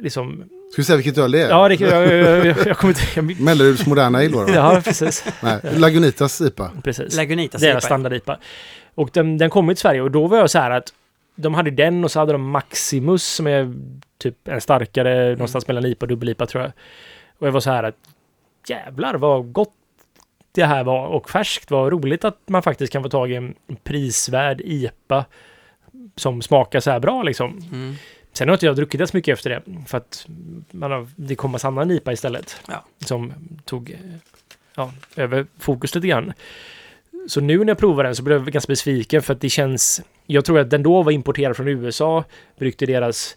liksom... 0.00 0.44
Ska 0.72 0.82
vi 0.82 0.84
säga 0.84 0.96
vilket 0.96 1.18
öl 1.18 1.30
det 1.30 1.42
är? 1.42 1.48
Ja, 1.48 1.68
det, 1.68 1.80
jag, 1.80 2.06
jag, 2.06 2.46
jag, 2.46 2.66
jag 2.66 2.76
kommer 2.78 2.94
inte... 2.94 3.02
Jag, 3.14 3.40
Melleruds 3.40 3.86
Moderna 3.86 4.18
Ale 4.18 4.28
då? 4.32 4.46
ja, 4.54 4.80
precis. 4.84 5.24
Nej, 5.42 5.60
Lagunitas 5.76 6.40
IPA. 6.40 6.70
precis. 6.84 7.16
Lagunitas 7.16 7.60
Deras 7.60 7.84
IPA. 7.84 7.86
standard-IPA. 7.86 8.38
Och 8.94 9.10
den, 9.12 9.38
den 9.38 9.50
kom 9.50 9.68
till 9.68 9.76
Sverige 9.76 10.00
och 10.00 10.10
då 10.10 10.26
var 10.26 10.38
jag 10.38 10.50
så 10.50 10.58
här 10.58 10.70
att 10.70 10.92
de 11.36 11.54
hade 11.54 11.70
den 11.70 12.04
och 12.04 12.10
så 12.10 12.18
hade 12.18 12.32
de 12.32 12.50
Maximus 12.50 13.24
som 13.24 13.46
är 13.46 13.74
typ 14.18 14.48
en 14.48 14.60
starkare 14.60 15.30
någonstans 15.30 15.68
mellan 15.68 15.84
IPA 15.86 16.04
och 16.04 16.08
dubbel-IPA 16.08 16.46
tror 16.46 16.62
jag. 16.62 16.72
Och 17.38 17.46
jag 17.46 17.52
var 17.52 17.60
så 17.60 17.70
här 17.70 17.82
att 17.82 17.94
jävlar 18.68 19.14
vad 19.14 19.52
gott 19.52 19.72
det 20.60 20.66
här 20.66 20.84
var 20.84 21.06
och 21.06 21.30
färskt. 21.30 21.70
Vad 21.70 21.92
roligt 21.92 22.24
att 22.24 22.38
man 22.46 22.62
faktiskt 22.62 22.92
kan 22.92 23.02
få 23.02 23.08
tag 23.08 23.30
i 23.30 23.34
en 23.34 23.54
prisvärd 23.84 24.60
IPA 24.60 25.24
som 26.16 26.42
smakar 26.42 26.80
så 26.80 26.90
här 26.90 27.00
bra 27.00 27.22
liksom. 27.22 27.58
Mm. 27.72 27.94
Sen 28.32 28.48
har 28.48 28.54
inte 28.54 28.66
jag 28.66 28.76
druckit 28.76 28.98
det 28.98 29.06
så 29.06 29.16
mycket 29.16 29.32
efter 29.32 29.50
det 29.50 29.62
för 29.86 29.98
att 29.98 30.26
man 30.70 30.90
har, 30.90 31.08
det 31.16 31.34
kom 31.34 31.50
massa 31.50 31.68
annan 31.68 31.90
IPA 31.90 32.12
istället 32.12 32.60
Ja. 32.68 32.84
som 32.98 33.32
tog 33.64 33.96
ja, 34.74 34.92
över 35.16 35.46
fokus 35.58 35.94
lite 35.94 36.06
grann. 36.06 36.32
Så 37.28 37.40
nu 37.40 37.58
när 37.58 37.66
jag 37.66 37.78
provar 37.78 38.04
den 38.04 38.16
så 38.16 38.22
blev 38.22 38.38
jag 38.38 38.46
ganska 38.46 38.70
besviken 38.70 39.22
för 39.22 39.34
att 39.34 39.40
det 39.40 39.48
känns... 39.48 40.02
Jag 40.26 40.44
tror 40.44 40.58
att 40.58 40.70
den 40.70 40.82
då 40.82 41.02
var 41.02 41.12
importerad 41.12 41.56
från 41.56 41.68
USA, 41.68 42.24
brukte 42.58 42.86
deras... 42.86 43.36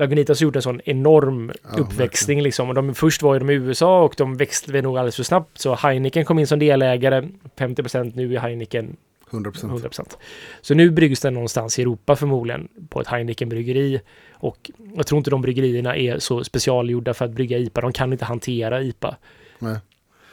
Lagunitas 0.00 0.40
har 0.40 0.44
gjort 0.44 0.56
en 0.56 0.62
sån 0.62 0.80
enorm 0.84 1.52
Ja, 1.62 1.78
uppväxling 1.78 2.42
liksom. 2.42 2.68
Och 2.68 2.74
de, 2.74 2.94
först 2.94 3.22
var 3.22 3.34
ju 3.34 3.38
de 3.38 3.50
i 3.50 3.54
USA 3.54 4.02
och 4.02 4.14
de 4.16 4.36
växte 4.36 4.82
nog 4.82 4.98
alldeles 4.98 5.16
för 5.16 5.22
snabbt. 5.22 5.58
Så 5.58 5.74
Heineken 5.74 6.24
kom 6.24 6.38
in 6.38 6.46
som 6.46 6.58
delägare, 6.58 7.28
50% 7.56 8.12
nu 8.14 8.34
är 8.34 8.40
Heineken 8.40 8.96
100 9.30 9.50
procent. 9.50 9.72
100%. 9.72 10.16
Så 10.60 10.74
nu 10.74 10.90
bryggs 10.90 11.20
den 11.20 11.34
någonstans 11.34 11.78
i 11.78 11.82
Europa 11.82 12.16
förmodligen 12.16 12.68
på 12.88 13.00
ett 13.00 13.06
Heineken-bryggeri. 13.06 14.00
Och 14.32 14.70
jag 14.96 15.06
tror 15.06 15.18
inte 15.18 15.30
de 15.30 15.42
bryggerierna 15.42 15.96
är 15.96 16.18
så 16.18 16.44
specialgjorda 16.44 17.14
för 17.14 17.24
att 17.24 17.30
brygga 17.30 17.58
IPA. 17.58 17.80
De 17.80 17.92
kan 17.92 18.12
inte 18.12 18.24
hantera 18.24 18.82
IPA. 18.82 19.16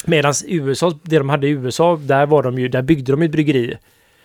Medan 0.06 0.34
USA, 0.48 1.00
det 1.04 1.18
de 1.18 1.30
hade 1.30 1.48
i 1.48 1.50
USA, 1.50 2.00
där 2.02 2.26
var 2.26 2.44
de 2.44 2.60
ju, 2.60 2.68
där 2.68 2.82
byggde 2.82 3.12
de 3.12 3.22
ett 3.22 3.32
bryggeri. 3.32 3.78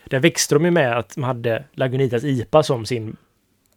Där 0.04 0.20
växte 0.20 0.54
de 0.54 0.64
ju 0.64 0.70
med 0.70 0.98
att 0.98 1.14
de 1.14 1.24
hade 1.24 1.64
Lagunitas 1.72 2.24
IPA 2.24 2.62
som 2.62 2.86
sin 2.86 3.16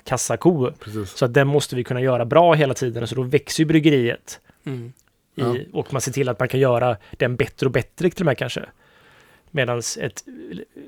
kassako. 0.06 0.72
Precis. 0.80 1.10
Så 1.12 1.26
att 1.26 1.34
den 1.34 1.48
måste 1.48 1.76
vi 1.76 1.84
kunna 1.84 2.02
göra 2.02 2.26
bra 2.26 2.54
hela 2.54 2.74
tiden. 2.74 3.08
Så 3.08 3.16
då 3.16 3.22
växer 3.24 3.64
ju 3.64 3.68
bryggeriet. 3.68 4.40
Mm. 4.66 4.86
I, 4.88 5.42
Ja. 5.42 5.56
Och 5.74 5.94
man 5.94 6.02
ser 6.02 6.12
till 6.12 6.30
att 6.30 6.40
man 6.40 6.48
kan 6.48 6.60
göra 6.60 6.98
den 7.12 7.36
bättre 7.36 7.66
och 7.66 7.72
bättre 7.72 8.10
till 8.10 8.22
och 8.22 8.26
med 8.26 8.38
kanske. 8.38 8.66
Medan 9.52 9.78
ett 10.00 10.24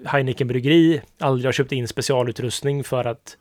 Heineken-bryggeri 0.05 1.01
aldrig 1.19 1.45
har 1.47 1.51
köpt 1.51 1.71
in 1.71 1.87
specialutrustning 1.87 2.83
för 2.83 3.05
att... 3.07 3.37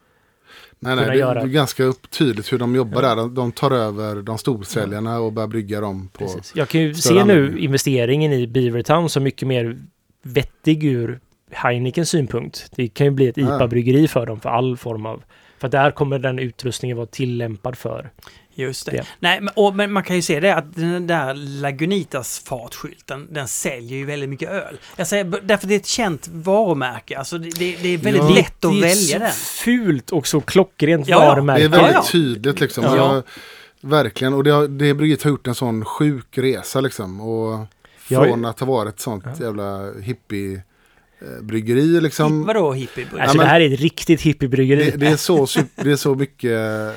Nej, 0.79 0.93
kunna 0.97 1.07
nej, 1.07 1.11
det 1.17 1.21
göra- 1.21 1.41
är 1.43 1.47
ganska 1.47 1.93
tydligt 2.11 2.53
hur 2.53 2.59
de 2.59 2.75
jobbar 2.75 3.03
Ja. 3.03 3.15
där. 3.15 3.29
De, 3.29 3.53
tar 3.53 3.71
över 3.71 4.23
de 4.23 4.39
storsäljarna 4.39 5.21
och 5.21 5.33
börjar 5.33 5.49
brygga 5.49 5.81
dem 5.81 6.09
på... 6.13 6.19
Precis. 6.19 6.53
Jag 6.57 6.69
kan 6.69 6.81
ju 6.81 6.95
se 6.95 7.15
nu 7.15 7.21
anläggning. 7.21 7.65
investeringen 7.65 8.33
i 8.33 8.47
Beavertown 8.47 9.09
som 9.09 9.23
mycket 9.23 9.49
mer 9.49 9.79
vettig 10.23 10.85
ur 10.85 11.21
Heinekens 11.51 12.09
synpunkt. 12.11 12.71
Det 12.77 12.89
kan 12.89 13.07
ju 13.07 13.11
bli 13.11 13.29
ett 13.29 13.37
Ja. 13.37 13.57
IPA-bryggeri 13.57 14.09
för 14.09 14.27
dem 14.27 14.41
för 14.41 14.49
all 14.51 14.77
form 14.77 15.07
av... 15.07 15.23
För 15.59 15.69
där 15.69 15.91
kommer 15.91 16.19
den 16.19 16.39
utrustningen 16.39 16.97
vara 16.97 17.07
tillämpad 17.07 17.79
för. 17.79 18.11
Just 18.59 18.87
det. 18.87 18.93
Det. 18.93 19.07
Nej, 19.21 19.41
men, 19.41 19.53
och, 19.57 19.75
men 19.75 19.93
man 19.93 20.03
kan 20.03 20.17
ju 20.17 20.23
se 20.23 20.41
det 20.41 20.55
att 20.55 20.75
den 20.75 21.07
där 21.07 21.35
Lagunitas 21.35 22.39
fartskylten, 22.47 23.29
den 23.31 23.49
säljer 23.49 23.99
ju 23.99 24.05
väldigt 24.05 24.29
mycket 24.29 24.51
öl. 24.51 24.79
Jag 24.97 25.07
säger 25.07 25.25
därför 25.43 25.67
det 25.67 25.75
är 25.75 25.77
ett 25.77 25.87
känt 25.87 26.29
varumärke. 26.29 27.19
Alltså 27.19 27.39
det, 27.39 27.51
det, 27.51 27.77
det 27.83 27.89
är 27.89 27.99
väldigt 27.99 28.23
Ja. 28.23 28.29
lätt 28.29 28.65
att 28.65 28.73
det 28.73 28.79
är 28.79 28.81
välja 28.83 28.95
så 28.95 29.19
den. 29.19 29.31
fult 29.33 30.11
och 30.11 30.27
så 30.27 30.41
klockrent 30.41 31.09
Ja, 31.09 31.23
ja. 31.23 31.29
varumärke. 31.29 31.61
Det 31.61 31.65
är 31.65 31.69
väldigt 31.69 31.93
Ja, 31.93 31.99
ja. 32.05 32.11
tydligt 32.13 32.61
liksom. 32.61 32.85
Ja. 32.85 32.97
Jag, 32.97 33.23
verkligen. 33.81 34.35
Och 34.35 34.45
det, 34.45 34.51
har- 34.51 34.69
det 34.69 34.95
bryggeriet 34.95 35.23
har 35.23 35.31
gjort 35.31 35.47
en 35.47 35.55
sån 35.55 35.85
sjuk 35.85 36.39
resa 36.39 36.81
liksom. 36.81 37.21
Och 37.21 37.67
Ja, 38.09 38.25
från 38.25 38.45
att 38.45 38.61
ha 38.61 38.67
varit 38.67 38.95
ett 38.95 39.01
sånt 39.01 39.25
Ja. 39.39 39.45
jävla 39.45 39.93
hippie 40.01 40.63
bryggeri 41.43 42.01
liksom. 42.01 42.45
Vadå 42.45 42.73
hippie? 42.73 43.05
Alltså 43.05 43.19
Ja, 43.19 43.27
men- 43.27 43.37
det 43.39 43.47
här 43.47 43.61
är 43.61 43.73
ett 43.75 43.81
riktigt 43.81 44.21
hippiebryggeri. 44.23 44.91
Det, 44.91 44.97
det, 44.97 45.07
är 45.07 45.17
så, 45.17 45.47
det 45.75 45.91
är 45.93 45.97
så 45.97 46.15
mycket 46.15 46.51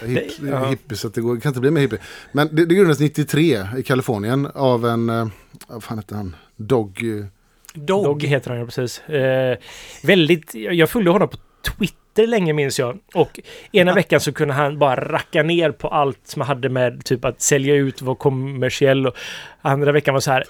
hip, 0.04 0.24
ja. 0.50 0.70
hippie 0.70 0.98
så 0.98 1.08
att 1.08 1.14
det, 1.14 1.22
går, 1.22 1.36
det 1.36 1.42
kan 1.42 1.50
inte 1.50 1.60
bli 1.62 1.72
mer 1.72 1.82
hippie. 1.82 2.00
Men 2.32 2.56
det, 2.56 2.66
det 2.66 2.76
grundades 2.76 3.00
93 3.00 3.60
i 3.78 3.84
Kalifornien 3.84 4.46
av 4.56 4.86
en, 4.86 5.10
eh, 5.10 5.28
vad 5.68 5.84
fan 5.84 5.98
hette 5.98 6.16
han? 6.16 6.36
Dog. 6.56 7.04
eh, 7.20 7.26
Dog. 7.74 8.04
Dog 8.04 8.24
heter 8.24 8.50
han 8.50 8.60
ju 8.60 8.66
precis. 8.66 9.00
Eh, 9.10 9.58
väldigt, 10.04 10.56
jag 10.56 10.90
följde 10.90 11.12
honom 11.12 11.30
på 11.30 11.38
Twitter 11.78 12.28
länge 12.28 12.54
minns 12.54 12.80
jag. 12.80 12.98
Och 13.14 13.40
ena 13.72 13.92
Ja. 13.92 13.96
veckan 13.96 14.20
så 14.20 14.32
kunde 14.34 14.54
han 14.54 14.80
bara 14.80 14.96
racka 15.12 15.44
ner 15.44 15.72
på 15.72 15.88
allt 15.88 16.20
som 16.24 16.42
hade 16.42 16.70
med 16.70 17.06
typ 17.06 17.26
att 17.26 17.42
sälja 17.42 17.76
ut, 17.76 18.02
vara 18.02 18.16
kommersiell. 18.16 19.08
Och 19.08 19.16
andra 19.62 19.92
veckan 19.92 20.14
var 20.14 20.22
så 20.22 20.32
här, 20.32 20.44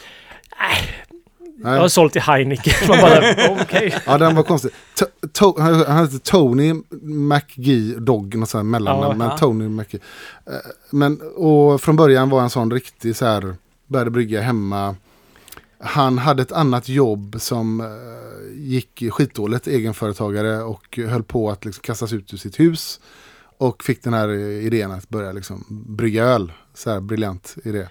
nej, 1.63 1.73
jag 1.73 1.81
har 1.81 1.87
sålt 1.87 2.13
till 2.13 2.21
Heineken. 2.21 2.73
Man 2.87 2.97
bara, 3.01 3.51
okej. 3.61 3.95
ja, 4.05 4.17
den 4.17 4.35
var 4.35 4.43
konstig. 4.43 4.71
To, 4.95 5.05
to, 5.33 5.59
han 5.61 5.75
han 5.75 5.97
hette 5.97 6.19
Tony 6.19 6.73
McGee 7.01 7.95
Dog, 7.99 8.35
något 8.35 8.49
sånt 8.49 8.65
mellannamn. 8.65 9.03
Ja, 9.11 9.15
men 9.17 9.27
ja. 9.27 9.37
Tony 9.37 9.69
McGee. 9.69 9.99
Eh, 10.45 10.53
Men, 10.91 11.21
och 11.35 11.81
från 11.81 11.95
början 11.95 12.29
var 12.29 12.39
han 12.39 12.49
sån 12.49 12.71
riktig 12.71 13.15
så 13.15 13.25
här, 13.25 13.55
började 13.87 14.11
brygga 14.11 14.41
hemma. 14.41 14.95
Han 15.79 16.17
hade 16.17 16.41
ett 16.41 16.51
annat 16.51 16.89
jobb 16.89 17.35
som 17.39 17.81
eh, 17.81 17.87
gick 18.59 19.03
skitdåligt, 19.11 19.67
egenföretagare 19.67 20.61
och 20.61 20.99
höll 21.07 21.23
på 21.23 21.49
att 21.49 21.65
liksom 21.65 21.81
kastas 21.81 22.13
ut 22.13 22.33
ur 22.33 22.37
sitt 22.37 22.59
hus. 22.59 22.99
Och 23.57 23.83
fick 23.83 24.03
den 24.03 24.13
här 24.13 24.29
eh, 24.29 24.65
idén 24.65 24.91
att 24.91 25.09
börja 25.09 25.31
liksom 25.31 25.65
brygga 25.87 26.23
öl. 26.23 26.51
Så 26.73 26.89
här 26.89 26.99
briljant 26.99 27.55
idé. 27.63 27.87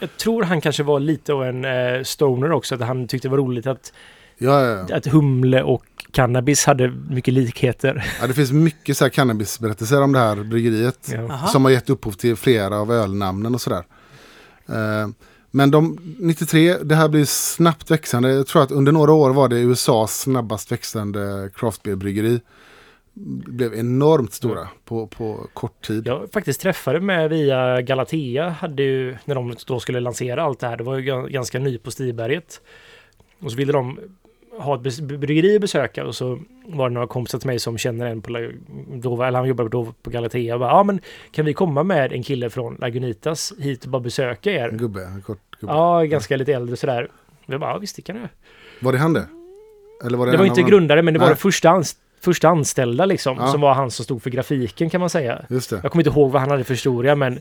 Jag 0.00 0.16
tror 0.16 0.42
han 0.42 0.60
kanske 0.60 0.82
var 0.82 1.00
lite 1.00 1.32
av 1.32 1.44
en 1.44 1.64
eh, 1.64 2.02
stoner 2.02 2.52
också. 2.52 2.74
Att 2.74 2.80
han 2.80 3.08
tyckte 3.08 3.28
det 3.28 3.30
var 3.30 3.38
roligt 3.38 3.66
att, 3.66 3.92
Ja, 4.38 4.62
ja, 4.64 4.86
ja. 4.88 4.96
att 4.96 5.06
humle 5.06 5.62
och 5.62 5.84
cannabis 6.10 6.64
hade 6.66 6.88
mycket 7.10 7.34
likheter. 7.34 8.04
ja, 8.20 8.26
det 8.26 8.34
finns 8.34 8.52
mycket 8.52 8.96
så 8.96 9.04
här 9.04 9.10
cannabisberättelser 9.10 10.02
om 10.02 10.12
det 10.12 10.18
här 10.18 10.36
bryggeriet. 10.36 11.12
Ja. 11.14 11.46
Som 11.46 11.64
har 11.64 11.72
gett 11.72 11.90
upphov 11.90 12.12
till 12.12 12.36
flera 12.36 12.78
av 12.78 12.92
ölnamnen 12.92 13.54
och 13.54 13.60
sådär. 13.60 13.84
Eh, 14.68 15.08
men 15.50 15.70
de 15.70 15.98
93, 16.18 16.76
det 16.82 16.94
här 16.94 17.08
blir 17.08 17.24
snabbt 17.24 17.90
växande. 17.90 18.30
Jag 18.32 18.46
tror 18.46 18.62
att 18.62 18.70
under 18.70 18.92
några 18.92 19.12
år 19.12 19.30
var 19.30 19.48
det 19.48 19.56
USAs 19.60 20.20
snabbast 20.20 20.72
växande 20.72 21.50
craftbeerbryggeri. 21.54 22.40
Blev 23.18 23.74
enormt 23.74 24.32
stora 24.32 24.68
på, 24.84 25.06
på 25.06 25.46
kort 25.52 25.82
tid. 25.86 26.06
Jag 26.06 26.32
faktiskt 26.32 26.60
träffade 26.60 27.00
med 27.00 27.30
via 27.30 27.80
Galatea, 27.82 28.48
hade 28.48 28.82
ju, 28.82 29.16
när 29.24 29.34
de 29.34 29.54
då 29.66 29.80
skulle 29.80 30.00
lansera 30.00 30.42
allt 30.42 30.60
det 30.60 30.66
här, 30.66 30.76
det 30.76 30.84
var 30.84 30.98
ju 30.98 31.10
ga- 31.12 31.28
ganska 31.28 31.58
ny 31.58 31.78
på 31.78 31.90
Stiberget. 31.90 32.60
Och 33.40 33.50
så 33.50 33.56
ville 33.56 33.72
de 33.72 33.98
ha 34.58 34.74
ett 34.86 35.00
bryggeri 35.00 35.54
att 35.54 35.60
besöka 35.60 36.04
och 36.06 36.14
så 36.14 36.38
var 36.66 36.88
det 36.88 36.94
några 36.94 37.06
kompisar 37.06 37.38
till 37.38 37.46
mig 37.46 37.58
som 37.58 37.78
känner 37.78 38.06
en 38.06 38.22
på, 38.22 38.32
då, 38.94 39.22
eller 39.22 39.38
han 39.38 39.48
jobbar 39.48 39.68
då 39.68 39.92
på 40.02 40.10
Galatea 40.10 40.54
och 40.54 40.60
bara, 40.60 40.70
ja 40.70 40.82
men 40.82 41.00
kan 41.30 41.44
vi 41.44 41.54
komma 41.54 41.82
med 41.82 42.12
en 42.12 42.22
kille 42.22 42.50
från 42.50 42.74
Lagunitas 42.80 43.52
hit 43.58 43.84
och 43.84 43.90
bara 43.90 44.00
besöka 44.02 44.50
En 44.52 44.56
er? 44.74 44.78
gubbe, 44.78 45.04
en 45.04 45.22
kort 45.22 45.38
gubbe. 45.60 45.72
Ja, 45.72 46.02
ganska 46.02 46.36
lite 46.36 46.52
äldre 46.52 46.76
sådär. 46.76 47.08
Jag 47.46 47.60
bara, 47.60 47.70
ja 47.70 47.78
visst 47.78 47.96
det 47.96 48.02
kan 48.02 48.16
jag. 48.16 48.28
Var 48.80 48.92
det 48.92 48.98
han 48.98 49.12
det? 49.12 49.26
Eller 50.04 50.18
var 50.18 50.26
det, 50.26 50.32
Det 50.32 50.38
var 50.38 50.44
en 50.44 50.50
inte 50.50 50.62
grundare 50.62 51.02
men 51.02 51.14
det 51.14 51.20
var 51.20 51.26
Nej. 51.26 51.34
det 51.34 51.40
första, 51.40 51.68
ans- 51.68 51.96
första 52.20 52.48
anställda 52.48 53.06
liksom, 53.06 53.36
Ja. 53.40 53.52
som 53.52 53.60
var 53.60 53.74
han 53.74 53.90
som 53.90 54.04
stod 54.04 54.22
för 54.22 54.30
grafiken 54.30 54.90
kan 54.90 55.00
man 55.00 55.10
säga. 55.10 55.44
Just 55.48 55.70
det. 55.70 55.80
Jag 55.82 55.92
kommer 55.92 56.06
inte 56.06 56.18
ihåg 56.20 56.30
vad 56.32 56.40
han 56.42 56.50
hade 56.50 56.64
för 56.64 56.74
historia 56.74 57.14
men 57.14 57.40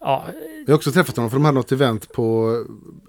ja, 0.00 0.24
Jag 0.66 0.72
har 0.72 0.76
också 0.76 0.92
träffat 0.92 1.16
honom 1.16 1.30
för 1.30 1.36
de 1.36 1.44
hade 1.44 1.54
något 1.54 1.72
event 1.72 2.12
på 2.12 2.56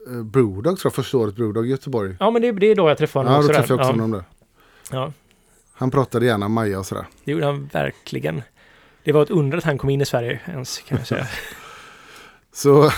eh, 0.10 0.24
Brewdog, 0.24 0.64
tror 0.64 0.80
jag, 0.84 0.94
första 0.94 1.18
året 1.18 1.36
Brewdog 1.36 1.68
i 1.68 1.70
Göteborg. 1.70 2.16
Ja, 2.20 2.32
men 2.32 2.42
det, 2.42 2.52
det 2.52 2.66
är 2.68 2.76
då 2.76 2.90
jag 2.90 2.98
träffade 2.98 3.26
Ja, 3.30 3.32
honom 3.32 3.42
då 3.48 3.50
också. 3.50 3.62
träffade 3.62 3.74
jag 3.74 3.80
också 3.90 3.94
där. 3.94 4.02
honom 4.02 4.12
där. 4.12 4.24
ja, 4.92 5.06
ja, 5.06 5.14
Han 5.74 5.92
pratade 5.92 6.26
gärna 6.26 6.48
Maja 6.48 6.80
och 6.80 6.86
sådär. 6.86 7.06
det 7.24 7.32
gjorde 7.32 7.46
han 7.46 7.70
verkligen. 7.74 8.42
Det 9.04 9.12
var 9.12 9.24
ett 9.24 9.30
under 9.30 9.58
att 9.58 9.64
han 9.64 9.78
kom 9.78 9.90
in 9.90 10.02
i 10.02 10.06
Sverige 10.06 10.40
ens, 10.48 10.78
kan 10.80 10.98
jag 10.98 11.08
säga. 11.08 11.28
Så, 12.54 12.92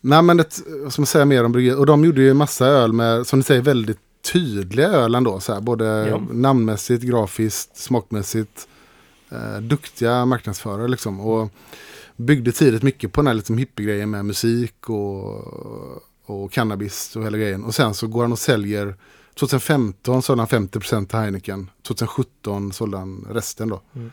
nej 0.00 0.22
men 0.22 0.44
ska 0.90 1.00
man 1.00 1.06
säga 1.06 1.24
mer 1.24 1.44
om 1.44 1.52
bryggeriet? 1.52 1.78
Och 1.78 1.86
de 1.86 2.04
gjorde 2.04 2.20
ju 2.22 2.34
massa 2.34 2.66
öl 2.66 2.92
med, 2.92 3.26
som 3.26 3.38
ni 3.38 3.42
säger, 3.42 3.62
väldigt 3.62 3.98
tydliga 4.32 4.88
öl 4.88 5.14
ändå. 5.14 5.40
Så 5.40 5.54
här, 5.54 5.60
både 5.60 6.08
Ja. 6.08 6.22
namnmässigt, 6.32 7.02
grafiskt, 7.02 7.76
smakmässigt. 7.76 8.68
Eh, 9.30 9.60
duktiga 9.60 10.26
marknadsförare 10.26 10.88
liksom. 10.88 11.20
Och 11.20 11.50
byggde 12.16 12.52
tidigt 12.52 12.82
mycket 12.82 13.12
på 13.12 13.20
den 13.20 13.26
här 13.26 13.34
liksom 13.34 13.58
hippiegrejen 13.58 14.10
med 14.10 14.24
musik 14.24 14.90
och, 14.90 15.44
och 16.26 16.52
cannabis 16.52 17.16
och 17.16 17.24
hela 17.24 17.38
grejen. 17.38 17.64
Och 17.64 17.74
sen 17.74 17.94
så 17.94 18.06
går 18.06 18.22
han 18.22 18.32
och 18.32 18.38
säljer 18.38 18.96
2015 19.38 20.22
sålde 20.22 20.42
han 20.50 20.68
50% 20.68 21.06
till 21.06 21.18
Heineken. 21.18 21.70
2017 21.86 22.72
sålde 22.72 22.98
han 22.98 23.26
resten 23.30 23.68
då. 23.68 23.80
Mm. 23.94 24.12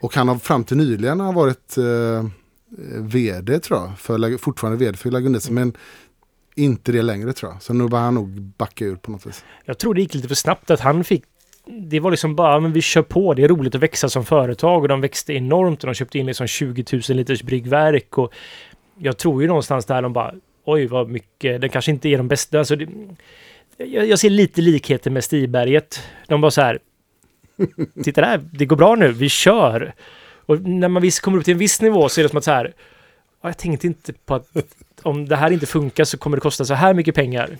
Och 0.00 0.14
han 0.14 0.28
har 0.28 0.36
fram 0.38 0.64
till 0.64 0.76
nyligen 0.76 1.20
har 1.20 1.32
varit 1.32 1.78
eh, 1.78 2.28
vd 3.00 3.58
tror 3.60 3.80
jag. 3.80 3.98
För, 3.98 4.38
fortfarande 4.38 4.78
vd 4.78 4.96
för 4.98 5.10
Lagunitas. 5.10 5.50
Men 5.50 5.72
inte 6.54 6.92
det 6.92 7.02
längre 7.02 7.32
tror 7.32 7.52
jag. 7.52 7.62
Så 7.62 7.74
nu 7.74 7.88
börjar 7.88 8.04
han 8.04 8.14
nog 8.14 8.28
backa 8.40 8.84
ur 8.84 8.96
på 8.96 9.10
något 9.10 9.26
vis. 9.26 9.44
Jag 9.64 9.78
tror 9.78 9.94
det 9.94 10.00
gick 10.00 10.14
lite 10.14 10.28
för 10.28 10.34
snabbt 10.34 10.70
att 10.70 10.80
han 10.80 11.04
fick 11.04 11.24
det 11.66 12.00
var 12.00 12.10
liksom 12.10 12.36
bara, 12.36 12.60
men 12.60 12.72
vi 12.72 12.80
kör 12.80 13.02
på, 13.02 13.34
det 13.34 13.44
är 13.44 13.48
roligt 13.48 13.74
att 13.74 13.82
växa 13.82 14.08
som 14.08 14.24
företag 14.24 14.82
och 14.82 14.88
de 14.88 15.00
växte 15.00 15.32
enormt 15.32 15.84
och 15.84 15.86
de 15.86 15.94
köpte 15.94 16.18
in 16.18 16.26
liksom 16.26 16.46
20 16.46 16.84
000 16.92 17.02
liters 17.16 17.42
bryggverk 17.42 18.18
och 18.18 18.34
jag 18.98 19.18
tror 19.18 19.42
ju 19.42 19.48
någonstans 19.48 19.84
där 19.84 20.02
de 20.02 20.12
bara, 20.12 20.34
oj 20.64 20.86
vad 20.86 21.08
mycket, 21.08 21.60
det 21.60 21.68
kanske 21.68 21.90
inte 21.90 22.08
är 22.08 22.18
de 22.18 22.28
bästa, 22.28 22.58
alltså 22.58 22.76
det, 22.76 22.88
jag, 23.76 24.06
jag 24.06 24.18
ser 24.18 24.30
lite 24.30 24.60
likheter 24.60 25.10
med 25.10 25.24
Stiberget. 25.24 26.02
De 26.28 26.40
bara 26.40 26.50
så 26.50 26.60
här, 26.60 26.78
titta 28.04 28.20
där, 28.20 28.40
det 28.52 28.66
går 28.66 28.76
bra 28.76 28.94
nu, 28.94 29.12
vi 29.12 29.28
kör. 29.28 29.94
Och 30.46 30.60
när 30.60 30.88
man 30.88 31.02
visst 31.02 31.20
kommer 31.20 31.38
upp 31.38 31.44
till 31.44 31.52
en 31.52 31.58
viss 31.58 31.80
nivå 31.80 32.08
så 32.08 32.20
är 32.20 32.22
det 32.22 32.28
som 32.28 32.38
att 32.38 32.44
så 32.44 32.50
här, 32.50 32.72
jag 33.42 33.58
tänkte 33.58 33.86
inte 33.86 34.12
på 34.12 34.34
att 34.34 34.48
om 35.02 35.28
det 35.28 35.36
här 35.36 35.50
inte 35.50 35.66
funkar 35.66 36.04
så 36.04 36.18
kommer 36.18 36.36
det 36.36 36.40
kosta 36.40 36.64
så 36.64 36.74
här 36.74 36.94
mycket 36.94 37.14
pengar. 37.14 37.56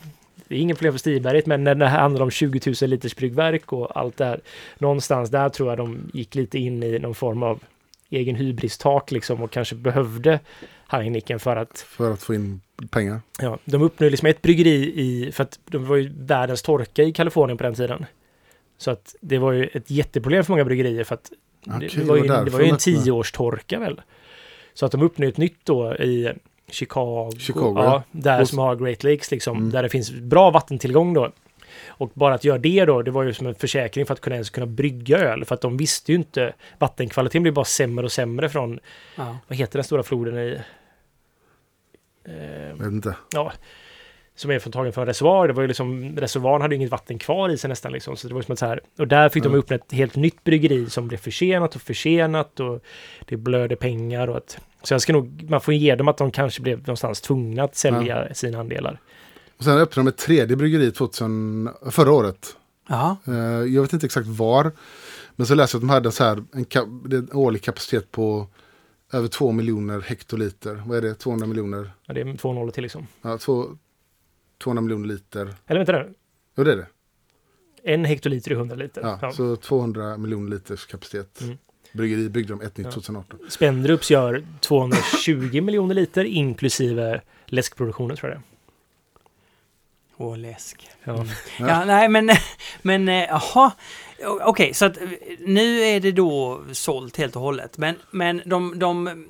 Det 0.48 0.54
är 0.54 0.58
ingen 0.58 0.76
problem 0.76 0.92
för 0.92 0.98
Stiberget, 0.98 1.46
men 1.46 1.64
när 1.64 1.74
det 1.74 1.88
handlar 1.88 2.22
om 2.22 2.30
20 2.30 2.60
000 2.82 2.90
liters 2.90 3.16
bryggverk 3.16 3.72
och 3.72 3.96
allt 3.96 4.16
det 4.16 4.24
här, 4.24 4.40
någonstans 4.78 5.30
där 5.30 5.48
tror 5.48 5.68
jag 5.68 5.78
de 5.78 6.10
gick 6.12 6.34
lite 6.34 6.58
in 6.58 6.82
i 6.82 6.98
någon 6.98 7.14
form 7.14 7.42
av 7.42 7.60
egen 8.10 8.36
hybristak 8.36 9.10
liksom 9.10 9.42
och 9.42 9.50
kanske 9.50 9.74
behövde 9.74 10.40
Heineken 10.88 11.40
för 11.40 11.56
att 11.56 11.78
För 11.78 12.12
att 12.12 12.22
få 12.22 12.34
in 12.34 12.60
pengar. 12.90 13.20
Ja, 13.38 13.58
de 13.64 13.82
uppnådde 13.82 14.10
liksom 14.10 14.28
ett 14.28 14.42
bryggeri 14.42 15.00
i, 15.00 15.32
för 15.32 15.42
att 15.42 15.58
det 15.64 15.78
var 15.78 15.96
ju 15.96 16.12
världens 16.16 16.62
torka 16.62 17.02
i 17.02 17.12
Kalifornien 17.12 17.58
på 17.58 17.64
den 17.64 17.74
tiden. 17.74 18.06
Så 18.78 18.90
att 18.90 19.14
det 19.20 19.38
var 19.38 19.52
ju 19.52 19.64
ett 19.64 19.90
jätteproblem 19.90 20.44
för 20.44 20.52
många 20.52 20.64
bryggerier 20.64 21.04
för 21.04 21.14
att 21.14 21.32
det, 21.64 21.76
Okej, 21.76 21.90
det 21.96 22.04
var 22.04 22.16
ju, 22.16 22.22
det 22.22 22.50
var 22.50 22.60
ju 22.60 22.66
de 22.66 22.70
en 22.70 22.78
tioårstorka 22.78 23.78
väl. 23.78 24.00
Så 24.74 24.86
att 24.86 24.92
de 24.92 25.02
uppnådde 25.02 25.28
ett 25.28 25.36
nytt 25.36 25.58
då 25.64 25.94
i 25.94 26.32
Chicago, 26.72 27.30
Chicago, 27.38 27.74
ja, 27.76 28.02
där 28.12 28.40
Och- 28.40 28.48
som 28.48 28.58
har 28.58 28.76
Great 28.76 29.04
Lakes 29.04 29.30
liksom, 29.30 29.56
Mm. 29.56 29.70
där 29.70 29.82
det 29.82 29.88
finns 29.88 30.10
bra 30.12 30.50
vattentillgång 30.50 31.14
då. 31.14 31.32
Och 31.86 32.10
bara 32.14 32.34
att 32.34 32.44
göra 32.44 32.58
det 32.58 32.84
då, 32.84 33.02
det 33.02 33.10
var 33.10 33.22
ju 33.22 33.32
som 33.32 33.46
en 33.46 33.54
försäkring 33.54 34.06
för 34.06 34.12
att 34.14 34.20
kunna 34.20 34.36
ens 34.36 34.50
kunna 34.50 34.66
brygga 34.66 35.18
öl. 35.18 35.44
För 35.44 35.54
att 35.54 35.60
de 35.60 35.76
visste 35.76 36.12
ju 36.12 36.18
inte, 36.18 36.52
vattenkvaliteten 36.78 37.42
blir 37.42 37.52
bara 37.52 37.64
sämre 37.64 38.04
och 38.04 38.12
sämre 38.12 38.48
från, 38.48 38.80
Ja. 39.16 39.36
vad 39.48 39.58
heter 39.58 39.78
den 39.78 39.84
stora 39.84 40.02
floden 40.02 40.38
i... 40.38 40.58
Eh, 42.24 42.76
vet 42.76 42.86
inte. 42.92 43.14
ja, 43.32 43.52
som 44.34 44.50
är 44.50 44.58
från 44.58 44.72
tagen 44.72 44.92
från 44.92 45.02
en 45.02 45.06
reservoar. 45.06 45.46
Det 45.48 45.52
var 45.54 45.62
ju 45.62 45.68
liksom, 45.68 46.16
reservoaren 46.16 46.62
hade 46.62 46.74
ju 46.74 46.76
inget 46.76 46.90
vatten 46.90 47.18
kvar 47.18 47.48
i 47.48 47.58
sig 47.58 47.68
nästan 47.68 47.92
liksom. 47.92 48.16
Så 48.16 48.28
det 48.28 48.34
var 48.34 48.40
ju 48.40 48.44
som 48.44 48.52
att 48.52 48.58
så 48.58 48.66
här, 48.66 48.80
och 48.98 49.08
där 49.08 49.28
fick 49.28 49.42
de 49.42 49.48
Mm. 49.48 49.58
öppna 49.60 49.76
ett 49.76 49.92
helt 49.92 50.16
nytt 50.16 50.44
bryggeri 50.44 50.90
som 50.90 51.08
blev 51.08 51.18
försenat 51.18 51.74
och 51.76 51.82
försenat 51.82 52.60
och 52.60 52.82
det 53.28 53.36
blödde 53.36 53.76
pengar 53.76 54.28
och 54.28 54.36
att, 54.36 54.58
så 54.82 54.94
jag 54.94 55.00
ska 55.02 55.12
nog, 55.12 55.46
man 55.50 55.60
får 55.60 55.74
ge 55.74 55.94
dem 55.94 56.08
att 56.08 56.16
de 56.16 56.30
kanske 56.30 56.62
blev 56.62 56.78
någonstans 56.78 57.20
tvungna 57.20 57.62
att 57.64 57.76
sälja 57.76 58.34
sina 58.34 58.60
andelar. 58.60 59.00
Och 59.58 59.64
sen 59.64 59.78
öppnade 59.78 60.08
de 60.08 60.12
ett 60.12 60.18
tredje 60.18 60.56
bryggeri 60.56 60.92
2000, 60.92 61.68
förra 61.90 62.12
året. 62.12 62.56
Ja. 62.88 63.16
Eh, 63.26 63.34
Jag 63.74 63.82
vet 63.82 63.92
inte 63.92 64.06
exakt 64.06 64.26
var. 64.28 64.72
Men 65.36 65.46
så 65.46 65.54
läste 65.54 65.74
jag 65.76 65.78
att 65.78 65.88
de 65.88 65.90
hade 65.90 66.12
så 66.12 66.24
här 66.24 66.44
en, 66.52 66.64
kap- 66.64 67.14
en 67.14 67.28
årlig 67.32 67.62
kapacitet 67.62 68.10
på 68.10 68.46
över 69.12 69.28
2 69.28 69.52
miljoner 69.52 70.00
hektoliter. 70.00 70.82
Vad 70.86 70.98
är 70.98 71.02
det? 71.02 71.14
200 71.14 71.46
miljoner? 71.46 71.90
Ja, 72.06 72.14
det 72.14 72.20
är 72.20 72.36
två 72.36 72.52
nollor 72.52 72.70
till 72.72 72.82
liksom. 72.82 73.06
Ja, 73.22 73.38
två, 73.38 73.66
200 74.62 74.82
miljoner 74.82 75.08
liter. 75.08 75.54
Eller 75.66 75.80
vänta 75.84 75.92
nu, 75.92 76.14
Jo, 76.56 76.64
det 76.64 76.72
är 76.72 76.76
det. 76.76 76.86
en 77.84 78.04
hektoliter 78.04 78.50
är 78.50 78.54
100 78.54 78.76
liter. 78.76 79.00
Ja, 79.02 79.18
Ja. 79.22 79.32
Så 79.32 79.56
200 79.56 80.16
miljoner 80.16 80.50
liters 80.50 80.86
kapacitet. 80.86 81.40
Mm. 81.40 81.58
Bryggeri 81.92 82.28
byggde 82.28 82.52
de 82.52 82.60
ett 82.60 82.76
nytt 82.76 82.86
Ja. 82.86 82.92
2018. 82.92 83.38
Spendrups 83.48 84.10
gör 84.10 84.44
220 84.60 85.60
miljoner 85.62 85.94
liter 85.94 86.24
inklusive 86.24 87.20
läskproduktionen 87.46 88.16
tror 88.16 88.30
jag 88.30 88.38
det 88.40 88.44
Åh, 90.16 90.38
läsk. 90.38 90.88
Ja. 91.04 91.24
Ja. 91.58 91.68
Ja, 91.68 91.84
nej 91.84 92.08
men, 92.08 92.30
men 92.82 93.08
eh, 93.08 93.24
jaha. 93.28 93.72
Okej, 94.40 94.74
så 94.74 94.84
att 94.84 94.98
nu 95.46 95.80
är 95.80 96.00
det 96.00 96.12
då 96.12 96.60
sålt 96.72 97.16
helt 97.16 97.36
och 97.36 97.42
hållet. 97.42 97.78
Men, 97.78 97.94
men 98.10 98.42
de, 98.46 98.78
de, 98.78 99.24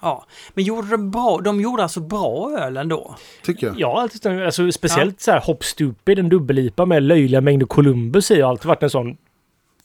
ja, 0.00 0.26
men 0.54 0.64
gjorde 0.64 0.88
de 0.88 1.10
bra, 1.10 1.40
de 1.40 1.60
gjorde 1.60 1.82
alltså 1.82 2.00
bra 2.00 2.58
öl 2.58 2.76
ändå? 2.76 3.14
Tycker 3.42 3.66
jag. 3.66 3.80
Ja, 3.80 4.00
alltid, 4.02 4.26
alltså 4.26 4.72
speciellt 4.72 5.20
så 5.20 5.30
här 5.30 5.40
Hop 5.40 5.64
Stupid, 5.64 6.18
en 6.18 6.28
dubbel-IPA 6.28 6.86
med 6.86 7.02
löjliga 7.02 7.40
mängder 7.40 7.66
Columbus 7.66 8.30
i 8.30 8.40
har 8.40 8.50
alltid 8.50 8.66
varit 8.66 8.82
en 8.82 8.90
sån 8.90 9.16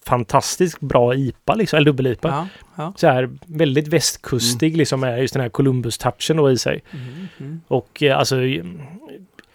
fantastiskt 0.05 0.79
bra 0.79 1.15
IPA 1.15 1.55
liksom, 1.55 1.77
eller 1.77 1.85
dubbel-IPA. 1.85 2.27
Ja, 2.27 2.47
ja. 2.75 2.93
Så 2.95 3.07
här 3.07 3.29
väldigt 3.45 3.87
västkustig 3.87 4.77
liksom 4.77 4.99
med 4.99 5.21
just 5.21 5.33
den 5.33 5.41
här 5.41 5.49
Columbus-touchen 5.49 6.37
då 6.37 6.51
i 6.51 6.57
sig. 6.57 6.83
Mm, 6.91 7.27
mm. 7.37 7.61
Och 7.67 8.03
eh, 8.03 8.19
alltså, 8.19 8.35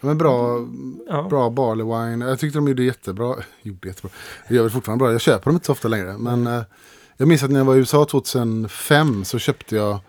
Men 0.01 0.19
bra, 0.19 0.67
ja. 1.09 1.27
bra 1.31 1.51
barley 1.51 1.85
wine. 1.87 2.25
Jag 2.25 2.39
tyckte 2.39 2.59
de 2.59 2.69
gjorde 2.69 2.83
jättebra. 2.83 3.35
Gjorde 3.63 3.89
jättebra. 3.89 4.11
Det 4.49 4.55
gör 4.55 4.63
väl 4.63 4.71
fortfarande 4.71 5.05
bra. 5.05 5.13
Jag 5.13 5.21
köper 5.21 5.45
dem 5.45 5.55
inte 5.55 5.67
så 5.67 5.73
ofta 5.73 5.89
längre. 5.89 6.19
Men 6.19 6.47
eh, 6.47 6.63
jag 7.17 7.29
minns 7.29 7.43
att 7.43 7.51
när 7.51 7.61
jag 7.61 7.65
var 7.65 7.75
i 7.75 7.79
USA 7.79 8.05
2005 8.05 9.25
så 9.25 9.39
köpte 9.39 9.77
jag 9.77 10.01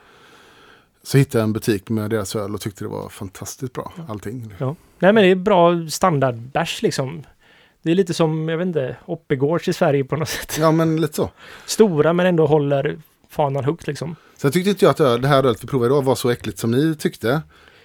så 1.03 1.17
hittade 1.17 1.39
jag 1.39 1.43
en 1.43 1.53
butik 1.53 1.89
med 1.89 2.09
deras 2.09 2.35
öl 2.35 2.53
och 2.53 2.61
tyckte 2.61 2.83
det 2.83 2.87
var 2.87 3.09
fantastiskt 3.09 3.73
bra. 3.73 3.93
Allting. 4.07 4.53
Ja. 4.57 4.75
Nej 4.99 5.13
men 5.13 5.23
det 5.23 5.29
är 5.29 5.35
bra 5.35 5.89
standardbärs 5.89 6.81
liksom. 6.81 7.23
Det 7.85 7.91
är 7.91 7.95
lite 7.95 8.13
som, 8.13 8.49
jag 8.49 8.57
vet 8.57 8.65
inte, 8.67 8.95
Oppegårds 9.05 9.67
i 9.67 9.73
Sverige 9.73 10.03
på 10.03 10.15
något 10.15 10.29
sätt. 10.29 10.57
Ja 10.59 10.71
men 10.71 11.01
lite 11.01 11.13
så. 11.13 11.29
Stora 11.65 12.13
men 12.13 12.25
ändå 12.25 12.45
håller 12.45 12.97
fanan 13.29 13.63
högt 13.63 13.87
liksom. 13.87 14.15
Sen 14.37 14.51
tyckte 14.51 14.69
inte 14.69 14.85
jag 14.85 14.89
att 14.89 14.99
öl, 14.99 15.21
det 15.21 15.27
här 15.27 15.43
ölet 15.43 15.63
vi 15.63 15.67
provade 15.67 15.93
idag 15.93 16.03
var 16.03 16.15
så 16.15 16.29
äckligt 16.29 16.59
som 16.59 16.71
ni 16.71 16.95
tyckte. 16.95 17.41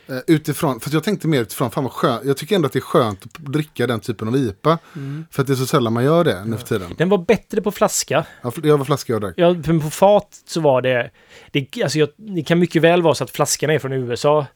Eh, 0.08 0.16
utifrån, 0.26 0.80
för 0.80 0.90
jag 0.94 1.04
tänkte 1.04 1.28
mer 1.28 1.40
utifrån, 1.40 1.70
fan 1.70 1.84
vad 1.84 1.92
skönt. 1.92 2.24
Jag 2.24 2.36
tycker 2.36 2.56
ändå 2.56 2.66
att 2.66 2.72
det 2.72 2.78
är 2.78 2.80
skönt 2.80 3.24
att 3.24 3.34
dricka 3.34 3.86
den 3.86 4.00
typen 4.00 4.28
av 4.28 4.36
IPA. 4.36 4.78
Mm. 4.96 5.26
För 5.30 5.42
att 5.42 5.46
det 5.46 5.52
är 5.52 5.56
så 5.56 5.66
sällan 5.66 5.92
man 5.92 6.04
gör 6.04 6.24
det 6.24 6.44
nu 6.44 6.56
för 6.56 6.66
tiden. 6.66 6.94
Den 6.98 7.08
var 7.08 7.18
bättre 7.18 7.60
på 7.60 7.70
flaska. 7.70 8.24
Ja, 8.42 8.52
Jag 8.62 8.78
var 8.78 8.84
flaska 8.84 9.12
jag 9.12 9.22
drack. 9.22 9.34
Ja, 9.36 9.54
på 9.82 9.90
fat 9.90 10.42
så 10.46 10.60
var 10.60 10.82
det... 10.82 11.10
det, 11.50 11.82
alltså 11.82 11.98
jag, 11.98 12.08
det 12.16 12.42
kan 12.42 12.58
mycket 12.58 12.82
väl 12.82 13.02
vara 13.02 13.14
så 13.14 13.24
att 13.24 13.30
flaskorna 13.30 13.72
är 13.72 13.78
från 13.78 13.92
USA 13.92 14.46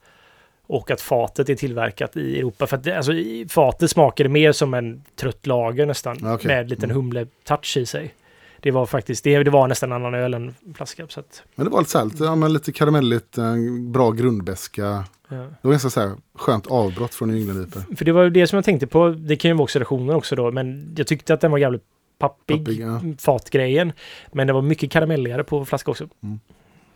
och 0.66 0.90
att 0.90 1.00
fatet 1.00 1.48
är 1.48 1.54
tillverkat 1.54 2.16
i 2.16 2.38
Europa. 2.38 2.66
För 2.66 2.76
att 2.76 2.84
det, 2.84 2.96
alltså, 2.96 3.12
fatet 3.48 3.90
smakade 3.90 4.28
mer 4.28 4.52
som 4.52 4.74
en 4.74 5.04
trött 5.16 5.46
lager 5.46 5.86
nästan. 5.86 6.16
Okej. 6.26 6.46
Med 6.48 6.60
en 6.60 6.68
liten 6.68 6.90
Mm. 6.90 7.02
humle-touch 7.02 7.76
i 7.76 7.86
sig. 7.86 8.14
Det 8.60 8.70
var 8.70 8.86
faktiskt, 8.86 9.24
det, 9.24 9.42
det 9.42 9.50
var 9.50 9.68
nästan 9.68 9.92
en 9.92 9.96
annan 9.96 10.14
öl 10.14 10.34
än 10.34 10.54
flaska. 10.74 11.06
Så 11.08 11.20
att, 11.20 11.42
Men 11.54 11.66
det 11.66 11.70
var 11.72 11.78
lite 11.80 11.90
salt, 11.90 12.20
ja, 12.20 12.34
men 12.34 12.52
lite 12.52 12.72
karamelligt, 12.72 13.38
en 13.38 13.92
bra 13.92 14.10
grundbeska. 14.10 14.82
ja. 15.28 15.36
Det 15.36 15.58
var 15.62 15.70
ganska 15.70 15.90
så 15.90 16.00
här 16.00 16.12
skönt 16.34 16.66
avbrott 16.66 17.14
från 17.14 17.28
New 17.28 17.36
England 17.36 17.62
IPA. 17.68 17.80
För 17.96 18.04
det 18.04 18.12
var 18.12 18.30
det 18.30 18.46
som 18.46 18.56
jag 18.56 18.64
tänkte 18.64 18.86
på. 18.86 19.08
Det 19.08 19.36
kan 19.36 19.48
ju 19.50 19.54
vara 19.54 19.64
oxidationen 19.64 20.16
också 20.16 20.36
då, 20.36 20.50
men 20.52 20.94
jag 20.96 21.06
tyckte 21.06 21.34
att 21.34 21.40
den 21.40 21.50
var 21.50 21.58
jävligt 21.58 21.82
pappig, 22.18 22.58
Pappig, 22.64 22.80
ja. 22.80 23.00
fatgrejen. 23.18 23.92
Men 24.32 24.46
det 24.46 24.52
var 24.52 24.62
mycket 24.62 24.90
karamelligare 24.90 25.44
på 25.44 25.64
flaska 25.64 25.90
också. 25.90 26.08
Mm. 26.22 26.40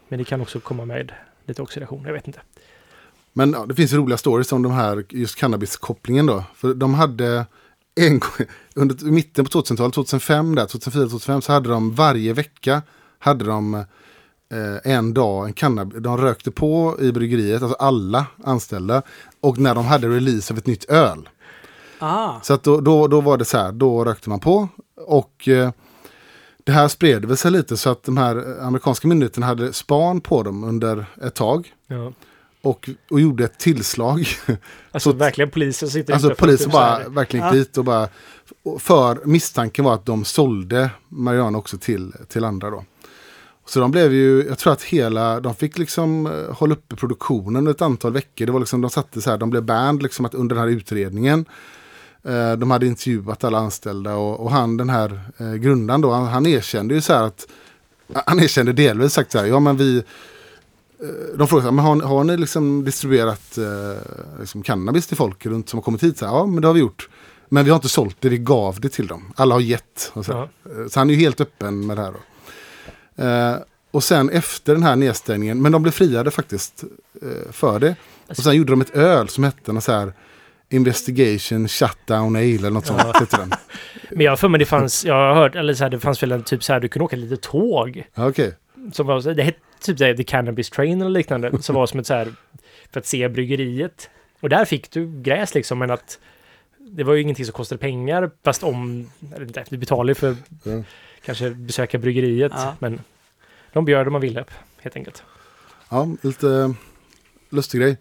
Men 0.09 0.19
det 0.19 0.25
kan 0.25 0.41
också 0.41 0.61
komma 0.61 0.85
med 0.85 1.13
lite 1.47 1.63
oxidation, 1.63 2.05
jag 2.07 2.13
vet 2.13 2.27
inte. 2.27 2.41
Men 3.33 3.53
ja, 3.53 3.67
det 3.67 3.75
finns 3.75 3.93
roliga 3.93 4.19
stories 4.19 4.53
om 4.53 4.63
de 4.63 4.73
här, 4.73 5.05
just 5.09 5.37
cannabiskopplingen 5.37 6.27
då. 6.27 6.45
För 6.55 6.75
de 6.75 6.95
hade 6.95 7.47
en 7.95 8.19
gång, 8.19 8.47
under 8.75 9.05
mitten 9.11 9.45
på 9.45 9.51
2000-talet, 9.61 9.95
2005 9.95 10.55
där, 10.55 10.67
2004-2005 10.67 11.41
så 11.41 11.53
hade 11.53 11.69
de 11.69 11.95
varje 11.95 12.33
vecka 12.33 12.83
hade 13.19 13.45
de 13.45 13.75
eh, 13.75 14.93
en 14.93 15.15
dag 15.15 15.47
en 15.47 15.53
cannabis, 15.53 16.03
de 16.03 16.19
rökte 16.19 16.51
på 16.51 16.97
i 17.01 17.13
bryggeriet, 17.13 17.63
alltså 17.63 17.77
alla 17.79 18.27
anställda. 18.45 19.03
Och 19.41 19.59
när 19.59 19.75
de 19.75 19.87
hade 19.87 20.09
release 20.09 20.55
av 20.55 20.59
ett 20.59 20.67
nytt 20.67 20.85
öl. 20.85 21.29
Ah, 21.99 22.41
Så 22.43 22.55
att 22.55 22.63
då, 22.63 22.81
då, 22.81 23.07
då 23.07 23.21
var 23.21 23.37
det 23.37 23.45
så 23.45 23.59
här, 23.59 23.73
då 23.73 24.05
rökte 24.05 24.31
man 24.31 24.41
på. 24.41 24.69
Och 25.07 25.49
eh, 25.49 25.71
det 26.65 26.73
här 26.73 26.89
spred 26.89 27.25
väl 27.25 27.37
sig 27.37 27.51
lite 27.51 27.77
så 27.77 27.91
att 27.91 28.03
de 28.05 28.17
här 28.17 28.61
amerikanska 28.63 29.09
myndigheterna 29.09 29.47
hade 29.47 29.73
span 29.73 30.21
på 30.21 30.43
dem 30.43 30.65
under 30.65 31.07
ett 31.23 31.35
tag. 31.35 31.73
Ja. 31.87 32.13
Och, 32.69 32.91
och 33.11 33.21
gjorde 33.21 33.45
ett 33.45 33.59
tillslag. 33.59 34.27
Alltså 34.93 35.11
Så- 35.13 35.17
verkligen 35.17 35.51
polisen 35.51 35.89
sitter 35.89 36.13
Alltså 36.15 36.35
polisen 36.39 36.71
bara 36.71 37.09
verkligen 37.09 37.47
Ja. 37.47 37.53
dit 37.53 37.79
och 37.79 37.85
bara... 37.85 38.09
För 38.79 39.19
misstanken 39.25 39.85
var 39.85 39.95
att 39.95 40.07
de 40.07 40.25
sålde 40.25 40.91
marijuana 41.09 41.59
också 41.59 41.79
till, 41.79 42.13
till 42.29 42.45
andra 42.45 42.71
då. 42.71 42.85
Så 43.67 43.81
de 43.81 43.91
blev 43.91 44.13
ju, 44.13 44.45
jag 44.49 44.59
tror 44.59 44.73
att 44.73 44.83
hela, 44.83 45.41
de 45.41 45.55
fick 45.55 45.79
liksom 45.79 46.27
eh, 46.27 46.55
hålla 46.57 46.73
uppe 46.75 46.97
produktionen 46.97 47.67
ett 47.67 47.83
antal 47.83 48.13
veckor. 48.13 48.47
Det 48.47 48.53
var 48.53 48.61
liksom, 48.61 48.81
de 48.81 48.91
satte 48.91 49.21
så 49.21 49.31
här, 49.31 49.39
de 49.39 49.51
blev 49.51 49.63
banned 49.63 50.03
liksom 50.03 50.25
att 50.25 50.35
under 50.35 50.57
den 50.57 50.65
här 50.65 50.71
utredningen. 50.71 51.45
Eh, 52.25 52.53
de 52.53 52.71
hade 52.71 52.87
intervjuat 52.87 53.45
alla 53.45 53.59
anställda 53.59 54.15
och, 54.15 54.41
och 54.41 54.51
han 54.51 54.77
den 54.77 54.91
här 54.91 55.21
eh, 55.39 55.53
grundaren 55.55 56.01
då, 56.01 56.11
han, 56.13 56.27
han 56.27 56.47
erkände 56.47 56.95
ju 56.95 57.01
så 57.01 57.13
här 57.13 57.23
att, 57.23 57.47
han 58.27 58.41
erkände 58.41 58.73
delvis 58.73 59.13
sagt 59.13 59.33
så 59.33 59.39
här, 59.39 59.47
ja 59.47 59.61
men 59.61 59.77
vi, 59.77 60.03
de 61.37 61.49
frågade 61.49 61.49
så 61.49 61.61
här, 61.61 61.71
men 61.71 61.85
har, 61.85 62.01
har 62.01 62.25
ni 62.25 62.37
liksom 62.37 62.85
distribuerat 62.85 63.59
eh, 63.59 64.03
liksom 64.41 64.63
cannabis 64.63 65.07
till 65.07 65.17
folk 65.17 65.47
runt 65.47 65.69
som 65.69 65.77
har 65.77 65.83
kommit 65.83 66.03
hit? 66.03 66.19
Så 66.19 66.27
här, 66.27 66.33
ja 66.33 66.47
men 66.47 66.61
det 66.61 66.67
har 66.67 66.75
vi 66.75 66.81
gjort. 66.81 67.09
Men 67.49 67.65
vi 67.65 67.71
har 67.71 67.77
inte 67.77 67.89
sålt 67.89 68.17
det, 68.21 68.29
vi 68.29 68.39
gav 68.39 68.81
det 68.81 68.89
till 68.89 69.07
dem. 69.07 69.33
Alla 69.37 69.55
har 69.55 69.61
gett. 69.61 70.13
Så. 70.15 70.23
Ja. 70.29 70.49
Eh, 70.65 70.89
så 70.89 71.01
han 71.01 71.11
är 71.11 71.15
ju 71.15 71.21
helt 71.21 71.41
öppen 71.41 71.87
med 71.87 71.97
det 71.97 72.03
här. 72.03 72.15
Eh, 73.53 73.59
och 73.91 74.05
sen 74.05 74.31
efter 74.31 74.75
den 74.75 74.83
här 74.83 74.97
nedstängningen, 74.97 75.63
men 75.63 75.73
de 75.73 75.83
blev 75.83 75.93
friade 75.93 76.31
faktiskt 76.31 76.85
eh, 77.23 77.53
för 77.53 77.79
det. 77.79 77.97
Och 78.29 78.37
sen 78.37 78.57
gjorde 78.57 78.73
de 78.73 78.81
ett 78.81 78.97
öl 78.97 79.29
som 79.29 79.45
hette 79.45 79.73
något 79.73 79.85
så 79.85 79.93
här 79.93 80.13
Investigation 80.71 81.69
Shutdown 81.69 82.37
Ale 82.37 82.55
eller 82.55 82.71
något 82.71 82.87
sånt. 82.87 83.21
heter 83.21 83.39
den. 83.39 83.53
Men 84.11 84.21
jag 84.21 84.33
har 84.33 84.37
för 84.37 84.49
mig 84.49 84.59
det 84.59 84.67
fanns, 84.67 85.05
jag 85.05 85.15
har 85.15 85.35
hört, 85.35 85.55
eller 85.55 85.75
så 85.75 85.85
här, 85.85 85.91
det 85.91 86.01
fanns 86.01 86.23
väl 86.23 86.33
en 86.33 86.43
typ 86.43 86.65
så 86.65 86.73
här, 86.73 86.81
du 86.81 86.89
kunde 86.89 87.05
åka 87.05 87.17
lite 87.17 87.37
tåg. 87.37 88.05
Ja, 88.15 88.29
Okej. 88.29 88.55
Som 88.93 89.07
var, 89.07 89.35
det 89.35 89.43
hette 89.43 89.59
typ 89.81 89.99
The 90.17 90.25
Cannabis 90.25 90.71
Train 90.71 91.01
eller 91.01 91.11
liknande. 91.11 91.53
Som 91.63 91.75
var 91.75 91.87
som 91.87 92.01
ett 92.01 92.07
så 92.07 92.15
här, 92.15 92.33
för 92.93 93.01
att 93.01 93.07
se 93.07 93.29
bryggeriet. 93.29 94.11
Och 94.41 94.49
där 94.49 94.65
fick 94.65 94.91
du 94.91 95.23
gräs 95.23 95.55
liksom, 95.55 95.79
men 95.79 95.91
att 95.91 96.19
det 96.79 97.05
var 97.05 97.15
ju 97.15 97.23
ingenting 97.23 97.45
som 97.45 97.53
kostade 97.53 97.79
pengar. 97.79 98.31
Fast 98.45 98.63
om, 98.63 99.11
eller 99.37 99.65
du 99.71 99.77
betalar 99.77 100.11
ju 100.11 100.15
för 100.15 100.37
Ja. 100.63 100.83
kanske 101.25 101.51
besöka 101.51 101.99
bryggeriet. 101.99 102.53
Ja. 102.55 102.77
Men 102.79 103.01
de 103.73 103.89
gör 103.89 104.05
det 104.05 104.11
man 104.11 104.21
ville, 104.21 104.45
helt 104.81 104.97
enkelt. 104.97 105.23
Ja, 105.89 106.09
lite 106.23 106.75
lustig 107.51 107.81
grej. 107.81 107.97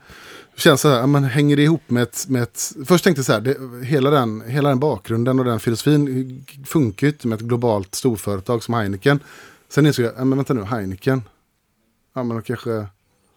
Det 0.56 0.62
känns 0.62 0.82
så 0.82 0.90
här, 0.90 1.08
men 1.08 1.24
hänger 1.24 1.56
det 1.56 1.64
ihop 1.64 1.90
med 1.90 2.04
ett, 2.04 2.26
med 2.28 2.44
ett... 2.44 2.72
Först 2.86 3.04
tänkte 3.04 3.20
jag 3.20 3.26
så 3.26 3.34
här, 3.34 3.42
det, 3.42 3.86
hela, 3.86 4.10
den, 4.10 4.42
hela 4.48 4.70
den 4.70 4.80
bakgrunden 4.80 5.40
och 5.40 5.46
den 5.46 5.60
filosofin 5.60 6.46
funkar 6.66 7.08
ju 7.08 7.14
inte 7.14 7.28
med 7.28 7.36
ett 7.36 7.42
globalt 7.48 7.96
storföretag 7.96 8.64
som 8.64 8.74
Heineken. 8.74 9.20
Sen 9.68 9.86
insåg 9.86 10.06
jag, 10.06 10.14
ja, 10.18 10.26
men 10.26 10.38
vänta 10.38 10.54
nu, 10.54 10.64
Heineken. 10.64 11.22
Ja, 12.14 12.24
men 12.24 12.38
de 12.38 12.44
kanske... 12.44 12.88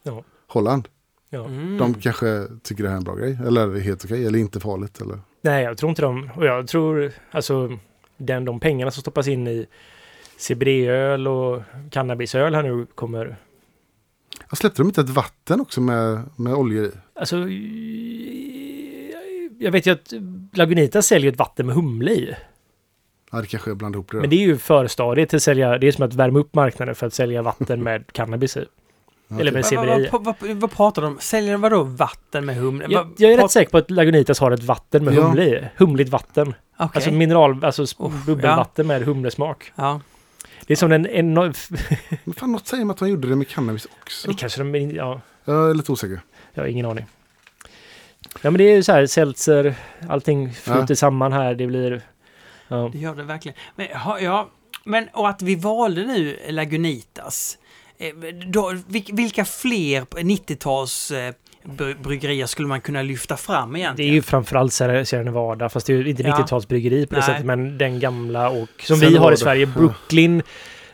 Ja. 0.02 0.24
Holland. 0.46 0.88
Ja. 1.30 1.44
Mm. 1.44 1.78
De 1.78 1.94
kanske 1.94 2.46
tycker 2.62 2.82
det 2.82 2.88
här 2.88 2.96
är 2.96 2.98
en 2.98 3.04
bra 3.04 3.14
grej. 3.14 3.38
Eller 3.46 3.68
är 3.68 3.74
det 3.74 3.80
helt 3.80 4.04
okej, 4.04 4.26
eller 4.26 4.38
inte 4.38 4.60
farligt. 4.60 5.00
Eller... 5.00 5.18
Nej, 5.40 5.64
jag 5.64 5.78
tror 5.78 5.90
inte 5.90 6.02
de. 6.02 6.30
Och 6.36 6.46
jag 6.46 6.68
tror, 6.68 7.12
alltså, 7.30 7.78
den, 8.16 8.44
de 8.44 8.60
pengarna 8.60 8.90
som 8.90 9.00
stoppas 9.00 9.28
in 9.28 9.48
i 9.48 9.66
CBD-öl 10.36 11.28
och 11.28 11.62
cannabisöl 11.90 12.54
här 12.54 12.62
nu 12.62 12.86
kommer... 12.94 13.36
Jag 14.48 14.58
släppte 14.58 14.82
de 14.82 14.88
inte 14.88 15.00
ett 15.00 15.08
vatten 15.08 15.60
också 15.60 15.80
med, 15.80 16.22
med 16.36 16.54
oljor 16.54 16.84
i? 16.84 16.90
Alltså, 17.14 17.36
jag 19.58 19.72
vet 19.72 19.86
ju 19.86 19.90
att 19.90 20.12
Lagunitas 20.52 21.06
säljer 21.06 21.32
ett 21.32 21.38
vatten 21.38 21.66
med 21.66 21.74
humle 21.74 22.12
i. 22.12 22.34
Ja, 23.30 23.40
det 23.40 23.46
kanske 23.46 23.70
jag 23.70 23.76
blandade 23.76 23.96
ihop 23.98 24.10
det. 24.10 24.16
då. 24.16 24.20
Men 24.20 24.30
det 24.30 24.36
är 24.36 24.46
ju 24.46 24.58
förstadiet 24.58 25.28
till 25.28 25.36
att 25.36 25.42
sälja, 25.42 25.78
det 25.78 25.88
är 25.88 25.92
som 25.92 26.04
att 26.04 26.14
värma 26.14 26.38
upp 26.38 26.54
marknaden 26.54 26.94
för 26.94 27.06
att 27.06 27.14
sälja 27.14 27.42
vatten 27.42 27.82
med 27.88 28.12
cannabis 28.12 28.56
i. 28.56 28.64
Ja, 29.28 29.40
Eller 29.40 29.52
med 29.52 29.64
okej. 29.64 29.76
Vad, 29.76 29.86
CBD 29.86 30.08
vad, 30.12 30.24
vad, 30.24 30.34
vad, 30.40 30.56
vad 30.56 30.70
pratar 30.70 31.02
de 31.02 31.08
om? 31.12 31.18
Säljer 31.20 31.52
de 31.52 31.60
vadå 31.60 31.82
vatten 31.82 32.44
med 32.46 32.56
humle? 32.56 32.86
Jag, 32.88 33.10
jag 33.18 33.32
är 33.32 33.38
rätt 33.38 33.50
säker 33.50 33.70
på 33.70 33.78
att 33.78 33.90
Lagunitas 33.90 34.40
har 34.40 34.50
ett 34.50 34.62
vatten 34.62 35.04
med 35.04 35.14
Ja. 35.14 35.22
humle 35.22 35.44
i. 35.44 35.64
Humligt 35.76 36.08
vatten. 36.08 36.48
Okej. 36.48 36.88
Alltså 36.94 37.10
mineral, 37.10 37.64
alltså 37.64 37.84
bubbelvatten 38.26 38.86
med 38.86 39.02
humlesmak. 39.02 39.72
ja. 39.76 40.00
Det 40.66 40.74
är 40.74 40.76
som 40.76 40.92
en 40.92 41.06
enorm... 41.06 41.52
Men 42.24 42.34
fan, 42.34 42.52
något 42.52 42.66
säger 42.66 42.84
mig 42.84 42.92
att 42.94 42.98
de 42.98 43.08
gjorde 43.08 43.28
det 43.28 43.36
med 43.36 43.48
cannabis 43.48 43.86
också. 44.00 44.28
Det 44.28 44.34
kanske 44.34 44.62
de... 44.62 44.90
Ja, 44.90 45.20
Jag 45.44 45.70
är 45.70 45.74
lite 45.74 45.92
osäker. 45.92 46.20
jag 46.54 46.62
har 46.62 46.68
ingen 46.68 46.86
aning. 46.86 47.06
Ja 48.42 48.50
men 48.50 48.58
det 48.58 48.64
är 48.64 48.76
ju 48.76 48.82
så 48.82 48.92
här, 48.92 49.06
seltzer, 49.06 49.74
allting 50.08 50.52
flyter 50.52 50.94
samman 50.94 51.32
här. 51.32 51.54
Det 51.54 51.66
blir... 51.66 52.02
Ja. 52.70 52.88
Det 52.92 52.98
gör 52.98 53.14
det 53.14 53.22
verkligen. 53.22 53.58
Men, 53.76 53.86
ja, 54.20 54.48
men 54.84 55.08
och 55.12 55.28
att 55.28 55.42
vi 55.42 55.54
valde 55.54 56.06
nu 56.06 56.36
Lagunitas. 56.48 57.58
eh, 57.98 58.08
Då, 58.46 58.70
vil- 58.88 59.10
vilka 59.16 59.44
fler 59.44 60.00
90-tals 60.00 61.10
eh, 61.10 61.34
bry- 61.64 61.94
bryggerier 62.02 62.46
skulle 62.46 62.68
man 62.68 62.80
kunna 62.80 63.02
lyfta 63.02 63.36
fram 63.36 63.72
Det 63.72 63.78
är 63.78 63.80
egentligen? 63.80 64.14
ju 64.14 64.22
framförallt 64.22 64.72
Sierra 64.72 65.22
Nevada, 65.22 65.68
fast 65.68 65.86
det 65.86 65.92
är 65.92 65.96
ju 65.96 66.10
inte 66.10 66.22
Ja. 66.22 66.36
90-talsbryggeri 66.36 67.06
på 67.06 67.14
det 67.14 67.20
Nej. 67.20 67.26
sättet, 67.26 67.46
men 67.46 67.78
den 67.78 68.00
gamla 68.00 68.50
och 68.50 68.68
som 68.82 68.96
Sierra 68.96 69.10
vi 69.10 69.16
har 69.16 69.32
i 69.32 69.36
Sverige, 69.36 69.66
Brooklyn. 69.66 70.42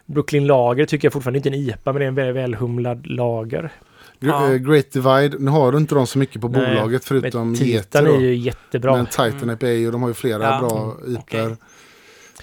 Brooklyn 0.07 0.47
Lager 0.47 0.87
tycker 0.87 1.07
jag 1.07 1.13
fortfarande 1.13 1.37
inte 1.39 1.49
är 1.49 1.53
en 1.53 1.59
IPA, 1.61 1.93
men 1.93 1.95
det 2.01 2.05
är 2.05 2.09
en 2.09 2.15
väl, 2.15 2.33
välhumlad 2.33 3.07
lager. 3.07 3.73
Ja. 4.21 4.53
eh, 4.53 4.57
Great 4.57 4.91
Divide, 4.93 5.37
nu 5.39 5.51
har 5.51 5.73
du 5.73 5.79
inte 5.79 5.95
de 5.95 6.07
så 6.07 6.19
mycket 6.19 6.41
på 6.41 6.49
Nej, 6.49 6.75
bolaget 6.75 7.05
förutom 7.05 7.55
Geter. 7.55 7.83
Titan 7.83 8.07
är 8.07 8.21
ju 8.21 8.35
jättebra. 8.37 8.97
Men 8.97 9.07
Titan 9.07 9.51
IPA 9.51 9.87
och 9.87 9.93
de 9.93 10.03
har 10.03 10.09
ju 10.09 10.15
flera 10.15 10.43
Ja. 10.43 10.59
bra 10.61 10.83
Mm, 10.99 11.13
IPor. 11.13 11.19
okej. 11.23 11.57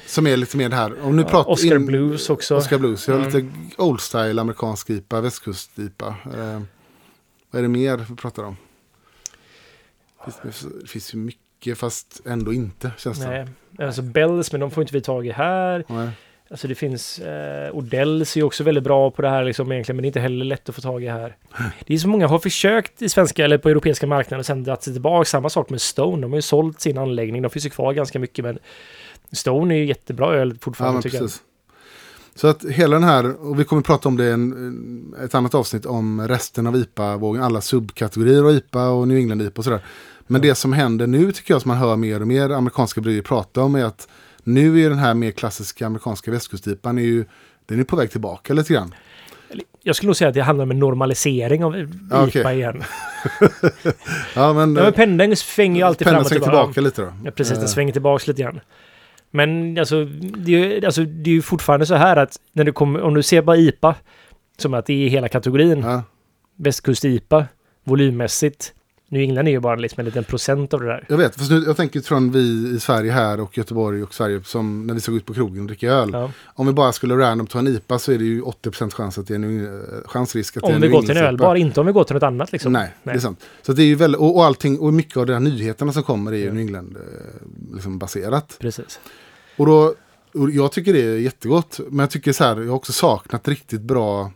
Som 0.06 0.28
är 0.28 0.38
lite 0.38 0.58
mer 0.58 0.70
det 0.70 0.76
här. 0.76 1.02
Om 1.06 1.16
nu 1.16 1.24
pratar 1.24 1.52
Oscar 1.52 1.76
in- 1.76 1.86
Blues 1.86 2.30
också. 2.30 2.56
Oscar 2.56 2.78
Blues. 2.78 3.08
Jag 3.08 3.16
har 3.16 3.22
Mm. 3.28 3.34
lite 3.46 3.82
old 3.82 4.02
style 4.02 4.42
amerikansk 4.42 4.90
IPA, 4.90 5.22
västkust-IPA. 5.22 6.08
Eh, 6.08 6.62
vad 7.52 7.60
är 7.60 7.62
det 7.62 7.68
mer 7.68 7.98
vi 8.10 8.16
pratar 8.16 8.44
om? 8.44 8.58
Det 10.26 10.32
finns, 10.42 10.68
det 10.82 10.88
finns 10.88 11.14
ju 11.14 11.18
mycket 11.18 11.78
fast 11.78 12.22
ändå 12.26 12.54
inte 12.54 12.92
känns 12.98 13.20
det. 13.20 13.30
Nej, 13.30 13.88
alltså 13.88 14.02
Bells, 14.02 14.52
men 14.52 14.62
de 14.62 14.72
får 14.72 14.82
inte 14.84 14.94
vi 14.94 15.02
tag 15.02 15.28
i 15.28 15.32
här. 15.32 15.84
Nej. 15.88 16.10
Alltså 16.54 16.68
det 16.68 16.76
finns... 16.76 17.20
Eh, 17.20 17.76
Odells 17.76 18.38
är 18.38 18.44
också 18.44 18.64
väldigt 18.64 18.84
bra 18.84 19.12
på 19.12 19.22
det 19.22 19.30
här 19.30 19.44
liksom 19.44 19.72
egentligen, 19.72 19.96
men 19.96 20.02
det 20.02 20.06
är 20.06 20.10
inte 20.10 20.20
heller 20.20 20.46
lätt 20.46 20.70
att 20.70 20.76
få 20.76 20.82
tag 20.82 21.04
i 21.04 21.08
här. 21.08 21.36
Det 21.86 21.94
är 21.94 21.98
så 21.98 22.08
många 22.08 22.28
har 22.28 22.40
försökt 22.40 23.02
i 23.02 23.10
svenska 23.10 23.46
eller 23.46 23.58
på 23.58 23.70
europeiska 23.70 24.08
marknaden 24.08 24.40
och 24.40 24.46
sen 24.46 24.64
dragit 24.64 24.84
sig 24.84 24.94
tillbaka. 24.94 25.26
Samma 25.26 25.50
sak 25.50 25.70
med 25.70 25.82
Stone. 25.82 26.22
De 26.22 26.32
har 26.32 26.38
ju 26.38 26.42
sålt 26.42 26.82
sin 26.82 26.98
anläggning. 26.98 27.42
De 27.42 27.50
finns 27.50 27.66
ju 27.66 27.70
kvar 27.70 27.94
ganska 27.94 28.20
mycket, 28.20 28.46
men 28.46 28.60
Stone 29.32 29.74
är 29.74 29.78
ju 29.78 29.86
jättebra 29.86 30.34
öl 30.34 30.50
Ja, 30.50 30.58
fortfarande 30.62 30.94
men 30.94 31.02
tycker 31.02 31.20
precis. 31.20 31.42
Så 32.36 32.48
att 32.48 32.66
hela 32.66 32.96
den 32.96 33.04
här, 33.04 33.46
och 33.48 33.60
vi 33.60 33.64
kommer 33.64 33.82
prata 33.82 34.10
om 34.10 34.18
det 34.18 34.26
i 34.26 34.32
en, 34.32 35.16
ett 35.24 35.36
annat 35.36 35.56
avsnitt 35.56 35.86
om 35.86 36.28
resten 36.28 36.68
av 36.68 36.76
IPA-vågen, 36.76 37.44
alla 37.44 37.62
subkategorier 37.62 38.44
av 38.44 38.52
IPA 38.52 38.90
och 38.90 39.08
New 39.08 39.18
England-IPA 39.18 39.60
och 39.60 39.64
sådär. 39.64 39.86
Men 40.28 40.42
det 40.42 40.56
som 40.56 40.74
händer 40.74 41.08
nu 41.08 41.32
tycker 41.32 41.54
jag 41.54 41.62
som 41.62 41.70
man 41.70 41.78
hör 41.78 41.96
mer 41.96 42.22
och 42.22 42.28
mer 42.28 42.50
amerikanska 42.50 43.02
bryggerier 43.02 43.24
prata 43.24 43.62
om 43.62 43.76
är 43.76 43.86
att 43.86 44.08
nu 44.44 44.86
är 44.86 44.90
den 44.90 45.00
här 45.00 45.14
mer 45.14 45.32
klassiska 45.32 45.86
amerikanska 45.86 46.32
västkust-IPAn 46.32 46.98
är 47.00 47.04
ju, 47.04 47.26
den 47.66 47.80
är 47.80 47.84
på 47.84 47.96
väg 47.96 48.12
tillbaka 48.12 48.54
lite 48.54 48.74
grann. 48.74 48.96
jag. 49.84 49.96
Skulle 49.96 50.08
nog 50.08 50.16
säga 50.16 50.28
att 50.28 50.34
det 50.34 50.42
handlar 50.42 50.64
om 50.64 50.72
en 50.72 50.80
normalisering 50.80 51.64
av 51.64 51.78
IPA 51.78 52.24
okej. 52.24 52.56
igen. 52.56 52.84
Ja, 54.36 54.54
men, 54.54 54.76
Ja, 54.76 54.84
men 54.84 54.94
pendeln 54.94 55.36
svänger 55.36 55.76
ju 55.78 55.84
alltid 55.84 56.08
fram 56.08 56.22
och 56.22 56.28
tillbaka. 56.28 56.52
tillbaka 56.52 56.82
lite 56.82 57.02
då. 57.02 57.14
Ja, 57.26 57.32
precis. 57.32 57.54
Den 57.54 57.64
Eh, 57.64 57.68
svänger 57.70 57.94
tillbaks 57.94 58.28
lite 58.28 58.42
grann. 58.42 58.60
Men 59.32 59.78
alltså 59.78 60.06
det, 60.06 60.56
är 60.56 60.60
ju, 60.80 60.86
alltså, 60.86 61.04
det 61.04 61.30
är 61.30 61.34
ju 61.34 61.42
fortfarande 61.42 61.86
så 61.86 61.96
här 61.96 62.18
att 62.18 62.38
när 62.54 62.64
du 62.64 62.72
kommer, 62.72 63.02
om 63.02 63.14
du 63.14 63.24
ser 63.24 63.42
bara 63.42 63.58
IPA, 63.58 63.96
som 64.58 64.74
att 64.74 64.86
det 64.86 65.06
är 65.06 65.10
hela 65.10 65.28
kategorin, 65.30 65.80
Ja, 65.82 66.04
västkust-IPA, 66.56 67.46
volymmässigt. 67.84 68.74
New 69.14 69.22
England 69.22 69.48
är 69.48 69.52
ju 69.52 69.60
bara 69.60 69.76
liksom 69.76 70.00
en 70.00 70.06
liten 70.06 70.24
procent 70.24 70.74
av 70.74 70.80
det 70.80 70.86
där. 70.86 71.06
jag 71.10 71.18
vet, 71.18 71.36
fast 71.36 71.52
nu, 71.52 71.64
jag 71.66 71.78
tänker 71.78 72.02
från 72.02 72.32
vi 72.32 72.74
i 72.76 72.80
Sverige 72.80 73.12
här 73.12 73.40
och 73.40 73.58
Göteborg 73.58 74.04
och 74.04 74.14
Sverige 74.14 74.42
som 74.44 74.88
när 74.88 74.94
vi 74.94 75.00
ska 75.00 75.12
gå 75.12 75.18
ut 75.18 75.26
på 75.26 75.34
krogen 75.34 75.62
och 75.62 75.68
dricka 75.68 75.92
öl. 75.92 76.10
Ja. 76.14 76.32
Om 76.46 76.68
vi 76.68 76.74
bara 76.74 76.92
skulle 76.92 77.18
random 77.18 77.48
ta 77.48 77.60
en 77.60 77.68
IPA 77.68 78.00
så 78.00 78.12
är 78.12 78.18
det 78.18 78.24
ju 78.24 78.42
80% 78.42 78.94
chans 78.94 79.18
att 79.18 79.28
det 79.28 79.34
är 79.34 79.36
en, 79.36 79.66
eh, 79.66 79.72
chansrisk 80.06 80.58
att 80.58 80.64
det 80.64 80.68
är 80.68 80.70
Om 80.70 80.76
en 80.76 80.82
vi 80.82 80.88
går 80.88 81.02
till 81.02 81.18
en 81.18 81.24
ölbar, 81.24 81.56
inte 81.56 81.80
om 81.80 81.86
vi 81.86 81.94
går 81.94 82.04
till 82.04 82.14
något 82.14 82.24
annat 82.24 82.52
liksom. 82.52 82.74
Nej, 82.74 82.94
det 83.04 83.12
är 83.12 83.20
sant. 83.20 83.40
Så 83.62 83.74
det 83.74 83.84
är 83.84 83.88
ju 83.88 83.96
väldigt, 83.96 84.22
och, 84.22 84.36
och 84.36 84.46
allting, 84.46 84.80
och 84.80 84.94
mycket 84.94 85.18
av 85.18 85.26
de 85.26 85.34
här 85.34 85.40
nyheterna 85.40 85.94
som 85.94 86.04
kommer 86.04 86.32
är 86.32 86.38
ju 86.38 86.46
Ja. 86.46 86.54
New 86.54 86.62
England 86.62 86.98
eh, 86.98 87.74
liksom 87.76 87.98
baserat. 87.98 88.58
Precis. 88.60 89.00
Och 89.58 89.66
då, 89.66 89.94
och 90.34 90.52
jag 90.52 90.72
tycker 90.72 90.94
det 90.94 91.02
är 91.02 91.18
jättegott. 91.18 91.80
Men 91.90 92.00
jag 92.00 92.10
tycker 92.10 92.34
så 92.34 92.44
här, 92.44 92.62
jag 92.62 92.68
har 92.68 92.76
också 92.76 92.92
saknat 92.92 93.48
riktigt 93.48 93.82
bra. 93.82 94.32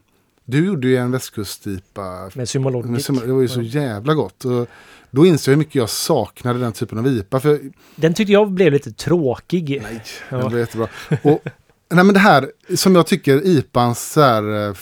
Du 0.49 0.65
gjorde 0.65 0.88
ju 0.88 0.98
en 0.98 1.11
västkust-IPA. 1.11 2.32
Med 2.36 2.49
Symologic. 2.49 3.10
Summa- 3.10 3.26
Det 3.26 3.34
var 3.34 3.41
ju 3.41 3.48
så 3.48 3.61
jävla 3.61 4.14
gott. 4.14 4.45
Och 4.45 4.68
då 5.11 5.26
inser 5.26 5.52
jag 5.52 5.56
hur 5.56 5.60
mycket 5.60 5.76
jag 5.76 5.90
saknade 5.90 6.60
den 6.60 6.72
typen 6.74 6.98
av 6.99 7.07
IPA. 7.07 7.40
För 7.40 7.60
Den 7.95 8.14
tyckte 8.14 8.34
jag 8.34 8.52
blev 8.52 8.74
lite 8.74 8.91
tråkig. 8.91 9.80
Nej, 9.84 10.03
Ja. 10.30 10.38
det 10.38 10.44
var 10.44 10.57
jättebra. 10.57 10.88
Och, 11.24 11.40
nej 11.90 12.03
men 12.06 12.14
det 12.14 12.19
här 12.19 12.52
som 12.76 12.95
jag 12.95 13.07
tycker 13.07 13.45
IPAns 13.48 14.11
så 14.11 14.22
här, 14.22 14.68
eh, 14.69 14.76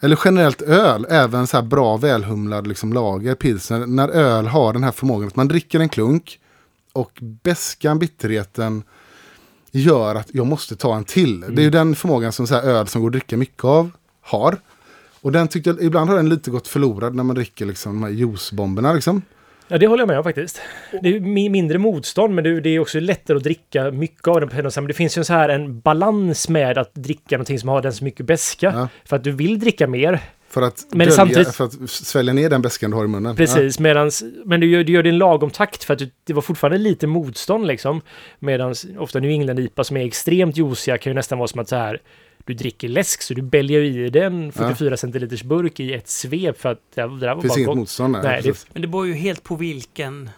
eller 0.00 0.18
generellt 0.24 0.62
öl, 0.62 1.06
även 1.10 1.46
så 1.46 1.56
här 1.56 1.64
bra 1.64 1.96
välhumlad 1.96 2.66
liksom 2.66 2.92
lager, 2.92 3.34
pilsner, 3.34 3.86
när 3.86 4.08
öl 4.08 4.46
har 4.46 4.72
den 4.72 4.84
här 4.84 4.92
förmågan 4.92 5.28
att 5.28 5.36
man 5.36 5.48
dricker 5.48 5.80
en 5.80 5.88
klunk 5.88 6.40
och 6.92 7.18
bäskan, 7.42 7.98
bitterheten 7.98 8.82
gör 9.70 10.14
att 10.14 10.28
jag 10.32 10.46
måste 10.46 10.76
ta 10.76 10.96
en 10.96 11.04
till. 11.04 11.40
Det 11.40 11.62
är 11.62 11.64
ju 11.64 11.70
den 11.70 11.94
förmågan 11.94 12.32
som 12.32 12.46
så 12.46 12.54
öl 12.54 12.86
som 12.86 13.00
går 13.02 13.08
att 13.08 13.12
dricka 13.12 13.36
mycket 13.36 13.64
av 13.64 13.90
har. 14.22 14.56
Och 15.22 15.32
den 15.32 15.48
tyckte 15.48 15.70
jag, 15.70 15.82
ibland 15.82 16.10
har 16.10 16.16
den 16.16 16.28
lite 16.28 16.50
gått 16.50 16.68
förlorad 16.68 17.14
när 17.14 17.22
man 17.24 17.36
dricker 17.36 17.66
liksom 17.66 17.92
de 17.94 18.02
här 18.02 18.10
juicebomberna 18.10 18.92
liksom. 18.92 19.22
Ja, 19.68 19.78
det 19.78 19.86
håller 19.86 20.00
jag 20.02 20.08
med 20.08 20.18
om 20.18 20.24
faktiskt. 20.24 20.60
Det 21.02 21.08
är 21.16 21.20
mi- 21.20 21.48
mindre 21.50 21.78
motstånd, 21.78 22.34
men 22.34 22.44
det 22.44 22.70
är 22.70 22.78
också 22.78 23.00
lättare 23.00 23.36
att 23.36 23.42
dricka 23.42 23.90
mycket 23.90 24.28
av 24.28 24.40
den 24.40 24.48
på 24.48 24.70
en. 24.80 24.86
Det 24.86 24.94
finns 24.94 25.16
ju 25.16 25.20
en 25.20 25.24
så 25.24 25.32
här 25.32 25.48
en 25.48 25.80
balans 25.80 26.48
med 26.48 26.78
att 26.78 26.94
dricka 26.94 27.36
någonting 27.36 27.58
som 27.58 27.68
har 27.68 27.82
den 27.82 27.92
så 27.92 28.04
mycket 28.04 28.26
beska. 28.26 28.72
Ja. 28.76 28.88
För 29.04 29.16
att 29.16 29.24
du 29.24 29.30
vill 29.32 29.58
dricka 29.58 29.86
mer. 29.86 30.20
För 30.48 30.62
att, 30.62 30.86
Men 30.90 30.98
dölja, 30.98 31.12
samtidigt- 31.12 31.54
för 31.54 31.64
att 31.64 31.90
svälja 31.90 32.32
ner 32.32 32.50
den 32.50 32.62
bäskan 32.62 32.90
du 32.90 32.96
har 32.96 33.04
i 33.04 33.08
munnen. 33.08 33.36
Precis, 33.36 33.78
medans, 33.78 34.24
men 34.44 34.60
du 34.60 34.66
gör, 34.70 34.84
du 34.84 34.92
gör 34.92 35.02
det 35.02 35.08
i 35.08 35.12
en 35.12 35.18
lagom 35.18 35.50
takt 35.50 35.84
för 35.84 35.92
att 35.92 35.98
du, 35.98 36.10
det 36.26 36.32
var 36.32 36.42
fortfarande 36.42 36.78
lite 36.78 37.06
motstånd 37.06 37.66
liksom. 37.66 38.00
Medans 38.38 38.86
ofta 38.98 39.18
New 39.20 39.30
England 39.30 39.58
IPA 39.58 39.84
som 39.84 39.96
är 39.96 40.06
extremt 40.06 40.56
juiciga 40.56 40.98
kan 40.98 41.10
ju 41.10 41.14
nästan 41.14 41.38
vara 41.38 41.48
som 41.48 41.60
att 41.60 41.68
så 41.68 41.76
här 41.76 42.00
du 42.44 42.54
dricker 42.54 42.88
läsk 42.88 43.22
så 43.22 43.34
du 43.34 43.42
bälgar 43.42 43.78
ju 43.80 44.06
i 44.06 44.10
den 44.10 44.52
44 44.52 44.96
centiliters 44.96 45.42
burk 45.42 45.80
i 45.80 45.94
ett 45.94 46.08
svep 46.08 46.60
för 46.60 46.68
att 46.68 46.78
det, 46.94 47.02
det 47.02 47.18
där 47.18 47.34
var 47.34 47.42
finns 47.42 47.56
bara 47.56 47.64
gott. 47.64 47.76
motstånd 47.76 48.14
där. 48.14 48.22
Nej, 48.22 48.42
det-. 48.42 48.66
Men 48.72 48.82
det 48.82 48.88
beror 48.88 49.06
ju 49.06 49.14
helt 49.14 49.42
på 49.42 49.56
vilken 49.56 50.30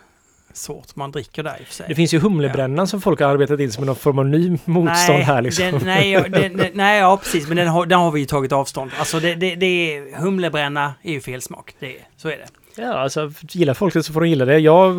sort 0.52 0.96
man 0.96 1.12
dricker 1.12 1.42
där 1.42 1.56
i 1.60 1.62
och 1.62 1.66
för 1.66 1.74
sig. 1.74 1.86
Det 1.88 1.94
finns 1.94 2.14
ju 2.14 2.18
humlebrännan 2.18 2.86
som 2.86 3.00
folk 3.00 3.20
har 3.20 3.28
arbetat 3.28 3.60
in 3.60 3.72
som 3.72 3.86
någon 3.86 3.96
form 3.96 4.18
av 4.18 4.26
ny 4.26 4.58
motstånd 4.64 5.18
nej, 5.18 5.22
här 5.22 5.42
liksom. 5.42 5.64
Den, 5.64 5.80
nej, 5.84 6.10
ja, 6.10 6.22
den, 6.28 6.70
nej, 6.74 7.00
ja 7.00 7.16
precis, 7.16 7.48
men 7.48 7.56
den 7.56 7.68
har, 7.68 7.86
den 7.86 7.98
har 7.98 8.10
vi 8.10 8.20
ju 8.20 8.26
tagit 8.26 8.52
avstånd. 8.52 8.90
Alltså 8.98 9.20
det, 9.20 9.34
det, 9.34 9.54
det 9.54 9.66
är, 9.66 10.16
humlebränna 10.16 10.94
är 11.02 11.12
ju 11.12 11.20
fel 11.20 11.42
smak. 11.42 11.74
Det, 11.78 11.86
är- 11.86 12.08
så 12.16 12.28
är 12.28 12.36
det. 12.36 12.46
Ja, 12.82 12.92
alltså 12.98 13.32
gillar 13.50 13.74
folk 13.74 13.94
det 13.94 14.02
så 14.02 14.12
får 14.12 14.20
de 14.20 14.28
gilla 14.28 14.44
det. 14.44 14.58
Jag 14.58 14.94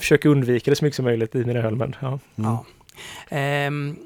försöker 0.00 0.28
undvika 0.28 0.70
det 0.70 0.76
så 0.76 0.84
mycket 0.84 0.96
som 0.96 1.04
möjligt 1.04 1.34
i 1.34 1.44
mina 1.44 1.60
öl, 1.60 1.76
men 1.76 1.96
ja. 2.00 2.18
Ja. 2.34 2.64
Ehm, 3.28 3.96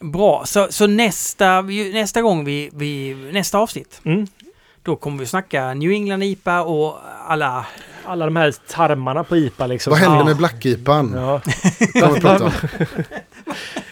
bra, 0.00 0.42
så, 0.46 0.66
så 0.70 0.86
nästa, 0.86 1.60
nästa 1.92 2.22
gång 2.22 2.44
vi, 2.44 2.70
vi, 2.72 3.14
nästa 3.32 3.58
avsnitt, 3.58 4.00
Mm. 4.04 4.26
då 4.82 4.96
kommer 4.96 5.18
vi 5.18 5.26
snacka 5.26 5.74
New 5.74 5.90
England 5.90 6.22
IPA 6.22 6.62
och 6.62 6.96
alla... 7.28 7.66
Alla 8.04 8.24
de 8.24 8.36
här 8.36 8.54
tarmarna 8.68 9.24
på 9.24 9.36
IPA 9.36 9.66
liksom. 9.66 9.90
Vad 9.90 10.00
händer 10.00 10.18
Ja. 10.18 10.24
med 10.24 10.36
Black-IPan? 10.36 11.12
Ja, 11.14 11.40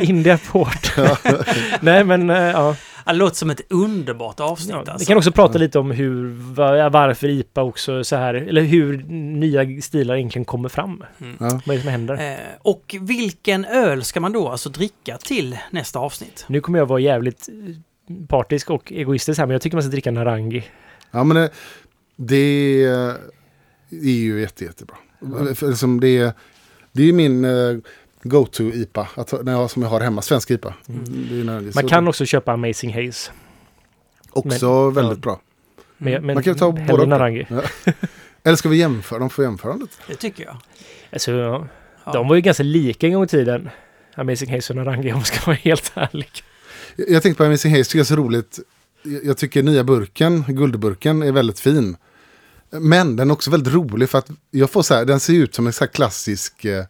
India 0.00 0.38
Port. 0.38 0.92
Nej, 1.80 2.04
men 2.04 2.30
eh, 2.30 2.36
ja. 2.36 2.76
Det 3.06 3.12
låter 3.12 3.36
som 3.36 3.50
ett 3.50 3.60
underbart 3.68 4.40
avsnitt 4.40 4.70
ja. 4.70 4.82
Vi 4.86 4.90
alltså. 4.90 5.08
kan 5.08 5.16
också 5.18 5.32
prata 5.32 5.58
lite 5.58 5.78
om 5.78 5.90
hur, 5.90 6.24
va- 6.54 6.88
varför 6.88 7.28
IPA 7.28 7.62
också 7.62 8.04
så 8.04 8.16
här, 8.16 8.34
eller 8.34 8.62
hur 8.62 9.02
nya 9.36 9.80
stilar 9.82 10.16
egentligen 10.16 10.44
kommer 10.44 10.68
fram. 10.68 11.04
Ja. 11.18 11.26
Vad 11.38 11.68
är 11.68 11.74
det 11.74 11.80
som 11.80 11.90
händer? 11.90 12.30
Eh, 12.32 12.36
och 12.62 12.94
vilken 13.00 13.64
öl 13.64 14.04
ska 14.04 14.20
man 14.20 14.32
då 14.32 14.48
alltså 14.48 14.68
dricka 14.68 15.18
till 15.18 15.58
nästa 15.70 15.98
avsnitt? 15.98 16.44
Nu 16.48 16.60
kommer 16.60 16.78
jag 16.78 16.86
vara 16.86 17.00
jävligt 17.00 17.48
eh, 17.48 18.16
partisk 18.28 18.70
och 18.70 18.92
egoistisk 18.92 19.38
här, 19.38 19.46
men 19.46 19.52
jag 19.52 19.62
tycker 19.62 19.76
man 19.76 19.82
ska 19.82 19.90
dricka 19.90 20.10
Narangi. 20.10 20.64
Ja, 21.10 21.24
men 21.24 21.36
det, 21.36 21.50
det 23.88 24.06
är 24.08 24.18
ju 24.20 24.40
jätte, 24.40 24.64
jättebra. 24.64 24.96
För 25.54 25.68
liksom 25.68 26.00
det, 26.00 26.18
är- 26.18 26.32
det 26.92 27.02
är 27.08 27.12
min 27.12 27.44
go-to 28.22 28.62
IPA, 28.62 29.08
att, 29.14 29.44
när 29.44 29.52
jag, 29.52 29.70
som 29.70 29.82
jag 29.82 29.88
har 29.88 30.00
hemma, 30.00 30.22
svensk 30.22 30.50
IPA. 30.50 30.74
Det 30.86 31.40
är 31.40 31.44
när- 31.44 31.74
Man 31.74 31.88
kan 31.88 32.08
också 32.08 32.24
köpa 32.24 32.52
Amazing 32.52 32.94
Haze. 32.94 33.30
också 34.30 34.66
men- 34.84 34.94
väldigt 34.94 35.18
ja. 35.18 35.20
bra. 35.22 35.40
Men, 35.98 36.26
men 36.26 36.34
Man 36.34 36.42
kan 36.42 36.54
ta 36.54 36.70
hellre 36.76 36.86
båda. 36.88 37.04
Narangi. 37.06 37.46
Ja. 37.50 37.62
Eller 38.44 38.56
ska 38.56 38.68
vi 38.68 38.76
jämföra? 38.76 39.18
De 39.18 39.30
får 39.30 39.44
jämföra 39.44 39.74
lite. 39.74 39.92
Det 40.08 40.14
tycker 40.14 40.44
jag. 40.44 40.56
Alltså, 41.12 41.30
ja. 41.32 41.66
De 42.12 42.28
var 42.28 42.34
ju 42.36 42.40
ganska 42.40 42.62
lika 42.62 43.06
en 43.06 43.12
gång 43.12 43.24
i 43.24 43.28
tiden. 43.28 43.70
Amazing 44.14 44.50
Haze 44.54 44.72
och 44.72 44.76
Narangi 44.76 45.12
om 45.12 45.18
jag 45.18 45.26
ska 45.26 45.46
vara 45.46 45.56
helt 45.56 45.92
ärlig. 45.94 46.28
Jag, 46.96 47.10
jag 47.10 47.22
tänkte 47.22 47.38
på 47.38 47.44
Amazing 47.44 47.72
Haze, 47.76 47.84
tycker 47.84 47.98
jag 47.98 48.04
är 48.04 48.08
så 48.08 48.16
roligt. 48.16 48.58
Jag, 49.02 49.24
jag 49.24 49.36
tycker 49.36 49.62
nya 49.62 49.84
burken, 49.84 50.44
guldburken, 50.48 51.22
är 51.22 51.32
väldigt 51.32 51.60
fin. 51.60 51.96
Men 52.70 53.16
den 53.16 53.30
är 53.30 53.34
också 53.34 53.50
väldigt 53.50 53.74
rolig 53.74 54.08
för 54.10 54.18
att 54.18 54.30
jag 54.50 54.70
får 54.70 54.82
så 54.82 54.94
här, 54.94 55.04
den 55.04 55.20
ser 55.20 55.32
ut 55.34 55.54
som 55.54 55.66
en 55.66 55.72
så 55.72 55.84
här 55.84 55.90
klassisk 55.92 56.64
eh, 56.64 56.84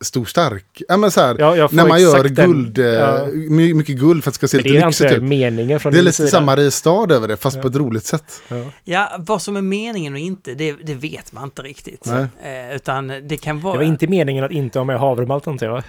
stor 0.00 0.24
stark. 0.24 0.82
Ja, 0.88 0.96
men 0.96 1.10
så 1.10 1.20
här, 1.20 1.36
Ja, 1.38 1.68
när 1.72 1.88
man 1.88 2.02
gör 2.02 2.16
exakt 2.16 2.36
den- 2.36 2.52
guld, 2.52 2.78
eh, 2.78 2.84
ja. 2.84 3.26
my- 3.34 3.74
mycket 3.74 3.96
guld 3.96 4.24
för 4.24 4.30
att 4.30 4.34
det 4.34 4.36
ska 4.36 4.48
se 4.48 4.56
lite 4.56 4.68
det 4.68 4.78
är 4.78 4.86
lyxigt 4.86 5.12
ut. 5.12 5.22
meningen 5.22 5.80
från 5.80 5.92
Det 5.92 5.98
är 5.98 6.02
lite 6.02 6.16
sida. 6.16 6.28
samma 6.28 6.46
Mariestad 6.46 7.06
över 7.14 7.28
det, 7.28 7.36
fast 7.36 7.56
Ja. 7.56 7.62
på 7.62 7.68
ett 7.68 7.76
roligt 7.76 8.04
sätt. 8.04 8.42
Ja. 8.48 8.56
Ja, 8.84 9.10
vad 9.18 9.42
som 9.42 9.56
är 9.56 9.62
meningen 9.62 10.12
och 10.12 10.18
inte, 10.18 10.54
det, 10.54 10.72
det 10.72 10.94
vet 10.94 11.32
man 11.32 11.44
inte 11.44 11.62
riktigt. 11.62 12.04
Nej. 12.06 12.26
Eh, 12.70 12.76
utan 12.76 13.06
det 13.22 13.36
kan 13.36 13.60
vara... 13.60 13.72
Det 13.72 13.78
var 13.78 13.84
inte 13.84 14.06
meningen 14.06 14.44
att 14.44 14.50
inte 14.50 14.78
ha 14.78 14.84
med 14.84 14.98
havremalt 14.98 15.46
antar 15.46 15.66
jag. 15.66 15.82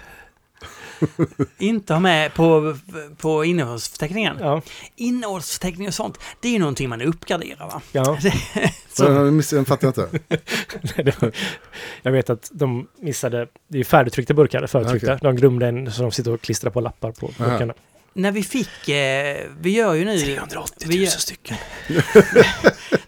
Inte 1.58 1.92
ha 1.92 2.00
med 2.00 2.34
på, 2.34 2.76
på 3.16 3.44
innehållsförteckningen. 3.44 4.36
Ja. 4.40 4.62
Innehållsförteckning 4.96 5.88
och 5.88 5.94
sånt, 5.94 6.18
det 6.40 6.48
är 6.48 6.52
ju 6.52 6.58
någonting 6.58 6.88
man 6.88 7.02
uppgraderar 7.02 7.66
va? 7.66 7.82
ja. 7.92 8.18
Så. 8.92 9.08
Den, 9.08 9.64
fattar 9.64 9.92
jag 9.96 10.08
inte. 10.08 10.20
jag 12.02 12.12
vet 12.12 12.30
att 12.30 12.50
de 12.52 12.88
missade, 13.00 13.48
det 13.68 13.76
är 13.76 13.78
ju 13.78 13.84
färdigtryckta 13.84 14.34
burkar, 14.34 14.66
förtryckta. 14.66 15.14
Okej. 15.14 15.18
De 15.22 15.36
glömde 15.36 15.66
en 15.66 15.92
så 15.92 16.02
de 16.02 16.10
sitter 16.12 16.32
och 16.32 16.40
klistrar 16.40 16.70
på 16.70 16.80
lappar 16.80 17.12
på 17.12 17.26
Aha. 17.26 17.50
burkarna. 17.50 17.74
när 18.12 18.32
vi 18.32 18.42
fick, 18.42 18.88
eh, 18.88 19.36
vi 19.60 19.70
gör 19.70 19.94
ju 19.94 20.04
nu... 20.04 20.18
380 20.18 20.88
vi 20.88 20.96
000 20.96 21.04
gör, 21.04 21.10
stycken. 21.10 21.56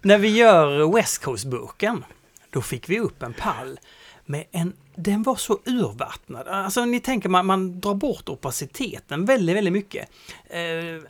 när 0.03 0.19
vi 0.19 0.29
gör 0.29 0.95
West 0.95 1.23
Coast-burken, 1.23 2.05
då 2.51 2.63
fick 2.63 2.89
vi 2.89 3.01
upp 3.01 3.23
en 3.23 3.33
pall 3.33 3.79
med 4.27 4.45
en 4.53 4.73
den 4.99 5.23
var 5.23 5.37
så 5.37 5.59
urvattnad. 5.65 6.49
Alltså 6.49 6.85
ni 6.85 7.01
tänker 7.01 7.29
man, 7.29 7.47
man 7.47 7.81
drar 7.81 7.95
bort 7.95 8.29
opaciteten 8.29 9.25
väldigt, 9.25 9.57
väldigt 9.57 9.73
mycket. 9.73 10.09
Eh, 10.51 10.61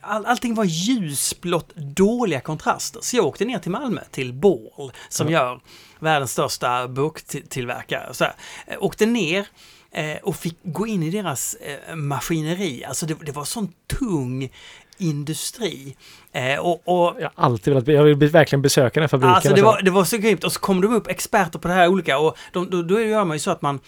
All, 0.01 0.27
allting 0.27 0.55
var 0.55 0.65
ljusblått, 0.65 1.74
dåliga 1.74 2.40
kontraster. 2.40 3.01
Så 3.02 3.16
jag 3.16 3.27
åkte 3.27 3.44
ner 3.44 3.59
till 3.59 3.70
Malmö, 3.70 4.01
till 4.10 4.32
Ball, 4.32 4.93
som 5.09 5.28
gör 5.28 5.60
världens 5.98 6.32
största 6.32 6.89
burktillverkare. 6.89 8.15
Så 8.15 8.24
här, 8.24 8.35
eh, 8.66 8.77
åkte 8.81 9.06
ner 9.06 9.47
eh, 9.90 10.16
och 10.23 10.36
fick 10.36 10.59
gå 10.62 10.86
in 10.86 11.02
i 11.02 11.10
deras 11.10 11.56
maskineri. 11.94 12.85
Alltså 12.85 13.06
det, 13.06 13.15
det 13.15 13.32
var 13.32 13.44
sån 13.44 13.73
tung 13.86 14.51
industri. 14.99 15.97
Eh, 16.33 16.59
och, 16.59 16.83
och 16.85 17.16
Jag 17.20 17.31
har 17.35 17.45
alltid 17.45 17.75
velat, 17.75 17.89
jag 17.89 18.05
vill 18.05 18.29
verkligen 18.29 18.62
besöka 18.62 19.01
den 19.01 19.03
här 19.03 19.09
fabriken. 19.09 19.35
Alltså 19.35 19.55
det 19.55 19.62
var, 19.62 19.83
det 19.83 19.91
var 19.91 20.05
så 20.05 20.16
grymt 20.16 20.45
och 20.45 20.53
så 20.53 20.61
kom 20.61 20.81
de 20.81 20.95
upp 20.95 21.07
experter 21.07 21.59
på 21.59 21.69
det 21.69 21.75
här 21.75 21.89
olika 21.89 22.19
och 22.19 22.37
de, 22.53 22.70
då, 22.70 22.83
då 22.83 23.01
gör 23.01 23.25
man 23.25 23.37
ju 23.37 23.41
så 23.41 23.51
att 23.51 23.62
man 23.62 23.81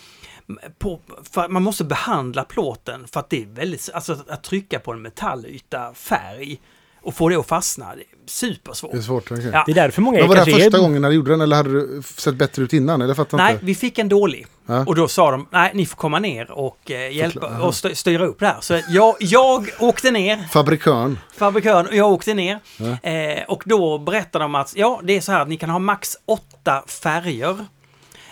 på, 0.78 1.00
man 1.48 1.62
måste 1.62 1.84
behandla 1.84 2.44
plåten 2.44 3.06
för 3.12 3.20
att 3.20 3.30
det 3.30 3.42
är 3.42 3.46
väldigt, 3.46 3.90
alltså 3.94 4.12
att, 4.12 4.30
att 4.30 4.42
trycka 4.42 4.78
på 4.78 4.92
en 4.92 5.02
metallyta 5.02 5.94
färg 5.94 6.60
och 7.02 7.14
få 7.14 7.28
det 7.28 7.36
att 7.36 7.46
fastna, 7.46 7.94
det 7.94 8.00
är 8.00 8.06
supersvårt. 8.26 8.92
Det 8.92 8.98
är 8.98 9.02
svårt. 9.02 9.30
okej. 9.32 9.50
Ja. 9.52 9.62
Det 9.66 9.72
är 9.72 9.74
därför 9.74 10.02
många 10.02 10.18
Men 10.18 10.28
var 10.28 10.34
det 10.34 10.40
här 10.44 10.52
första 10.52 10.76
är... 10.76 10.80
gången 10.82 11.02
när 11.02 11.08
du 11.08 11.14
gjorde 11.14 11.30
den 11.30 11.40
eller 11.40 11.56
hade 11.56 11.70
du 11.70 12.02
sett 12.16 12.34
bättre 12.34 12.62
ut 12.62 12.72
innan? 12.72 13.02
Eller 13.02 13.14
fattar 13.14 13.38
Nej, 13.38 13.52
inte. 13.52 13.64
vi 13.64 13.74
fick 13.74 13.98
en 13.98 14.08
dålig. 14.08 14.46
Ja. 14.66 14.84
Och 14.86 14.94
då 14.94 15.08
sa 15.08 15.30
de, 15.30 15.46
nej 15.50 15.70
ni 15.74 15.86
får 15.86 15.96
komma 15.96 16.18
ner 16.18 16.50
och 16.50 16.90
eh, 16.90 17.16
hjälpa 17.16 17.40
Förklara. 17.40 17.62
och 17.62 17.70
st- 17.70 17.94
styra 17.94 18.26
upp 18.26 18.38
det 18.40 18.46
här. 18.46 18.56
Så 18.60 18.80
jag, 18.88 19.14
jag 19.20 19.68
åkte 19.78 20.10
ner, 20.10 20.48
Fabrikön. 20.52 21.18
fabrikören, 21.36 21.86
och 21.86 21.94
jag 21.96 22.12
åkte 22.12 22.34
ner. 22.34 22.58
Ja. 22.76 23.10
Eh, 23.10 23.44
och 23.48 23.62
då 23.66 23.98
berättade 23.98 24.44
de 24.44 24.54
att 24.54 24.72
ja, 24.76 25.00
det 25.04 25.12
är 25.16 25.20
så 25.20 25.32
här 25.32 25.40
att 25.40 25.48
ni 25.48 25.56
kan 25.56 25.70
ha 25.70 25.78
max 25.78 26.16
åtta 26.26 26.82
färger. 26.86 27.66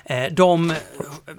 Eh, 0.04 0.32
de, 0.32 0.74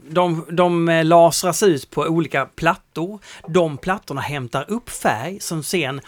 de, 0.09 0.45
de 0.51 0.89
eh, 0.89 1.05
lasras 1.05 1.63
ut 1.63 1.89
på 1.91 2.01
olika 2.01 2.45
plattor. 2.45 3.19
De 3.47 3.77
plattorna 3.77 4.21
hämtar 4.21 4.65
upp 4.67 4.89
färg 4.89 5.37
som 5.39 5.63
sen 5.63 5.97
eh, 5.99 6.03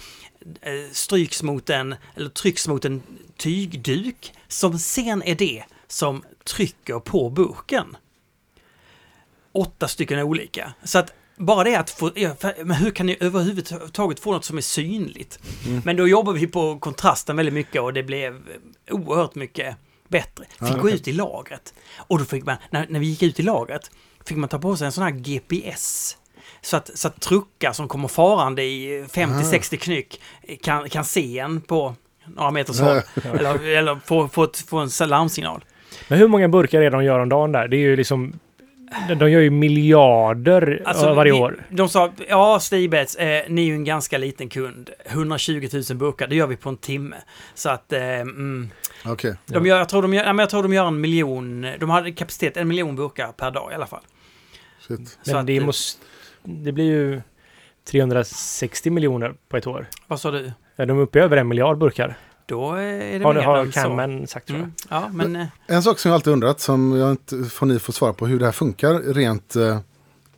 stryks 0.92 1.44
mot 1.44 1.70
en, 1.70 1.96
eller 2.16 2.30
trycks 2.30 2.68
mot 2.68 2.86
en 2.86 3.02
tygduk 3.38 4.34
som 4.48 4.80
sen 4.80 5.24
är 5.24 5.36
det 5.36 5.64
som 5.88 6.24
trycker 6.44 7.00
på 7.00 7.30
burken. 7.30 7.98
Åtta 9.52 9.88
stycken 9.88 10.20
olika. 10.20 10.74
Så 10.84 11.00
att 11.00 11.14
bara 11.38 11.64
det 11.64 11.76
att 11.76 11.90
få, 11.90 12.12
men 12.58 12.72
hur 12.72 12.92
kan 12.92 13.06
ni 13.06 13.18
överhuvudtaget 13.20 14.20
få 14.20 14.32
något 14.32 14.46
som 14.46 14.58
är 14.58 14.62
synligt? 14.62 15.40
Men 15.86 15.96
då 15.96 16.08
jobbar 16.08 16.34
vi 16.34 16.48
på 16.48 16.80
kontrasten 16.80 17.36
väldigt 17.36 17.54
mycket 17.54 17.82
och 17.82 17.94
det 17.94 18.04
blev 18.04 18.42
oerhört 18.90 19.36
mycket 19.36 19.76
bättre. 20.08 20.46
Fick 20.46 20.70
Ja, 20.70 20.78
gå 20.78 20.90
ut 20.90 21.08
i 21.08 21.14
lagret. 21.14 21.74
Och 21.98 22.20
då 22.20 22.26
fick 22.26 22.46
man, 22.46 22.58
när, 22.70 22.88
när 22.90 23.00
vi 23.00 23.06
gick 23.06 23.24
ut 23.24 23.40
i 23.40 23.44
lagret, 23.44 23.92
fick 24.26 24.38
man 24.38 24.50
ta 24.50 24.60
på 24.60 24.78
sig 24.78 24.86
en 24.86 24.92
sån 24.92 25.04
här 25.04 25.12
GPS. 25.12 26.18
Så 26.62 26.78
att, 26.78 26.98
så 26.98 27.08
att 27.08 27.20
truckar 27.22 27.74
som 27.74 27.88
kommer 27.88 28.08
farande 28.08 28.64
i 28.64 29.04
50-60 29.04 29.78
knyck 29.78 30.22
kan, 30.62 30.90
kan 30.90 31.06
se 31.06 31.40
en 31.40 31.62
på 31.62 31.96
några 32.26 32.52
meters 32.52 32.80
håll. 32.80 33.02
Eller, 33.40 33.78
eller 33.78 34.00
få, 34.06 34.28
få, 34.28 34.44
ett- 34.44 34.58
få 34.58 34.78
en 34.78 35.10
larmsignal. 35.10 35.64
Men 36.08 36.20
hur 36.20 36.28
många 36.28 36.50
burkar 36.50 36.80
är 36.82 36.84
det 36.84 36.90
de 36.90 37.04
gör 37.04 37.20
om 37.20 37.30
dagen 37.30 37.52
där? 37.52 37.68
Det 37.68 37.78
är 37.78 37.80
ju 37.80 37.96
liksom... 37.96 38.40
De 39.20 39.32
gör 39.32 39.42
ju 39.42 39.50
miljarder 39.50 40.82
Alltså, 40.86 41.14
varje 41.14 41.32
år. 41.32 41.66
De 41.70 41.90
sa, 41.90 42.12
ja 42.30 42.60
Stigbets, 42.60 43.16
eh, 43.16 43.44
ni 43.50 43.62
är 43.62 43.66
ju 43.66 43.74
en 43.74 43.84
ganska 43.84 44.18
liten 44.18 44.50
kund. 44.50 44.90
120 45.06 45.70
000 45.90 45.98
burkar, 45.98 46.28
det 46.28 46.36
gör 46.36 46.48
vi 46.48 46.56
på 46.56 46.70
en 46.70 46.78
timme. 46.78 47.16
Så 47.54 47.70
att, 47.70 47.94
eh, 47.94 48.02
mm, 48.04 48.70
de 49.46 49.66
gör, 49.66 49.78
jag, 49.78 49.90
tror 49.90 50.02
de 50.02 50.14
gör, 50.14 50.26
men 50.26 50.40
jag 50.40 50.50
tror 50.50 50.64
de 50.64 50.74
gör 50.74 50.88
en 50.88 51.02
miljon, 51.02 51.68
de 51.80 51.90
hade 51.90 52.12
kapacitet 52.12 52.58
en 52.58 52.68
miljon 52.68 52.96
burkar 52.96 53.32
per 53.32 53.52
dag 53.52 53.72
i 53.72 53.76
alla 53.76 53.88
fall. 53.88 54.02
Shit. 54.88 55.20
Men 55.26 55.36
att, 55.36 55.48
det, 55.48 55.58
eh, 55.58 55.66
måste, 55.66 56.06
det 56.44 56.72
blir 56.72 56.86
ju 56.86 57.22
360 57.92 58.90
miljoner 58.90 59.36
på 59.50 59.58
ett 59.58 59.68
år. 59.68 59.88
Vad 60.08 60.20
sa 60.22 60.32
du? 60.32 60.52
Ja, 60.76 60.86
de 60.86 60.98
är 60.98 61.02
uppe 61.02 61.20
i 61.20 61.22
över 61.22 61.38
en 61.38 61.48
miljard 61.48 61.78
burkar. 61.78 62.18
Då 62.46 62.74
är 62.74 63.20
det 63.20 63.26
Har, 63.26 63.34
mer 63.34 63.42
har 63.42 63.58
än. 63.58 63.72
Canman 63.72 64.28
sagt 64.28 64.48
tror 64.48 64.60
jag. 64.60 64.64
Mm, 64.66 64.74
ja, 64.90 65.10
men... 65.14 65.36
eh, 65.36 65.48
En 65.68 65.84
sak 65.84 66.00
som 66.00 66.10
jag 66.10 66.16
alltid 66.16 66.34
undrat, 66.34 66.60
som 66.60 66.98
jag 66.98 67.12
inte 67.12 67.44
får 67.44 67.66
ni 67.66 67.80
få 67.80 67.92
svara 67.92 68.14
på, 68.14 68.28
hur 68.28 68.40
det 68.40 68.46
här 68.46 68.52
funkar 68.52 69.14
rent 69.14 69.56
eh, 69.56 69.80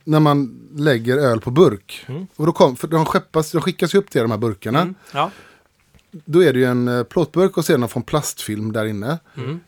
när 0.04 0.20
man 0.20 0.60
lägger 0.76 1.16
öl 1.16 1.40
på 1.40 1.50
burk. 1.50 2.04
Mm. 2.08 2.26
Och 2.36 2.46
då 2.46 2.52
kom, 2.52 2.76
för 2.76 2.88
de, 2.88 3.04
skeppas, 3.06 3.52
de 3.52 3.60
skickas 3.60 3.94
ju 3.94 3.98
upp 3.98 4.10
till 4.10 4.20
de 4.22 4.30
här 4.30 4.38
burkarna. 4.38 4.80
Mm, 4.80 4.94
ja. 5.12 5.30
Då 6.10 6.42
är 6.42 6.52
det 6.52 6.58
ju 6.58 6.64
en 6.64 6.88
eh, 6.88 7.02
plåtburk 7.04 7.56
och 7.56 7.64
sedan 7.64 7.88
från 7.88 8.02
plastfilm 8.02 8.72
där 8.72 8.84
inne. 8.84 9.18
Mm. 9.36 9.60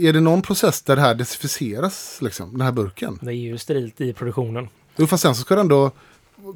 Är 0.00 0.12
det 0.12 0.20
någon 0.20 0.42
process 0.42 0.82
där 0.82 0.96
det 0.96 1.02
här 1.02 1.14
desinficeras, 1.14 2.18
liksom, 2.22 2.50
den 2.52 2.60
här 2.60 2.72
burken? 2.72 3.18
Det 3.22 3.30
är 3.30 3.34
ju 3.34 3.58
sterilt 3.58 4.00
i 4.00 4.12
produktionen. 4.12 4.68
Jo, 4.96 5.06
fast 5.06 5.22
sen 5.22 5.34
så 5.34 5.40
ska 5.40 5.54
den 5.56 5.68
då, 5.68 5.90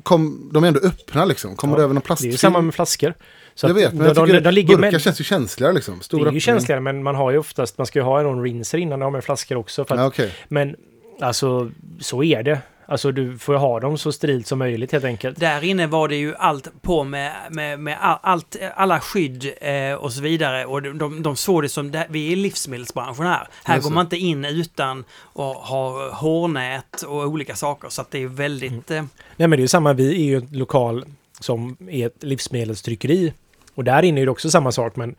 kom, 0.02 0.50
de 0.52 0.64
är 0.64 0.68
ändå 0.68 0.80
öppna 0.80 1.24
liksom. 1.24 1.56
Kommer 1.56 1.74
Ja, 1.74 1.78
det 1.78 1.84
över 1.84 1.94
någon 1.94 2.02
Det 2.20 2.24
är 2.28 2.30
ju 2.30 2.36
samma 2.36 2.60
med 2.60 2.74
flaskor. 2.74 3.14
Så 3.54 3.66
jag 3.66 3.74
vet, 3.74 3.92
men 3.92 3.98
de, 3.98 4.06
jag 4.06 4.16
tycker 4.16 4.40
de, 4.40 4.40
de 4.40 4.50
ligger 4.50 4.76
burkar 4.76 4.92
med, 4.92 5.00
känns 5.00 5.20
ju 5.20 5.24
känsligare 5.24 5.72
liksom. 5.72 6.00
Stor 6.00 6.24
det 6.24 6.30
är 6.30 6.32
ju 6.32 6.40
känsligare 6.40 6.80
men 6.80 7.02
man 7.02 7.14
har 7.14 7.30
ju 7.30 7.38
oftast, 7.38 7.78
man 7.78 7.86
ska 7.86 7.98
ju 7.98 8.04
ha 8.04 8.20
en 8.20 8.42
rinser 8.42 8.78
innan 8.78 8.98
de 8.98 9.04
har 9.04 9.10
med 9.10 9.24
flaskor 9.24 9.56
också. 9.56 9.82
Att, 9.82 9.90
Ja, 9.90 10.06
okej. 10.06 10.34
Men 10.48 10.76
alltså 11.20 11.70
så 12.00 12.22
är 12.22 12.42
det. 12.42 12.60
Alltså 12.90 13.12
du 13.12 13.38
får 13.38 13.54
ju 13.54 13.58
ha 13.58 13.80
dem 13.80 13.98
så 13.98 14.12
sterilt 14.12 14.46
som 14.46 14.58
möjligt 14.58 14.92
helt 14.92 15.04
enkelt. 15.04 15.40
Där 15.40 15.64
inne 15.64 15.86
var 15.86 16.08
det 16.08 16.16
ju 16.16 16.34
allt 16.36 16.82
på 16.82 17.04
med, 17.04 17.32
med, 17.50 17.80
med 17.80 17.98
all, 18.00 18.18
allt, 18.22 18.56
alla 18.74 19.00
skydd 19.00 19.52
eh, 19.60 19.92
och 19.94 20.12
så 20.12 20.22
vidare. 20.22 20.66
Och 20.66 20.82
de, 20.82 20.98
de, 20.98 21.22
de 21.22 21.36
såg 21.36 21.62
det 21.62 21.68
som, 21.68 21.90
det, 21.90 22.06
vi 22.10 22.28
är 22.28 22.32
i 22.32 22.36
livsmedelsbranschen 22.36 23.26
här. 23.26 23.48
Här 23.64 23.74
Just 23.74 23.88
går 23.88 23.94
man 23.94 24.06
inte 24.06 24.16
in 24.16 24.44
utan 24.44 24.98
att 25.34 25.56
ha 25.56 26.10
hårnät 26.14 27.02
och 27.02 27.24
olika 27.26 27.54
saker. 27.56 27.88
Så 27.88 28.00
att 28.00 28.10
det 28.10 28.22
är 28.22 28.26
väldigt... 28.26 28.90
Eh, 28.90 29.02
Nej 29.36 29.48
men 29.48 29.50
det 29.50 29.56
är 29.56 29.60
ju 29.60 29.68
samma, 29.68 29.92
vi 29.92 30.14
är 30.14 30.24
ju 30.24 30.36
en 30.36 30.48
lokal 30.52 31.04
som 31.40 31.76
är 31.90 32.06
ett 32.06 32.22
livsmedelstryckeri. 32.22 33.32
Och 33.74 33.84
där 33.84 34.02
inne 34.02 34.20
är 34.20 34.24
det 34.24 34.30
också 34.30 34.50
samma 34.50 34.72
sak 34.72 34.96
men 34.96 35.14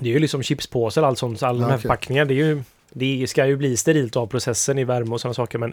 det 0.00 0.08
är 0.08 0.12
ju 0.12 0.18
liksom 0.18 0.42
chipspåsar 0.42 1.02
och 1.02 1.08
allt 1.08 1.18
sånt, 1.18 1.38
så 1.38 1.46
alla 1.46 1.58
de 1.58 1.62
Ja, 1.62 1.68
här 1.68 1.74
okej. 1.74 1.82
förpackningarna, 1.82 2.28
det, 2.28 2.34
är 2.34 2.46
ju, 2.46 2.62
det 2.90 3.26
ska 3.30 3.46
ju 3.46 3.56
bli 3.56 3.76
sterilt 3.76 4.16
av 4.16 4.26
processen 4.26 4.78
i 4.78 4.84
värme 4.84 5.14
och 5.14 5.20
sådana 5.20 5.34
saker 5.34 5.58
men 5.58 5.72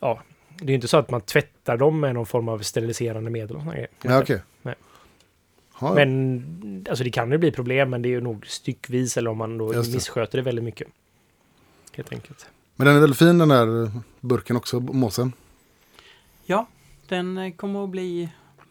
ja, 0.00 0.20
det 0.58 0.64
är 0.64 0.68
ju 0.68 0.74
inte 0.74 0.88
så 0.88 0.96
att 0.96 1.10
man 1.10 1.20
tvättar 1.20 1.76
dem 1.76 2.00
med 2.00 2.14
någon 2.14 2.26
form 2.26 2.48
av 2.48 2.58
steriliserande 2.58 3.30
medel 3.30 3.56
och. 3.56 3.62
Ja, 4.02 4.18
okej. 4.20 4.40
Nej. 4.62 4.74
Ja, 5.80 5.94
Men 5.94 6.86
alltså 6.88 7.04
det 7.04 7.10
kan 7.10 7.32
ju 7.32 7.38
bli 7.38 7.52
problem 7.52 7.90
men 7.90 8.02
det 8.02 8.08
är 8.08 8.10
ju 8.10 8.20
nog 8.20 8.46
styckvis 8.46 9.16
eller 9.16 9.30
om 9.30 9.38
man 9.38 9.58
då 9.58 9.74
Just 9.74 9.90
det. 9.90 9.96
missköter 9.96 10.38
det 10.38 10.42
väldigt 10.42 10.64
mycket. 10.64 10.88
Helt 11.92 12.12
enkelt. 12.12 12.46
Men 12.76 12.86
den 12.86 12.96
är 12.96 13.00
väldigt 13.00 13.18
fin 13.18 13.38
den 13.38 13.48
där 13.48 13.90
burken 14.20 14.56
också, 14.56 14.80
måsen. 14.80 15.32
ja, 16.44 16.66
den 17.08 17.38
eh, 17.38 17.52
kommer 17.52 17.84
att 17.84 17.90
bli... 17.90 18.28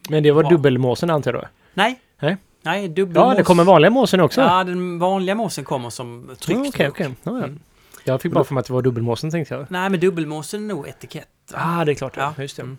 Men 0.10 0.24
det 0.24 0.32
var 0.32 0.42
Bra. 0.44 0.52
dubbelmåsen 0.52 1.10
antar 1.10 1.34
jag 1.34 1.42
då? 1.44 1.48
Nej. 1.74 2.00
Nej. 2.20 2.38
Nej, 2.62 2.88
dubbel 2.88 3.16
Ja, 3.16 3.34
det 3.34 3.44
kommer 3.44 3.64
vanliga 3.64 3.92
måsen 3.92 4.20
också? 4.20 4.42
Ja, 4.42 4.64
den 4.64 5.00
vanliga 5.00 5.36
måsen 5.36 5.64
kommer 5.64 5.90
som 5.90 6.36
tryckt. 6.40 6.60
Ja, 6.60 6.70
Okej, 6.70 6.86
burk. 6.88 6.94
okej. 6.94 7.16
Ja, 7.24 7.32
ja. 7.32 7.38
Mm. 7.44 7.60
Jag 8.07 8.22
fick 8.22 8.32
bara 8.32 8.44
för 8.44 8.53
mig 8.53 8.60
att 8.61 8.68
det 8.68 8.73
var 8.73 8.82
dubbelmåsen 8.82 9.32
tänkte 9.32 9.53
jag. 9.53 9.65
Nej, 9.69 9.90
men 9.90 9.99
dubbelmåsen 9.99 10.64
är 10.64 10.68
nog 10.76 10.88
etikett. 10.88 11.27
Ah, 11.53 11.86
det 11.86 11.91
är 11.91 11.95
klart. 11.95 12.14
Ja. 12.18 12.34
Ja. 12.38 12.41
Just 12.41 12.56
det. 12.56 12.61
Mm. 12.64 12.77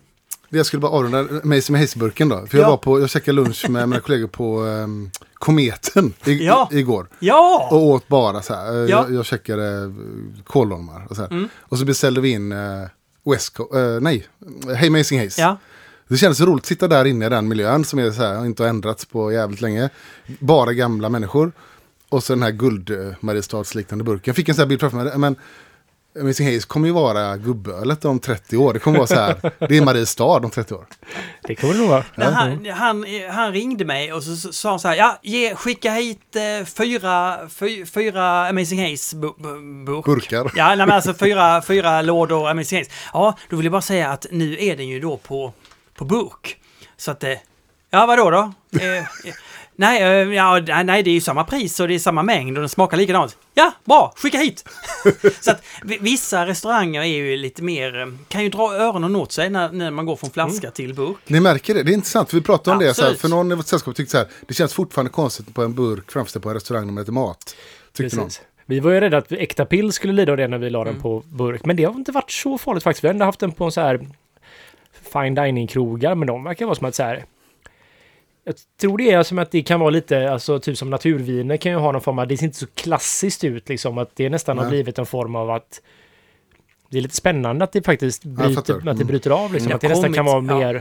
Jag 0.49 0.65
skulle 0.65 0.79
bara 0.79 0.91
avrunda 0.91 1.25
Macy 1.43 1.71
med 1.71 1.81
Haze-burken 1.81 2.29
då. 2.29 2.45
För 2.47 2.57
jag 2.57 2.65
Ja. 2.65 2.69
var 2.69 2.77
på, 2.77 2.99
jag 2.99 3.09
käkade 3.09 3.35
lunch 3.35 3.69
med 3.69 3.89
mina 3.89 4.01
kollegor 4.01 4.27
på 4.27 4.59
um, 4.61 5.11
Kometen 5.33 6.13
i, 6.25 6.45
Ja. 6.45 6.69
i, 6.71 6.77
igår. 6.79 7.07
Ja! 7.19 7.67
Och 7.71 7.81
åt 7.87 8.07
bara 8.07 8.41
så 8.41 8.53
här. 8.53 8.67
Eh, 8.71 8.75
Ja. 8.75 8.85
Jag, 8.87 9.13
jag 9.13 9.25
käkade 9.25 9.77
eh, 9.83 9.91
kålholmar 10.43 11.07
och 11.09 11.15
så 11.15 11.21
här. 11.21 11.31
Mm. 11.31 11.49
Och 11.61 11.77
så 11.77 11.85
beställde 11.85 12.21
vi 12.21 12.29
in 12.29 12.51
uh, 12.51 12.87
West 13.25 13.57
Co- 13.57 13.95
eh, 13.95 14.01
nej, 14.01 14.27
Hey 14.77 14.87
Amazing 14.87 15.19
Haze. 15.19 15.41
Ja, 15.41 15.57
Det 16.07 16.17
kändes 16.17 16.37
så 16.37 16.45
roligt 16.45 16.63
att 16.63 16.67
sitta 16.67 16.87
där 16.87 17.05
inne 17.05 17.25
i 17.25 17.29
den 17.29 17.47
miljön 17.47 17.85
som 17.85 17.99
är 17.99 18.11
så 18.11 18.21
här, 18.21 18.45
inte 18.45 18.63
har 18.63 18.69
ändrats 18.69 19.05
på 19.05 19.31
jävligt 19.31 19.61
länge. 19.61 19.89
Bara 20.39 20.73
gamla 20.73 21.09
människor. 21.09 21.51
Och 22.09 22.23
så 22.23 22.33
den 22.33 22.43
här 22.43 22.51
guld 22.51 22.89
uh, 22.89 23.13
Mariestadsliknande 23.19 24.03
burken. 24.03 24.23
Jag 24.25 24.35
fick 24.35 24.49
en 24.49 24.55
sån 24.55 24.61
här 24.61 24.67
bild 24.67 24.79
framför 24.79 24.97
mig. 24.97 25.17
Men 25.17 25.35
Amazing 26.19 26.47
Haze 26.53 26.67
kommer 26.67 26.87
ju 26.87 26.93
vara 26.93 27.37
gubbölet 27.37 28.05
om 28.05 28.19
30 28.19 28.57
år. 28.57 28.73
Det 28.73 28.79
kommer 28.79 28.97
vara 28.97 29.07
så 29.07 29.15
här. 29.15 29.67
Det 29.67 29.77
är 29.77 29.81
Mariestad 29.81 30.23
om 30.23 30.49
30 30.49 30.73
år. 30.73 30.85
Det 31.43 31.55
kommer 31.55 31.73
det 31.73 31.79
nog 31.79 31.89
vara. 31.89 32.03
Men 32.15 32.33
han, 32.33 32.65
han, 32.65 33.05
han 33.31 33.51
ringde 33.51 33.85
mig 33.85 34.13
och 34.13 34.23
så 34.23 34.53
sa 34.53 34.69
han 34.69 34.79
så 34.79 34.87
här, 34.87 34.95
ja, 34.95 35.19
ge, 35.23 35.55
skicka 35.55 35.91
hit 35.91 36.35
eh, 36.35 36.65
fyra, 36.65 37.37
fy, 37.49 37.85
fyra 37.85 38.47
Amazing 38.47 38.91
Haze 38.91 39.15
bu, 39.15 39.33
bu, 39.37 39.85
burk. 39.85 40.05
Burkar. 40.05 40.51
Ja, 40.55 40.67
nej, 40.67 40.77
men 40.77 40.91
alltså 40.91 41.13
fyra, 41.13 41.61
fyra 41.61 42.01
lådor 42.01 42.49
Amazing 42.49 42.79
Haze. 42.79 42.91
Ja, 43.13 43.37
då 43.49 43.55
vill 43.55 43.65
jag 43.65 43.71
bara 43.71 43.81
säga 43.81 44.09
att 44.09 44.25
nu 44.31 44.57
är 44.59 44.77
den 44.77 44.87
ju 44.87 44.99
då 44.99 45.17
på, 45.17 45.53
på 45.95 46.05
burk. 46.05 46.57
Så 46.97 47.11
att, 47.11 47.23
eh, 47.23 47.33
ja 47.89 48.05
vadå 48.05 48.29
då? 48.29 48.51
Eh, 48.79 48.97
eh, 48.97 49.03
nej, 49.75 50.01
eh, 50.01 50.07
ja, 50.33 50.59
nej, 50.83 51.03
det 51.03 51.09
är 51.09 51.13
ju 51.13 51.21
samma 51.21 51.43
pris 51.43 51.79
och 51.79 51.87
det 51.87 51.95
är 51.95 51.99
samma 51.99 52.23
mängd 52.23 52.57
och 52.57 52.61
den 52.61 52.69
smakar 52.69 52.97
likadant. 52.97 53.37
Ja, 53.53 53.71
bra, 53.85 54.13
skicka 54.15 54.37
hit! 54.37 54.65
så 55.41 55.51
att 55.51 55.63
vi- 55.83 55.97
vissa 56.01 56.45
restauranger 56.45 57.01
är 57.01 57.05
ju 57.05 57.37
lite 57.37 57.63
mer, 57.63 57.99
eh, 58.01 58.07
kan 58.27 58.43
ju 58.43 58.49
dra 58.49 58.73
öronen 58.73 59.15
åt 59.15 59.31
sig 59.31 59.49
när, 59.49 59.71
när 59.71 59.91
man 59.91 60.05
går 60.05 60.15
från 60.15 60.29
flaska 60.29 60.71
till 60.71 60.93
burk. 60.93 61.17
Ni 61.27 61.39
märker 61.39 61.73
det, 61.73 61.83
det 61.83 61.91
är 61.91 61.93
intressant. 61.93 62.29
För 62.29 62.37
vi 62.37 62.43
pratade 62.43 62.77
om 62.77 62.83
det. 62.83 62.93
Så 62.93 63.01
här, 63.01 63.07
Absolut. 63.09 63.21
för 63.21 63.29
någon 63.29 63.51
i 63.51 63.55
vårt 63.55 63.65
sällskap 63.67 63.95
tyckte 63.95 64.11
så 64.11 64.17
här. 64.17 64.27
Det 64.47 64.53
känns 64.53 64.73
fortfarande 64.73 65.11
konstigt 65.11 65.53
på 65.53 65.63
en 65.63 65.73
burk 65.73 66.11
framställd 66.11 66.43
på 66.43 66.49
en 66.49 66.55
restaurang 66.55 66.85
när 66.85 66.93
man 66.93 67.01
äter 67.03 67.13
mat. 67.13 67.55
Tyckte 67.93 68.15
någon. 68.17 68.29
Vi 68.65 68.79
var 68.79 68.91
ju 68.91 68.99
rädda 68.99 69.17
att 69.17 69.31
äkta 69.31 69.65
pill 69.65 69.91
skulle 69.93 70.13
lida 70.13 70.31
av 70.31 70.37
det 70.37 70.47
när 70.47 70.57
vi 70.57 70.69
la 70.69 70.79
den 70.83 70.87
Mm. 70.89 71.01
på 71.01 71.23
burk. 71.25 71.65
Men 71.65 71.75
det 71.75 71.83
har 71.83 71.93
inte 71.93 72.11
varit 72.11 72.31
så 72.31 72.57
farligt 72.57 72.83
faktiskt. 72.83 73.03
Vi 73.03 73.07
har 73.07 73.13
ändå 73.13 73.25
haft 73.25 73.39
den 73.39 73.51
på 73.51 73.65
en 73.65 73.71
så 73.71 73.81
här 73.81 73.99
fine 75.13 75.35
dining-krogar. 75.35 76.15
Men 76.15 76.27
de 76.27 76.43
verkar 76.43 76.65
vara 76.65 76.75
som 76.75 76.85
att 76.87 76.95
så 76.95 77.03
här... 77.03 77.25
Jag 78.47 78.55
tror 78.81 78.97
det 78.97 79.11
är 79.11 79.23
som 79.23 79.39
att 79.39 79.51
det 79.51 79.61
kan 79.63 79.79
vara 79.79 79.89
lite, 79.89 80.31
alltså 80.31 80.59
typ 80.59 80.77
som 80.77 80.89
naturviner 80.89 81.57
kan 81.57 81.71
ju 81.71 81.77
ha 81.77 81.91
någon 81.91 82.01
form 82.01 82.19
av, 82.19 82.27
det 82.27 82.37
ser 82.37 82.45
inte 82.45 82.57
så 82.57 82.67
klassiskt 82.67 83.43
ut 83.43 83.69
liksom. 83.69 83.97
Att 83.97 84.15
det 84.15 84.29
nästan 84.29 84.57
har 84.57 84.65
Nej. 84.65 84.71
blivit 84.71 84.99
en 84.99 85.05
form 85.05 85.35
av 85.35 85.49
att 85.51 85.81
det 86.89 86.97
är 86.97 87.01
lite 87.01 87.15
spännande 87.15 87.63
att 87.63 87.71
det 87.71 87.81
faktiskt 87.85 88.23
bryter, 88.23 88.53
fattar. 88.53 88.73
att 88.77 88.83
det 88.83 88.89
Mm. 88.91 89.07
bryter 89.07 89.29
av 89.29 89.53
liksom. 89.53 89.69
Det 89.69 89.75
Att 89.75 89.81
det 89.81 89.87
har 89.87 89.95
nästan 89.95 90.13
kan 90.13 90.25
vara 90.25 90.35
kommit, 90.35 90.51
ja. 90.51 90.57
mer... 90.57 90.73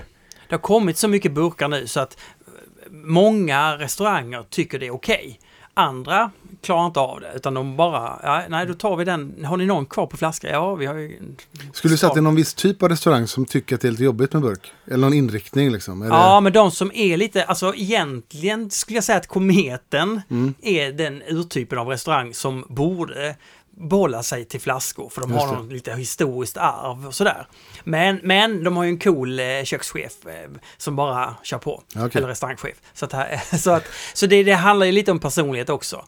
Det 0.48 0.54
har 0.54 0.58
kommit 0.58 0.96
så 0.98 1.08
mycket 1.08 1.32
burkar 1.32 1.68
nu 1.68 1.86
så 1.86 2.00
att 2.00 2.18
många 2.90 3.78
restauranger 3.78 4.44
tycker 4.50 4.78
det 4.78 4.86
är 4.86 4.94
okej. 4.94 5.40
Andra 5.74 6.30
klarar 6.62 6.86
inte 6.86 7.00
av 7.00 7.20
det 7.20 7.32
utan 7.36 7.54
de 7.54 7.76
bara, 7.76 8.20
ja, 8.22 8.42
nej 8.48 8.66
då 8.66 8.74
tar 8.74 8.96
vi 8.96 9.04
den, 9.04 9.44
har 9.44 9.56
ni 9.56 9.66
någon 9.66 9.86
kvar 9.86 10.06
på 10.06 10.16
flaska? 10.16 10.50
Ja, 10.50 10.74
vi 10.74 10.86
har 10.86 10.94
ju... 10.94 11.20
Skulle 11.72 11.94
du 11.94 11.98
säga 11.98 12.08
att 12.08 12.14
det 12.14 12.20
är 12.20 12.22
någon 12.22 12.34
viss 12.36 12.54
typ 12.54 12.82
av 12.82 12.88
restaurang 12.88 13.26
som 13.26 13.44
tycker 13.46 13.74
att 13.74 13.80
det 13.80 13.88
är 13.88 13.92
lite 13.92 14.04
jobbigt 14.04 14.32
med 14.32 14.42
burk? 14.42 14.72
Eller 14.86 14.96
någon 14.98 15.14
inriktning 15.14 15.70
liksom? 15.70 16.02
Är 16.02 16.06
Ja, 16.06 16.40
men 16.40 16.52
de 16.52 16.70
som 16.70 16.90
är 16.94 17.16
lite, 17.16 17.44
alltså 17.44 17.74
egentligen 17.74 18.70
skulle 18.70 18.96
jag 18.96 19.04
säga 19.04 19.18
att 19.18 19.26
Kometen 19.26 20.20
Mm. 20.30 20.54
är 20.62 20.92
den 20.92 21.22
urtypen 21.28 21.78
av 21.78 21.88
restaurang 21.88 22.34
som 22.34 22.64
borde 22.68 23.36
bolla 23.78 24.22
sig 24.22 24.44
till 24.44 24.60
flaskor 24.60 25.08
för 25.08 25.20
de 25.20 25.32
har 25.32 25.46
det. 25.56 25.62
något 25.62 25.72
lite 25.72 25.92
historiskt 25.92 26.56
arv 26.56 27.06
och 27.06 27.14
sådär. 27.14 27.46
Men, 27.84 28.20
men 28.22 28.64
de 28.64 28.76
har 28.76 28.84
ju 28.84 28.90
en 28.90 28.98
cool 28.98 29.40
eh, 29.40 29.44
kökschef 29.64 30.12
eh, 30.26 30.50
som 30.76 30.96
bara 30.96 31.34
kör 31.42 31.58
på. 31.58 31.82
Okej. 31.96 32.10
Eller 32.14 32.28
restaurangchef. 32.28 32.76
Så, 32.94 33.04
att, 33.04 33.14
så, 33.60 33.70
att, 33.70 33.84
så 34.14 34.26
det, 34.26 34.42
det 34.42 34.52
handlar 34.52 34.86
ju 34.86 34.92
lite 34.92 35.10
om 35.10 35.18
personlighet 35.18 35.70
också. 35.70 36.04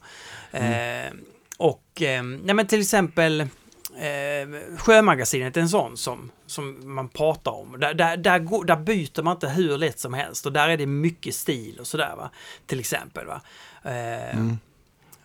Mm. 0.51 1.07
Eh, 1.07 1.13
och 1.57 2.01
eh, 2.01 2.23
nej, 2.23 2.55
men 2.55 2.67
till 2.67 2.79
exempel 2.79 3.41
eh, 3.41 4.77
Sjömagasinet 4.77 5.57
är 5.57 5.61
en 5.61 5.69
sån 5.69 5.97
som, 5.97 6.31
som 6.45 6.93
man 6.93 7.09
pratar 7.09 7.51
om. 7.51 7.79
Där, 7.79 7.93
där, 7.93 8.17
där, 8.17 8.39
går, 8.39 8.65
där 8.65 8.75
byter 8.75 9.21
man 9.23 9.33
inte 9.35 9.49
hur 9.49 9.77
lätt 9.77 9.99
som 9.99 10.13
helst 10.13 10.45
och 10.45 10.51
där 10.53 10.69
är 10.69 10.77
det 10.77 10.85
mycket 10.85 11.35
stil 11.35 11.77
och 11.79 11.87
sådär 11.87 12.13
va. 12.17 12.29
Till 12.65 12.79
exempel 12.79 13.25
va. 13.25 13.41
Eh, 13.83 14.37
Mm. 14.37 14.57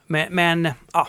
Men, 0.07 0.35
men, 0.35 0.69
ja, 0.93 1.09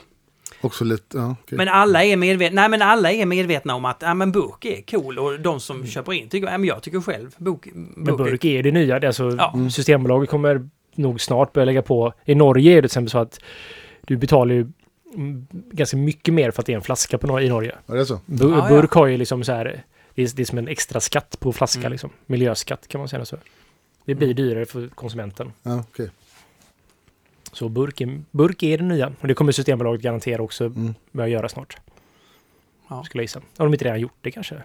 Också 0.61 0.83
lite, 0.83 1.17
ja, 1.17 1.35
okej. 1.43 1.57
men 1.57 1.67
alla 1.67 2.03
är 2.03 2.15
medvetna, 2.17 2.61
nej 2.61 2.69
men 2.69 2.81
alla 2.81 3.11
är 3.11 3.25
medvetna 3.25 3.75
om 3.75 3.85
att 3.85 3.97
ja, 4.01 4.13
men 4.13 4.31
burk 4.31 4.65
är 4.65 4.81
cool 4.81 5.19
och 5.19 5.39
de 5.39 5.59
som 5.59 5.75
Mm. 5.75 5.87
köper 5.87 6.13
in 6.13 6.29
tycker, 6.29 6.47
ja, 6.51 6.57
men 6.57 6.67
jag 6.67 6.83
tycker 6.83 7.01
själv 7.01 7.35
burk, 7.37 7.67
Men 7.73 8.17
burk, 8.17 8.45
är 8.45 8.63
det 8.63 8.71
nya. 8.71 9.07
Alltså, 9.07 9.31
Ja. 9.37 9.69
Systembolaget 9.71 10.29
kommer 10.29 10.69
nog 10.95 11.21
snart 11.21 11.53
börja 11.53 11.65
lägga 11.65 11.81
på. 11.81 12.13
I 12.25 12.35
Norge 12.35 12.71
är 12.71 12.75
det 12.75 12.81
till 12.81 12.85
exempel 12.85 13.11
så 13.11 13.17
att 13.17 13.39
du 14.05 14.17
betalar 14.17 14.55
ju 14.55 14.67
mm, 15.15 15.47
ganska 15.51 15.97
mycket 15.97 16.33
mer 16.33 16.51
för 16.51 16.61
att 16.61 16.65
det 16.65 16.71
är 16.73 16.75
en 16.75 16.81
flaska 16.81 17.17
på, 17.17 17.41
i 17.41 17.49
Norge. 17.49 17.75
Var 17.85 17.95
det 17.97 18.05
så? 18.05 18.15
Bu- 18.25 18.51
Ja, 18.51 18.69
ja. 18.69 18.81
burk 18.81 18.91
har 18.91 19.05
ju 19.07 19.17
liksom 19.17 19.43
så 19.43 19.51
här, 19.51 19.83
det 20.15 20.21
är, 20.23 20.35
det 20.35 20.41
är 20.41 20.45
som 20.45 20.57
en 20.57 20.67
extra 20.67 20.99
skatt 20.99 21.39
på 21.39 21.53
flaska 21.53 21.79
Mm. 21.79 21.91
liksom. 21.91 22.09
Miljöskatt 22.25 22.87
kan 22.87 22.99
man 22.99 23.07
säga 23.09 23.25
så. 23.25 23.37
Det 24.05 24.15
blir 24.15 24.33
dyrare 24.33 24.65
för 24.65 24.87
konsumenten. 24.87 25.51
Ja, 25.63 25.83
okej. 25.91 26.09
Så 27.51 27.69
burk 27.69 28.01
är, 28.01 28.21
burk 28.31 28.63
är 28.63 28.77
det 28.77 28.83
nya. 28.83 29.11
Och 29.21 29.27
det 29.27 29.33
kommer 29.33 29.51
Systembolaget 29.51 30.01
garantera 30.01 30.41
också 30.41 30.65
Mm. 30.65 30.93
börja 31.11 31.27
göra 31.27 31.49
snart. 31.49 31.77
Ja. 32.89 33.03
Skulle 33.03 33.19
jag 33.21 33.23
gissa. 33.23 33.39
Om 33.39 33.45
de 33.57 33.73
inte 33.73 33.85
redan 33.85 33.99
gjort 33.99 34.17
det 34.21 34.31
kanske. 34.31 34.55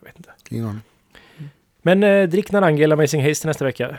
Jag 0.00 0.06
vet 0.06 0.16
inte. 0.16 0.30
Ingen 0.50 0.64
aning. 0.66 0.80
Men 1.82 2.02
eh, 2.02 2.28
drick 2.28 2.52
Narangel 2.52 2.92
Amazing 2.92 3.22
Haze 3.28 3.48
nästa 3.48 3.64
vecka. 3.64 3.96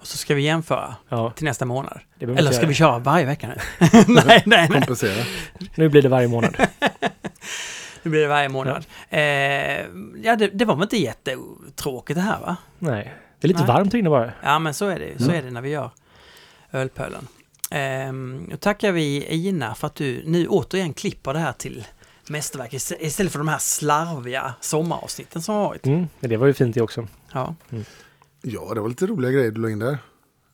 Och 0.00 0.06
så 0.06 0.18
ska 0.18 0.34
vi 0.34 0.42
jämföra 0.42 0.96
Ja, 1.08 1.30
till 1.30 1.44
nästa 1.44 1.64
månad. 1.64 2.00
Eller 2.20 2.36
ska 2.50 2.54
göra. 2.60 2.66
vi 2.66 2.74
köra 2.74 2.98
varje 2.98 3.24
vecka 3.26 3.48
nu? 3.48 3.54
nej, 4.08 4.24
nej, 4.26 4.42
nej. 4.46 4.68
Kompensera. 4.68 5.24
Nu 5.74 5.88
blir 5.88 6.02
det 6.02 6.08
varje 6.08 6.28
månad. 6.28 6.56
Nu 8.02 8.10
blir 8.10 8.20
det 8.20 8.28
varje 8.28 8.48
månad. 8.48 8.84
Eh, 9.10 9.20
ja, 10.22 10.36
det, 10.38 10.46
det 10.52 10.64
var 10.64 10.74
väl 10.74 10.82
inte 10.82 10.96
jättetråkigt 10.96 12.14
det 12.16 12.20
här 12.22 12.40
va? 12.40 12.56
Nej. 12.78 13.14
Det 13.40 13.46
är 13.46 13.48
lite 13.48 13.60
Nej. 13.60 13.68
varmt 13.68 13.94
inne 13.94 14.10
bara. 14.10 14.32
Ja, 14.42 14.58
men 14.58 14.74
så 14.74 14.88
är 14.88 14.98
det. 14.98 15.18
Så 15.18 15.24
Mm. 15.24 15.36
är 15.36 15.42
det 15.42 15.50
när 15.50 15.60
vi 15.60 15.68
gör 15.70 15.90
ölpölen. 16.72 17.28
Då 18.50 18.56
tackar 18.56 18.92
vi 18.92 19.26
Ina 19.30 19.74
för 19.74 19.86
att 19.86 19.94
du 19.94 20.22
nu 20.26 20.46
återigen 20.48 20.94
klipper 20.94 21.32
det 21.32 21.38
här 21.38 21.52
till 21.52 21.84
mästerverk 22.28 22.72
ist- 22.72 22.96
istället 23.00 23.32
för 23.32 23.38
de 23.38 23.48
här 23.48 23.58
slarviga 23.58 24.54
sommaravsnitten 24.60 25.42
som 25.42 25.54
har 25.54 25.64
varit. 25.64 25.86
Mm, 25.86 26.08
det 26.20 26.36
var 26.36 26.46
ju 26.46 26.54
fint 26.54 26.74
det 26.74 26.80
också. 26.82 27.06
Ja. 27.32 27.54
Ja, 28.42 28.74
det 28.74 28.80
var 28.80 28.88
lite 28.88 29.06
roliga 29.06 29.30
grejer 29.30 29.50
du 29.50 29.60
la 29.60 29.70
in 29.70 29.78
där. 29.78 29.98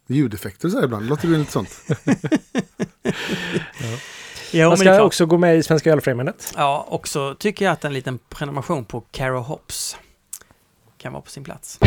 Ljudeffekter 0.06 0.69
så 0.69 0.77
här 0.77 0.85
ibland. 0.85 1.09
Låter 1.09 1.28
det 1.28 1.39
lite 1.39 1.52
sånt? 1.52 1.81
Man 4.55 4.69
men 4.69 4.78
det 4.78 4.90
är 4.90 4.94
ska 4.94 5.02
också 5.02 5.27
gå 5.27 5.39
med 5.39 5.59
i 5.59 5.62
Svenska 5.62 5.93
Ölfrämjandet. 5.93 6.52
Ja, 6.56 6.86
och 6.89 7.09
så 7.09 7.35
tycker 7.35 7.65
jag 7.65 7.73
att 7.73 7.85
en 7.85 7.93
liten 7.93 8.19
prenumeration 8.28 8.85
på 8.85 9.01
Caro 9.01 9.40
Hops 9.40 9.97
kan 10.98 11.12
vara 11.12 11.23
på 11.23 11.31
sin 11.31 11.44
plats. 11.44 11.78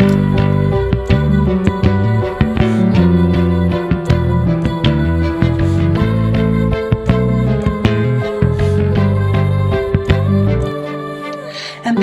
En 11.84 11.96